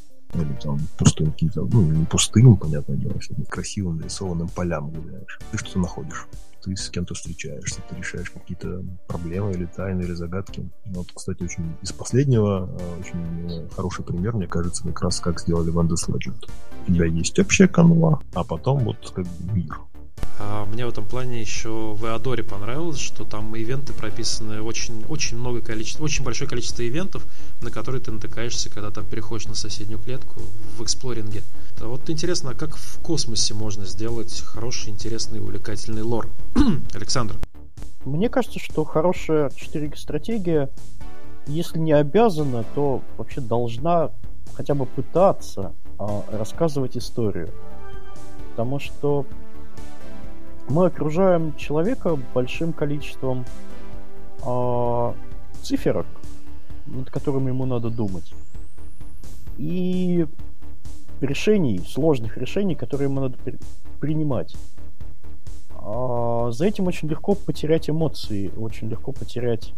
или 0.41 0.53
там 0.61 0.79
пустым 0.97 1.31
каким-то, 1.31 1.67
ну, 1.71 1.81
не 1.81 2.05
пустым, 2.05 2.55
понятное 2.57 2.97
дело, 2.97 3.19
всяким 3.19 3.45
красивым 3.45 3.97
нарисованным 3.97 4.49
полям 4.49 4.89
гуляешь. 4.91 5.39
Ты 5.51 5.57
что 5.57 5.79
находишь? 5.79 6.27
Ты 6.63 6.75
с 6.75 6.89
кем-то 6.89 7.13
встречаешься, 7.13 7.81
ты 7.88 7.95
решаешь 7.95 8.31
какие-то 8.31 8.83
проблемы 9.07 9.51
или 9.51 9.65
тайны, 9.65 10.01
или 10.01 10.13
загадки. 10.13 10.67
Вот, 10.86 11.11
кстати, 11.13 11.43
очень 11.43 11.75
из 11.83 11.91
последнего 11.91 12.63
а, 12.63 12.99
очень 12.99 13.51
э, 13.51 13.69
хороший 13.75 14.03
пример, 14.03 14.36
мне 14.36 14.47
кажется, 14.47 14.83
как 14.83 15.01
раз 15.01 15.19
как 15.19 15.39
сделали 15.39 15.71
Vanda's 15.71 16.09
Legend. 16.09 16.49
У 16.88 16.91
тебя 16.91 17.05
есть 17.05 17.38
общая 17.38 17.67
канва, 17.67 18.19
а 18.33 18.43
потом 18.43 18.79
вот 18.79 19.11
как 19.15 19.27
мир. 19.53 19.79
А 20.38 20.66
мне 20.66 20.86
в 20.86 20.89
этом 20.89 21.05
плане 21.05 21.39
еще 21.39 21.93
в 21.93 22.05
Эодоре 22.05 22.43
понравилось, 22.43 22.99
что 22.99 23.24
там 23.24 23.55
ивенты 23.55 23.93
прописаны 23.93 24.61
очень, 24.61 25.05
очень 25.07 25.38
много 25.38 25.61
количества, 25.61 26.03
очень 26.03 26.26
большое 26.26 26.49
количество 26.49 26.82
ивентов, 26.82 27.26
на 27.61 27.72
которые 27.72 28.01
ты 28.01 28.11
натыкаешься, 28.11 28.70
когда 28.70 28.91
там 28.91 29.05
переходишь 29.05 29.47
на 29.47 29.55
соседнюю 29.55 29.99
клетку 29.99 30.41
в 30.78 30.84
эксплоринге. 30.84 31.43
А 31.80 31.88
вот 31.88 32.09
интересно, 32.09 32.51
а 32.51 32.53
как 32.53 32.76
в 32.76 32.99
космосе 33.01 33.53
можно 33.53 33.86
сделать 33.86 34.41
хороший, 34.41 34.89
интересный, 34.89 35.39
увлекательный 35.39 36.01
лор? 36.01 36.28
Александр. 36.93 37.36
Мне 38.03 38.30
кажется, 38.30 38.59
что 38.59 38.84
хорошая 38.84 39.49
4 39.55 39.93
стратегия, 39.95 40.70
если 41.47 41.80
не 41.80 41.93
обязана, 41.93 42.66
то 42.76 43.01
вообще 43.18 43.39
должна 43.39 44.11
хотя 44.53 44.76
бы 44.76 44.86
пытаться 44.86 45.74
а, 45.97 46.24
рассказывать 46.32 46.97
историю. 46.97 47.51
Потому 48.51 48.80
что 48.80 49.26
мы 50.70 50.88
окружаем 50.88 51.55
человека 51.55 52.18
большим 52.34 52.74
количеством 52.74 53.45
э, 54.45 55.13
циферок, 55.61 56.07
над 56.86 57.09
которыми 57.09 57.49
ему 57.49 57.66
надо 57.66 57.89
думать. 57.89 58.34
И 59.57 60.26
решений, 61.22 61.80
сложных 61.88 62.38
решений, 62.38 62.76
которые 62.76 63.09
ему 63.09 63.22
надо 63.22 63.38
при- 63.38 63.59
принимать. 63.99 64.55
А 65.74 66.51
за 66.51 66.66
этим 66.66 66.88
очень 66.88 67.07
легко 67.07 67.36
потерять 67.36 67.89
эмоции, 67.89 68.51
очень 68.57 68.89
легко 68.89 69.11
потерять 69.11 69.74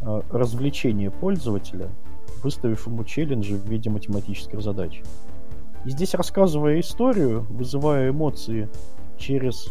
а, 0.00 0.22
развлечение 0.30 1.10
пользователя, 1.10 1.90
выставив 2.42 2.86
ему 2.86 3.04
челленджи 3.04 3.56
в 3.56 3.66
виде 3.66 3.90
математических 3.90 4.62
задач. 4.62 5.02
И 5.84 5.90
здесь, 5.90 6.14
рассказывая 6.14 6.80
историю, 6.80 7.46
вызывая 7.50 8.10
эмоции 8.10 8.68
через, 9.18 9.68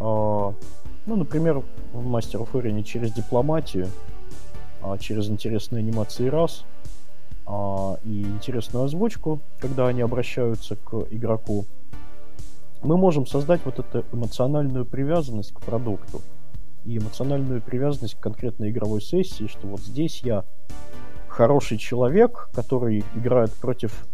ну, 0.00 1.16
например, 1.16 1.62
в 1.92 2.06
Master 2.06 2.42
of 2.42 2.52
Orient 2.52 2.82
через 2.82 3.12
дипломатию, 3.12 3.88
а, 4.82 4.98
через 4.98 5.28
интересные 5.28 5.80
анимации 5.80 6.28
раз 6.28 6.64
а, 7.46 7.98
и 8.04 8.22
интересную 8.22 8.84
озвучку, 8.84 9.40
когда 9.58 9.88
они 9.88 10.02
обращаются 10.02 10.76
к 10.76 11.06
игроку, 11.10 11.64
мы 12.82 12.96
можем 12.96 13.26
создать 13.26 13.60
вот 13.64 13.78
эту 13.78 14.04
эмоциональную 14.12 14.84
привязанность 14.84 15.52
к 15.52 15.60
продукту. 15.60 16.20
И 16.84 16.98
эмоциональную 16.98 17.60
привязанность 17.60 18.14
к 18.14 18.20
конкретной 18.20 18.70
игровой 18.70 19.02
сессии, 19.02 19.46
что 19.46 19.66
вот 19.66 19.80
здесь 19.80 20.20
я 20.22 20.44
хороший 21.26 21.76
человек, 21.76 22.50
который 22.54 23.04
играет 23.14 23.52
против 23.54 24.06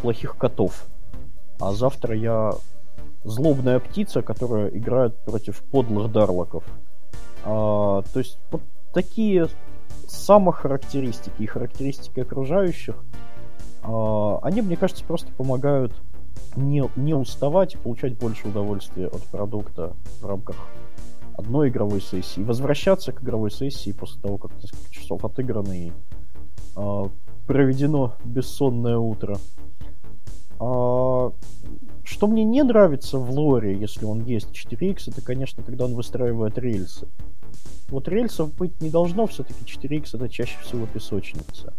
плохих 0.00 0.36
котов, 0.36 0.86
а 1.58 1.72
завтра 1.72 2.14
я 2.16 2.52
злобная 3.24 3.80
птица, 3.80 4.22
которая 4.22 4.68
играет 4.68 5.16
против 5.24 5.62
подлых 5.62 6.12
дарлоков. 6.12 6.64
А, 7.44 8.02
то 8.02 8.18
есть 8.18 8.38
вот 8.50 8.62
такие 8.92 9.48
самохарактеристики 10.06 11.42
и 11.42 11.46
характеристики 11.46 12.20
окружающих, 12.20 12.96
а, 13.82 14.38
они, 14.42 14.62
мне 14.62 14.76
кажется, 14.76 15.04
просто 15.04 15.32
помогают 15.32 15.92
не, 16.56 16.88
не 16.96 17.14
уставать 17.14 17.74
и 17.74 17.78
получать 17.78 18.16
больше 18.18 18.48
удовольствия 18.48 19.06
от 19.06 19.22
продукта 19.24 19.94
в 20.20 20.26
рамках 20.26 20.56
одной 21.36 21.68
игровой 21.68 22.00
сессии. 22.00 22.40
Возвращаться 22.40 23.12
к 23.12 23.22
игровой 23.22 23.50
сессии 23.50 23.92
после 23.92 24.20
того, 24.20 24.38
как 24.38 24.52
несколько 24.62 24.90
часов 24.90 25.24
отыграны 25.24 25.88
и 25.88 25.92
э, 26.76 27.02
проведено 27.46 28.14
бессонное 28.24 28.98
утро. 28.98 29.38
А, 30.60 31.32
что 32.04 32.26
мне 32.26 32.44
не 32.44 32.62
нравится 32.62 33.18
в 33.18 33.30
лоре, 33.30 33.76
если 33.76 34.04
он 34.04 34.24
есть 34.24 34.48
4X, 34.50 35.10
это, 35.10 35.22
конечно, 35.22 35.62
когда 35.62 35.86
он 35.86 35.94
выстраивает 35.94 36.58
рельсы. 36.58 37.08
Вот 37.88 38.08
рельсов 38.08 38.54
быть 38.54 38.80
не 38.80 38.90
должно, 38.90 39.26
все-таки 39.26 39.64
4X 39.64 40.10
это 40.14 40.28
чаще 40.28 40.58
всего 40.62 40.86
песочница. 40.86 41.72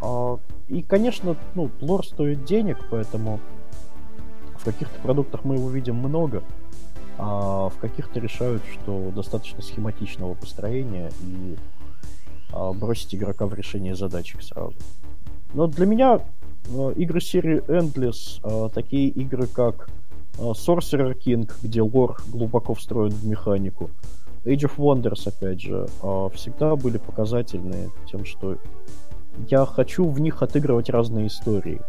А, 0.00 0.38
и, 0.68 0.82
конечно, 0.82 1.36
ну, 1.54 1.70
лор 1.80 2.06
стоит 2.06 2.44
денег, 2.44 2.78
поэтому 2.90 3.40
в 4.56 4.64
каких-то 4.64 4.98
продуктах 5.00 5.44
мы 5.44 5.56
его 5.56 5.70
видим 5.70 5.96
много, 5.96 6.42
а 7.18 7.68
в 7.68 7.78
каких-то 7.78 8.20
решают, 8.20 8.62
что 8.72 9.10
достаточно 9.14 9.62
схематичного 9.62 10.34
построения 10.34 11.10
и 11.22 11.56
а, 12.52 12.72
бросить 12.72 13.14
игрока 13.14 13.46
в 13.46 13.54
решение 13.54 13.94
задачек 13.94 14.42
сразу. 14.42 14.74
Но 15.52 15.66
для 15.66 15.86
меня 15.86 16.20
игры 16.96 17.20
серии 17.20 17.62
Endless, 17.66 18.40
а, 18.42 18.68
такие 18.68 19.08
игры 19.08 19.46
как 19.46 19.88
а, 20.38 20.52
Sorcerer 20.52 21.16
King, 21.18 21.50
где 21.62 21.82
лор 21.82 22.16
глубоко 22.28 22.74
встроен 22.74 23.12
в 23.12 23.24
механику, 23.24 23.90
Age 24.44 24.70
of 24.70 24.76
Wonders, 24.76 25.28
опять 25.28 25.60
же, 25.60 25.88
всегда 26.32 26.76
были 26.76 26.96
показательные 26.96 27.90
тем, 28.10 28.24
что 28.24 28.56
я 29.50 29.66
хочу 29.66 30.08
в 30.08 30.20
них 30.20 30.42
отыгрывать 30.42 30.88
разные 30.88 31.26
истории. 31.26 31.80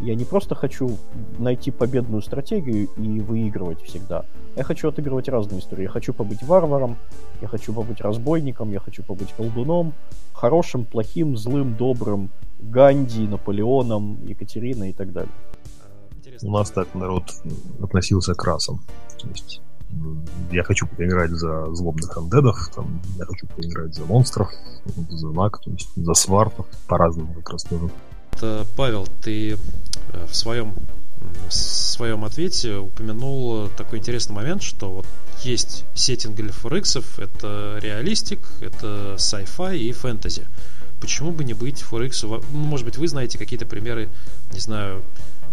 Я 0.00 0.14
не 0.14 0.24
просто 0.24 0.54
хочу 0.54 0.96
найти 1.38 1.70
победную 1.70 2.22
стратегию 2.22 2.88
и 2.96 3.20
выигрывать 3.20 3.82
всегда. 3.82 4.24
Я 4.56 4.64
хочу 4.64 4.88
отыгрывать 4.88 5.28
разные 5.28 5.60
истории. 5.60 5.82
Я 5.82 5.90
хочу 5.90 6.14
побыть 6.14 6.42
варваром, 6.42 6.96
я 7.42 7.48
хочу 7.48 7.72
побыть 7.72 8.00
разбойником, 8.00 8.70
я 8.72 8.80
хочу 8.80 9.02
побыть 9.02 9.32
колдуном, 9.32 9.92
хорошим, 10.32 10.84
плохим, 10.84 11.36
злым, 11.36 11.76
добрым, 11.76 12.30
Ганди, 12.58 13.26
Наполеоном, 13.26 14.24
Екатериной 14.26 14.90
и 14.90 14.92
так 14.92 15.12
далее. 15.12 15.32
У 16.42 16.50
нас 16.50 16.70
так 16.70 16.94
народ 16.94 17.24
относился 17.82 18.34
к 18.34 18.44
расам. 18.44 18.80
То 19.20 19.28
есть 19.28 19.60
я 20.50 20.62
хочу 20.62 20.86
поиграть 20.86 21.30
за 21.30 21.74
злобных 21.74 22.16
андедов, 22.16 22.70
там, 22.74 23.00
я 23.18 23.26
хочу 23.26 23.46
поиграть 23.48 23.94
за 23.94 24.04
монстров, 24.04 24.48
за 25.10 25.28
наг, 25.28 25.60
то 25.60 25.70
есть 25.70 25.90
за 25.96 26.14
свартов, 26.14 26.66
по-разному 26.88 27.34
как 27.34 27.50
раз 27.50 27.64
тоже. 27.64 27.90
Павел, 28.76 29.08
ты 29.22 29.52
э, 29.52 30.26
в 30.26 30.34
своем, 30.34 30.74
в 31.48 31.52
своем 31.52 32.24
ответе 32.24 32.76
упомянул 32.76 33.68
такой 33.76 33.98
интересный 33.98 34.34
момент, 34.34 34.62
что 34.62 34.90
вот 34.90 35.06
есть 35.42 35.84
сеттинг 35.94 36.36
для 36.36 36.50
4X, 36.50 37.22
это 37.22 37.78
реалистик, 37.82 38.40
это 38.60 39.14
sci-fi 39.16 39.78
и 39.78 39.92
фэнтези. 39.92 40.46
Почему 41.00 41.32
бы 41.32 41.44
не 41.44 41.54
быть 41.54 41.82
4X? 41.82 42.44
Ну, 42.52 42.58
может 42.58 42.84
быть, 42.84 42.98
вы 42.98 43.08
знаете 43.08 43.38
какие-то 43.38 43.66
примеры, 43.66 44.08
не 44.52 44.60
знаю, 44.60 45.02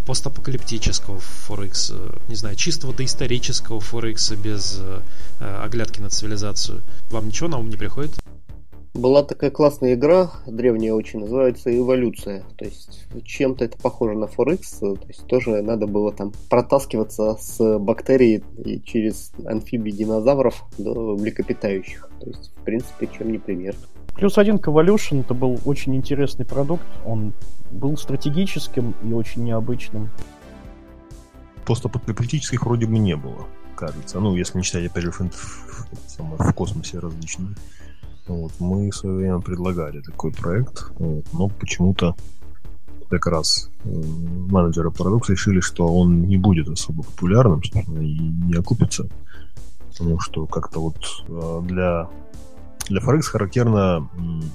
постапокалиптического 0.05 1.19
4X, 1.49 2.21
не 2.29 2.35
знаю, 2.35 2.55
чистого 2.55 2.93
доисторического 2.93 3.79
4X 3.79 4.35
без 4.37 4.77
э, 4.79 5.01
оглядки 5.39 5.99
на 5.99 6.09
цивилизацию. 6.09 6.81
Вам 7.09 7.27
ничего 7.27 7.49
на 7.49 7.57
ум 7.57 7.69
не 7.69 7.75
приходит? 7.75 8.13
Была 8.97 9.21
такая 9.21 9.51
классная 9.51 9.93
игра, 9.93 10.31
древняя 10.47 10.91
очень, 10.91 11.19
называется 11.19 11.69
«Эволюция». 11.69 12.43
То 12.57 12.65
есть 12.65 13.05
чем-то 13.23 13.63
это 13.63 13.77
похоже 13.77 14.17
на 14.17 14.25
4X, 14.25 14.97
то 14.97 15.07
есть 15.07 15.27
тоже 15.27 15.61
надо 15.61 15.85
было 15.85 16.11
там 16.11 16.33
протаскиваться 16.49 17.37
с 17.39 17.77
бактерий 17.77 18.43
и 18.57 18.81
через 18.81 19.31
амфибий 19.45 19.91
динозавров 19.91 20.63
до 20.79 21.15
млекопитающих. 21.15 22.09
То 22.19 22.25
есть, 22.25 22.51
в 22.57 22.63
принципе, 22.63 23.07
чем 23.15 23.31
не 23.31 23.37
пример. 23.37 23.75
Плюс 24.15 24.39
один 24.39 24.57
к 24.57 24.67
Evolution 24.67 25.19
это 25.19 25.35
был 25.35 25.59
очень 25.65 25.95
интересный 25.95 26.47
продукт. 26.47 26.87
Он 27.05 27.33
был 27.69 27.97
стратегическим 27.97 28.95
и 29.03 29.13
очень 29.13 29.43
необычным. 29.43 30.09
Постапокалиптических 31.67 32.65
вроде 32.65 32.87
бы 32.87 32.97
не 32.97 33.15
было, 33.15 33.45
кажется. 33.75 34.19
Ну, 34.19 34.35
если 34.35 34.57
не 34.57 34.63
считать, 34.63 34.87
опять 34.87 35.03
же, 35.03 35.11
фэнт... 35.11 35.35
в 35.35 36.53
космосе 36.53 36.97
различные. 36.97 37.49
Вот, 38.27 38.51
мы 38.59 38.89
в 38.89 38.95
свое 38.95 39.15
время 39.15 39.39
предлагали 39.39 40.01
такой 40.01 40.31
проект, 40.31 40.91
вот, 40.99 41.25
но 41.33 41.47
почему-то 41.47 42.15
как 43.09 43.25
раз 43.27 43.69
э, 43.85 43.89
менеджеры 43.89 44.91
продукта 44.91 45.31
решили, 45.31 45.61
что 45.61 45.87
он 45.87 46.23
не 46.23 46.37
будет 46.37 46.67
особо 46.67 47.03
популярным, 47.03 47.63
что 47.63 47.79
и 47.79 48.19
не 48.19 48.55
окупится, 48.55 49.07
потому 49.89 50.19
что 50.19 50.45
как-то 50.45 50.81
вот 50.81 50.97
э, 51.29 51.61
для 51.65 52.09
для 52.89 53.01
Forex 53.01 53.23
характерно 53.23 54.07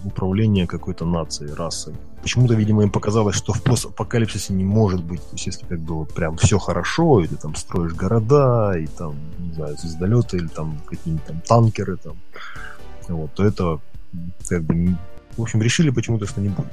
управление 0.04 0.66
какой-то 0.66 1.04
нацией, 1.04 1.54
расой. 1.54 1.94
Почему-то, 2.22 2.54
видимо, 2.54 2.82
им 2.82 2.90
показалось, 2.90 3.34
что 3.36 3.52
в 3.52 3.62
постапокалипсисе 3.62 4.52
не 4.52 4.64
может 4.64 5.02
быть, 5.04 5.20
то 5.20 5.32
есть 5.32 5.46
если 5.46 5.66
как 5.66 5.80
бы 5.80 5.94
вот 5.94 6.14
прям 6.14 6.36
все 6.36 6.58
хорошо, 6.58 7.20
и 7.20 7.26
ты 7.26 7.36
там 7.36 7.54
строишь 7.56 7.92
города, 7.92 8.72
и 8.78 8.86
там, 8.86 9.16
не 9.38 9.52
знаю, 9.52 9.76
звездолеты, 9.76 10.36
или 10.36 10.46
там 10.46 10.78
какие-нибудь 10.86 11.26
там 11.26 11.40
танкеры, 11.40 11.96
там, 11.96 12.16
вот, 13.14 13.32
то 13.34 13.44
это 13.44 13.80
как 14.48 14.62
бы, 14.62 14.96
в 15.36 15.42
общем, 15.42 15.62
решили 15.62 15.90
почему-то, 15.90 16.26
что 16.26 16.40
не 16.40 16.48
будет. 16.48 16.72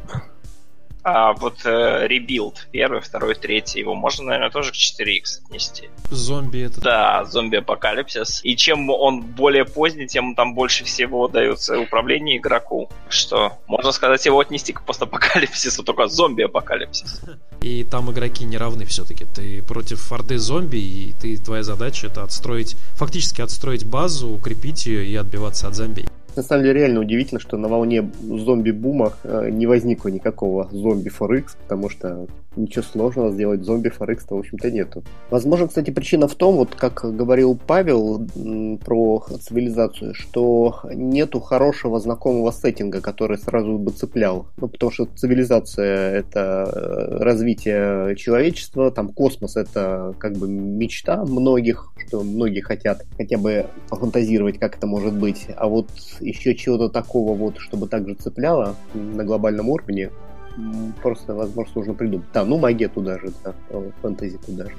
А 1.02 1.34
вот 1.34 1.66
э, 1.66 2.08
Rebuild, 2.08 2.68
первый, 2.72 3.00
второй, 3.00 3.34
третий, 3.34 3.80
его 3.80 3.96
можно, 3.96 4.26
наверное, 4.26 4.50
тоже 4.50 4.72
к 4.72 4.76
4X 4.76 5.46
отнести. 5.46 5.90
Зомби 6.12 6.60
это... 6.60 6.82
Да, 6.82 7.26
зомби-апокалипсис. 7.26 8.42
И 8.44 8.58
чем 8.58 8.90
он 8.90 9.22
более 9.22 9.64
поздний, 9.64 10.08
тем 10.08 10.36
там 10.36 10.54
больше 10.54 10.84
всего 10.84 11.30
дается 11.30 11.80
управление 11.80 12.38
игроку. 12.38 12.90
Что, 13.08 13.58
можно 13.68 13.94
сказать, 13.94 14.26
его 14.26 14.40
отнести 14.40 14.74
к 14.74 14.82
постапокалипсису, 14.84 15.84
только 15.84 16.08
зомби-апокалипсис. 16.08 17.22
И 17.62 17.86
там 17.86 18.12
игроки 18.12 18.44
не 18.44 18.58
равны 18.58 18.84
все-таки. 18.84 19.26
Ты 19.26 19.64
против 19.64 20.12
орды 20.12 20.38
зомби, 20.38 20.78
и 20.78 21.14
ты, 21.14 21.38
твоя 21.38 21.64
задача 21.64 22.08
это 22.08 22.24
отстроить, 22.24 22.76
фактически 22.96 23.42
отстроить 23.42 23.86
базу, 23.86 24.30
укрепить 24.30 24.86
ее 24.86 25.06
и 25.06 25.16
отбиваться 25.16 25.70
от 25.70 25.76
зомби. 25.76 26.06
На 26.36 26.44
самом 26.44 26.64
деле 26.64 26.80
реально 26.82 27.02
удивительно, 27.02 27.40
что 27.40 27.58
на 27.58 27.68
волне 27.68 28.10
зомби-бума 28.22 29.14
э, 29.24 29.50
не 29.52 29.68
возникло 29.68 30.10
никакого 30.10 30.70
зомби 30.72 31.10
4X, 31.10 31.58
потому 31.64 31.90
что 31.90 32.28
ничего 32.56 32.84
сложного 32.84 33.32
сделать 33.32 33.64
зомби 33.64 33.90
4X-то, 33.90 34.36
в 34.36 34.40
общем-то, 34.40 34.72
нету. 34.72 35.04
Возможно, 35.30 35.68
кстати, 35.68 35.92
причина 35.92 36.28
в 36.28 36.36
том, 36.36 36.56
вот 36.56 36.76
как 36.76 37.04
говорил 37.16 37.58
Павел 37.68 38.28
про 38.84 39.26
цивилизацию, 39.42 40.14
что 40.14 40.80
нету 40.94 41.40
хорошего 41.40 42.00
знакомого 42.00 42.52
сеттинга, 42.52 43.02
который 43.02 43.38
сразу 43.38 43.78
бы 43.78 43.92
цеплял. 43.92 44.48
Ну, 44.58 44.68
потому 44.68 44.92
что 44.92 45.06
цивилизация— 45.06 46.12
это 46.20 46.72
э, 46.74 47.24
развитие 47.24 48.16
человечества, 48.16 48.92
там 48.92 49.10
космос— 49.10 49.56
это 49.56 50.14
как 50.18 50.34
бы 50.38 50.48
мечта 50.48 51.24
многих, 51.26 51.92
что 52.08 52.24
многие 52.24 52.62
хотят 52.62 53.06
хотя 53.18 53.38
бы 53.38 53.68
пофантазировать, 53.90 54.60
как 54.60 54.78
это 54.78 54.88
может 54.88 55.14
быть. 55.14 55.48
А 55.56 55.68
вот 55.68 55.90
еще 56.20 56.56
чего-то 56.56 56.90
такого 56.90 57.36
вот, 57.36 57.58
чтобы 57.60 57.88
также 57.88 58.16
цепляло 58.16 58.76
на 58.94 59.24
глобальном 59.24 59.70
уровне, 59.70 60.12
просто, 61.02 61.34
возможно, 61.34 61.72
нужно 61.76 61.94
придумать. 61.94 62.28
Да, 62.34 62.46
ну 62.46 62.58
магия 62.58 62.90
туда 62.90 63.20
же, 63.20 63.32
да, 63.44 63.54
фэнтези 64.02 64.38
туда 64.38 64.66
же. 64.66 64.76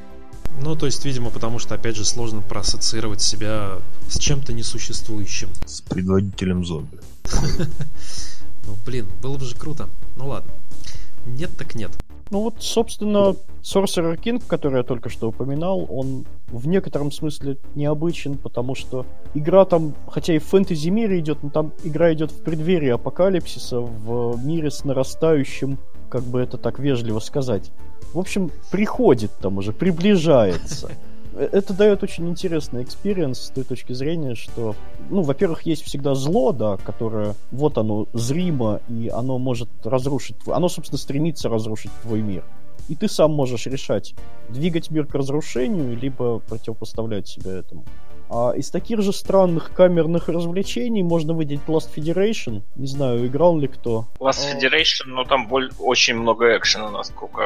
Ну, 0.63 0.77
то 0.77 0.87
есть, 0.87 1.05
видимо, 1.05 1.31
потому 1.31 1.59
что, 1.59 1.75
опять 1.75 1.97
же, 1.97 2.05
сложно 2.05 2.43
проассоциировать 2.43 3.21
себя 3.21 3.79
с 4.09 4.19
чем-то 4.19 4.53
несуществующим. 4.53 5.49
С 5.65 5.81
предводителем 5.81 6.65
зомби. 6.65 6.99
Ну, 8.67 8.77
блин, 8.87 9.09
было 9.23 9.37
бы 9.37 9.45
же 9.45 9.57
круто. 9.57 9.89
Ну 10.17 10.29
ладно. 10.29 10.53
Нет 11.27 11.51
так 11.57 11.75
нет. 11.75 11.91
Ну 12.31 12.43
вот, 12.43 12.55
собственно, 12.61 13.35
Sorcerer 13.61 14.17
King, 14.17 14.43
который 14.47 14.79
я 14.79 14.83
только 14.85 15.09
что 15.09 15.29
упоминал, 15.29 15.85
он 15.89 16.27
в 16.49 16.69
некотором 16.69 17.11
смысле 17.11 17.59
необычен, 17.75 18.39
потому 18.39 18.77
что 18.77 19.05
игра 19.35 19.65
там, 19.65 19.95
хотя 20.07 20.35
и 20.35 20.39
в 20.39 20.45
фэнтези 20.45 20.91
мире 20.91 21.19
идет, 21.19 21.43
но 21.43 21.51
там 21.51 21.73
игра 21.83 22.13
идет 22.13 22.31
в 22.31 22.41
преддверии 22.43 22.91
апокалипсиса, 22.91 23.81
в 23.81 24.39
мире 24.45 24.71
с 24.71 24.85
нарастающим, 24.85 25.79
как 26.09 26.23
бы 26.23 26.41
это 26.41 26.57
так 26.57 26.79
вежливо 26.79 27.19
сказать. 27.19 27.73
В 28.15 28.19
общем, 28.19 28.53
приходит 28.71 29.33
там 29.41 29.59
уже, 29.59 29.73
приближается. 29.73 30.91
Э, 31.35 31.49
это 31.53 31.75
дает 31.75 32.03
очень 32.03 32.29
интересный 32.29 32.83
experience 32.83 33.41
с 33.41 33.51
той 33.51 33.65
точки 33.65 33.93
зрения, 33.93 34.35
что, 34.35 34.75
ну, 35.09 35.23
во-первых, 35.23 35.63
есть 35.63 35.85
всегда 35.85 36.15
зло, 36.15 36.53
да, 36.53 36.77
которое, 36.79 37.35
вот 37.51 37.79
оно, 37.79 38.07
зримо, 38.13 38.81
и 38.89 39.09
оно 39.09 39.39
может 39.39 39.69
разрушить, 39.85 40.37
оно, 40.47 40.69
собственно, 40.69 40.99
стремится 40.99 41.49
разрушить 41.49 41.93
твой 42.03 42.23
мир. 42.23 42.45
И 42.89 42.95
ты 42.97 43.09
сам 43.09 43.33
можешь 43.33 43.67
решать, 43.67 44.15
двигать 44.49 44.91
мир 44.91 45.07
к 45.07 45.15
разрушению, 45.15 45.97
либо 45.97 46.41
противопоставлять 46.41 47.29
себя 47.29 47.53
этому. 47.53 47.85
А 48.33 48.53
из 48.53 48.71
таких 48.71 49.03
же 49.03 49.13
странных 49.13 49.73
камерных 49.75 50.29
развлечений 50.29 51.03
можно 51.03 51.35
выделить 51.35 51.63
Last 51.67 51.89
Federation. 51.95 52.63
Не 52.77 52.87
знаю, 52.87 53.27
играл 53.27 53.59
ли 53.59 53.67
кто. 53.67 54.07
Last 54.21 54.39
а. 54.45 54.57
Federation, 54.57 55.07
ну 55.07 55.25
там 55.25 55.49
боль... 55.49 55.71
очень 55.79 56.15
много 56.15 56.57
экшена, 56.57 56.91
насколько 56.91 57.43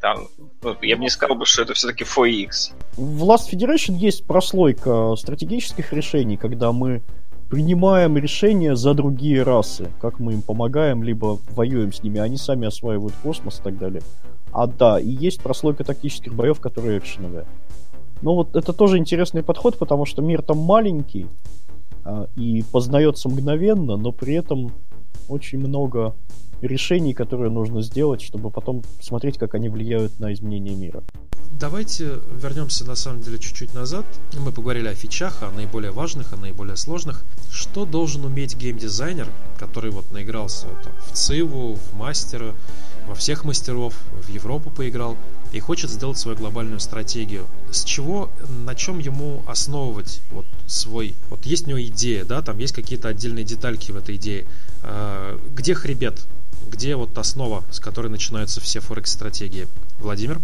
там, 0.00 0.28
ну, 0.62 0.76
я 0.82 0.96
бы 0.96 1.02
не 1.02 1.10
сказал 1.10 1.36
бы, 1.36 1.46
что 1.46 1.62
это 1.62 1.74
все-таки 1.74 2.04
4X. 2.04 2.72
В 2.96 3.24
Last 3.24 3.50
Federation 3.52 3.94
есть 3.94 4.26
прослойка 4.26 5.14
стратегических 5.16 5.92
решений, 5.92 6.36
когда 6.36 6.72
мы 6.72 7.02
принимаем 7.48 8.16
решения 8.16 8.76
за 8.76 8.94
другие 8.94 9.42
расы, 9.42 9.90
как 10.00 10.20
мы 10.20 10.34
им 10.34 10.42
помогаем, 10.42 11.02
либо 11.02 11.38
воюем 11.50 11.92
с 11.92 12.02
ними, 12.02 12.20
они 12.20 12.36
сами 12.36 12.66
осваивают 12.66 13.14
космос 13.22 13.60
и 13.60 13.62
так 13.62 13.78
далее. 13.78 14.02
А 14.52 14.66
да, 14.66 15.00
и 15.00 15.08
есть 15.08 15.42
прослойка 15.42 15.84
тактических 15.84 16.34
боев, 16.34 16.60
которые 16.60 16.98
экшеновые. 16.98 17.46
Но 18.20 18.34
вот 18.34 18.56
это 18.56 18.72
тоже 18.72 18.98
интересный 18.98 19.42
подход, 19.42 19.78
потому 19.78 20.04
что 20.04 20.22
мир 20.22 20.42
там 20.42 20.58
маленький 20.58 21.26
а, 22.04 22.26
и 22.36 22.64
познается 22.70 23.28
мгновенно, 23.28 23.96
но 23.96 24.12
при 24.12 24.34
этом 24.34 24.72
очень 25.28 25.58
много 25.58 26.14
решений, 26.60 27.14
которые 27.14 27.50
нужно 27.50 27.82
сделать, 27.82 28.20
чтобы 28.20 28.50
потом 28.50 28.82
смотреть, 29.00 29.38
как 29.38 29.54
они 29.54 29.68
влияют 29.68 30.18
на 30.18 30.32
изменение 30.32 30.74
мира. 30.74 31.02
Давайте 31.52 32.20
вернемся 32.40 32.84
на 32.84 32.94
самом 32.94 33.20
деле 33.20 33.38
чуть-чуть 33.38 33.74
назад. 33.74 34.04
Мы 34.38 34.52
поговорили 34.52 34.88
о 34.88 34.94
фичах, 34.94 35.42
о 35.42 35.50
наиболее 35.50 35.90
важных, 35.90 36.32
о 36.32 36.36
наиболее 36.36 36.76
сложных. 36.76 37.24
Что 37.50 37.84
должен 37.84 38.24
уметь 38.24 38.56
геймдизайнер, 38.56 39.28
который 39.58 39.90
вот 39.90 40.10
наигрался 40.12 40.66
там, 40.84 40.92
в 41.06 41.12
Циву, 41.12 41.74
в 41.74 41.94
Мастера, 41.94 42.54
во 43.08 43.14
всех 43.14 43.44
мастеров, 43.44 43.94
в 44.22 44.28
Европу 44.28 44.70
поиграл 44.70 45.16
и 45.52 45.60
хочет 45.60 45.90
сделать 45.90 46.18
свою 46.18 46.36
глобальную 46.36 46.80
стратегию. 46.80 47.46
С 47.70 47.84
чего, 47.84 48.30
на 48.64 48.74
чем 48.74 48.98
ему 48.98 49.42
основывать 49.46 50.20
вот 50.30 50.46
свой... 50.66 51.14
Вот 51.30 51.44
есть 51.46 51.66
у 51.66 51.70
него 51.70 51.82
идея, 51.82 52.24
да, 52.24 52.42
там 52.42 52.58
есть 52.58 52.74
какие-то 52.74 53.08
отдельные 53.08 53.44
детальки 53.44 53.92
в 53.92 53.96
этой 53.96 54.16
идее. 54.16 54.46
А, 54.82 55.38
где 55.54 55.74
хребет 55.74 56.26
где 56.68 56.96
вот 56.96 57.16
основа, 57.18 57.64
с 57.70 57.80
которой 57.80 58.08
начинаются 58.08 58.60
все 58.60 58.80
форекс-стратегии? 58.80 59.68
Владимир? 59.98 60.40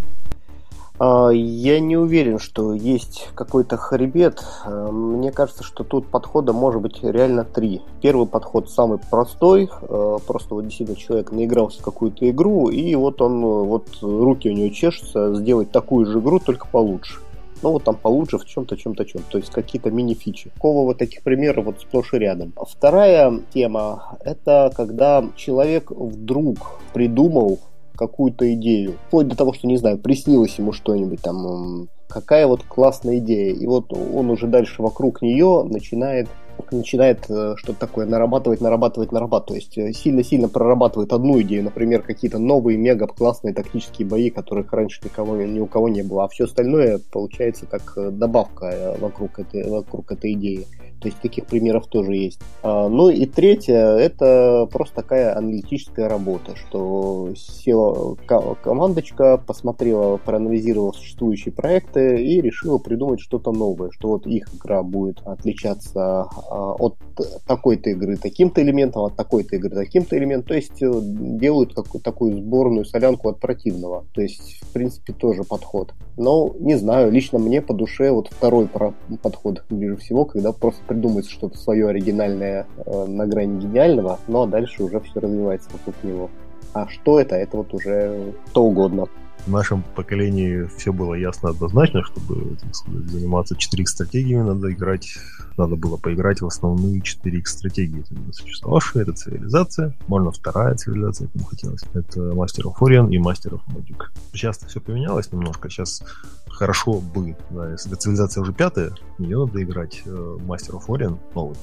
А, 0.97 1.29
я 1.29 1.79
не 1.79 1.97
уверен, 1.97 2.39
что 2.39 2.73
есть 2.73 3.29
какой-то 3.35 3.77
хребет. 3.77 4.43
А, 4.65 4.91
мне 4.91 5.31
кажется, 5.31 5.63
что 5.63 5.83
тут 5.83 6.07
подхода 6.07 6.53
может 6.53 6.81
быть 6.81 7.03
реально 7.03 7.43
три. 7.43 7.81
Первый 8.01 8.27
подход 8.27 8.69
самый 8.69 8.99
простой. 8.99 9.69
А, 9.81 10.19
просто 10.19 10.55
вот 10.55 10.65
действительно 10.65 10.97
человек 10.97 11.31
наигрался 11.31 11.81
в 11.81 11.83
какую-то 11.83 12.29
игру, 12.29 12.69
и 12.69 12.95
вот 12.95 13.21
он, 13.21 13.41
вот 13.41 13.87
руки 14.01 14.49
у 14.49 14.53
него 14.53 14.69
чешутся 14.69 15.35
сделать 15.35 15.71
такую 15.71 16.05
же 16.05 16.19
игру, 16.19 16.39
только 16.39 16.67
получше 16.67 17.19
ну 17.61 17.71
вот 17.71 17.83
там 17.83 17.95
получше 17.95 18.37
в 18.37 18.45
чем-то, 18.45 18.77
чем-то, 18.77 19.05
чем. 19.05 19.21
То 19.23 19.39
есть 19.39 19.49
какие-то 19.49 19.89
мини-фичи. 19.89 20.51
Такого 20.51 20.85
вот 20.85 20.99
таких 20.99 21.23
примеров 21.23 21.65
вот 21.65 21.81
сплошь 21.81 22.13
и 22.13 22.19
рядом. 22.19 22.53
Вторая 22.69 23.41
тема– 23.53 24.17
это 24.23 24.71
когда 24.75 25.25
человек 25.35 25.89
вдруг 25.89 26.79
придумал 26.93 27.59
какую-то 27.95 28.53
идею. 28.53 28.95
Вплоть 29.07 29.27
до 29.27 29.35
того, 29.35 29.53
что, 29.53 29.67
не 29.67 29.77
знаю, 29.77 29.97
приснилось 29.97 30.57
ему 30.57 30.71
что-нибудь 30.71 31.21
там, 31.21 31.87
какая 32.07 32.47
вот 32.47 32.63
классная 32.63 33.17
идея. 33.17 33.53
И 33.53 33.65
вот 33.65 33.91
он 33.93 34.29
уже 34.29 34.47
дальше 34.47 34.81
вокруг 34.81 35.21
нее 35.21 35.63
начинает 35.63 36.27
начинает 36.71 37.25
э, 37.29 37.55
что-то 37.57 37.79
такое 37.79 38.05
нарабатывать, 38.05 38.61
нарабатывать, 38.61 39.11
нарабатывать. 39.11 39.45
То 39.45 39.55
есть 39.55 39.77
э, 39.77 39.93
сильно-сильно 39.93 40.47
прорабатывает 40.47 41.13
одну 41.13 41.41
идею, 41.41 41.63
например, 41.63 42.01
какие-то 42.01 42.39
новые 42.39 42.77
мега 42.77 43.07
классные 43.07 43.53
тактические 43.53 44.07
бои, 44.07 44.29
которых 44.29 44.71
раньше 44.73 45.01
никого, 45.03 45.35
ни 45.37 45.59
у 45.59 45.67
кого 45.67 45.89
не 45.89 46.01
было. 46.01 46.25
А 46.25 46.27
все 46.27 46.45
остальное 46.45 46.99
получается 47.11 47.65
как 47.65 47.93
э, 47.97 48.09
добавка 48.11 48.95
вокруг 48.99 49.39
этой, 49.39 49.69
вокруг 49.69 50.11
этой 50.11 50.33
идеи. 50.33 50.65
То 51.05 51.09
есть 51.09 51.21
таких 51.21 51.45
примеров 51.45 51.85
тоже 51.85 52.15
есть. 52.15 52.39
А, 52.63 52.89
ну 52.89 53.09
и 53.09 53.27
третье, 53.27 53.75
это 53.75 54.67
просто 54.71 54.95
такая 54.95 55.37
аналитическая 55.37 56.07
работа, 56.07 56.55
что 56.55 57.31
села 57.35 58.15
командочка, 58.63 59.37
посмотрела, 59.37 60.17
проанализировала 60.17 60.93
существующие 60.93 61.53
проекты 61.53 62.23
и 62.23 62.41
решила 62.41 62.79
придумать 62.79 63.19
что-то 63.19 63.51
новое, 63.51 63.91
что 63.91 64.07
вот 64.09 64.25
их 64.25 64.49
игра 64.55 64.81
будет 64.81 65.21
отличаться 65.27 66.23
а, 66.23 66.73
от 66.73 66.95
такой-то 67.45 67.91
игры 67.91 68.17
таким-то 68.17 68.63
элементом, 68.63 69.03
от 69.03 69.15
такой-то 69.15 69.57
игры 69.57 69.75
таким-то 69.75 70.17
элементом. 70.17 70.47
То 70.47 70.55
есть 70.55 70.81
э, 70.81 70.91
делают 70.91 71.75
какую-то 71.75 72.03
такую 72.03 72.37
сборную 72.37 72.85
солянку 72.85 73.29
от 73.29 73.39
противного. 73.39 74.05
То 74.15 74.21
есть, 74.21 74.59
в 74.63 74.73
принципе, 74.73 75.13
тоже 75.13 75.43
подход. 75.43 75.93
Но, 76.17 76.55
не 76.59 76.75
знаю, 76.75 77.11
лично 77.11 77.37
мне 77.37 77.61
по 77.61 77.75
душе 77.75 78.09
вот 78.11 78.29
второй 78.31 78.67
подход 79.21 79.63
ближе 79.69 79.97
всего, 79.97 80.25
когда 80.25 80.51
просто 80.51 80.81
придумается 80.95 81.31
что-то 81.31 81.57
свое 81.57 81.89
оригинальное 81.89 82.65
э, 82.85 83.05
на 83.05 83.27
грани 83.27 83.59
гениального, 83.59 84.19
но 84.27 84.45
дальше 84.45 84.83
уже 84.83 85.01
все 85.01 85.19
развивается 85.19 85.69
вокруг 85.73 85.95
него. 86.03 86.29
А 86.73 86.87
что 86.87 87.19
это? 87.19 87.35
Это 87.35 87.57
вот 87.57 87.73
уже 87.73 88.33
то 88.53 88.63
угодно 88.63 89.07
в 89.45 89.49
нашем 89.49 89.83
поколении 89.95 90.67
все 90.77 90.91
было 90.91 91.13
ясно 91.13 91.49
однозначно, 91.49 92.03
чтобы 92.03 92.57
сказать, 92.71 93.09
заниматься 93.09 93.55
4X 93.55 93.85
стратегиями, 93.85 94.47
надо 94.47 94.71
играть, 94.71 95.17
надо 95.57 95.75
было 95.75 95.97
поиграть 95.97 96.41
в 96.41 96.47
основные 96.47 96.99
4X 96.99 97.45
стратегии. 97.45 98.01
Это 98.01 98.33
существовавшие, 98.33 99.03
это 99.03 99.13
цивилизация, 99.13 99.95
можно 100.07 100.31
вторая 100.31 100.75
цивилизация, 100.75 101.27
кому 101.27 101.45
хотелось. 101.45 101.83
Это 101.93 102.19
Master 102.31 102.63
of 102.63 102.75
Orion 102.79 103.09
и 103.11 103.17
Master 103.17 103.51
of 103.51 103.61
Magic. 103.69 104.01
Сейчас 104.33 104.57
все 104.57 104.79
поменялось 104.79 105.31
немножко, 105.31 105.69
сейчас 105.69 106.03
хорошо 106.47 106.99
бы, 106.99 107.35
да, 107.51 107.71
если 107.71 107.93
цивилизация 107.95 108.41
уже 108.41 108.53
пятая, 108.53 108.91
ее 109.19 109.45
надо 109.45 109.61
играть 109.63 110.01
э, 110.05 110.09
Master 110.09 110.79
of 110.79 110.87
Orion, 110.87 111.19
новый, 111.33 111.57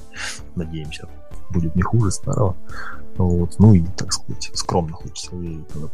надеемся, 0.55 1.09
будет 1.49 1.75
не 1.75 1.81
хуже 1.81 2.11
старого. 2.11 2.55
Вот. 3.17 3.55
Ну 3.59 3.73
и, 3.73 3.83
так 3.95 4.11
сказать, 4.11 4.51
скромно 4.53 4.93
хочется 4.93 5.31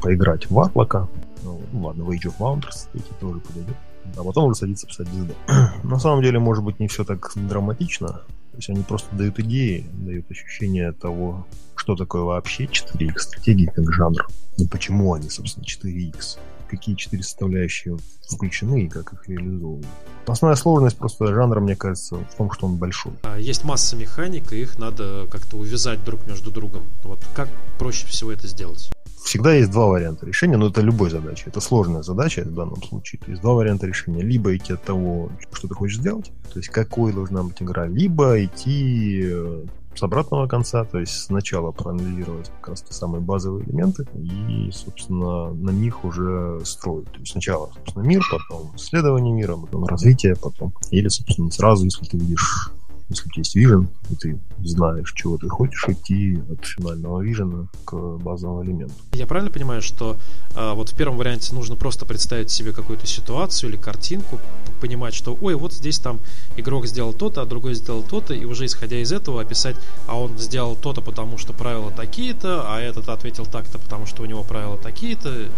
поиграть 0.02 0.45
в 0.45 0.52
Варлока. 0.52 1.08
Ну, 1.43 1.62
ну 1.72 1.86
ладно, 1.86 2.04
в 2.06 2.12
Age 2.12 2.28
of 2.28 2.38
Wonders 2.39 2.88
эти 2.93 3.12
тоже 3.20 3.39
подойдет. 3.39 3.76
А 4.18 4.24
потом 4.24 4.45
уже 4.45 4.56
садиться 4.56 4.88
писать 4.88 5.08
ДЗД. 5.12 5.36
На 5.84 6.00
самом 6.00 6.24
деле, 6.24 6.39
может 6.39 6.64
быть, 6.64 6.80
не 6.80 6.88
все 6.88 7.04
так 7.04 7.32
драматично. 7.36 8.08
То 8.08 8.58
есть 8.58 8.70
они 8.70 8.84
просто 8.84 9.16
дают 9.16 9.39
идеи, 9.39 9.86
дают 9.93 10.30
ощущение 10.32 10.91
того, 10.91 11.45
что 11.76 11.95
такое 11.95 12.24
вообще 12.24 12.66
4X 12.66 13.18
стратегии 13.20 13.66
как 13.66 13.91
жанр. 13.91 14.28
И 14.58 14.68
почему 14.68 15.14
они, 15.14 15.30
собственно, 15.30 15.64
4X 15.64 16.38
какие 16.70 16.96
четыре 16.96 17.24
составляющие 17.24 17.98
включены 18.30 18.84
и 18.84 18.88
как 18.88 19.14
их 19.14 19.28
реализовывают. 19.28 19.86
Основная 20.28 20.56
сложность 20.56 20.98
просто 20.98 21.28
жанра, 21.28 21.60
мне 21.60 21.76
кажется, 21.76 22.18
в 22.18 22.36
том, 22.36 22.52
что 22.52 22.68
он 22.68 22.76
большой. 22.76 23.14
А, 23.24 23.40
есть 23.40 23.64
масса 23.64 23.96
механик, 23.96 24.54
и 24.54 24.62
их 24.62 24.78
надо 24.78 25.26
как-то 25.32 25.58
увязать 25.58 26.04
друг 26.04 26.26
между 26.28 26.52
другом. 26.52 26.84
Вот 27.04 27.20
как 27.36 27.50
проще 27.80 28.06
всего 28.08 28.32
это 28.32 28.48
сделать? 28.48 28.92
Всегда 29.24 29.54
есть 29.54 29.72
два 29.72 29.88
варианта 29.88 30.26
решения, 30.26 30.58
но 30.58 30.68
это 30.68 30.82
любой 30.82 31.10
задача. 31.10 31.50
Это 31.50 31.60
сложная 31.60 32.04
задача 32.04 32.44
в 32.44 32.54
данном 32.54 32.82
случае. 32.82 33.20
То 33.20 33.32
есть 33.32 33.42
два 33.42 33.54
варианта 33.54 33.86
решения. 33.86 34.22
Либо 34.22 34.56
идти 34.56 34.74
от 34.74 34.84
того, 34.84 35.30
что 35.52 35.68
ты 35.68 35.74
хочешь 35.74 35.98
сделать, 35.98 36.32
то 36.54 36.60
есть 36.60 36.70
какой 36.70 37.12
должна 37.12 37.44
быть 37.44 37.62
игра, 37.62 37.86
либо 37.88 38.44
идти 38.44 39.22
э, 39.24 39.66
с 40.00 40.04
обратного 40.04 40.47
конца, 40.47 40.86
то 40.86 40.97
есть 40.97 41.12
сначала 41.26 41.72
проанализировать 41.72 42.50
как 42.62 42.70
раз 42.70 42.82
те 42.84 42.93
самые 42.93 43.20
базовые 43.20 43.66
элементы 43.68 44.08
и, 44.16 44.72
собственно, 44.72 45.52
на 45.52 45.72
них 45.72 46.06
уже 46.06 46.62
строить. 46.64 47.12
То 47.12 47.20
есть 47.20 47.34
сначала, 47.34 47.70
собственно, 47.76 48.04
мир, 48.04 48.22
потом 48.32 48.74
исследование 48.78 49.34
мира, 49.34 49.58
потом 49.58 49.86
развитие, 49.86 50.36
потом 50.38 50.74
или, 50.91 51.10
собственно, 51.10 51.52
сразу, 51.52 51.84
если 51.84 52.06
ты 52.06 52.18
видишь 52.18 52.72
Если 53.10 53.28
у 53.28 53.32
тебя 53.32 53.39
есть 53.39 53.57
Vision, 53.57 53.88
и 54.12 54.16
ты 54.16 54.39
знаешь, 54.64 55.14
чего 55.14 55.38
ты 55.38 55.49
хочешь, 55.49 55.84
идти 55.88 56.39
от 56.49 56.64
финального 56.64 57.24
Vision 57.24 57.68
к 57.86 57.93
базовому 58.18 58.64
элементу. 58.64 58.93
Я 59.14 59.26
правильно 59.26 59.51
понимаю, 59.51 59.82
что 59.82 60.16
э, 60.55 60.74
вот 60.74 60.89
в 60.89 60.95
первом 60.95 61.18
варианте 61.18 61.55
нужно 61.55 61.76
просто 61.76 62.05
представить 62.05 62.51
себе 62.51 62.72
какую-то 62.72 63.07
ситуацию 63.07 63.72
или 63.72 63.78
картинку, 63.78 64.39
понимать, 64.80 65.14
что 65.14 65.38
ой, 65.41 65.55
вот 65.55 65.74
здесь 65.74 65.97
там 65.99 66.20
игрок 66.55 66.86
сделал 66.86 67.14
то-то, 67.14 67.41
а 67.41 67.45
другой 67.45 67.74
сделал 67.74 68.03
то-то, 68.03 68.34
и 68.34 68.45
уже 68.45 68.66
исходя 68.66 68.97
из 68.97 69.12
этого 69.12 69.41
описать, 69.41 69.76
а 70.07 70.20
он 70.20 70.38
сделал 70.38 70.76
то-то, 70.76 71.01
потому 71.01 71.38
что 71.38 71.51
правила 71.53 71.91
такие-то, 71.91 72.64
а 72.68 72.80
этот 72.80 73.10
ответил 73.10 73.45
так-то, 73.45 73.80
потому 73.80 74.05
что 74.05 74.22
у 74.22 74.26
него 74.26 74.43
правила 74.43 74.78
такие-то, 74.78 75.49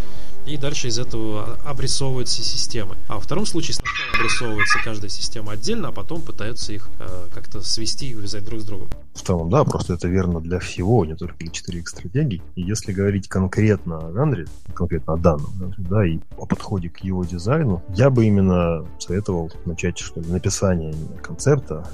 и 0.46 0.58
дальше 0.58 0.88
из 0.88 1.00
этого 1.00 1.58
обрисовываются 1.66 2.42
системы. 2.42 2.96
А 3.08 3.16
во 3.16 3.22
втором 3.22 3.46
случае 3.46 3.76
сначала 3.76 4.20
обрисовывается 4.20 4.80
каждая 4.84 5.10
система 5.10 5.54
отдельно, 5.54 5.90
а 5.90 5.92
потом 5.92 6.22
пытаются 6.22 6.74
их 6.74 6.90
э, 7.00 7.28
как-то 7.34 7.62
свести 7.62 8.10
и 8.10 8.16
увязать 8.16 8.44
друг 8.46 8.62
с 8.62 8.64
другом. 8.64 8.90
В 9.14 9.22
целом, 9.22 9.50
да, 9.50 9.64
просто 9.64 9.94
это 9.94 10.08
верно 10.08 10.40
для 10.40 10.60
всего, 10.60 11.06
не 11.06 11.16
только 11.16 11.36
для 11.38 11.50
4X 11.52 11.86
стратегий. 11.86 12.42
И 12.56 12.62
если 12.62 12.92
говорить 12.92 13.28
конкретно 13.28 14.00
о 14.00 14.14
жанре, 14.14 14.48
конкретно 14.74 15.14
о 15.14 15.18
данном 15.18 15.52
да, 15.78 16.06
и 16.06 16.20
о 16.38 16.46
подходе 16.46 16.90
к 16.90 17.00
его 17.00 17.24
дизайну, 17.24 17.84
я 17.96 18.10
бы 18.10 18.26
именно 18.26 18.86
советовал 19.00 19.52
начать, 19.66 19.98
что 19.98 20.22
ли, 20.22 20.28
написание 20.28 20.94
концепта, 21.22 21.88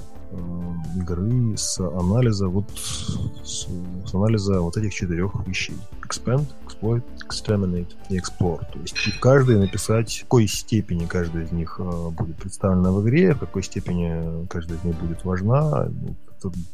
игры 0.96 1.56
с 1.56 1.78
анализа 1.80 2.48
вот 2.48 2.70
с, 3.44 3.66
с 4.06 4.14
анализа 4.14 4.60
вот 4.60 4.76
этих 4.76 4.94
четырех 4.94 5.34
вещей. 5.46 5.76
Expand, 6.08 6.46
Exploit, 6.66 7.02
Exterminate 7.28 7.94
и 8.08 8.18
Explore. 8.18 8.60
То 8.72 8.78
есть 8.80 8.94
и 9.06 9.12
каждый 9.20 9.56
написать, 9.58 10.18
в 10.18 10.22
какой 10.22 10.46
степени 10.48 11.06
каждая 11.06 11.44
из 11.44 11.52
них 11.52 11.76
э, 11.78 12.08
будет 12.10 12.36
представлена 12.36 12.90
в 12.90 13.02
игре, 13.02 13.34
в 13.34 13.40
какой 13.40 13.62
степени 13.62 14.46
каждая 14.46 14.78
из 14.78 14.84
них 14.84 14.96
будет 14.96 15.24
важна, 15.24 15.88
ну, 15.90 16.16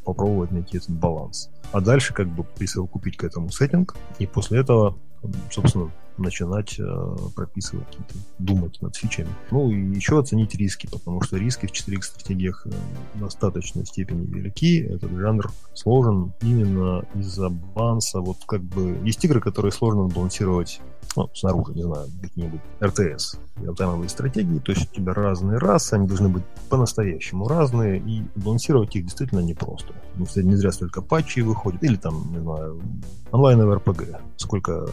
попробовать 0.04 0.50
найти 0.50 0.76
этот 0.76 0.90
баланс. 0.90 1.50
А 1.72 1.80
дальше 1.80 2.14
как 2.14 2.28
бы 2.28 2.44
присовокупить 2.44 3.16
к 3.16 3.24
этому 3.24 3.50
сеттинг, 3.50 3.96
и 4.18 4.26
после 4.26 4.60
этого, 4.60 4.96
собственно, 5.50 5.90
начинать 6.16 6.78
э, 6.78 7.16
прописывать 7.34 7.86
какие-то, 7.86 8.14
думать 8.38 8.80
над 8.80 8.96
фичами. 8.96 9.28
Ну 9.50 9.70
и 9.70 9.96
еще 9.96 10.18
оценить 10.18 10.54
риски, 10.54 10.86
потому 10.86 11.20
что 11.22 11.36
риски 11.36 11.66
в 11.66 11.72
4X 11.72 12.02
стратегиях 12.02 12.66
э, 12.66 12.70
в 13.14 13.20
достаточной 13.20 13.84
степени 13.84 14.26
велики. 14.26 14.80
Этот 14.80 15.10
жанр 15.10 15.50
сложен 15.74 16.32
именно 16.40 17.04
из-за 17.14 17.48
баланса. 17.48 18.20
Вот 18.20 18.38
как 18.46 18.62
бы 18.62 18.96
есть 19.04 19.24
игры, 19.24 19.40
которые 19.40 19.72
сложно 19.72 20.04
балансировать 20.04 20.80
ну, 21.16 21.30
снаружи, 21.34 21.72
не 21.74 21.82
знаю, 21.82 22.08
какие-нибудь 22.20 22.60
РТС, 22.82 23.36
реалтаймовые 23.56 24.08
стратегии, 24.08 24.58
то 24.58 24.72
есть 24.72 24.90
у 24.90 24.94
тебя 24.94 25.14
разные 25.14 25.58
расы, 25.58 25.94
они 25.94 26.06
должны 26.06 26.28
быть 26.28 26.44
по-настоящему 26.68 27.46
разные, 27.46 27.98
и 28.00 28.22
балансировать 28.34 28.96
их 28.96 29.04
действительно 29.04 29.40
непросто. 29.40 29.94
Ну, 30.16 30.26
не 30.36 30.56
зря 30.56 30.72
столько 30.72 31.02
патчей 31.02 31.42
выходит, 31.42 31.82
или 31.84 31.96
там, 31.96 32.32
не 32.32 32.40
знаю, 32.40 32.80
онлайновый 33.30 33.76
РПГ, 33.76 34.20
сколько 34.36 34.86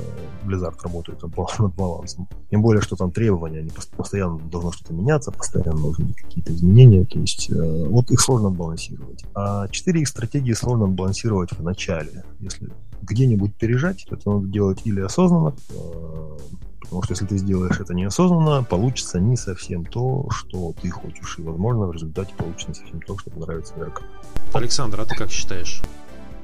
Blizzard 0.44 0.78
работает 0.84 1.22
над 1.22 1.76
балансом. 1.76 2.28
Тем 2.50 2.62
более, 2.62 2.82
что 2.82 2.96
там 2.96 3.12
требования, 3.12 3.60
они 3.60 3.72
постоянно 3.96 4.40
должно 4.40 4.72
что-то 4.72 4.94
меняться, 4.94 5.32
постоянно 5.32 5.80
должны 5.80 6.06
быть 6.06 6.18
какие-то 6.18 6.54
изменения, 6.54 7.06
то 7.06 7.20
есть 7.20 7.50
э, 7.52 7.86
вот 7.88 8.12
их 8.12 8.20
сложно 8.20 8.50
балансировать. 8.50 9.26
А 9.36 9.68
4 9.68 10.02
их 10.02 10.08
стратегии 10.08 10.54
сложно 10.54 10.88
балансировать 10.88 11.52
в 11.52 11.64
начале, 11.64 12.24
если 12.40 12.70
где-нибудь 13.02 13.56
пережать, 13.56 14.06
то 14.08 14.16
это 14.16 14.30
надо 14.30 14.48
делать 14.48 14.82
или 14.86 15.02
осознанно, 15.02 15.56
э, 15.70 16.38
потому 16.82 17.04
что 17.04 17.14
если 17.14 17.26
ты 17.26 17.38
сделаешь 17.38 17.80
это 17.80 17.94
неосознанно, 17.94 18.64
получится 18.64 19.20
не 19.20 19.38
совсем 19.38 19.86
то, 19.86 20.28
что 20.30 20.74
ты 20.82 20.90
хочешь, 20.90 21.40
и, 21.40 21.42
возможно, 21.42 21.88
в 21.88 21.94
результате 21.94 22.34
получится 22.36 22.70
не 22.70 22.76
совсем 22.76 23.02
то, 23.02 23.18
что 23.18 23.32
нравится 23.40 23.74
игрокам. 23.78 24.06
Александр, 24.54 25.02
а 25.02 25.06
ты 25.06 25.16
как 25.16 25.32
считаешь? 25.32 25.82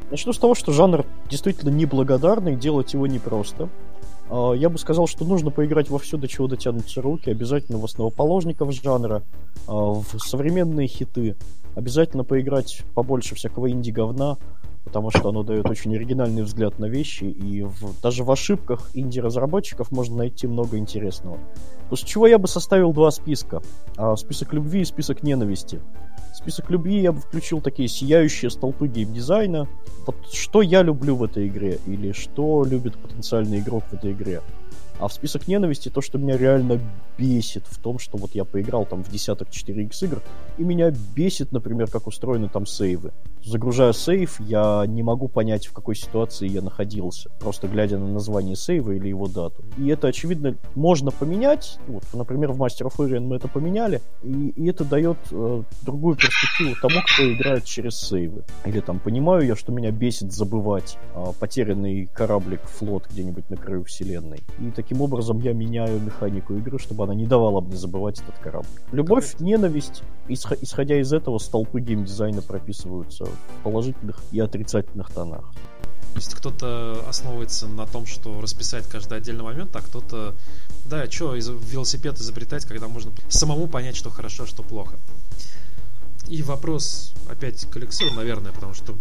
Начну 0.09 0.31
с 0.31 0.37
того, 0.37 0.55
что 0.55 0.71
жанр 0.71 1.05
действительно 1.29 1.69
неблагодарный, 1.69 2.55
делать 2.55 2.93
его 2.93 3.07
непросто. 3.07 3.69
А, 4.29 4.53
я 4.53 4.69
бы 4.69 4.77
сказал, 4.77 5.07
что 5.07 5.25
нужно 5.25 5.51
поиграть 5.51 5.89
во 5.89 5.99
все, 5.99 6.17
до 6.17 6.27
чего 6.27 6.47
дотянутся 6.47 7.01
руки, 7.01 7.29
обязательно 7.29 7.77
в 7.77 7.85
основоположников 7.85 8.73
жанра, 8.73 9.23
а, 9.67 9.73
в 9.73 10.05
современные 10.19 10.87
хиты, 10.87 11.35
обязательно 11.75 12.23
поиграть 12.23 12.83
побольше 12.93 13.35
всякого 13.35 13.69
инди-говна, 13.69 14.37
потому 14.87 15.11
что 15.11 15.27
оно 15.27 15.43
дает 15.43 15.69
очень 15.69 15.93
оригинальный 15.93 16.43
взгляд 16.43 16.79
на 16.79 16.85
вещи, 16.85 17.25
и 17.25 17.61
в, 17.61 18.01
даже 18.01 18.23
в 18.23 18.31
ошибках 18.31 18.89
инди-разработчиков 18.93 19.91
можно 19.91 20.15
найти 20.15 20.47
много 20.47 20.77
интересного. 20.77 21.37
После 21.89 22.07
чего 22.07 22.25
я 22.25 22.37
бы 22.37 22.47
составил 22.47 22.93
два 22.93 23.11
списка. 23.11 23.61
А, 23.97 24.15
список 24.15 24.53
любви 24.53 24.81
и 24.81 24.85
список 24.85 25.23
ненависти. 25.23 25.81
Список 26.33 26.69
любви 26.69 27.01
я 27.01 27.11
бы 27.11 27.19
включил 27.19 27.59
такие 27.59 27.89
сияющие 27.89 28.49
столпы 28.49 28.87
геймдизайна. 28.87 29.67
Вот 30.05 30.15
что 30.31 30.61
я 30.61 30.83
люблю 30.83 31.17
в 31.17 31.23
этой 31.23 31.49
игре, 31.49 31.79
или 31.85 32.13
что 32.13 32.63
любит 32.63 32.97
потенциальный 32.97 33.59
игрок 33.59 33.83
в 33.89 33.93
этой 33.93 34.13
игре. 34.13 34.41
А 34.99 35.07
в 35.07 35.13
список 35.13 35.47
ненависти 35.47 35.89
то, 35.89 36.01
что 36.01 36.17
меня 36.17 36.37
реально 36.37 36.79
бесит 37.17 37.67
в 37.67 37.79
том, 37.79 37.99
что 37.99 38.17
вот 38.17 38.33
я 38.33 38.45
поиграл 38.45 38.85
там 38.85 39.03
в 39.03 39.11
десяток 39.11 39.49
4x 39.49 40.05
игр, 40.05 40.23
и 40.57 40.63
меня 40.63 40.91
бесит, 41.15 41.51
например, 41.51 41.87
как 41.87 42.07
устроены 42.07 42.49
там 42.49 42.65
сейвы. 42.65 43.11
Загружая 43.47 43.93
сейв, 43.93 44.39
я 44.39 44.83
не 44.87 45.03
могу 45.03 45.27
понять, 45.27 45.67
в 45.67 45.73
какой 45.73 45.95
ситуации 45.95 46.47
я 46.49 46.61
находился, 46.61 47.29
просто 47.39 47.67
глядя 47.67 47.99
на 47.99 48.07
название 48.07 48.55
сейва 48.55 48.91
или 48.91 49.09
его 49.09 49.27
дату. 49.27 49.63
И 49.77 49.87
это, 49.87 50.07
очевидно, 50.07 50.55
можно 50.75 51.11
поменять. 51.11 51.77
Вот, 51.87 52.03
например, 52.13 52.51
в 52.51 52.61
Master 52.61 52.87
of 52.87 52.95
Orion 52.97 53.21
мы 53.21 53.35
это 53.35 53.47
поменяли, 53.47 54.01
и, 54.23 54.49
и 54.49 54.67
это 54.67 54.83
дает 54.83 55.17
э, 55.31 55.63
другую 55.83 56.15
перспективу 56.15 56.75
тому, 56.81 57.01
кто 57.03 57.31
играет 57.31 57.63
через 57.65 57.99
сейвы. 57.99 58.43
Или 58.65 58.79
там 58.79 58.99
понимаю 58.99 59.45
я, 59.45 59.55
что 59.55 59.71
меня 59.71 59.91
бесит 59.91 60.33
забывать 60.33 60.97
э, 61.13 61.25
потерянный 61.39 62.07
кораблик, 62.07 62.61
флот 62.63 63.07
где-нибудь 63.09 63.49
на 63.49 63.57
краю 63.57 63.83
вселенной. 63.83 64.39
И 64.59 64.71
так 64.71 64.87
таким 64.87 65.01
образом 65.01 65.41
я 65.41 65.51
меняю 65.51 65.99
механику 65.99 66.53
игры, 66.55 66.79
чтобы 66.79 67.03
она 67.03 67.13
не 67.13 67.25
давала 67.25 67.59
мне 67.59 67.75
забывать 67.75 68.21
этот 68.21 68.39
корабль. 68.39 68.67
Любовь, 68.93 69.35
ненависть, 69.39 70.01
исходя 70.29 70.97
из 71.01 71.11
этого, 71.11 71.39
столпы 71.39 71.81
геймдизайна 71.81 72.41
прописываются 72.41 73.25
положительных 73.63 74.21
и 74.31 74.39
отрицательных 74.39 75.11
тонах. 75.11 75.45
То 76.13 76.19
есть 76.19 76.33
кто-то 76.33 77.05
основывается 77.07 77.67
на 77.67 77.85
том, 77.85 78.07
что 78.07 78.41
расписать 78.41 78.87
каждый 78.89 79.19
отдельный 79.19 79.43
момент, 79.43 79.75
а 79.75 79.81
кто-то, 79.81 80.33
да, 80.85 81.09
что 81.11 81.35
велосипед 81.35 82.19
изобретать, 82.19 82.65
когда 82.65 82.87
можно 82.87 83.11
самому 83.29 83.67
понять, 83.67 83.95
что 83.95 84.09
хорошо, 84.09 84.45
что 84.47 84.63
плохо. 84.63 84.95
И 86.27 86.41
вопрос 86.41 87.13
опять 87.29 87.65
к 87.69 87.77
Алексею, 87.77 88.13
наверное, 88.13 88.51
потому 88.51 88.73
что 88.73 88.97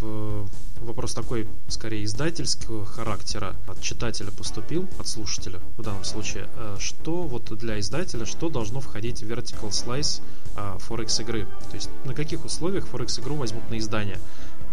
в, 0.00 0.48
вопрос 0.84 1.14
такой, 1.14 1.48
скорее, 1.68 2.04
издательского 2.04 2.84
характера 2.84 3.54
от 3.66 3.80
читателя 3.80 4.30
поступил, 4.30 4.86
от 4.98 5.08
слушателя 5.08 5.60
в 5.76 5.82
данном 5.82 6.04
случае. 6.04 6.46
Э, 6.56 6.76
что 6.78 7.22
вот 7.22 7.56
для 7.58 7.80
издателя, 7.80 8.26
что 8.26 8.48
должно 8.48 8.80
входить 8.80 9.22
в 9.22 9.30
vertical 9.30 9.70
slice 9.70 10.22
э, 10.56 10.76
Forex 10.88 11.20
игры? 11.22 11.46
То 11.70 11.74
есть 11.74 11.90
на 12.04 12.14
каких 12.14 12.44
условиях 12.44 12.86
Forex 12.92 13.20
игру 13.20 13.34
возьмут 13.36 13.68
на 13.70 13.78
издание? 13.78 14.18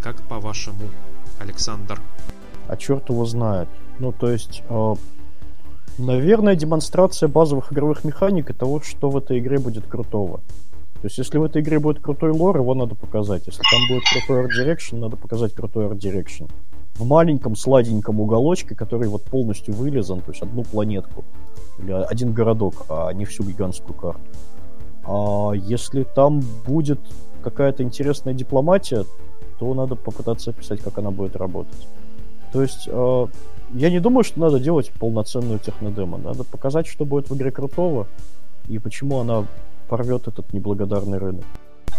Как 0.01 0.22
по-вашему, 0.28 0.89
Александр? 1.39 1.99
А 2.68 2.78
черт 2.78 3.09
его 3.09 3.26
знает. 3.26 3.70
Ну, 3.99 4.12
то 4.12 4.30
есть, 4.30 4.64
э, 4.70 4.95
наверное, 5.97 6.55
демонстрация 6.55 7.30
базовых 7.30 7.72
игровых 7.74 8.03
механик 8.03 8.49
и 8.49 8.53
того, 8.53 8.82
что 8.82 9.09
в 9.09 9.18
этой 9.18 9.39
игре 9.39 9.59
будет 9.59 9.88
крутого. 9.88 10.41
То 11.02 11.08
есть, 11.08 11.18
если 11.18 11.39
в 11.39 11.43
этой 11.43 11.64
игре 11.64 11.80
будет 11.80 11.99
крутой 11.99 12.32
лор, 12.32 12.58
его 12.58 12.76
надо 12.76 12.93
показать. 12.93 13.47
Если 13.47 13.62
там 13.72 13.82
будет 13.89 14.04
крутой 14.04 14.45
Art 14.45 14.49
Direction, 14.49 14.99
надо 14.99 15.18
показать 15.18 15.54
крутой 15.56 15.86
Art 15.86 15.97
Direction. 15.97 16.47
В 16.95 17.08
маленьком 17.08 17.56
сладеньком 17.56 18.22
уголочке, 18.22 18.76
который 18.76 19.08
вот 19.08 19.24
полностью 19.24 19.74
вылезан, 19.74 20.22
то 20.22 20.32
есть 20.32 20.43
одну 20.43 20.64
планетку 20.64 21.24
или 21.80 21.91
один 21.91 22.34
городок, 22.34 22.86
а 22.89 23.12
не 23.14 23.26
всю 23.26 23.43
гигантскую 23.43 23.95
карту. 23.95 24.22
А 25.04 25.54
если 25.54 26.04
там 26.04 26.41
будет 26.68 26.99
какая-то 27.43 27.82
интересная 27.82 28.36
дипломатия, 28.36 29.06
то 29.58 29.74
надо 29.74 29.95
попытаться 29.95 30.52
описать, 30.52 30.82
как 30.82 30.99
она 30.99 31.10
будет 31.10 31.36
работать. 31.36 31.88
То 32.54 32.62
есть 32.62 32.88
э, 32.88 33.28
я 33.74 33.89
не 33.89 33.99
думаю, 33.99 34.24
что 34.24 34.39
надо 34.39 34.60
делать 34.60 34.91
полноценную 34.99 35.58
технодемо. 35.58 36.20
Надо 36.20 36.43
показать, 36.43 36.86
что 36.86 37.06
будет 37.06 37.32
в 37.32 37.36
игре 37.36 37.49
крутого 37.49 38.06
и 38.68 38.78
почему 38.78 39.20
она 39.20 39.45
порвет 39.92 40.30
этот 40.30 40.54
неблагодарный 40.54 41.18
рынок. 41.18 41.44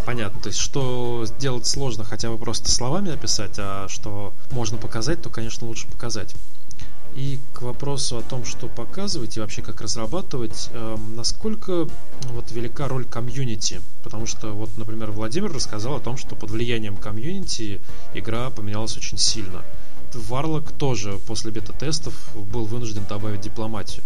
Понятно, 0.06 0.40
то 0.40 0.48
есть 0.48 0.58
что 0.58 1.26
сделать 1.26 1.66
сложно 1.66 2.04
хотя 2.04 2.30
бы 2.30 2.38
просто 2.38 2.70
словами 2.70 3.12
описать, 3.12 3.56
а 3.58 3.86
что 3.88 4.32
можно 4.50 4.78
показать, 4.78 5.20
то, 5.20 5.28
конечно, 5.28 5.66
лучше 5.66 5.86
показать. 5.88 6.34
И 7.14 7.38
к 7.52 7.60
вопросу 7.60 8.16
о 8.16 8.22
том, 8.22 8.46
что 8.46 8.68
показывать 8.68 9.36
и 9.36 9.40
вообще 9.40 9.60
как 9.60 9.82
разрабатывать, 9.82 10.70
э, 10.72 10.96
насколько 11.14 11.86
вот 12.30 12.50
велика 12.50 12.88
роль 12.88 13.04
комьюнити. 13.04 13.82
Потому 14.02 14.24
что 14.24 14.52
вот, 14.52 14.70
например, 14.78 15.10
Владимир 15.10 15.52
рассказал 15.52 15.96
о 15.96 16.00
том, 16.00 16.16
что 16.16 16.34
под 16.34 16.50
влиянием 16.50 16.96
комьюнити 16.96 17.82
игра 18.14 18.48
поменялась 18.48 18.96
очень 18.96 19.18
сильно. 19.18 19.60
Варлок 20.14 20.72
тоже 20.72 21.18
после 21.26 21.50
бета-тестов 21.50 22.14
был 22.34 22.64
вынужден 22.64 23.04
добавить 23.06 23.42
дипломатию. 23.42 24.02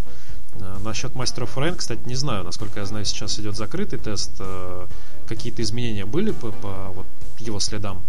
Насчет 0.85 1.13
of 1.13 1.57
Orion, 1.57 1.75
кстати, 1.75 2.01
не 2.07 2.15
знаю, 2.15 2.45
насколько 2.45 2.81
я 2.81 2.87
знаю, 2.87 3.05
сейчас 3.05 3.39
идет 3.41 3.57
закрытый 3.57 3.99
тест. 3.99 4.33
Э, 4.39 4.87
какие-то 5.27 5.63
изменения 5.63 6.07
были 6.07 6.31
по, 6.31 6.53
по 6.53 6.93
вот, 6.95 7.07
его 7.39 7.59
следам? 7.61 8.03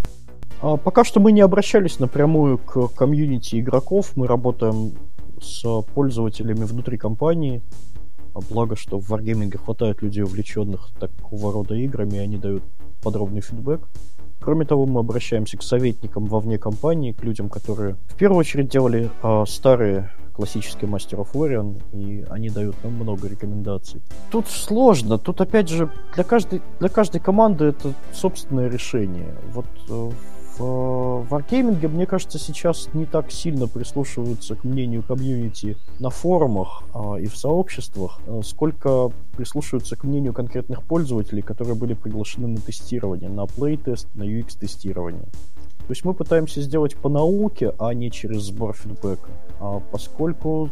А 0.62 0.78
пока 0.78 1.04
что 1.04 1.20
мы 1.20 1.32
не 1.32 1.42
обращались 1.42 2.00
напрямую 2.00 2.58
к 2.58 2.88
комьюнити 2.90 3.60
игроков. 3.60 4.12
Мы 4.16 4.28
работаем 4.28 4.94
с 5.42 5.82
пользователями 5.94 6.64
внутри 6.64 6.98
компании. 6.98 7.62
А 8.34 8.40
благо, 8.50 8.76
что 8.76 9.00
в 9.00 9.12
Wargaming 9.12 9.56
хватает 9.58 10.02
людей, 10.02 10.24
увлеченных 10.24 10.90
такого 11.00 11.52
рода 11.52 11.76
играми, 11.76 12.18
и 12.18 12.20
они 12.20 12.38
дают 12.38 12.64
подробный 13.02 13.42
фидбэк. 13.42 13.82
Кроме 14.40 14.66
того, 14.66 14.86
мы 14.86 15.00
обращаемся 15.00 15.58
к 15.58 15.64
советникам 15.64 16.26
вовне 16.26 16.58
компании, 16.58 17.12
к 17.12 17.24
людям, 17.24 17.50
которые 17.50 17.96
в 18.08 18.16
первую 18.16 18.40
очередь 18.40 18.70
делали 18.70 19.10
э, 19.24 19.44
старые 19.48 20.12
классические 20.38 20.90
Master 20.90 21.20
of 21.20 21.32
Orion, 21.34 21.82
и 21.92 22.26
они 22.30 22.50
дают 22.50 22.76
нам 22.84 22.94
много 22.94 23.28
рекомендаций. 23.28 24.02
Тут 24.32 24.48
сложно, 24.48 25.18
тут 25.18 25.42
опять 25.42 25.68
же 25.68 25.90
для 26.14 26.24
каждой, 26.24 26.62
для 26.80 26.90
каждой 26.90 27.20
команды 27.20 27.66
это 27.66 27.94
собственное 28.14 28.70
решение. 28.70 29.34
Вот 29.54 29.66
э, 29.90 30.12
в 30.60 31.28
Wargaming, 31.30 31.88
мне 31.88 32.06
кажется, 32.06 32.40
сейчас 32.40 32.90
не 32.94 33.06
так 33.06 33.32
сильно 33.32 33.68
прислушиваются 33.68 34.56
к 34.56 34.64
мнению 34.64 35.04
комьюнити 35.04 35.78
на 36.00 36.10
форумах 36.10 36.84
а, 36.94 37.16
и 37.16 37.28
в 37.28 37.38
сообществах, 37.38 38.20
а, 38.28 38.42
сколько 38.44 39.12
прислушиваются 39.36 39.96
к 39.96 40.04
мнению 40.04 40.34
конкретных 40.34 40.84
пользователей, 40.84 41.42
которые 41.42 41.76
были 41.76 41.94
приглашены 41.94 42.48
на 42.48 42.58
тестирование, 42.58 43.30
на 43.30 43.46
плейтест, 43.46 44.08
на 44.16 44.24
UX-тестирование. 44.24 45.28
То 45.88 45.92
есть 45.92 46.04
мы 46.04 46.14
пытаемся 46.14 46.62
сделать 46.62 46.96
по 46.98 47.08
науке, 47.08 47.74
а 47.80 47.94
не 47.94 48.12
через 48.12 48.44
сбор 48.44 48.76
фидбэка. 48.76 49.30
А 49.62 49.80
поскольку 49.92 50.70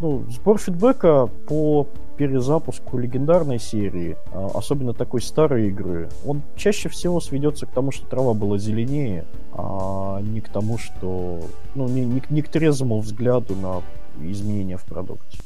ну, 0.00 0.24
сбор 0.30 0.58
фидбэка 0.58 1.28
по 1.46 1.86
перезапуску 2.16 2.96
легендарной 2.98 3.58
серии, 3.58 4.16
а, 4.32 4.52
особенно 4.54 4.94
такой 4.94 5.20
старой 5.20 5.68
игры, 5.68 6.08
он 6.24 6.42
чаще 6.56 6.88
всего 6.88 7.20
сведется 7.20 7.66
к 7.66 7.70
тому, 7.70 7.92
что 7.92 8.06
трава 8.06 8.32
была 8.32 8.56
зеленее, 8.56 9.26
а 9.52 10.20
не 10.22 10.40
к 10.40 10.48
тому, 10.48 10.78
что... 10.78 11.42
Ну, 11.74 11.88
не, 11.88 12.04
не, 12.04 12.22
не 12.30 12.42
к 12.42 12.48
трезвому 12.48 13.00
взгляду 13.00 13.54
на 13.56 13.82
изменения 14.26 14.78
в 14.78 14.84
продукте. 14.84 15.38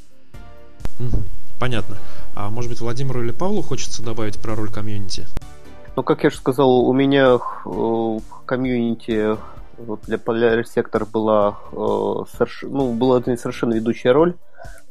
Понятно. 1.58 1.96
А 2.36 2.50
может 2.50 2.70
быть, 2.70 2.80
Владимиру 2.80 3.22
или 3.22 3.32
Павлу 3.32 3.62
хочется 3.62 4.02
добавить 4.02 4.38
про 4.38 4.54
роль 4.54 4.70
комьюнити? 4.70 5.26
Ну, 5.98 6.04
как 6.04 6.22
я 6.22 6.30
же 6.30 6.36
сказал, 6.36 6.86
у 6.88 6.92
меня 6.92 7.34
э, 7.34 7.38
в 7.64 8.22
комьюнити 8.46 9.36
вот 9.78 10.02
для 10.02 10.16
Polar 10.16 10.62
Sector 10.62 11.04
была, 11.04 11.58
э, 11.72 12.46
ну, 12.62 12.92
была 12.92 13.20
совершенно 13.20 13.74
ведущая 13.74 14.12
роль. 14.12 14.36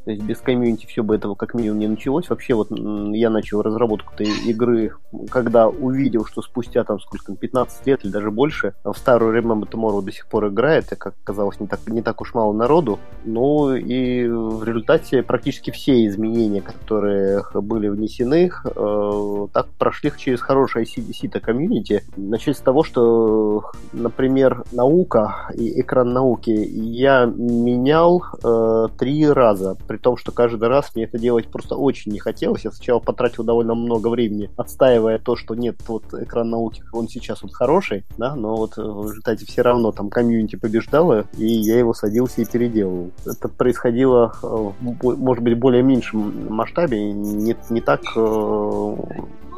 То 0.08 0.12
есть 0.12 0.24
без 0.24 0.38
комьюнити 0.38 0.86
все 0.86 1.04
бы 1.04 1.16
этого 1.16 1.36
как 1.36 1.54
минимум 1.54 1.80
не 1.80 1.88
началось. 1.88 2.30
Вообще 2.30 2.54
вот 2.54 2.70
я 2.72 3.30
начал 3.30 3.62
разработку 3.62 4.14
этой 4.14 4.30
игры, 4.46 4.94
когда 5.30 5.68
увидел, 5.68 6.24
что 6.24 6.42
спустя 6.42 6.86
там 6.86 6.98
сколько 7.02 7.36
15 7.36 7.86
лет 7.86 8.06
или 8.06 8.12
даже 8.14 8.32
больше 8.32 8.74
в 8.86 8.94
старую 8.94 9.38
Remember 9.38 9.70
Tomorrow 9.70 10.02
до 10.02 10.14
сих 10.14 10.28
пор 10.28 10.48
играет, 10.48 10.94
и 10.94 10.96
как 10.96 11.16
оказалось 11.22 11.60
не 11.60 11.68
так, 11.68 11.82
не 11.88 12.02
так 12.02 12.22
уж 12.22 12.34
мало 12.34 12.54
народу. 12.54 13.00
Ну 13.26 13.76
и 13.76 14.26
в 14.30 14.64
результате 14.64 15.24
практически 15.24 15.72
все 15.72 16.08
изменения, 16.08 16.62
которые 16.62 17.44
были 17.54 17.90
внесены, 17.90 18.50
э, 18.64 19.48
так 19.52 19.68
прошли 19.78 20.14
через 20.16 20.40
хорошее 20.40 20.86
сито 20.86 21.42
комьюнити. 21.42 22.06
Начать 22.16 22.56
с 22.56 22.62
того, 22.62 22.86
что, 22.86 23.72
например, 23.92 24.64
наука 24.72 25.50
и 25.54 25.82
экран 25.82 26.14
науки 26.14 26.52
я 26.52 27.26
менял 27.26 28.24
э, 28.42 28.88
три 28.98 29.28
раза 29.30 29.76
при 29.86 29.97
том, 29.98 30.18
что 30.18 30.32
каждый 30.32 30.68
раз 30.68 30.94
мне 30.96 31.06
это 31.06 31.18
делать 31.18 31.48
просто 31.48 31.76
очень 31.76 32.12
не 32.12 32.20
хотелось. 32.20 32.66
Я 32.66 32.72
сначала 32.72 33.00
потратил 33.00 33.44
довольно 33.44 33.76
много 33.76 34.08
времени, 34.08 34.50
отстаивая 34.58 35.20
то, 35.20 35.36
что 35.36 35.56
нет, 35.56 35.78
вот 35.88 36.04
экран 36.14 36.50
науки, 36.50 36.84
он 36.94 37.08
сейчас 37.08 37.42
вот 37.42 37.54
хороший, 37.54 38.06
да, 38.18 38.36
но 38.36 38.56
вот 38.56 38.78
в 38.78 39.10
результате 39.10 39.46
все 39.46 39.62
равно 39.62 39.92
там 39.92 40.10
комьюнити 40.10 40.56
побеждало, 40.56 41.26
и 41.38 41.46
я 41.46 41.78
его 41.78 41.94
садился 41.94 42.42
и 42.42 42.46
переделывал. 42.46 43.12
Это 43.26 43.48
происходило, 43.48 44.34
э, 44.42 44.72
может 45.02 45.44
быть, 45.44 45.58
более 45.58 45.84
меньшем 45.84 46.54
масштабе, 46.54 47.12
не, 47.12 47.56
не 47.70 47.82
так 47.82 48.02
э, 48.16 48.96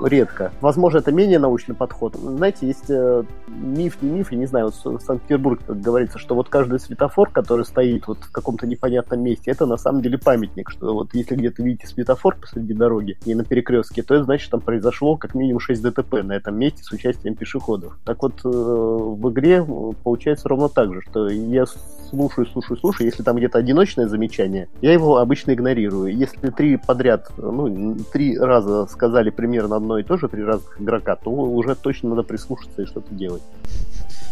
редко. 0.03 0.51
Возможно, 0.61 0.99
это 0.99 1.11
менее 1.11 1.39
научный 1.39 1.75
подход. 1.75 2.15
Знаете, 2.15 2.67
есть 2.67 2.89
э, 2.89 3.23
миф, 3.47 3.97
не 4.01 4.09
миф, 4.09 4.31
я 4.31 4.37
не 4.37 4.45
знаю, 4.45 4.71
вот 4.83 5.01
в 5.01 5.05
Санкт-Петербурге 5.05 5.63
говорится, 5.67 6.17
что 6.17 6.35
вот 6.35 6.49
каждый 6.49 6.79
светофор, 6.79 7.29
который 7.29 7.65
стоит 7.65 8.07
вот 8.07 8.19
в 8.19 8.31
каком-то 8.31 8.67
непонятном 8.67 9.21
месте, 9.21 9.51
это 9.51 9.65
на 9.65 9.77
самом 9.77 10.01
деле 10.01 10.17
памятник, 10.17 10.69
что 10.69 10.93
вот 10.93 11.13
если 11.13 11.35
где-то 11.35 11.63
видите 11.63 11.87
светофор 11.87 12.35
посреди 12.35 12.73
дороги 12.73 13.17
и 13.25 13.35
на 13.35 13.43
перекрестке, 13.43 14.03
то 14.03 14.15
это 14.15 14.25
значит, 14.25 14.51
там 14.51 14.61
произошло 14.61 15.17
как 15.17 15.35
минимум 15.35 15.59
6 15.59 15.81
ДТП 15.81 16.23
на 16.23 16.33
этом 16.33 16.57
месте 16.57 16.83
с 16.83 16.91
участием 16.91 17.35
пешеходов. 17.35 17.97
Так 18.05 18.21
вот, 18.21 18.33
э, 18.43 18.49
в 18.49 19.31
игре 19.31 19.65
получается 20.03 20.49
ровно 20.49 20.69
так 20.69 20.93
же, 20.93 21.01
что 21.01 21.27
я 21.29 21.65
слушаю, 22.09 22.47
слушаю, 22.47 22.77
слушаю, 22.77 23.07
если 23.07 23.23
там 23.23 23.37
где-то 23.37 23.57
одиночное 23.57 24.07
замечание, 24.07 24.67
я 24.81 24.93
его 24.93 25.17
обычно 25.17 25.53
игнорирую. 25.53 26.15
Если 26.15 26.49
три 26.49 26.77
подряд, 26.77 27.31
ну, 27.37 27.95
три 28.11 28.37
раза 28.37 28.85
сказали 28.87 29.29
примерно 29.29 29.77
одно 29.77 29.99
и 29.99 30.03
то 30.03 30.17
же, 30.17 30.27
три 30.27 30.43
разных 30.43 30.81
игрока, 30.81 31.15
то 31.15 31.29
уже 31.29 31.75
точно 31.75 32.09
надо 32.09 32.23
прислушаться 32.23 32.81
и 32.81 32.85
что-то 32.85 33.13
делать. 33.13 33.43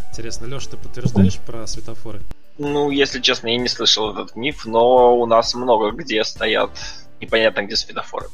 Интересно, 0.09 0.47
Леш, 0.47 0.67
ты 0.67 0.78
подтверждаешь 0.78 1.38
про 1.38 1.67
светофоры? 1.67 2.21
Ну, 2.57 2.89
если 2.89 3.19
честно, 3.21 3.47
я 3.47 3.57
не 3.57 3.67
слышал 3.67 4.11
этот 4.11 4.36
миф, 4.36 4.65
но 4.65 5.15
у 5.17 5.25
нас 5.25 5.53
много 5.53 5.91
где 5.91 6.23
стоят 6.23 6.71
непонятно 7.21 7.63
где 7.63 7.75
светофоры. 7.75 8.28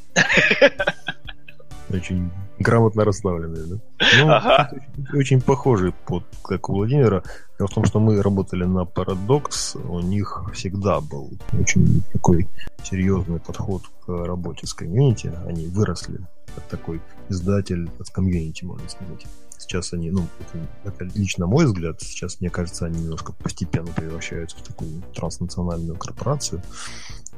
Очень 1.90 2.32
грамотно 2.64 3.06
расставленные, 3.06 3.64
да? 3.66 3.76
Ну, 4.20 4.32
ага. 4.32 4.70
очень, 4.72 5.20
очень 5.20 5.42
похожий 5.42 5.94
под, 6.06 6.24
как 6.44 6.70
у 6.70 6.74
Владимира. 6.74 7.24
Дело 7.60 7.68
в 7.68 7.74
том, 7.74 7.86
что 7.86 8.00
мы 8.00 8.22
работали 8.22 8.64
на 8.64 8.84
Paradox, 8.84 9.78
у 9.88 10.00
них 10.00 10.44
всегда 10.54 11.00
был 11.00 11.32
очень 11.54 12.04
такой 12.12 12.48
серьезный 12.84 13.40
подход 13.40 13.84
к 14.06 14.26
работе 14.26 14.66
с 14.66 14.74
комьюнити. 14.74 15.32
Они 15.46 15.68
выросли 15.68 16.20
как 16.56 16.64
такой 16.66 17.02
издатель 17.30 17.90
от 18.00 18.10
комьюнити, 18.10 18.66
можно 18.66 18.88
сказать. 18.90 19.26
Сейчас 19.58 19.94
они, 19.94 20.12
ну, 20.12 20.28
это, 20.40 20.68
это 20.84 21.18
лично 21.18 21.48
мой 21.48 21.66
взгляд, 21.66 22.02
сейчас, 22.02 22.42
мне 22.42 22.50
кажется, 22.50 22.86
они 22.86 23.02
немножко 23.02 23.32
постепенно 23.32 23.88
превращаются 23.88 24.58
в 24.58 24.62
такую 24.62 25.02
транснациональную 25.16 25.98
корпорацию, 25.98 26.62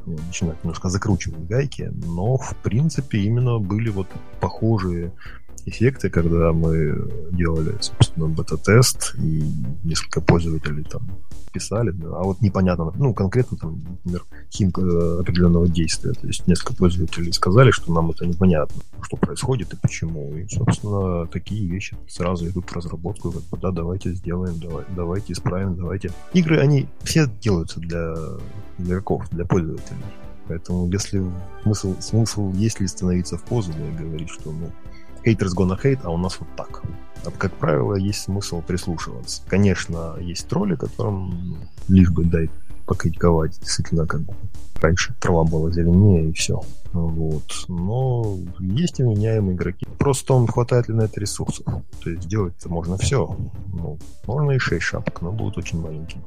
начинают 0.06 0.64
немножко 0.64 0.90
закручивать 0.90 1.48
гайки, 1.48 1.92
но, 1.94 2.38
в 2.38 2.56
принципе, 2.64 3.20
именно 3.20 3.60
были 3.60 3.90
вот 3.90 4.08
похожие 4.40 5.14
эффекты, 5.66 6.10
когда 6.10 6.54
мы 6.54 7.10
делали, 7.32 7.76
собственно, 7.82 8.28
бета-тест, 8.28 9.16
и 9.18 9.44
несколько 9.84 10.22
пользователей 10.22 10.84
там 10.84 11.02
писали, 11.56 11.96
а 12.04 12.24
вот 12.24 12.42
непонятно, 12.42 12.92
ну, 12.98 13.14
конкретно 13.14 13.58
там, 13.58 13.82
например, 14.04 14.24
химка 14.52 14.82
э, 14.82 15.20
определенного 15.22 15.70
действия. 15.70 16.12
То 16.12 16.28
есть 16.28 16.46
несколько 16.48 16.76
пользователей 16.76 17.32
сказали, 17.32 17.72
что 17.72 17.94
нам 17.94 18.12
это 18.12 18.26
непонятно, 18.26 18.82
что 19.02 19.16
происходит 19.16 19.74
и 19.74 19.78
почему. 19.78 20.36
И, 20.36 20.48
собственно, 20.50 21.26
такие 21.28 21.66
вещи 21.66 21.96
сразу 22.10 22.46
идут 22.48 22.70
в 22.70 22.74
разработку, 22.74 23.32
как 23.32 23.42
бы, 23.44 23.58
да, 23.58 23.72
давайте 23.72 24.14
сделаем, 24.14 24.60
давай, 24.60 24.84
давайте 24.96 25.32
исправим, 25.32 25.76
давайте. 25.76 26.12
Игры, 26.34 26.60
они 26.60 26.88
все 27.04 27.26
делаются 27.42 27.80
для 27.80 28.16
игроков, 28.78 29.30
для 29.32 29.46
пользователей. 29.46 30.04
Поэтому 30.50 30.90
если 30.92 31.24
смысл, 31.64 31.96
смысл 32.02 32.52
есть 32.54 32.82
ли 32.82 32.88
становиться 32.88 33.38
в 33.38 33.44
позу, 33.44 33.72
да, 33.72 33.88
и 33.88 34.06
говорить, 34.06 34.30
что 34.30 34.52
ну, 34.52 34.70
haters 35.26 35.56
gonna 35.56 35.82
hate, 35.82 36.00
а 36.04 36.12
у 36.12 36.18
нас 36.18 36.40
вот 36.40 36.50
так. 36.56 36.84
А, 37.26 37.32
как 37.32 37.54
правило, 37.54 37.96
есть 37.96 38.22
смысл 38.22 38.62
прислушиваться. 38.62 39.42
Конечно, 39.48 40.16
есть 40.20 40.48
тролли, 40.48 40.76
которым 40.76 41.58
лишь 41.88 42.10
бы 42.10 42.26
дать 42.26 42.52
покритиковать, 42.86 43.60
действительно, 43.60 44.06
как 44.06 44.22
раньше 44.82 45.14
трава 45.20 45.44
была 45.44 45.72
зеленее 45.72 46.30
и 46.30 46.34
все. 46.34 46.62
Вот. 46.94 47.66
Но 47.68 48.38
есть 48.60 49.00
вменяемые 49.00 49.56
игроки. 49.56 49.86
Просто 49.98 50.34
он 50.34 50.48
хватает 50.48 50.88
ли 50.88 50.94
на 50.94 51.04
это 51.04 51.20
ресурсов. 51.20 51.66
То 52.04 52.10
есть 52.10 52.24
сделать 52.24 52.54
это 52.60 52.70
можно 52.70 52.98
все. 52.98 53.36
Ну, 53.74 53.98
можно 54.28 54.52
и 54.52 54.60
6 54.60 54.82
шапок, 54.82 55.22
но 55.22 55.32
будут 55.32 55.58
очень 55.58 55.82
маленькие. 55.82 56.22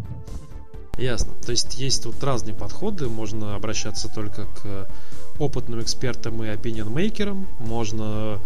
Ясно. 0.98 1.32
То 1.46 1.52
есть 1.52 1.78
есть 1.78 2.02
тут 2.02 2.22
разные 2.24 2.54
подходы. 2.54 3.08
Можно 3.08 3.54
обращаться 3.54 4.12
только 4.12 4.46
к 4.46 4.88
опытным 5.38 5.80
экспертам 5.80 6.42
и 6.42 6.48
opinion-мейкерам. 6.48 7.46
Можно 7.60 8.38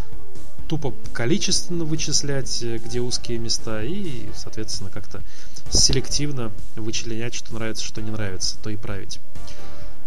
тупо 0.72 0.94
количественно 1.12 1.84
вычислять, 1.84 2.62
э, 2.62 2.78
где 2.78 3.00
узкие 3.00 3.36
места, 3.36 3.82
и, 3.82 4.30
соответственно, 4.34 4.88
как-то 4.88 5.22
селективно 5.70 6.50
вычленять, 6.76 7.34
что 7.34 7.52
нравится, 7.52 7.84
что 7.84 8.00
не 8.00 8.10
нравится, 8.10 8.56
то 8.62 8.70
и 8.70 8.76
править. 8.76 9.20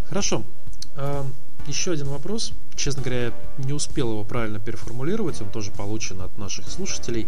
Хорошо. 0.10 0.44
А, 0.96 1.24
еще 1.68 1.92
один 1.92 2.08
вопрос. 2.08 2.52
Честно 2.76 3.04
говоря, 3.04 3.32
не 3.60 3.74
успел 3.74 4.10
его 4.10 4.24
правильно 4.24 4.60
переформулировать, 4.60 5.40
он 5.40 5.52
тоже 5.52 5.70
получен 5.70 6.20
от 6.22 6.36
наших 6.40 6.68
слушателей. 6.68 7.28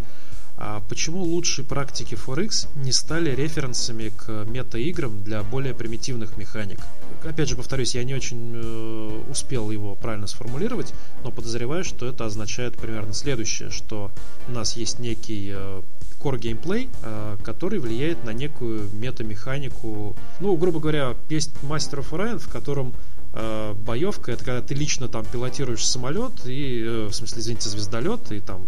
А 0.60 0.82
почему 0.88 1.22
лучшие 1.22 1.64
практики 1.64 2.14
Forex 2.14 2.66
не 2.74 2.90
стали 2.90 3.30
референсами 3.30 4.08
к 4.08 4.44
мета-играм 4.44 5.22
для 5.22 5.44
более 5.44 5.72
примитивных 5.72 6.36
механик? 6.36 6.80
Опять 7.24 7.48
же, 7.48 7.54
повторюсь, 7.54 7.94
я 7.94 8.02
не 8.02 8.14
очень 8.14 8.52
э, 8.54 9.22
успел 9.30 9.70
его 9.70 9.94
правильно 9.94 10.26
сформулировать, 10.26 10.92
но 11.22 11.30
подозреваю, 11.30 11.84
что 11.84 12.06
это 12.06 12.24
означает 12.24 12.74
примерно 12.76 13.12
следующее, 13.12 13.70
что 13.70 14.10
у 14.48 14.50
нас 14.50 14.76
есть 14.76 14.98
некий 14.98 15.52
э, 15.54 15.82
core 16.20 16.38
геймплей, 16.38 16.88
э, 17.02 17.36
который 17.44 17.78
влияет 17.78 18.24
на 18.24 18.30
некую 18.30 18.90
метамеханику. 18.92 20.16
Ну, 20.40 20.56
грубо 20.56 20.80
говоря, 20.80 21.14
есть 21.28 21.52
Master 21.62 22.00
of 22.00 22.10
Orion, 22.10 22.38
в 22.38 22.48
котором 22.48 22.94
э, 23.38 23.74
боевка 23.74 24.32
это 24.32 24.44
когда 24.44 24.60
ты 24.60 24.74
лично 24.74 25.08
там 25.08 25.24
пилотируешь 25.24 25.86
самолет 25.86 26.44
и, 26.44 26.82
э, 26.84 27.06
в 27.06 27.12
смысле, 27.12 27.40
извините, 27.40 27.68
звездолет, 27.68 28.32
и 28.32 28.40
там 28.40 28.66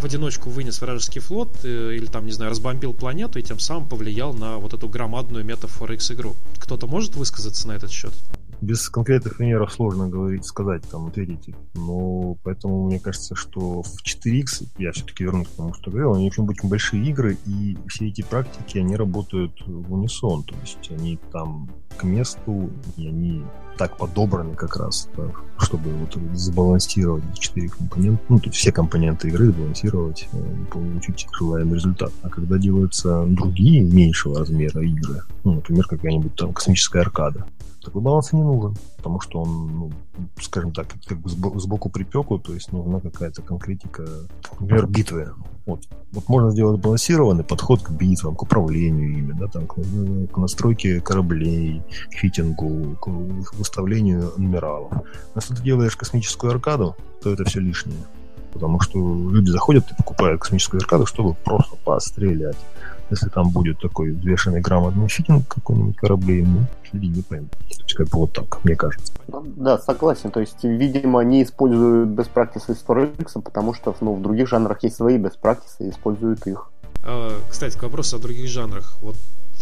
в 0.00 0.04
одиночку 0.04 0.50
вынес 0.50 0.80
вражеский 0.80 1.20
флот, 1.20 1.50
э, 1.64 1.94
или 1.96 2.06
там, 2.06 2.24
не 2.24 2.32
знаю, 2.32 2.50
разбомбил 2.50 2.94
планету 2.94 3.38
и 3.38 3.42
тем 3.42 3.58
самым 3.58 3.88
повлиял 3.88 4.32
на 4.32 4.58
вот 4.58 4.72
эту 4.72 4.88
громадную 4.88 5.44
мета 5.44 5.66
Forex 5.66 6.12
игру. 6.14 6.36
Кто-то 6.58 6.86
может 6.86 7.16
высказаться 7.16 7.68
на 7.68 7.72
этот 7.72 7.90
счет? 7.90 8.14
Без 8.64 8.88
конкретных 8.88 9.36
примеров 9.36 9.72
сложно 9.72 10.08
говорить, 10.08 10.44
сказать, 10.44 10.82
там, 10.90 11.06
ответить. 11.06 11.54
Но 11.74 12.36
поэтому 12.42 12.86
мне 12.86 12.98
кажется, 12.98 13.34
что 13.34 13.82
в 13.82 14.02
4X, 14.04 14.68
я 14.78 14.92
все-таки 14.92 15.24
вернусь 15.24 15.48
к 15.48 15.56
тому, 15.56 15.74
что 15.74 15.90
говорил, 15.90 16.14
они 16.14 16.26
очень, 16.26 16.46
очень 16.48 16.68
большие 16.68 17.04
игры, 17.06 17.36
и 17.46 17.76
все 17.88 18.08
эти 18.08 18.22
практики, 18.22 18.78
они 18.78 18.96
работают 18.96 19.52
в 19.66 19.92
унисон. 19.92 20.42
То 20.44 20.54
есть 20.62 20.90
они 20.90 21.18
там 21.32 21.70
к 21.96 22.04
месту, 22.04 22.70
и 22.96 23.08
они 23.08 23.44
так 23.76 23.96
подобраны 23.96 24.54
как 24.54 24.76
раз, 24.76 25.08
да, 25.16 25.24
чтобы 25.58 25.90
вот 25.90 26.16
сбалансировать 26.32 27.24
четыре 27.38 27.68
компонента, 27.68 28.22
ну, 28.28 28.38
то 28.38 28.46
есть 28.46 28.56
все 28.56 28.72
компоненты 28.72 29.28
игры 29.28 29.46
сбалансировать 29.46 30.28
э, 30.32 30.36
и 30.38 30.64
получить 30.66 31.26
желаемый 31.32 31.74
результат. 31.74 32.12
А 32.22 32.28
когда 32.28 32.58
делаются 32.58 33.24
другие 33.26 33.82
меньшего 33.82 34.38
размера 34.38 34.80
игры, 34.82 35.22
ну, 35.44 35.54
например, 35.54 35.86
какая-нибудь 35.86 36.34
там 36.36 36.52
космическая 36.52 37.00
аркада, 37.00 37.46
такой 37.84 38.02
баланс 38.02 38.32
не 38.32 38.42
нужен, 38.42 38.76
потому 38.96 39.20
что 39.20 39.42
он, 39.42 39.78
ну, 39.78 39.92
скажем 40.40 40.72
так, 40.72 40.88
как 41.06 41.18
бы 41.18 41.28
сбоку 41.28 41.90
припеку, 41.90 42.38
то 42.38 42.52
есть 42.52 42.72
нужна 42.72 43.00
какая-то 43.00 43.42
конкретика, 43.42 44.04
например, 44.58 44.86
битвы. 44.86 45.32
Вот. 45.66 45.80
вот 46.12 46.28
можно 46.28 46.50
сделать 46.50 46.80
балансированный 46.80 47.44
подход 47.44 47.82
к 47.82 47.90
битвам, 47.90 48.36
к 48.36 48.42
управлению 48.42 49.18
ими, 49.18 49.32
да, 49.32 49.46
там, 49.46 49.66
к, 49.66 49.76
к 50.32 50.36
настройке 50.36 51.00
кораблей, 51.00 51.82
к 52.10 52.14
фитингу, 52.14 52.96
к 52.96 53.08
выставлению 53.54 54.32
номералов. 54.36 54.92
Но 54.92 55.02
если 55.36 55.54
ты 55.54 55.62
делаешь 55.62 55.96
космическую 55.96 56.52
аркаду, 56.52 56.96
то 57.22 57.32
это 57.32 57.44
все 57.44 57.60
лишнее. 57.60 58.04
Потому 58.52 58.80
что 58.80 58.98
люди 59.30 59.50
заходят 59.50 59.90
и 59.90 59.94
покупают 59.96 60.40
космическую 60.40 60.80
аркаду, 60.80 61.06
чтобы 61.06 61.34
просто 61.34 61.76
пострелять. 61.84 62.56
Если 63.14 63.28
там 63.28 63.50
будет 63.50 63.78
такой 63.80 64.10
взвешенный 64.10 64.60
грамотный 64.60 65.08
фитинг 65.08 65.46
какой-нибудь 65.46 65.96
кораблей, 65.96 66.42
ну, 66.42 66.66
люди 66.92 67.06
не 67.06 67.22
поймут. 67.22 67.50
То 67.50 67.82
есть 67.82 67.94
как 67.94 68.08
бы 68.08 68.18
вот 68.18 68.32
так, 68.32 68.64
мне 68.64 68.74
кажется. 68.74 69.12
Ну, 69.28 69.44
да, 69.56 69.78
согласен. 69.78 70.30
То 70.30 70.40
есть, 70.40 70.64
видимо, 70.64 71.20
они 71.20 71.42
используют 71.42 72.10
best 72.10 72.30
practices 72.34 72.72
из 72.72 72.84
Forex, 72.84 73.40
потому 73.40 73.74
что 73.74 73.94
ну, 74.00 74.14
в 74.14 74.22
других 74.22 74.48
жанрах 74.48 74.82
есть 74.82 74.96
свои 74.96 75.16
best 75.16 75.38
practices 75.40 75.76
и 75.78 75.90
используют 75.90 76.46
их. 76.46 76.70
А, 77.04 77.40
кстати, 77.48 77.76
к 77.76 77.82
вопросу 77.82 78.16
о 78.16 78.18
других 78.18 78.48
жанрах. 78.48 78.96
Вот 79.00 79.16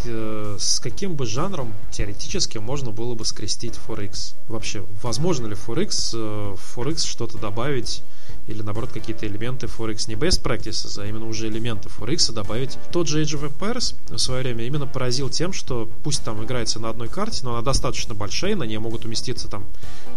э, 0.06 0.56
с 0.58 0.80
каким 0.80 1.14
бы 1.14 1.26
жанром 1.26 1.72
теоретически 1.90 2.58
можно 2.58 2.90
было 2.90 3.14
бы 3.14 3.24
скрестить 3.24 3.78
Forex? 3.86 4.34
Вообще, 4.48 4.84
возможно 5.02 5.46
ли 5.46 5.54
Forex, 5.54 6.14
э, 6.14 6.54
Forex 6.54 7.06
что-то 7.06 7.38
добавить 7.38 8.02
или 8.46 8.62
наоборот 8.62 8.90
какие-то 8.92 9.26
элементы 9.26 9.66
Forex 9.66 10.08
не 10.08 10.14
best 10.14 10.42
practices, 10.42 11.00
а 11.00 11.06
именно 11.06 11.26
уже 11.26 11.48
элементы 11.48 11.88
Forex 11.88 12.32
добавить. 12.32 12.78
Тот 12.92 13.08
же 13.08 13.22
Age 13.22 13.40
of 13.40 13.52
Empires 13.52 13.94
в 14.08 14.18
свое 14.18 14.42
время 14.42 14.64
именно 14.64 14.86
поразил 14.86 15.28
тем, 15.28 15.52
что 15.52 15.88
пусть 16.02 16.24
там 16.24 16.44
играется 16.44 16.80
на 16.80 16.90
одной 16.90 17.08
карте, 17.08 17.40
но 17.44 17.52
она 17.52 17.62
достаточно 17.62 18.14
большая, 18.14 18.56
на 18.56 18.64
ней 18.64 18.78
могут 18.78 19.04
уместиться 19.04 19.48
там 19.48 19.64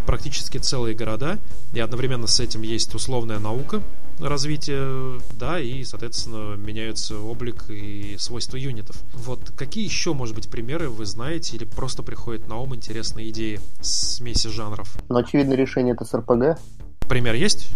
практически 0.06 0.57
целые 0.57 0.95
города, 0.95 1.39
и 1.73 1.80
одновременно 1.80 2.27
с 2.27 2.39
этим 2.39 2.61
есть 2.61 2.93
условная 2.95 3.39
наука, 3.39 3.81
развитие, 4.19 5.19
да, 5.34 5.60
и, 5.60 5.84
соответственно, 5.84 6.56
меняется 6.56 7.18
облик 7.19 7.69
и 7.69 8.15
свойства 8.18 8.57
юнитов. 8.57 8.97
Вот 9.14 9.52
какие 9.57 9.84
еще, 9.84 10.14
может 10.14 10.35
быть, 10.35 10.49
примеры 10.49 10.89
вы 10.89 11.06
знаете 11.06 11.57
или 11.57 11.65
просто 11.65 12.03
приходят 12.03 12.47
на 12.47 12.57
ум 12.60 12.76
интересные 12.76 13.30
идеи 13.30 13.60
смеси 13.81 14.47
жанров? 14.47 14.95
Ну, 15.10 15.18
очевидно, 15.18 15.53
решение 15.53 15.93
это 15.93 16.06
с 16.06 16.14
РПГ. 16.14 16.60
Пример 17.07 17.35
есть? 17.35 17.69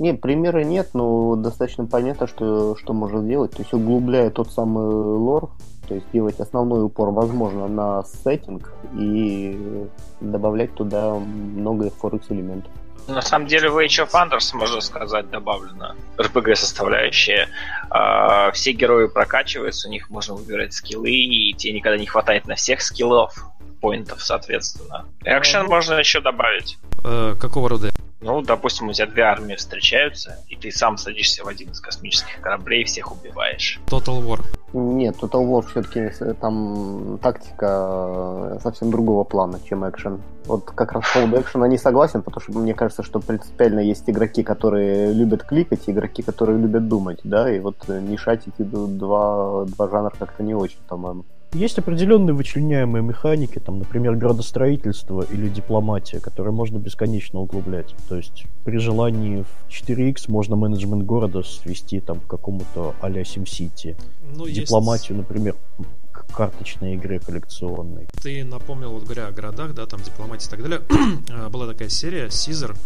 Нет, 0.00 0.22
примера 0.22 0.64
нет, 0.64 0.88
но 0.94 1.36
достаточно 1.36 1.84
понятно, 1.84 2.26
что, 2.26 2.74
что 2.74 2.94
можно 2.94 3.20
сделать. 3.20 3.50
То 3.50 3.58
есть 3.58 3.74
углубляя 3.74 4.30
тот 4.30 4.50
самый 4.50 4.82
лор, 4.82 5.50
то 5.86 5.94
есть 5.94 6.06
делать 6.10 6.40
основной 6.40 6.82
упор, 6.84 7.10
возможно, 7.10 7.68
на 7.68 8.02
сеттинг 8.02 8.72
и 8.98 9.86
добавлять 10.22 10.74
туда 10.74 11.14
много 11.16 11.88
Forex 11.88 12.22
элементов. 12.30 12.72
На 13.08 13.20
самом 13.20 13.46
деле 13.46 13.68
в 13.68 13.76
Age 13.76 14.06
of 14.06 14.12
Wonders, 14.12 14.56
можно 14.56 14.80
сказать, 14.80 15.28
добавлена 15.28 15.94
RPG 16.16 16.54
составляющая. 16.54 17.48
Все 18.54 18.72
герои 18.72 19.06
прокачиваются, 19.06 19.88
у 19.88 19.90
них 19.90 20.08
можно 20.08 20.34
выбирать 20.34 20.72
скиллы, 20.72 21.10
и 21.10 21.52
тебе 21.52 21.74
никогда 21.74 21.98
не 21.98 22.06
хватает 22.06 22.46
на 22.46 22.54
всех 22.54 22.80
скиллов, 22.80 23.34
поинтов, 23.82 24.22
соответственно. 24.22 25.04
Экшен 25.24 25.66
можно 25.66 25.94
еще 25.98 26.22
добавить. 26.22 26.78
Э, 27.04 27.34
какого 27.38 27.68
рода 27.68 27.90
ну, 28.20 28.42
допустим, 28.42 28.88
у 28.88 28.92
тебя 28.92 29.06
две 29.06 29.22
армии 29.22 29.54
встречаются, 29.54 30.38
и 30.48 30.56
ты 30.56 30.70
сам 30.70 30.98
садишься 30.98 31.42
в 31.42 31.48
один 31.48 31.70
из 31.70 31.80
космических 31.80 32.40
кораблей 32.40 32.82
и 32.82 32.84
всех 32.84 33.12
убиваешь. 33.12 33.80
Total 33.86 34.22
War. 34.22 34.40
Нет, 34.72 35.16
Total 35.16 35.44
War 35.46 35.66
все-таки 35.66 36.10
там 36.40 37.18
тактика 37.22 38.56
э, 38.56 38.58
совсем 38.62 38.90
другого 38.90 39.24
плана, 39.24 39.58
чем 39.66 39.88
экшен. 39.88 40.20
Вот 40.44 40.64
как 40.66 40.92
раз 40.92 41.04
по 41.06 41.20
поводу 41.20 41.40
экшена 41.40 41.66
не 41.66 41.78
согласен, 41.78 42.22
потому 42.22 42.42
что 42.42 42.58
мне 42.58 42.74
кажется, 42.74 43.02
что 43.02 43.20
принципиально 43.20 43.80
есть 43.80 44.08
игроки, 44.08 44.42
которые 44.42 45.12
любят 45.12 45.44
кликать, 45.44 45.88
и 45.88 45.92
игроки, 45.92 46.22
которые 46.22 46.58
любят 46.58 46.88
думать, 46.88 47.20
да, 47.24 47.50
и 47.50 47.58
вот 47.58 47.76
э, 47.88 48.00
мешать 48.00 48.42
эти 48.46 48.62
два, 48.62 49.64
два 49.64 49.88
жанра 49.88 50.12
как-то 50.18 50.42
не 50.42 50.54
очень, 50.54 50.78
по-моему. 50.88 51.24
Есть 51.52 51.78
определенные 51.78 52.32
вычленяемые 52.32 53.02
механики, 53.02 53.58
там, 53.58 53.80
например, 53.80 54.14
градостроительство 54.14 55.22
или 55.22 55.48
дипломатия, 55.48 56.20
которые 56.20 56.52
можно 56.52 56.78
бесконечно 56.78 57.40
углублять. 57.40 57.92
То 58.08 58.16
есть 58.16 58.44
при 58.64 58.78
желании 58.78 59.42
в 59.42 59.68
4X 59.68 60.30
можно 60.30 60.54
менеджмент 60.54 61.04
города 61.04 61.42
свести 61.42 61.98
там, 62.00 62.20
к 62.20 62.26
какому-то 62.28 62.94
а-ля 63.00 63.22
SimCity. 63.22 63.96
Ну, 64.36 64.48
Дипломатию, 64.48 65.18
есть... 65.18 65.28
например, 65.28 65.56
к 66.12 66.26
карточной 66.32 66.94
игре 66.94 67.18
коллекционной. 67.18 68.06
Ты 68.22 68.44
напомнил, 68.44 68.92
вот 68.92 69.02
говоря 69.02 69.26
о 69.26 69.32
городах, 69.32 69.74
да, 69.74 69.86
там 69.86 70.00
дипломатия 70.02 70.46
и 70.46 70.50
так 70.50 70.62
далее. 70.62 70.82
А, 71.32 71.48
была 71.50 71.66
такая 71.66 71.88
серия 71.88 72.26
Caesar, 72.26 72.76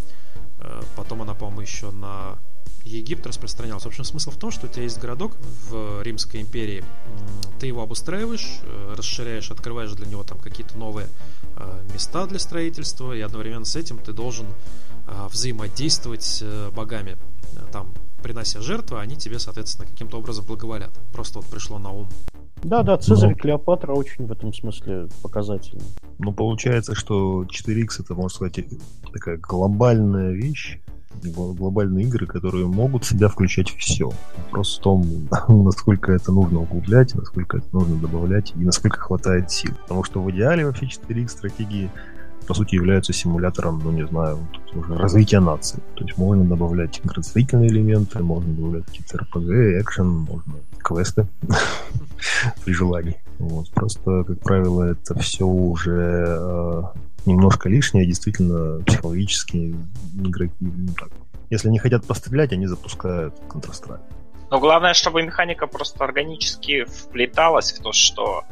э, 0.61 0.83
потом 0.97 1.21
она, 1.21 1.35
по-моему, 1.35 1.61
еще 1.61 1.91
на 1.91 2.39
Египет 2.85 3.27
распространялся. 3.27 3.85
В 3.85 3.89
общем, 3.89 4.05
смысл 4.05 4.31
в 4.31 4.37
том, 4.37 4.51
что 4.51 4.67
у 4.67 4.69
тебя 4.69 4.83
есть 4.83 5.01
городок 5.01 5.37
в 5.71 6.03
Римской 6.03 6.43
империи, 6.43 6.85
ты 7.59 7.67
его 7.67 7.83
обустраиваешь, 7.83 8.61
э, 8.63 8.95
расширяешь, 8.97 9.51
открываешь 9.51 9.93
для 9.93 10.07
него 10.07 10.23
там 10.23 10.39
какие-то 10.39 10.77
новые 10.77 11.09
э, 11.57 11.83
места 11.93 12.27
для 12.27 12.39
строительства, 12.39 13.13
и 13.13 13.21
одновременно 13.21 13.65
с 13.65 13.77
этим 13.77 13.99
ты 13.99 14.13
должен 14.13 14.47
э, 15.07 15.27
взаимодействовать 15.31 16.23
с 16.23 16.71
богами. 16.75 17.17
Там, 17.73 17.95
принося 18.23 18.61
жертвы, 18.61 19.01
они 19.01 19.17
тебе, 19.17 19.39
соответственно, 19.39 19.89
каким-то 19.89 20.19
образом 20.19 20.45
благоволят. 20.45 20.91
Просто 21.13 21.39
вот 21.39 21.47
пришло 21.47 21.79
на 21.79 21.91
ум. 21.91 22.09
Да, 22.63 22.83
да, 22.83 22.97
Цезарь 22.97 23.33
и 23.33 23.35
Клеопатра 23.35 23.93
очень 23.93 24.27
в 24.27 24.33
этом 24.33 24.53
смысле 24.55 25.09
показательны. 25.23 25.83
Ну, 26.19 26.33
получается, 26.33 26.95
что 26.95 27.45
4X 27.45 28.01
это, 28.01 28.15
можно 28.15 28.31
сказать, 28.31 28.61
такая 29.13 29.37
глобальная 29.37 30.33
вещь, 30.33 30.81
глобальные 31.23 32.07
игры, 32.07 32.27
которые 32.27 32.67
могут 32.67 33.05
в 33.05 33.09
себя 33.09 33.29
включать 33.29 33.71
все. 33.71 34.11
Вопрос 34.45 34.79
в 34.79 34.83
том, 34.83 35.29
насколько 35.49 36.13
это 36.13 36.33
нужно 36.33 36.61
углублять, 36.61 37.15
насколько 37.15 37.59
это 37.59 37.67
нужно 37.73 37.97
добавлять 37.97 38.53
и 38.57 38.65
насколько 38.65 39.01
хватает 39.01 39.51
сил. 39.51 39.73
Потому 39.83 40.05
что 40.05 40.23
в 40.23 40.31
идеале 40.31 40.67
вообще 40.67 40.87
4X 40.87 41.29
стратегии 41.29 41.91
по 42.47 42.55
сути 42.55 42.75
являются 42.75 43.13
симулятором, 43.13 43.81
ну 43.83 43.91
не 43.91 44.07
знаю, 44.07 44.47
развития 44.89 45.41
нации. 45.41 45.81
То 45.95 46.05
есть 46.05 46.19
можно 46.19 46.45
добавлять 46.45 47.01
градостроительные 47.05 47.71
элементы, 47.71 48.23
можно 48.23 48.53
добавлять 48.53 48.85
какие-то 48.87 49.19
RPG, 49.19 49.81
экшен, 49.81 50.07
можно 50.07 50.55
квесты 50.79 51.27
при 52.65 52.73
желании. 52.73 53.17
Вот. 53.39 53.71
Просто, 53.71 54.25
как 54.25 54.39
правило, 54.41 54.83
это 54.85 55.19
все 55.19 55.47
уже 55.47 56.27
э, 56.29 56.83
немножко 57.27 57.69
лишнее, 57.69 58.07
действительно, 58.07 58.83
психологически 58.85 59.77
игроки, 60.19 60.55
ну, 60.61 60.93
так, 60.99 61.11
если 61.51 61.69
не 61.69 61.79
хотят 61.79 62.07
пострелять, 62.07 62.53
они 62.53 62.67
запускают 62.67 63.35
Counter-Strike. 63.49 64.01
Но 64.51 64.61
главное, 64.61 64.95
чтобы 64.95 65.23
механика 65.23 65.67
просто 65.67 66.05
органически 66.05 66.85
вплеталась 66.85 67.73
в 67.73 67.83
то, 67.83 67.93
что 67.93 68.45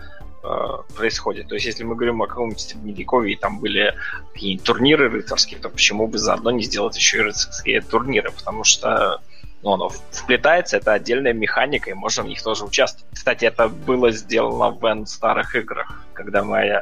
э, 0.42 0.94
происходит. 0.96 1.48
То 1.48 1.54
есть, 1.54 1.66
если 1.66 1.84
мы 1.84 1.94
говорим 1.94 2.22
о 2.22 2.26
каком-нибудь 2.26 2.60
средневековье, 2.60 3.34
и 3.34 3.38
там 3.38 3.60
были 3.60 3.94
какие-нибудь 4.32 4.64
турниры 4.64 5.08
рыцарские, 5.10 5.60
то 5.60 5.68
почему 5.68 6.08
бы 6.08 6.18
заодно 6.18 6.50
не 6.50 6.62
сделать 6.62 6.96
еще 6.96 7.18
и 7.18 7.22
рыцарские 7.22 7.80
турниры? 7.82 8.32
Потому 8.32 8.64
что 8.64 9.20
ну, 9.62 9.72
оно 9.72 9.90
вплетается, 10.10 10.76
это 10.76 10.92
отдельная 10.92 11.32
механика, 11.32 11.90
и 11.90 11.94
можем 11.94 12.26
в 12.26 12.28
них 12.28 12.42
тоже 12.42 12.64
участвовать. 12.64 13.12
Кстати, 13.14 13.44
это 13.44 13.68
было 13.68 14.10
сделано 14.10 14.70
в 14.70 15.06
старых 15.06 15.54
играх, 15.54 16.04
когда 16.14 16.42
мы 16.42 16.58
э, 16.58 16.80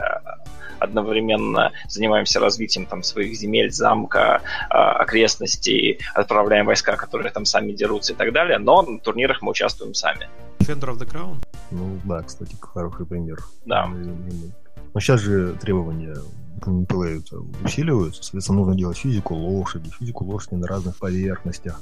одновременно 0.81 1.73
занимаемся 1.89 2.41
развитием 2.41 2.87
там 2.87 3.03
своих 3.03 3.37
земель, 3.37 3.71
замка, 3.71 4.43
а, 4.71 4.93
окрестностей, 4.93 6.01
отправляем 6.15 6.67
войска, 6.67 6.97
которые 6.97 7.31
там 7.33 7.45
сами 7.45 7.73
дерутся 7.73 8.15
и 8.15 8.17
так 8.17 8.33
далее, 8.33 8.59
но 8.59 8.83
на 8.83 8.99
турнирах 8.99 9.43
мы 9.43 9.51
участвуем 9.51 9.95
сами. 9.95 10.29
Defender 10.59 10.91
of 10.91 10.99
the 10.99 11.07
Crown? 11.11 11.37
Ну 11.71 11.99
да, 12.05 12.23
кстати, 12.23 12.57
хороший 12.61 13.07
пример. 13.07 13.39
Да. 13.65 13.87
Но 13.87 15.01
сейчас 15.01 15.21
же 15.21 15.55
требования 15.61 16.17
геймплею 16.65 17.23
усиливаются, 17.65 18.23
соответственно, 18.23 18.59
нужно 18.59 18.75
делать 18.77 18.97
физику 18.97 19.35
лошади, 19.35 19.91
физику 19.99 20.25
лошади 20.25 20.55
на 20.55 20.67
разных 20.67 20.97
поверхностях, 20.97 21.81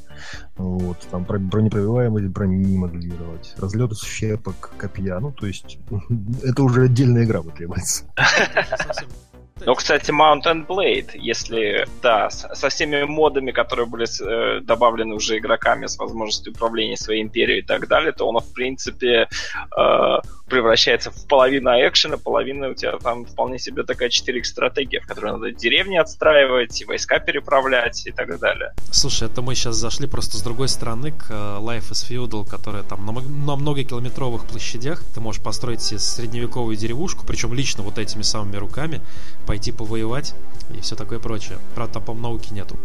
вот, 0.57 0.99
там 1.11 1.25
бронепробиваемость 1.25 2.27
брони 2.27 2.77
моделировать, 2.77 3.55
разлет 3.59 3.97
щепок, 3.99 4.71
копья, 4.77 5.19
ну, 5.21 5.33
то 5.33 5.47
есть 5.47 5.79
это 6.43 6.63
уже 6.63 6.85
отдельная 6.85 7.25
игра 7.25 7.43
потребуется. 7.43 8.05
Ну, 9.67 9.75
кстати, 9.75 10.11
Mountain 10.11 10.67
Blade, 10.67 11.11
если, 11.15 11.87
да, 12.03 12.31
со 12.31 12.69
всеми 12.69 13.03
модами, 13.05 13.51
которые 13.51 13.87
были 13.87 14.07
э, 14.07 14.61
добавлены 14.61 15.15
уже 15.15 15.39
игроками 15.39 15.87
с 15.87 15.99
возможностью 15.99 16.53
управления 16.53 16.97
своей 16.97 17.23
империей 17.23 17.61
и 17.61 17.63
так 17.63 17.89
далее, 17.89 18.13
то 18.13 18.27
он, 18.27 18.39
в 18.41 18.53
принципе, 18.53 19.29
э, 19.77 20.17
превращается 20.49 21.11
в 21.11 21.27
половину 21.27 21.71
экшена, 21.71 22.17
половина 22.17 22.71
у 22.71 22.75
тебя 22.75 22.97
там 22.99 23.25
вполне 23.25 23.59
себе 23.59 23.83
такая 23.83 24.09
4 24.09 24.45
стратегия, 24.45 25.01
в 25.01 25.07
которой 25.07 25.33
надо 25.33 25.51
деревни 25.53 25.97
отстраивать, 25.97 26.81
и 26.81 26.85
войска 26.85 27.19
переправлять 27.19 28.07
и 28.07 28.11
так 28.11 28.39
далее. 28.39 28.73
Слушай, 28.91 29.29
это 29.29 29.43
мы 29.43 29.55
сейчас 29.55 29.77
зашли 29.77 30.07
просто 30.07 30.37
с 30.37 30.43
другой 30.43 30.69
стороны 30.69 31.13
к 31.13 31.27
э, 31.31 31.35
Life 31.61 31.91
is 31.91 32.09
Feudal, 32.09 32.49
которая 32.49 32.83
там 32.83 33.05
на, 33.05 33.13
на 33.13 33.57
многокилометровых 33.57 34.47
площадях 34.47 35.03
ты 35.15 35.21
можешь 35.21 35.43
построить 35.43 35.83
себе 35.83 35.99
средневековую 35.99 36.77
деревушку, 36.77 37.27
причем 37.27 37.55
лично 37.55 37.83
вот 37.83 37.99
этими 37.99 38.23
самыми 38.23 38.57
руками, 38.57 39.01
пойти 39.49 39.73
повоевать 39.73 40.35
и 40.77 40.81
все 40.83 40.95
такое 40.95 41.19
прочее. 41.19 41.59
Правда, 41.75 41.95
там, 41.95 42.03
по 42.03 42.13
науки 42.13 42.53
нету. 42.53 42.77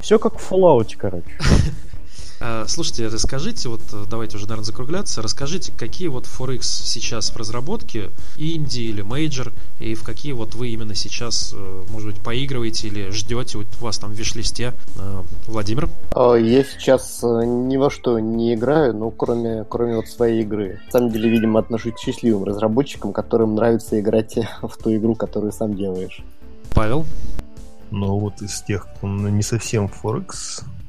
Все 0.00 0.18
как 0.18 0.38
в 0.38 0.52
Fallout, 0.52 0.94
короче. 0.98 1.24
А, 2.40 2.66
слушайте, 2.66 3.08
расскажите, 3.08 3.68
вот 3.68 3.80
э, 3.92 4.04
давайте 4.08 4.36
уже, 4.36 4.46
наверное, 4.46 4.64
закругляться, 4.64 5.22
расскажите, 5.22 5.72
какие 5.76 6.08
вот 6.08 6.24
Forex 6.24 6.62
сейчас 6.62 7.30
в 7.30 7.36
разработке, 7.36 8.10
инди 8.36 8.80
или 8.80 9.02
major, 9.02 9.52
и 9.78 9.94
в 9.94 10.02
какие 10.02 10.32
вот 10.32 10.54
вы 10.54 10.68
именно 10.68 10.94
сейчас, 10.94 11.54
э, 11.56 11.84
может 11.90 12.12
быть, 12.12 12.22
поигрываете 12.22 12.88
или 12.88 13.10
ждете, 13.10 13.58
вот 13.58 13.66
у 13.80 13.84
вас 13.84 13.98
там 13.98 14.10
в 14.10 14.14
виш-листе. 14.14 14.72
Э, 14.98 15.22
Владимир? 15.46 15.88
А, 16.14 16.34
я 16.34 16.64
сейчас 16.64 17.20
ни 17.22 17.76
во 17.76 17.90
что 17.90 18.18
не 18.18 18.54
играю, 18.54 18.94
ну, 18.94 19.10
кроме, 19.10 19.64
кроме 19.64 19.96
вот 19.96 20.08
своей 20.08 20.42
игры. 20.42 20.80
На 20.86 20.92
самом 20.92 21.10
деле, 21.10 21.30
видимо, 21.30 21.60
отношусь 21.60 21.94
к 21.94 21.98
счастливым 21.98 22.44
разработчикам, 22.44 23.12
которым 23.12 23.54
нравится 23.54 23.98
играть 24.00 24.38
в 24.62 24.76
ту 24.76 24.94
игру, 24.94 25.14
которую 25.14 25.52
сам 25.52 25.74
делаешь. 25.76 26.22
Павел? 26.74 27.06
Ну, 27.90 28.18
вот 28.18 28.42
из 28.42 28.62
тех, 28.62 28.88
кто 28.96 29.06
не 29.06 29.42
совсем 29.42 29.86
Forex 29.86 30.62
а, 30.62 30.83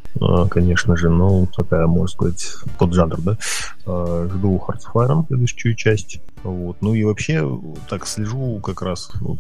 конечно 0.49 0.95
же, 0.95 1.09
ну, 1.09 1.47
такая, 1.55 1.87
можно 1.87 2.07
сказать, 2.07 2.45
тот 2.79 2.93
жанр, 2.93 3.19
да. 3.21 3.37
А, 3.85 4.27
жду 4.31 4.61
Heartsfire, 4.65 5.27
следующую 5.27 5.75
часть. 5.75 6.19
Вот. 6.43 6.77
Ну 6.81 6.93
и 6.93 7.03
вообще, 7.03 7.47
так 7.89 8.05
слежу 8.05 8.59
как 8.59 8.81
раз 8.81 9.09
вот, 9.19 9.39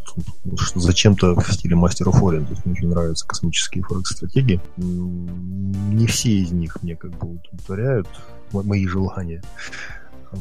что 0.59 0.79
зачем-то 0.79 1.35
в 1.35 1.53
стиле 1.53 1.75
Master 1.75 2.11
of 2.11 2.21
Orient. 2.21 2.45
То 2.45 2.51
есть 2.51 2.65
мне 2.65 2.73
очень 2.73 2.89
нравятся 2.89 3.27
космические 3.27 3.83
форекс-стратегии. 3.83 4.59
Не 4.77 6.07
все 6.07 6.31
из 6.31 6.51
них 6.51 6.81
мне 6.81 6.95
как 6.95 7.11
бы 7.11 7.35
удовлетворяют 7.35 8.07
мои 8.51 8.87
желания 8.87 9.41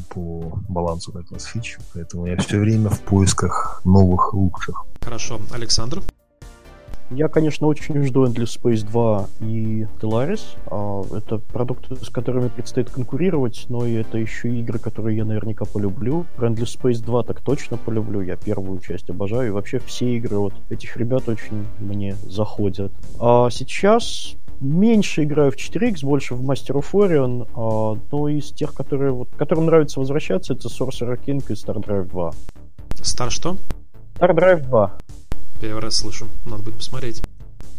по 0.09 0.59
балансу 0.67 1.11
как 1.11 1.31
раз 1.31 1.45
фич, 1.45 1.77
поэтому 1.93 2.25
я 2.25 2.37
все 2.37 2.59
время 2.59 2.89
в 2.89 2.99
поисках 3.01 3.81
новых, 3.85 4.33
лучших. 4.33 4.85
Хорошо. 5.01 5.39
Александр? 5.51 6.01
Я, 7.11 7.27
конечно, 7.27 7.67
очень 7.67 8.03
жду 8.03 8.25
Endless 8.25 8.59
Space 8.59 8.83
2 8.85 9.27
и 9.41 9.83
Stellaris. 9.83 10.41
А, 10.67 11.03
это 11.15 11.37
продукты, 11.37 11.95
с 11.95 12.09
которыми 12.09 12.47
предстоит 12.47 12.89
конкурировать, 12.89 13.65
но 13.69 13.85
и 13.85 13.93
это 13.93 14.17
еще 14.17 14.49
игры, 14.49 14.79
которые 14.79 15.17
я 15.17 15.25
наверняка 15.25 15.65
полюблю. 15.65 16.25
Про 16.35 16.49
Endless 16.49 16.79
Space 16.79 17.03
2 17.03 17.23
так 17.23 17.41
точно 17.41 17.77
полюблю. 17.77 18.21
Я 18.21 18.35
первую 18.35 18.79
часть 18.79 19.09
обожаю. 19.09 19.47
И 19.47 19.51
вообще 19.51 19.79
все 19.79 20.17
игры 20.17 20.37
вот 20.37 20.53
этих 20.69 20.97
ребят 20.97 21.29
очень 21.29 21.65
мне 21.79 22.15
заходят. 22.23 22.91
А 23.19 23.49
сейчас 23.51 24.35
меньше 24.59 25.23
играю 25.23 25.51
в 25.51 25.57
4X, 25.57 26.01
больше 26.01 26.33
в 26.33 26.41
Master 26.41 26.81
of 26.81 26.91
Orion, 26.93 27.47
а, 27.55 27.99
но 28.11 28.29
из 28.29 28.51
тех, 28.51 28.73
которые, 28.73 29.11
вот, 29.11 29.29
которым 29.37 29.67
нравится 29.67 29.99
возвращаться, 29.99 30.53
это 30.53 30.69
Sorcerer 30.69 31.19
King 31.23 31.43
и 31.49 31.53
Star 31.53 31.75
Drive 31.75 32.09
2. 32.09 32.33
Star 33.01 33.29
что? 33.29 33.57
Star 34.15 34.33
Drive 34.35 34.67
2. 34.67 34.97
Первый 35.61 35.81
раз 35.81 35.95
слышу. 35.95 36.27
Надо 36.45 36.63
будет 36.63 36.75
посмотреть. 36.75 37.21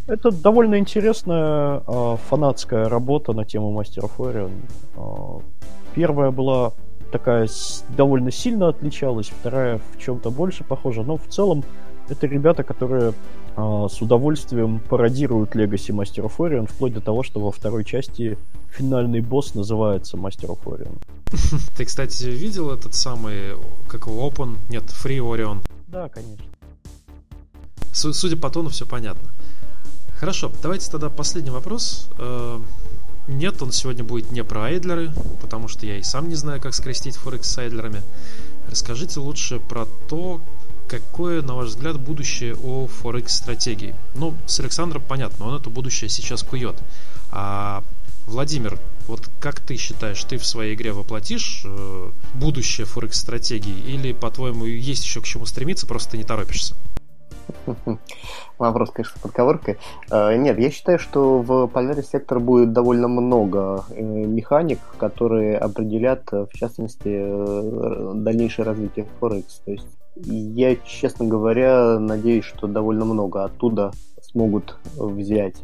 Это 0.07 0.31
довольно 0.31 0.79
интересная 0.79 1.83
э, 1.85 2.17
фанатская 2.29 2.87
работа 2.87 3.33
на 3.33 3.43
тему 3.43 3.71
Мастеров 3.71 4.19
Орион. 4.21 4.53
Э, 4.95 5.39
первая 5.93 6.31
была 6.31 6.73
такая 7.11 7.49
довольно 7.95 8.31
сильно 8.31 8.69
отличалась, 8.69 9.27
вторая 9.27 9.79
в 9.93 9.99
чем-то 9.99 10.31
больше 10.31 10.63
похожа, 10.63 11.03
но 11.03 11.17
в 11.17 11.27
целом 11.27 11.63
это 12.09 12.25
ребята, 12.25 12.63
которые 12.63 13.13
э, 13.57 13.87
с 13.89 14.01
удовольствием 14.01 14.79
пародируют 14.79 15.55
Legacy 15.55 15.93
Master 15.93 16.25
of 16.25 16.37
Orion, 16.37 16.67
вплоть 16.67 16.93
до 16.93 17.01
того, 17.01 17.23
что 17.23 17.41
во 17.41 17.51
второй 17.51 17.83
части 17.83 18.37
финальный 18.69 19.19
босс 19.19 19.55
называется 19.55 20.15
Master 20.15 20.49
of 20.49 20.63
Orion. 20.63 20.97
Ты, 21.77 21.83
кстати, 21.83 22.23
видел 22.23 22.71
этот 22.71 22.93
самый, 22.93 23.57
как 23.89 24.07
его, 24.07 24.29
Open, 24.29 24.57
нет, 24.69 24.83
Free 24.83 25.19
Orion? 25.19 25.59
Да, 25.87 26.07
конечно. 26.07 26.45
Судя 27.97 28.37
по 28.37 28.49
тону, 28.51 28.69
все 28.69 28.85
понятно. 28.85 29.27
Хорошо, 30.19 30.51
давайте 30.61 30.89
тогда 30.91 31.09
последний 31.09 31.49
вопрос. 31.49 32.09
Э, 32.19 32.59
нет, 33.27 33.61
он 33.61 33.71
сегодня 33.71 34.03
будет 34.03 34.31
не 34.31 34.43
про 34.43 34.65
айдлеры, 34.65 35.11
потому 35.41 35.67
что 35.67 35.85
я 35.85 35.97
и 35.97 36.03
сам 36.03 36.29
не 36.29 36.35
знаю, 36.35 36.61
как 36.61 36.75
скрестить 36.75 37.15
Форекс 37.15 37.49
с 37.49 37.57
айдлерами. 37.57 38.03
Расскажите 38.69 39.19
лучше 39.19 39.59
про 39.59 39.85
то, 40.09 40.41
какое, 40.87 41.41
на 41.41 41.55
ваш 41.55 41.69
взгляд, 41.69 41.99
будущее 41.99 42.55
у 42.55 42.87
Форекс 42.87 43.35
стратегии. 43.35 43.95
Ну, 44.13 44.35
с 44.45 44.59
Александром 44.59 45.01
понятно, 45.07 45.47
он 45.47 45.55
это 45.55 45.71
будущее 45.71 46.09
сейчас 46.09 46.43
кует. 46.43 46.75
А 47.31 47.83
Владимир, 48.27 48.79
вот 49.07 49.27
как 49.39 49.59
ты 49.59 49.75
считаешь, 49.77 50.23
ты 50.23 50.37
в 50.37 50.45
своей 50.45 50.75
игре 50.75 50.93
воплотишь 50.93 51.61
э, 51.65 52.11
будущее 52.35 52.85
Форекс 52.85 53.19
стратегии 53.19 53.79
или, 53.87 54.13
по-твоему, 54.13 54.65
есть 54.65 55.03
еще 55.03 55.21
к 55.21 55.25
чему 55.25 55.47
стремиться, 55.47 55.87
просто 55.87 56.11
ты 56.11 56.17
не 56.17 56.23
торопишься? 56.23 56.75
Вопрос, 58.57 58.91
конечно, 58.91 59.19
подговоркой. 59.21 59.77
Э, 60.11 60.35
нет, 60.35 60.59
я 60.59 60.69
считаю, 60.71 60.99
что 60.99 61.39
в 61.39 61.65
Polaris 61.65 62.11
Sector 62.11 62.39
будет 62.39 62.73
довольно 62.73 63.07
много 63.07 63.83
э, 63.89 64.01
механик, 64.01 64.79
которые 64.97 65.57
определят, 65.57 66.21
э, 66.31 66.45
в 66.51 66.53
частности, 66.57 67.09
дальнейшее 68.23 68.65
развитие 68.65 69.05
Forex. 69.19 69.45
То 69.65 69.71
есть 69.71 69.87
я, 70.15 70.75
честно 70.77 71.25
говоря, 71.25 71.99
надеюсь, 71.99 72.45
что 72.45 72.67
довольно 72.67 73.05
много 73.05 73.43
оттуда 73.43 73.91
смогут 74.21 74.77
взять 74.95 75.55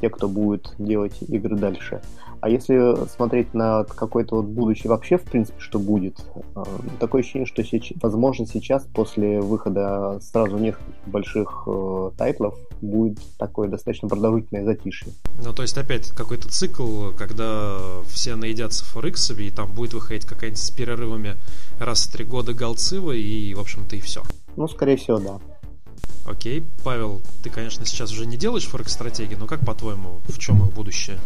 те, 0.00 0.08
кто 0.08 0.28
будет 0.28 0.72
делать 0.78 1.20
игры 1.22 1.56
дальше. 1.56 2.00
А 2.40 2.48
если 2.48 3.06
смотреть 3.08 3.54
на 3.54 3.84
какое-то 3.84 4.36
вот 4.36 4.46
будущее 4.46 4.90
вообще, 4.90 5.18
в 5.18 5.22
принципе, 5.22 5.58
что 5.58 5.78
будет, 5.78 6.18
э, 6.54 6.62
такое 7.00 7.22
ощущение, 7.22 7.46
что 7.46 7.64
сейчас, 7.64 7.96
возможно 8.02 8.46
сейчас 8.46 8.84
после 8.94 9.40
выхода 9.40 10.18
сразу 10.20 10.58
нескольких 10.58 10.94
больших 11.06 11.64
э, 11.66 12.10
тайтлов 12.16 12.54
будет 12.80 13.18
такое 13.38 13.68
достаточно 13.68 14.08
продолжительное 14.08 14.64
затишье. 14.64 15.12
Ну, 15.42 15.52
то 15.52 15.62
есть 15.62 15.76
опять 15.78 16.10
какой-то 16.10 16.48
цикл, 16.48 17.10
когда 17.16 17.78
все 18.08 18.36
наедятся 18.36 18.84
форексами, 18.84 19.44
и 19.44 19.50
там 19.50 19.72
будет 19.72 19.94
выходить 19.94 20.26
какая-нибудь 20.26 20.62
с 20.62 20.70
перерывами 20.70 21.36
раз 21.80 22.06
в 22.06 22.12
три 22.12 22.24
года 22.24 22.52
Галцива, 22.52 23.12
и, 23.12 23.54
в 23.54 23.60
общем-то, 23.60 23.96
и 23.96 24.00
все. 24.00 24.22
Ну, 24.56 24.68
скорее 24.68 24.96
всего, 24.96 25.18
да. 25.18 25.38
Окей, 26.26 26.64
Павел, 26.84 27.22
ты, 27.44 27.50
конечно, 27.50 27.86
сейчас 27.86 28.10
уже 28.12 28.26
не 28.26 28.36
делаешь 28.36 28.66
форекс-стратегии, 28.66 29.36
но 29.36 29.46
как 29.46 29.64
по-твоему, 29.64 30.18
в 30.28 30.38
чем 30.38 30.64
их 30.66 30.74
будущее? 30.74 31.18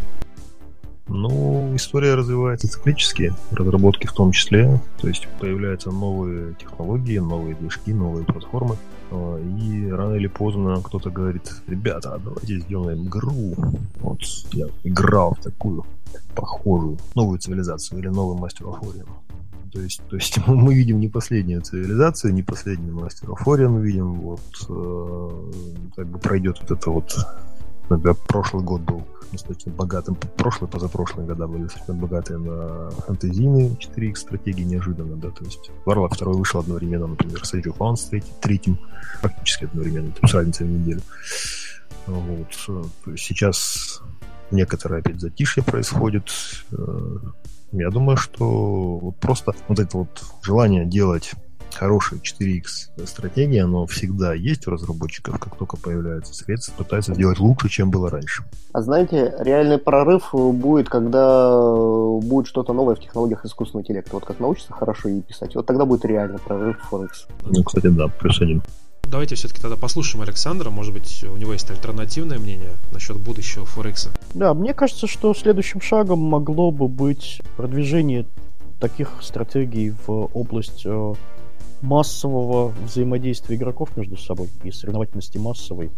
Ну, 1.13 1.75
история 1.75 2.15
развивается 2.15 2.69
циклически, 2.69 3.35
разработки 3.51 4.07
в 4.07 4.13
том 4.13 4.31
числе. 4.31 4.81
То 5.01 5.09
есть 5.09 5.27
появляются 5.41 5.91
новые 5.91 6.55
технологии, 6.55 7.19
новые 7.19 7.57
движки, 7.57 7.93
новые 7.93 8.25
платформы. 8.25 8.77
А, 9.11 9.39
и 9.39 9.91
рано 9.91 10.15
или 10.15 10.29
поздно 10.29 10.81
кто-то 10.83 11.11
говорит, 11.11 11.53
ребята, 11.67 12.21
давайте 12.25 12.61
сделаем 12.61 13.09
игру. 13.09 13.57
Вот 13.97 14.21
я 14.53 14.69
играл 14.85 15.35
в 15.35 15.43
такую 15.43 15.85
похожую 16.37 16.99
новую 17.17 17.41
цивилизацию 17.41 17.99
или 17.99 18.09
новый 18.09 18.39
мастер 18.39 18.69
Офориан. 18.69 19.09
То 19.73 19.81
есть, 19.81 20.03
то 20.09 20.17
есть 20.17 20.39
мы 20.47 20.75
видим 20.75 21.01
не 21.01 21.09
последнюю 21.09 21.63
цивилизацию, 21.63 22.33
не 22.35 22.45
последний 22.45 22.93
мастер 22.93 23.33
Офориан, 23.33 23.73
мы 23.73 23.83
видим 23.83 24.13
вот 24.15 24.41
э, 24.69 25.53
как 25.97 26.07
бы 26.07 26.19
пройдет 26.19 26.59
вот 26.61 26.71
это 26.71 26.91
вот 26.91 27.17
например, 27.91 28.17
прошлый 28.27 28.63
год 28.65 28.81
был 28.83 29.07
достаточно 29.33 29.73
богатым. 29.73 30.17
Прошлый, 30.37 30.71
позапрошлые 30.71 31.27
года 31.27 31.47
были 31.47 31.65
достаточно 31.65 31.95
богатые 31.95 32.39
на 32.39 32.91
фэнтезийные 32.91 33.71
4X 33.71 34.17
стратегии 34.17 34.63
неожиданно, 34.63 35.17
да, 35.17 35.31
то 35.31 35.45
есть 35.45 35.71
Warlock 35.87 36.19
2 36.19 36.33
вышел 36.33 36.61
одновременно, 36.61 37.07
например, 37.07 37.45
с 37.45 37.55
Age 37.55 37.73
of 37.73 37.79
Empires 37.79 38.25
третьим, 38.41 38.79
практически 39.21 39.65
одновременно, 39.65 40.11
то 40.13 40.21
есть 40.23 40.35
разница 40.35 40.65
в 40.65 40.69
неделю. 40.69 41.03
Вот. 42.07 42.49
Сейчас 43.17 44.01
некоторое 44.51 45.01
опять 45.01 45.21
затишье 45.21 45.63
происходит. 45.63 46.29
Э, 46.73 47.19
я 47.73 47.91
думаю, 47.91 48.17
что 48.17 48.99
вот 48.99 49.17
просто 49.17 49.55
вот 49.69 49.79
это 49.79 49.99
вот 49.99 50.25
желание 50.43 50.85
делать 50.85 51.33
хорошая 51.75 52.21
4X 52.21 53.07
стратегия, 53.07 53.65
оно 53.65 53.87
всегда 53.87 54.35
есть 54.35 54.67
у 54.67 54.71
разработчиков, 54.71 55.39
как 55.39 55.57
только 55.57 55.77
появляются 55.77 56.35
средства, 56.35 56.73
пытаются 56.73 57.15
сделать 57.15 57.39
лучше, 57.39 57.69
чем 57.69 57.91
было 57.91 58.11
раньше. 58.11 58.45
А 58.73 58.83
знаете, 58.83 59.35
реальный 59.41 59.79
прорыв 59.79 60.31
будет, 60.33 60.89
когда 60.89 61.51
будет 62.21 62.47
что-то 62.47 62.73
новое 62.73 62.95
в 62.95 63.01
технологиях 63.01 63.45
искусственного 63.45 63.83
интеллекта. 63.83 64.11
Вот 64.13 64.25
как 64.25 64.39
научится 64.41 64.73
хорошо 64.73 65.09
и 65.09 65.21
писать, 65.21 65.55
вот 65.55 65.67
тогда 65.67 65.85
будет 65.85 66.05
реальный 66.05 66.39
прорыв 66.39 66.77
в 66.79 66.93
Forex. 66.93 67.09
Ну, 67.47 67.63
кстати, 67.65 67.89
да, 67.89 68.09
плюс 68.09 68.41
один. 68.41 68.63
Давайте 69.11 69.35
все-таки 69.35 69.61
тогда 69.61 69.77
послушаем 69.77 70.23
Александра. 70.23 70.71
Может 70.71 70.93
быть, 70.93 71.25
у 71.25 71.37
него 71.37 71.53
есть 71.53 71.69
альтернативное 71.69 72.39
мнение 72.39 72.71
насчет 72.93 73.17
будущего 73.17 73.67
Форекса. 73.67 74.11
Да, 74.35 74.55
мне 74.55 74.73
кажется, 74.73 75.09
что 75.09 75.35
следующим 75.35 75.81
шагом 75.81 76.21
могло 76.21 76.71
бы 76.71 76.87
быть 76.87 77.43
продвижение 77.57 78.25
таких 78.79 79.11
стратегий 79.21 79.93
в 80.07 80.31
область 80.33 80.83
э, 80.85 81.15
массового 81.83 82.69
взаимодействия 82.85 83.57
игроков 83.57 83.97
между 83.97 84.17
собой 84.17 84.49
и 84.65 84.71
соревновательности 84.71 85.39
массовой. 85.39 85.91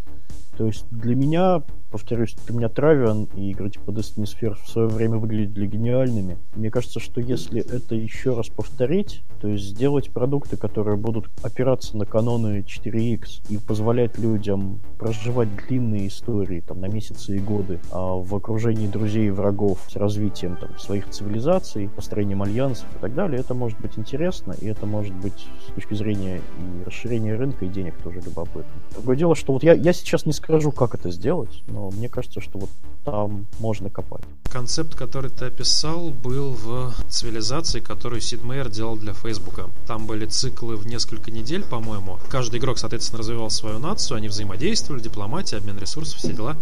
То 0.57 0.67
есть 0.67 0.87
для 0.91 1.15
меня, 1.15 1.63
повторюсь, 1.93 2.35
для 2.47 2.57
меня 2.57 2.69
Травиан 2.69 3.29
и 3.37 3.51
игры 3.51 3.71
типа 3.71 3.91
Destiny 3.91 4.25
Sphere 4.25 4.57
в 4.65 4.69
свое 4.69 4.89
время 4.89 5.19
выглядели 5.19 5.67
гениальными. 5.67 6.39
Мне 6.57 6.71
кажется, 6.71 6.99
что 6.99 7.21
если 7.21 7.61
это 7.61 7.95
еще 7.95 8.35
раз 8.35 8.49
повторить, 8.49 9.23
то 9.41 9.49
есть 9.49 9.65
сделать 9.65 10.11
продукты, 10.11 10.57
которые 10.57 10.97
будут 10.97 11.29
опираться 11.43 11.97
на 11.97 12.07
каноны 12.07 12.65
4X 12.67 13.43
и 13.51 13.59
позволять 13.59 14.19
людям 14.19 14.81
проживать 14.99 15.49
длинные 15.69 16.09
истории 16.09 16.61
там, 16.61 16.81
на 16.81 16.87
месяцы 16.87 17.37
и 17.37 17.41
годы 17.41 17.81
а 17.91 18.15
в 18.15 18.35
окружении 18.35 18.87
друзей 18.87 19.27
и 19.27 19.31
врагов 19.31 19.79
с 19.89 19.97
развитием 19.97 20.57
там, 20.57 20.79
своих 20.79 21.11
цивилизаций, 21.11 21.89
построением 21.89 22.43
альянсов 22.43 22.87
и 22.97 22.99
так 23.01 23.15
далее, 23.15 23.41
это 23.41 23.53
может 23.55 23.79
быть 23.81 23.99
интересно, 23.99 24.55
и 24.61 24.67
это 24.67 24.87
может 24.87 25.15
быть 25.15 25.47
с 25.69 25.75
точки 25.75 25.95
зрения 25.95 26.39
и 26.39 26.85
расширения 26.85 27.35
рынка, 27.35 27.67
и 27.67 27.69
денег 27.69 27.95
тоже 28.03 28.21
любопытно. 28.21 28.73
Другое 28.95 29.17
дело, 29.17 29.35
что 29.35 29.53
вот 29.53 29.63
я, 29.63 29.75
я 29.75 29.93
сейчас 29.93 30.25
не 30.25 30.33
скажу, 30.33 30.73
как 30.73 30.95
это 30.95 31.11
сделать, 31.11 31.63
но 31.67 31.82
мне 31.91 32.09
кажется, 32.09 32.41
что 32.41 32.59
вот 32.59 32.71
там 33.05 33.47
можно 33.59 33.91
копать. 33.91 34.23
Концепт, 34.51 34.95
который 34.95 35.31
ты 35.31 35.47
описал, 35.47 36.11
был 36.11 36.53
в 36.53 36.95
цивилизации, 37.09 37.81
которую 37.81 38.21
Сид 38.21 38.45
Мейер 38.45 38.69
делал 38.69 38.97
для 38.97 39.13
Фейсбука. 39.13 39.71
Там 39.87 40.07
были 40.07 40.27
циклы 40.27 40.77
в 40.77 40.87
несколько 40.87 41.31
недель, 41.31 41.65
по-моему. 41.65 42.19
Каждый 42.29 42.61
игрок, 42.61 42.79
соответственно, 42.79 43.19
развивал 43.21 43.51
свою 43.51 43.79
нацию, 43.79 44.19
они 44.19 44.29
взаимодействовали, 44.29 45.03
дипломатия, 45.03 45.57
обмен 45.57 45.79
ресурсов, 45.79 46.19
все 46.19 46.33
дела. 46.33 46.57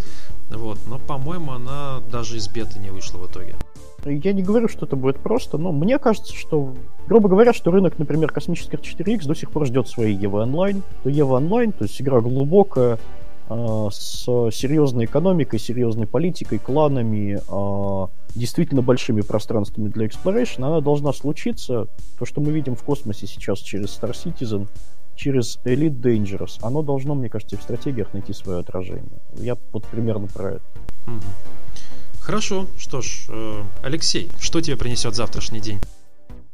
Вот. 0.51 0.79
Но, 0.87 0.99
по-моему, 0.99 1.53
она 1.53 2.01
даже 2.11 2.37
из 2.37 2.49
беты 2.49 2.79
не 2.79 2.91
вышла 2.91 3.19
в 3.19 3.31
итоге. 3.31 3.57
Я 4.05 4.33
не 4.33 4.43
говорю, 4.43 4.69
что 4.69 4.87
это 4.87 4.97
будет 4.97 5.19
просто, 5.19 5.59
но 5.59 5.73
мне 5.73 5.99
кажется, 5.99 6.35
что, 6.35 6.75
грубо 7.07 7.29
говоря, 7.29 7.53
что 7.53 7.71
рынок, 7.71 7.99
например, 7.99 8.33
космических 8.33 8.81
4X 8.81 9.27
до 9.27 9.35
сих 9.35 9.51
пор 9.51 9.67
ждет 9.67 9.89
своей 9.89 10.17
EVE 10.17 10.47
Online. 10.47 10.83
То 11.03 11.11
EVE 11.11 11.39
Online, 11.39 11.73
то 11.73 11.85
есть 11.85 12.01
игра 12.01 12.21
глубокая, 12.21 12.99
с 13.91 14.25
серьезной 14.53 15.07
экономикой, 15.07 15.59
серьезной 15.59 16.07
политикой, 16.07 16.59
кланами, 16.59 17.41
а, 17.49 18.09
действительно 18.35 18.83
большими 18.83 19.23
пространствами 19.23 19.89
для 19.89 20.07
exploration, 20.07 20.65
она 20.65 20.81
должна 20.81 21.13
случиться. 21.13 21.89
То, 22.19 22.25
что 22.25 22.41
мы 22.41 22.53
видим 22.53 22.77
в 22.77 22.83
космосе 22.83 23.27
сейчас 23.27 23.59
через 23.59 23.89
Star 23.89 24.13
Citizen, 24.13 24.69
через 25.17 25.59
Elite 25.65 26.01
Dangerous, 26.01 26.59
оно 26.63 26.83
должно, 26.83 27.15
мне 27.15 27.29
кажется, 27.29 27.57
в 27.57 27.63
стратегиях 27.63 28.13
найти 28.15 28.33
свое 28.33 28.61
отражение. 28.61 29.21
Я 29.37 29.57
вот 29.73 29.85
примерно 29.87 30.29
про 30.29 30.53
это. 30.53 30.65
Хорошо, 32.21 32.67
что 32.79 33.01
ж, 33.01 33.27
э, 33.29 33.63
Алексей, 33.83 34.31
что 34.39 34.61
тебе 34.61 34.77
принесет 34.77 35.15
завтрашний 35.15 35.61
день? 35.61 35.81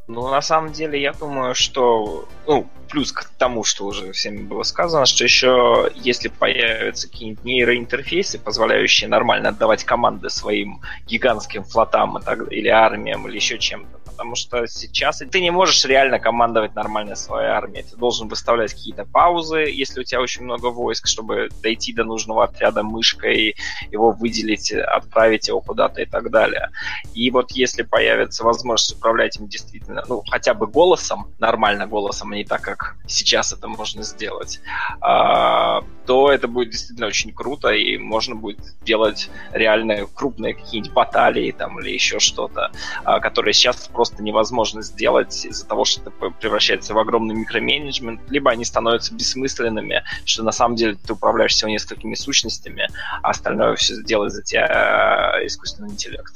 Ну, 0.09 0.29
на 0.31 0.41
самом 0.41 0.73
деле, 0.73 1.01
я 1.01 1.13
думаю, 1.13 1.55
что, 1.57 2.29
ну, 2.47 2.69
плюс 2.89 3.11
к 3.11 3.29
тому, 3.39 3.65
что 3.65 3.87
уже 3.87 4.13
всеми 4.13 4.43
было 4.43 4.63
сказано, 4.63 5.05
что 5.05 5.25
еще 5.25 5.91
если 5.97 6.29
появятся 6.29 7.09
какие-нибудь 7.09 7.45
нейроинтерфейсы, 7.45 8.39
позволяющие 8.39 9.09
нормально 9.09 9.49
отдавать 9.49 9.83
команды 9.83 10.31
своим 10.31 10.81
гигантским 11.07 11.65
флотам 11.65 12.19
и 12.19 12.23
так, 12.23 12.53
или 12.53 12.69
армиям, 12.69 13.27
или 13.27 13.35
еще 13.35 13.59
чем-то, 13.59 13.99
потому 14.17 14.35
что 14.35 14.67
сейчас 14.67 15.19
ты 15.19 15.41
не 15.41 15.51
можешь 15.51 15.85
реально 15.85 16.19
командовать 16.19 16.75
нормально 16.75 17.17
своей 17.17 17.49
армией. 17.49 17.85
Ты 17.85 17.97
должен 17.97 18.29
выставлять 18.29 18.73
какие-то 18.73 19.05
паузы, 19.05 19.59
если 19.59 20.01
у 20.01 20.05
тебя 20.05 20.23
очень 20.23 20.43
много 20.43 20.67
войск, 20.67 21.07
чтобы 21.07 21.51
дойти 21.63 21.93
до 21.93 22.05
нужного 22.05 22.45
отряда 22.45 22.83
мышкой, 22.83 23.57
его 23.93 24.13
выделить, 24.13 24.73
отправить 24.73 25.49
его 25.49 25.61
куда-то 25.61 26.01
и 26.01 26.07
так 26.07 26.31
далее. 26.31 26.71
И 27.13 27.31
вот 27.31 27.53
если 27.53 27.83
появится 27.83 28.43
возможность 28.43 28.97
управлять 28.97 29.37
им 29.39 29.49
действительно, 29.49 30.03
ну, 30.09 30.23
хотя 30.27 30.55
бы 30.55 30.67
голосом, 30.67 31.35
нормально 31.39 31.87
голосом, 31.87 32.33
а 32.33 32.37
не 32.37 32.45
так, 32.45 32.63
как 32.63 32.97
сейчас 33.07 33.53
это 33.53 33.69
можно 33.69 34.03
сделать, 34.03 34.61
а, 35.01 35.83
то 36.07 36.33
это 36.33 36.49
будет 36.49 36.71
действительно 36.71 37.09
очень 37.09 37.35
круто, 37.35 37.69
и 37.69 37.99
можно 37.99 38.35
будет 38.35 38.61
делать 38.83 39.29
реальные 39.53 40.07
крупные 40.07 40.55
какие-нибудь 40.55 40.93
баталии 40.93 41.51
там 41.51 41.79
или 41.81 41.91
еще 41.91 42.19
что-то, 42.19 42.71
а, 43.05 43.21
которые 43.21 43.53
сейчас 43.53 43.89
просто 43.89 44.06
просто 44.07 44.23
невозможно 44.23 44.83
сделать 44.83 45.45
из-за 45.45 45.67
того, 45.67 45.85
что 45.85 46.01
это 46.01 46.11
превращается 46.41 46.95
в 46.95 46.99
огромный 46.99 47.35
микроменеджмент, 47.35 48.21
либо 48.31 48.53
они 48.53 48.65
становятся 48.65 49.13
бессмысленными, 49.15 50.05
что 50.25 50.45
на 50.45 50.53
самом 50.53 50.77
деле 50.77 50.97
ты 51.05 51.13
управляешь 51.13 51.53
всего 51.53 51.71
несколькими 51.71 52.15
сущностями, 52.15 52.89
а 53.23 53.31
остальное 53.31 53.75
все 53.75 54.01
делает 54.05 54.33
за 54.33 54.43
тебя 54.43 55.35
э, 55.41 55.47
искусственный 55.47 55.91
интеллект. 55.91 56.35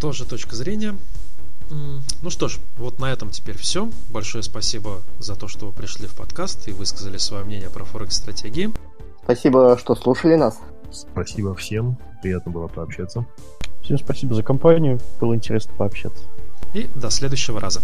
Тоже 0.00 0.24
точка 0.24 0.54
зрения. 0.54 0.94
Ну 2.22 2.30
что 2.30 2.46
ж, 2.46 2.58
вот 2.76 3.00
на 3.00 3.06
этом 3.12 3.30
теперь 3.30 3.58
все. 3.58 3.90
Большое 4.10 4.44
спасибо 4.44 5.02
за 5.18 5.34
то, 5.34 5.48
что 5.48 5.66
вы 5.66 5.72
пришли 5.72 6.06
в 6.06 6.14
подкаст 6.14 6.68
и 6.68 6.72
высказали 6.72 7.18
свое 7.18 7.44
мнение 7.44 7.70
про 7.70 7.84
Форекс-стратегии. 7.84 8.70
Спасибо, 9.24 9.76
что 9.78 9.96
слушали 9.96 10.36
нас. 10.36 10.60
Спасибо 10.92 11.54
всем. 11.56 11.98
Приятно 12.22 12.52
было 12.52 12.68
пообщаться. 12.68 13.26
Всем 13.82 13.98
спасибо 13.98 14.34
за 14.34 14.42
компанию. 14.42 15.00
Было 15.20 15.34
интересно 15.34 15.72
пообщаться 15.76 16.22
и 16.74 16.88
до 16.94 17.10
следующего 17.10 17.60
раза. 17.60 17.80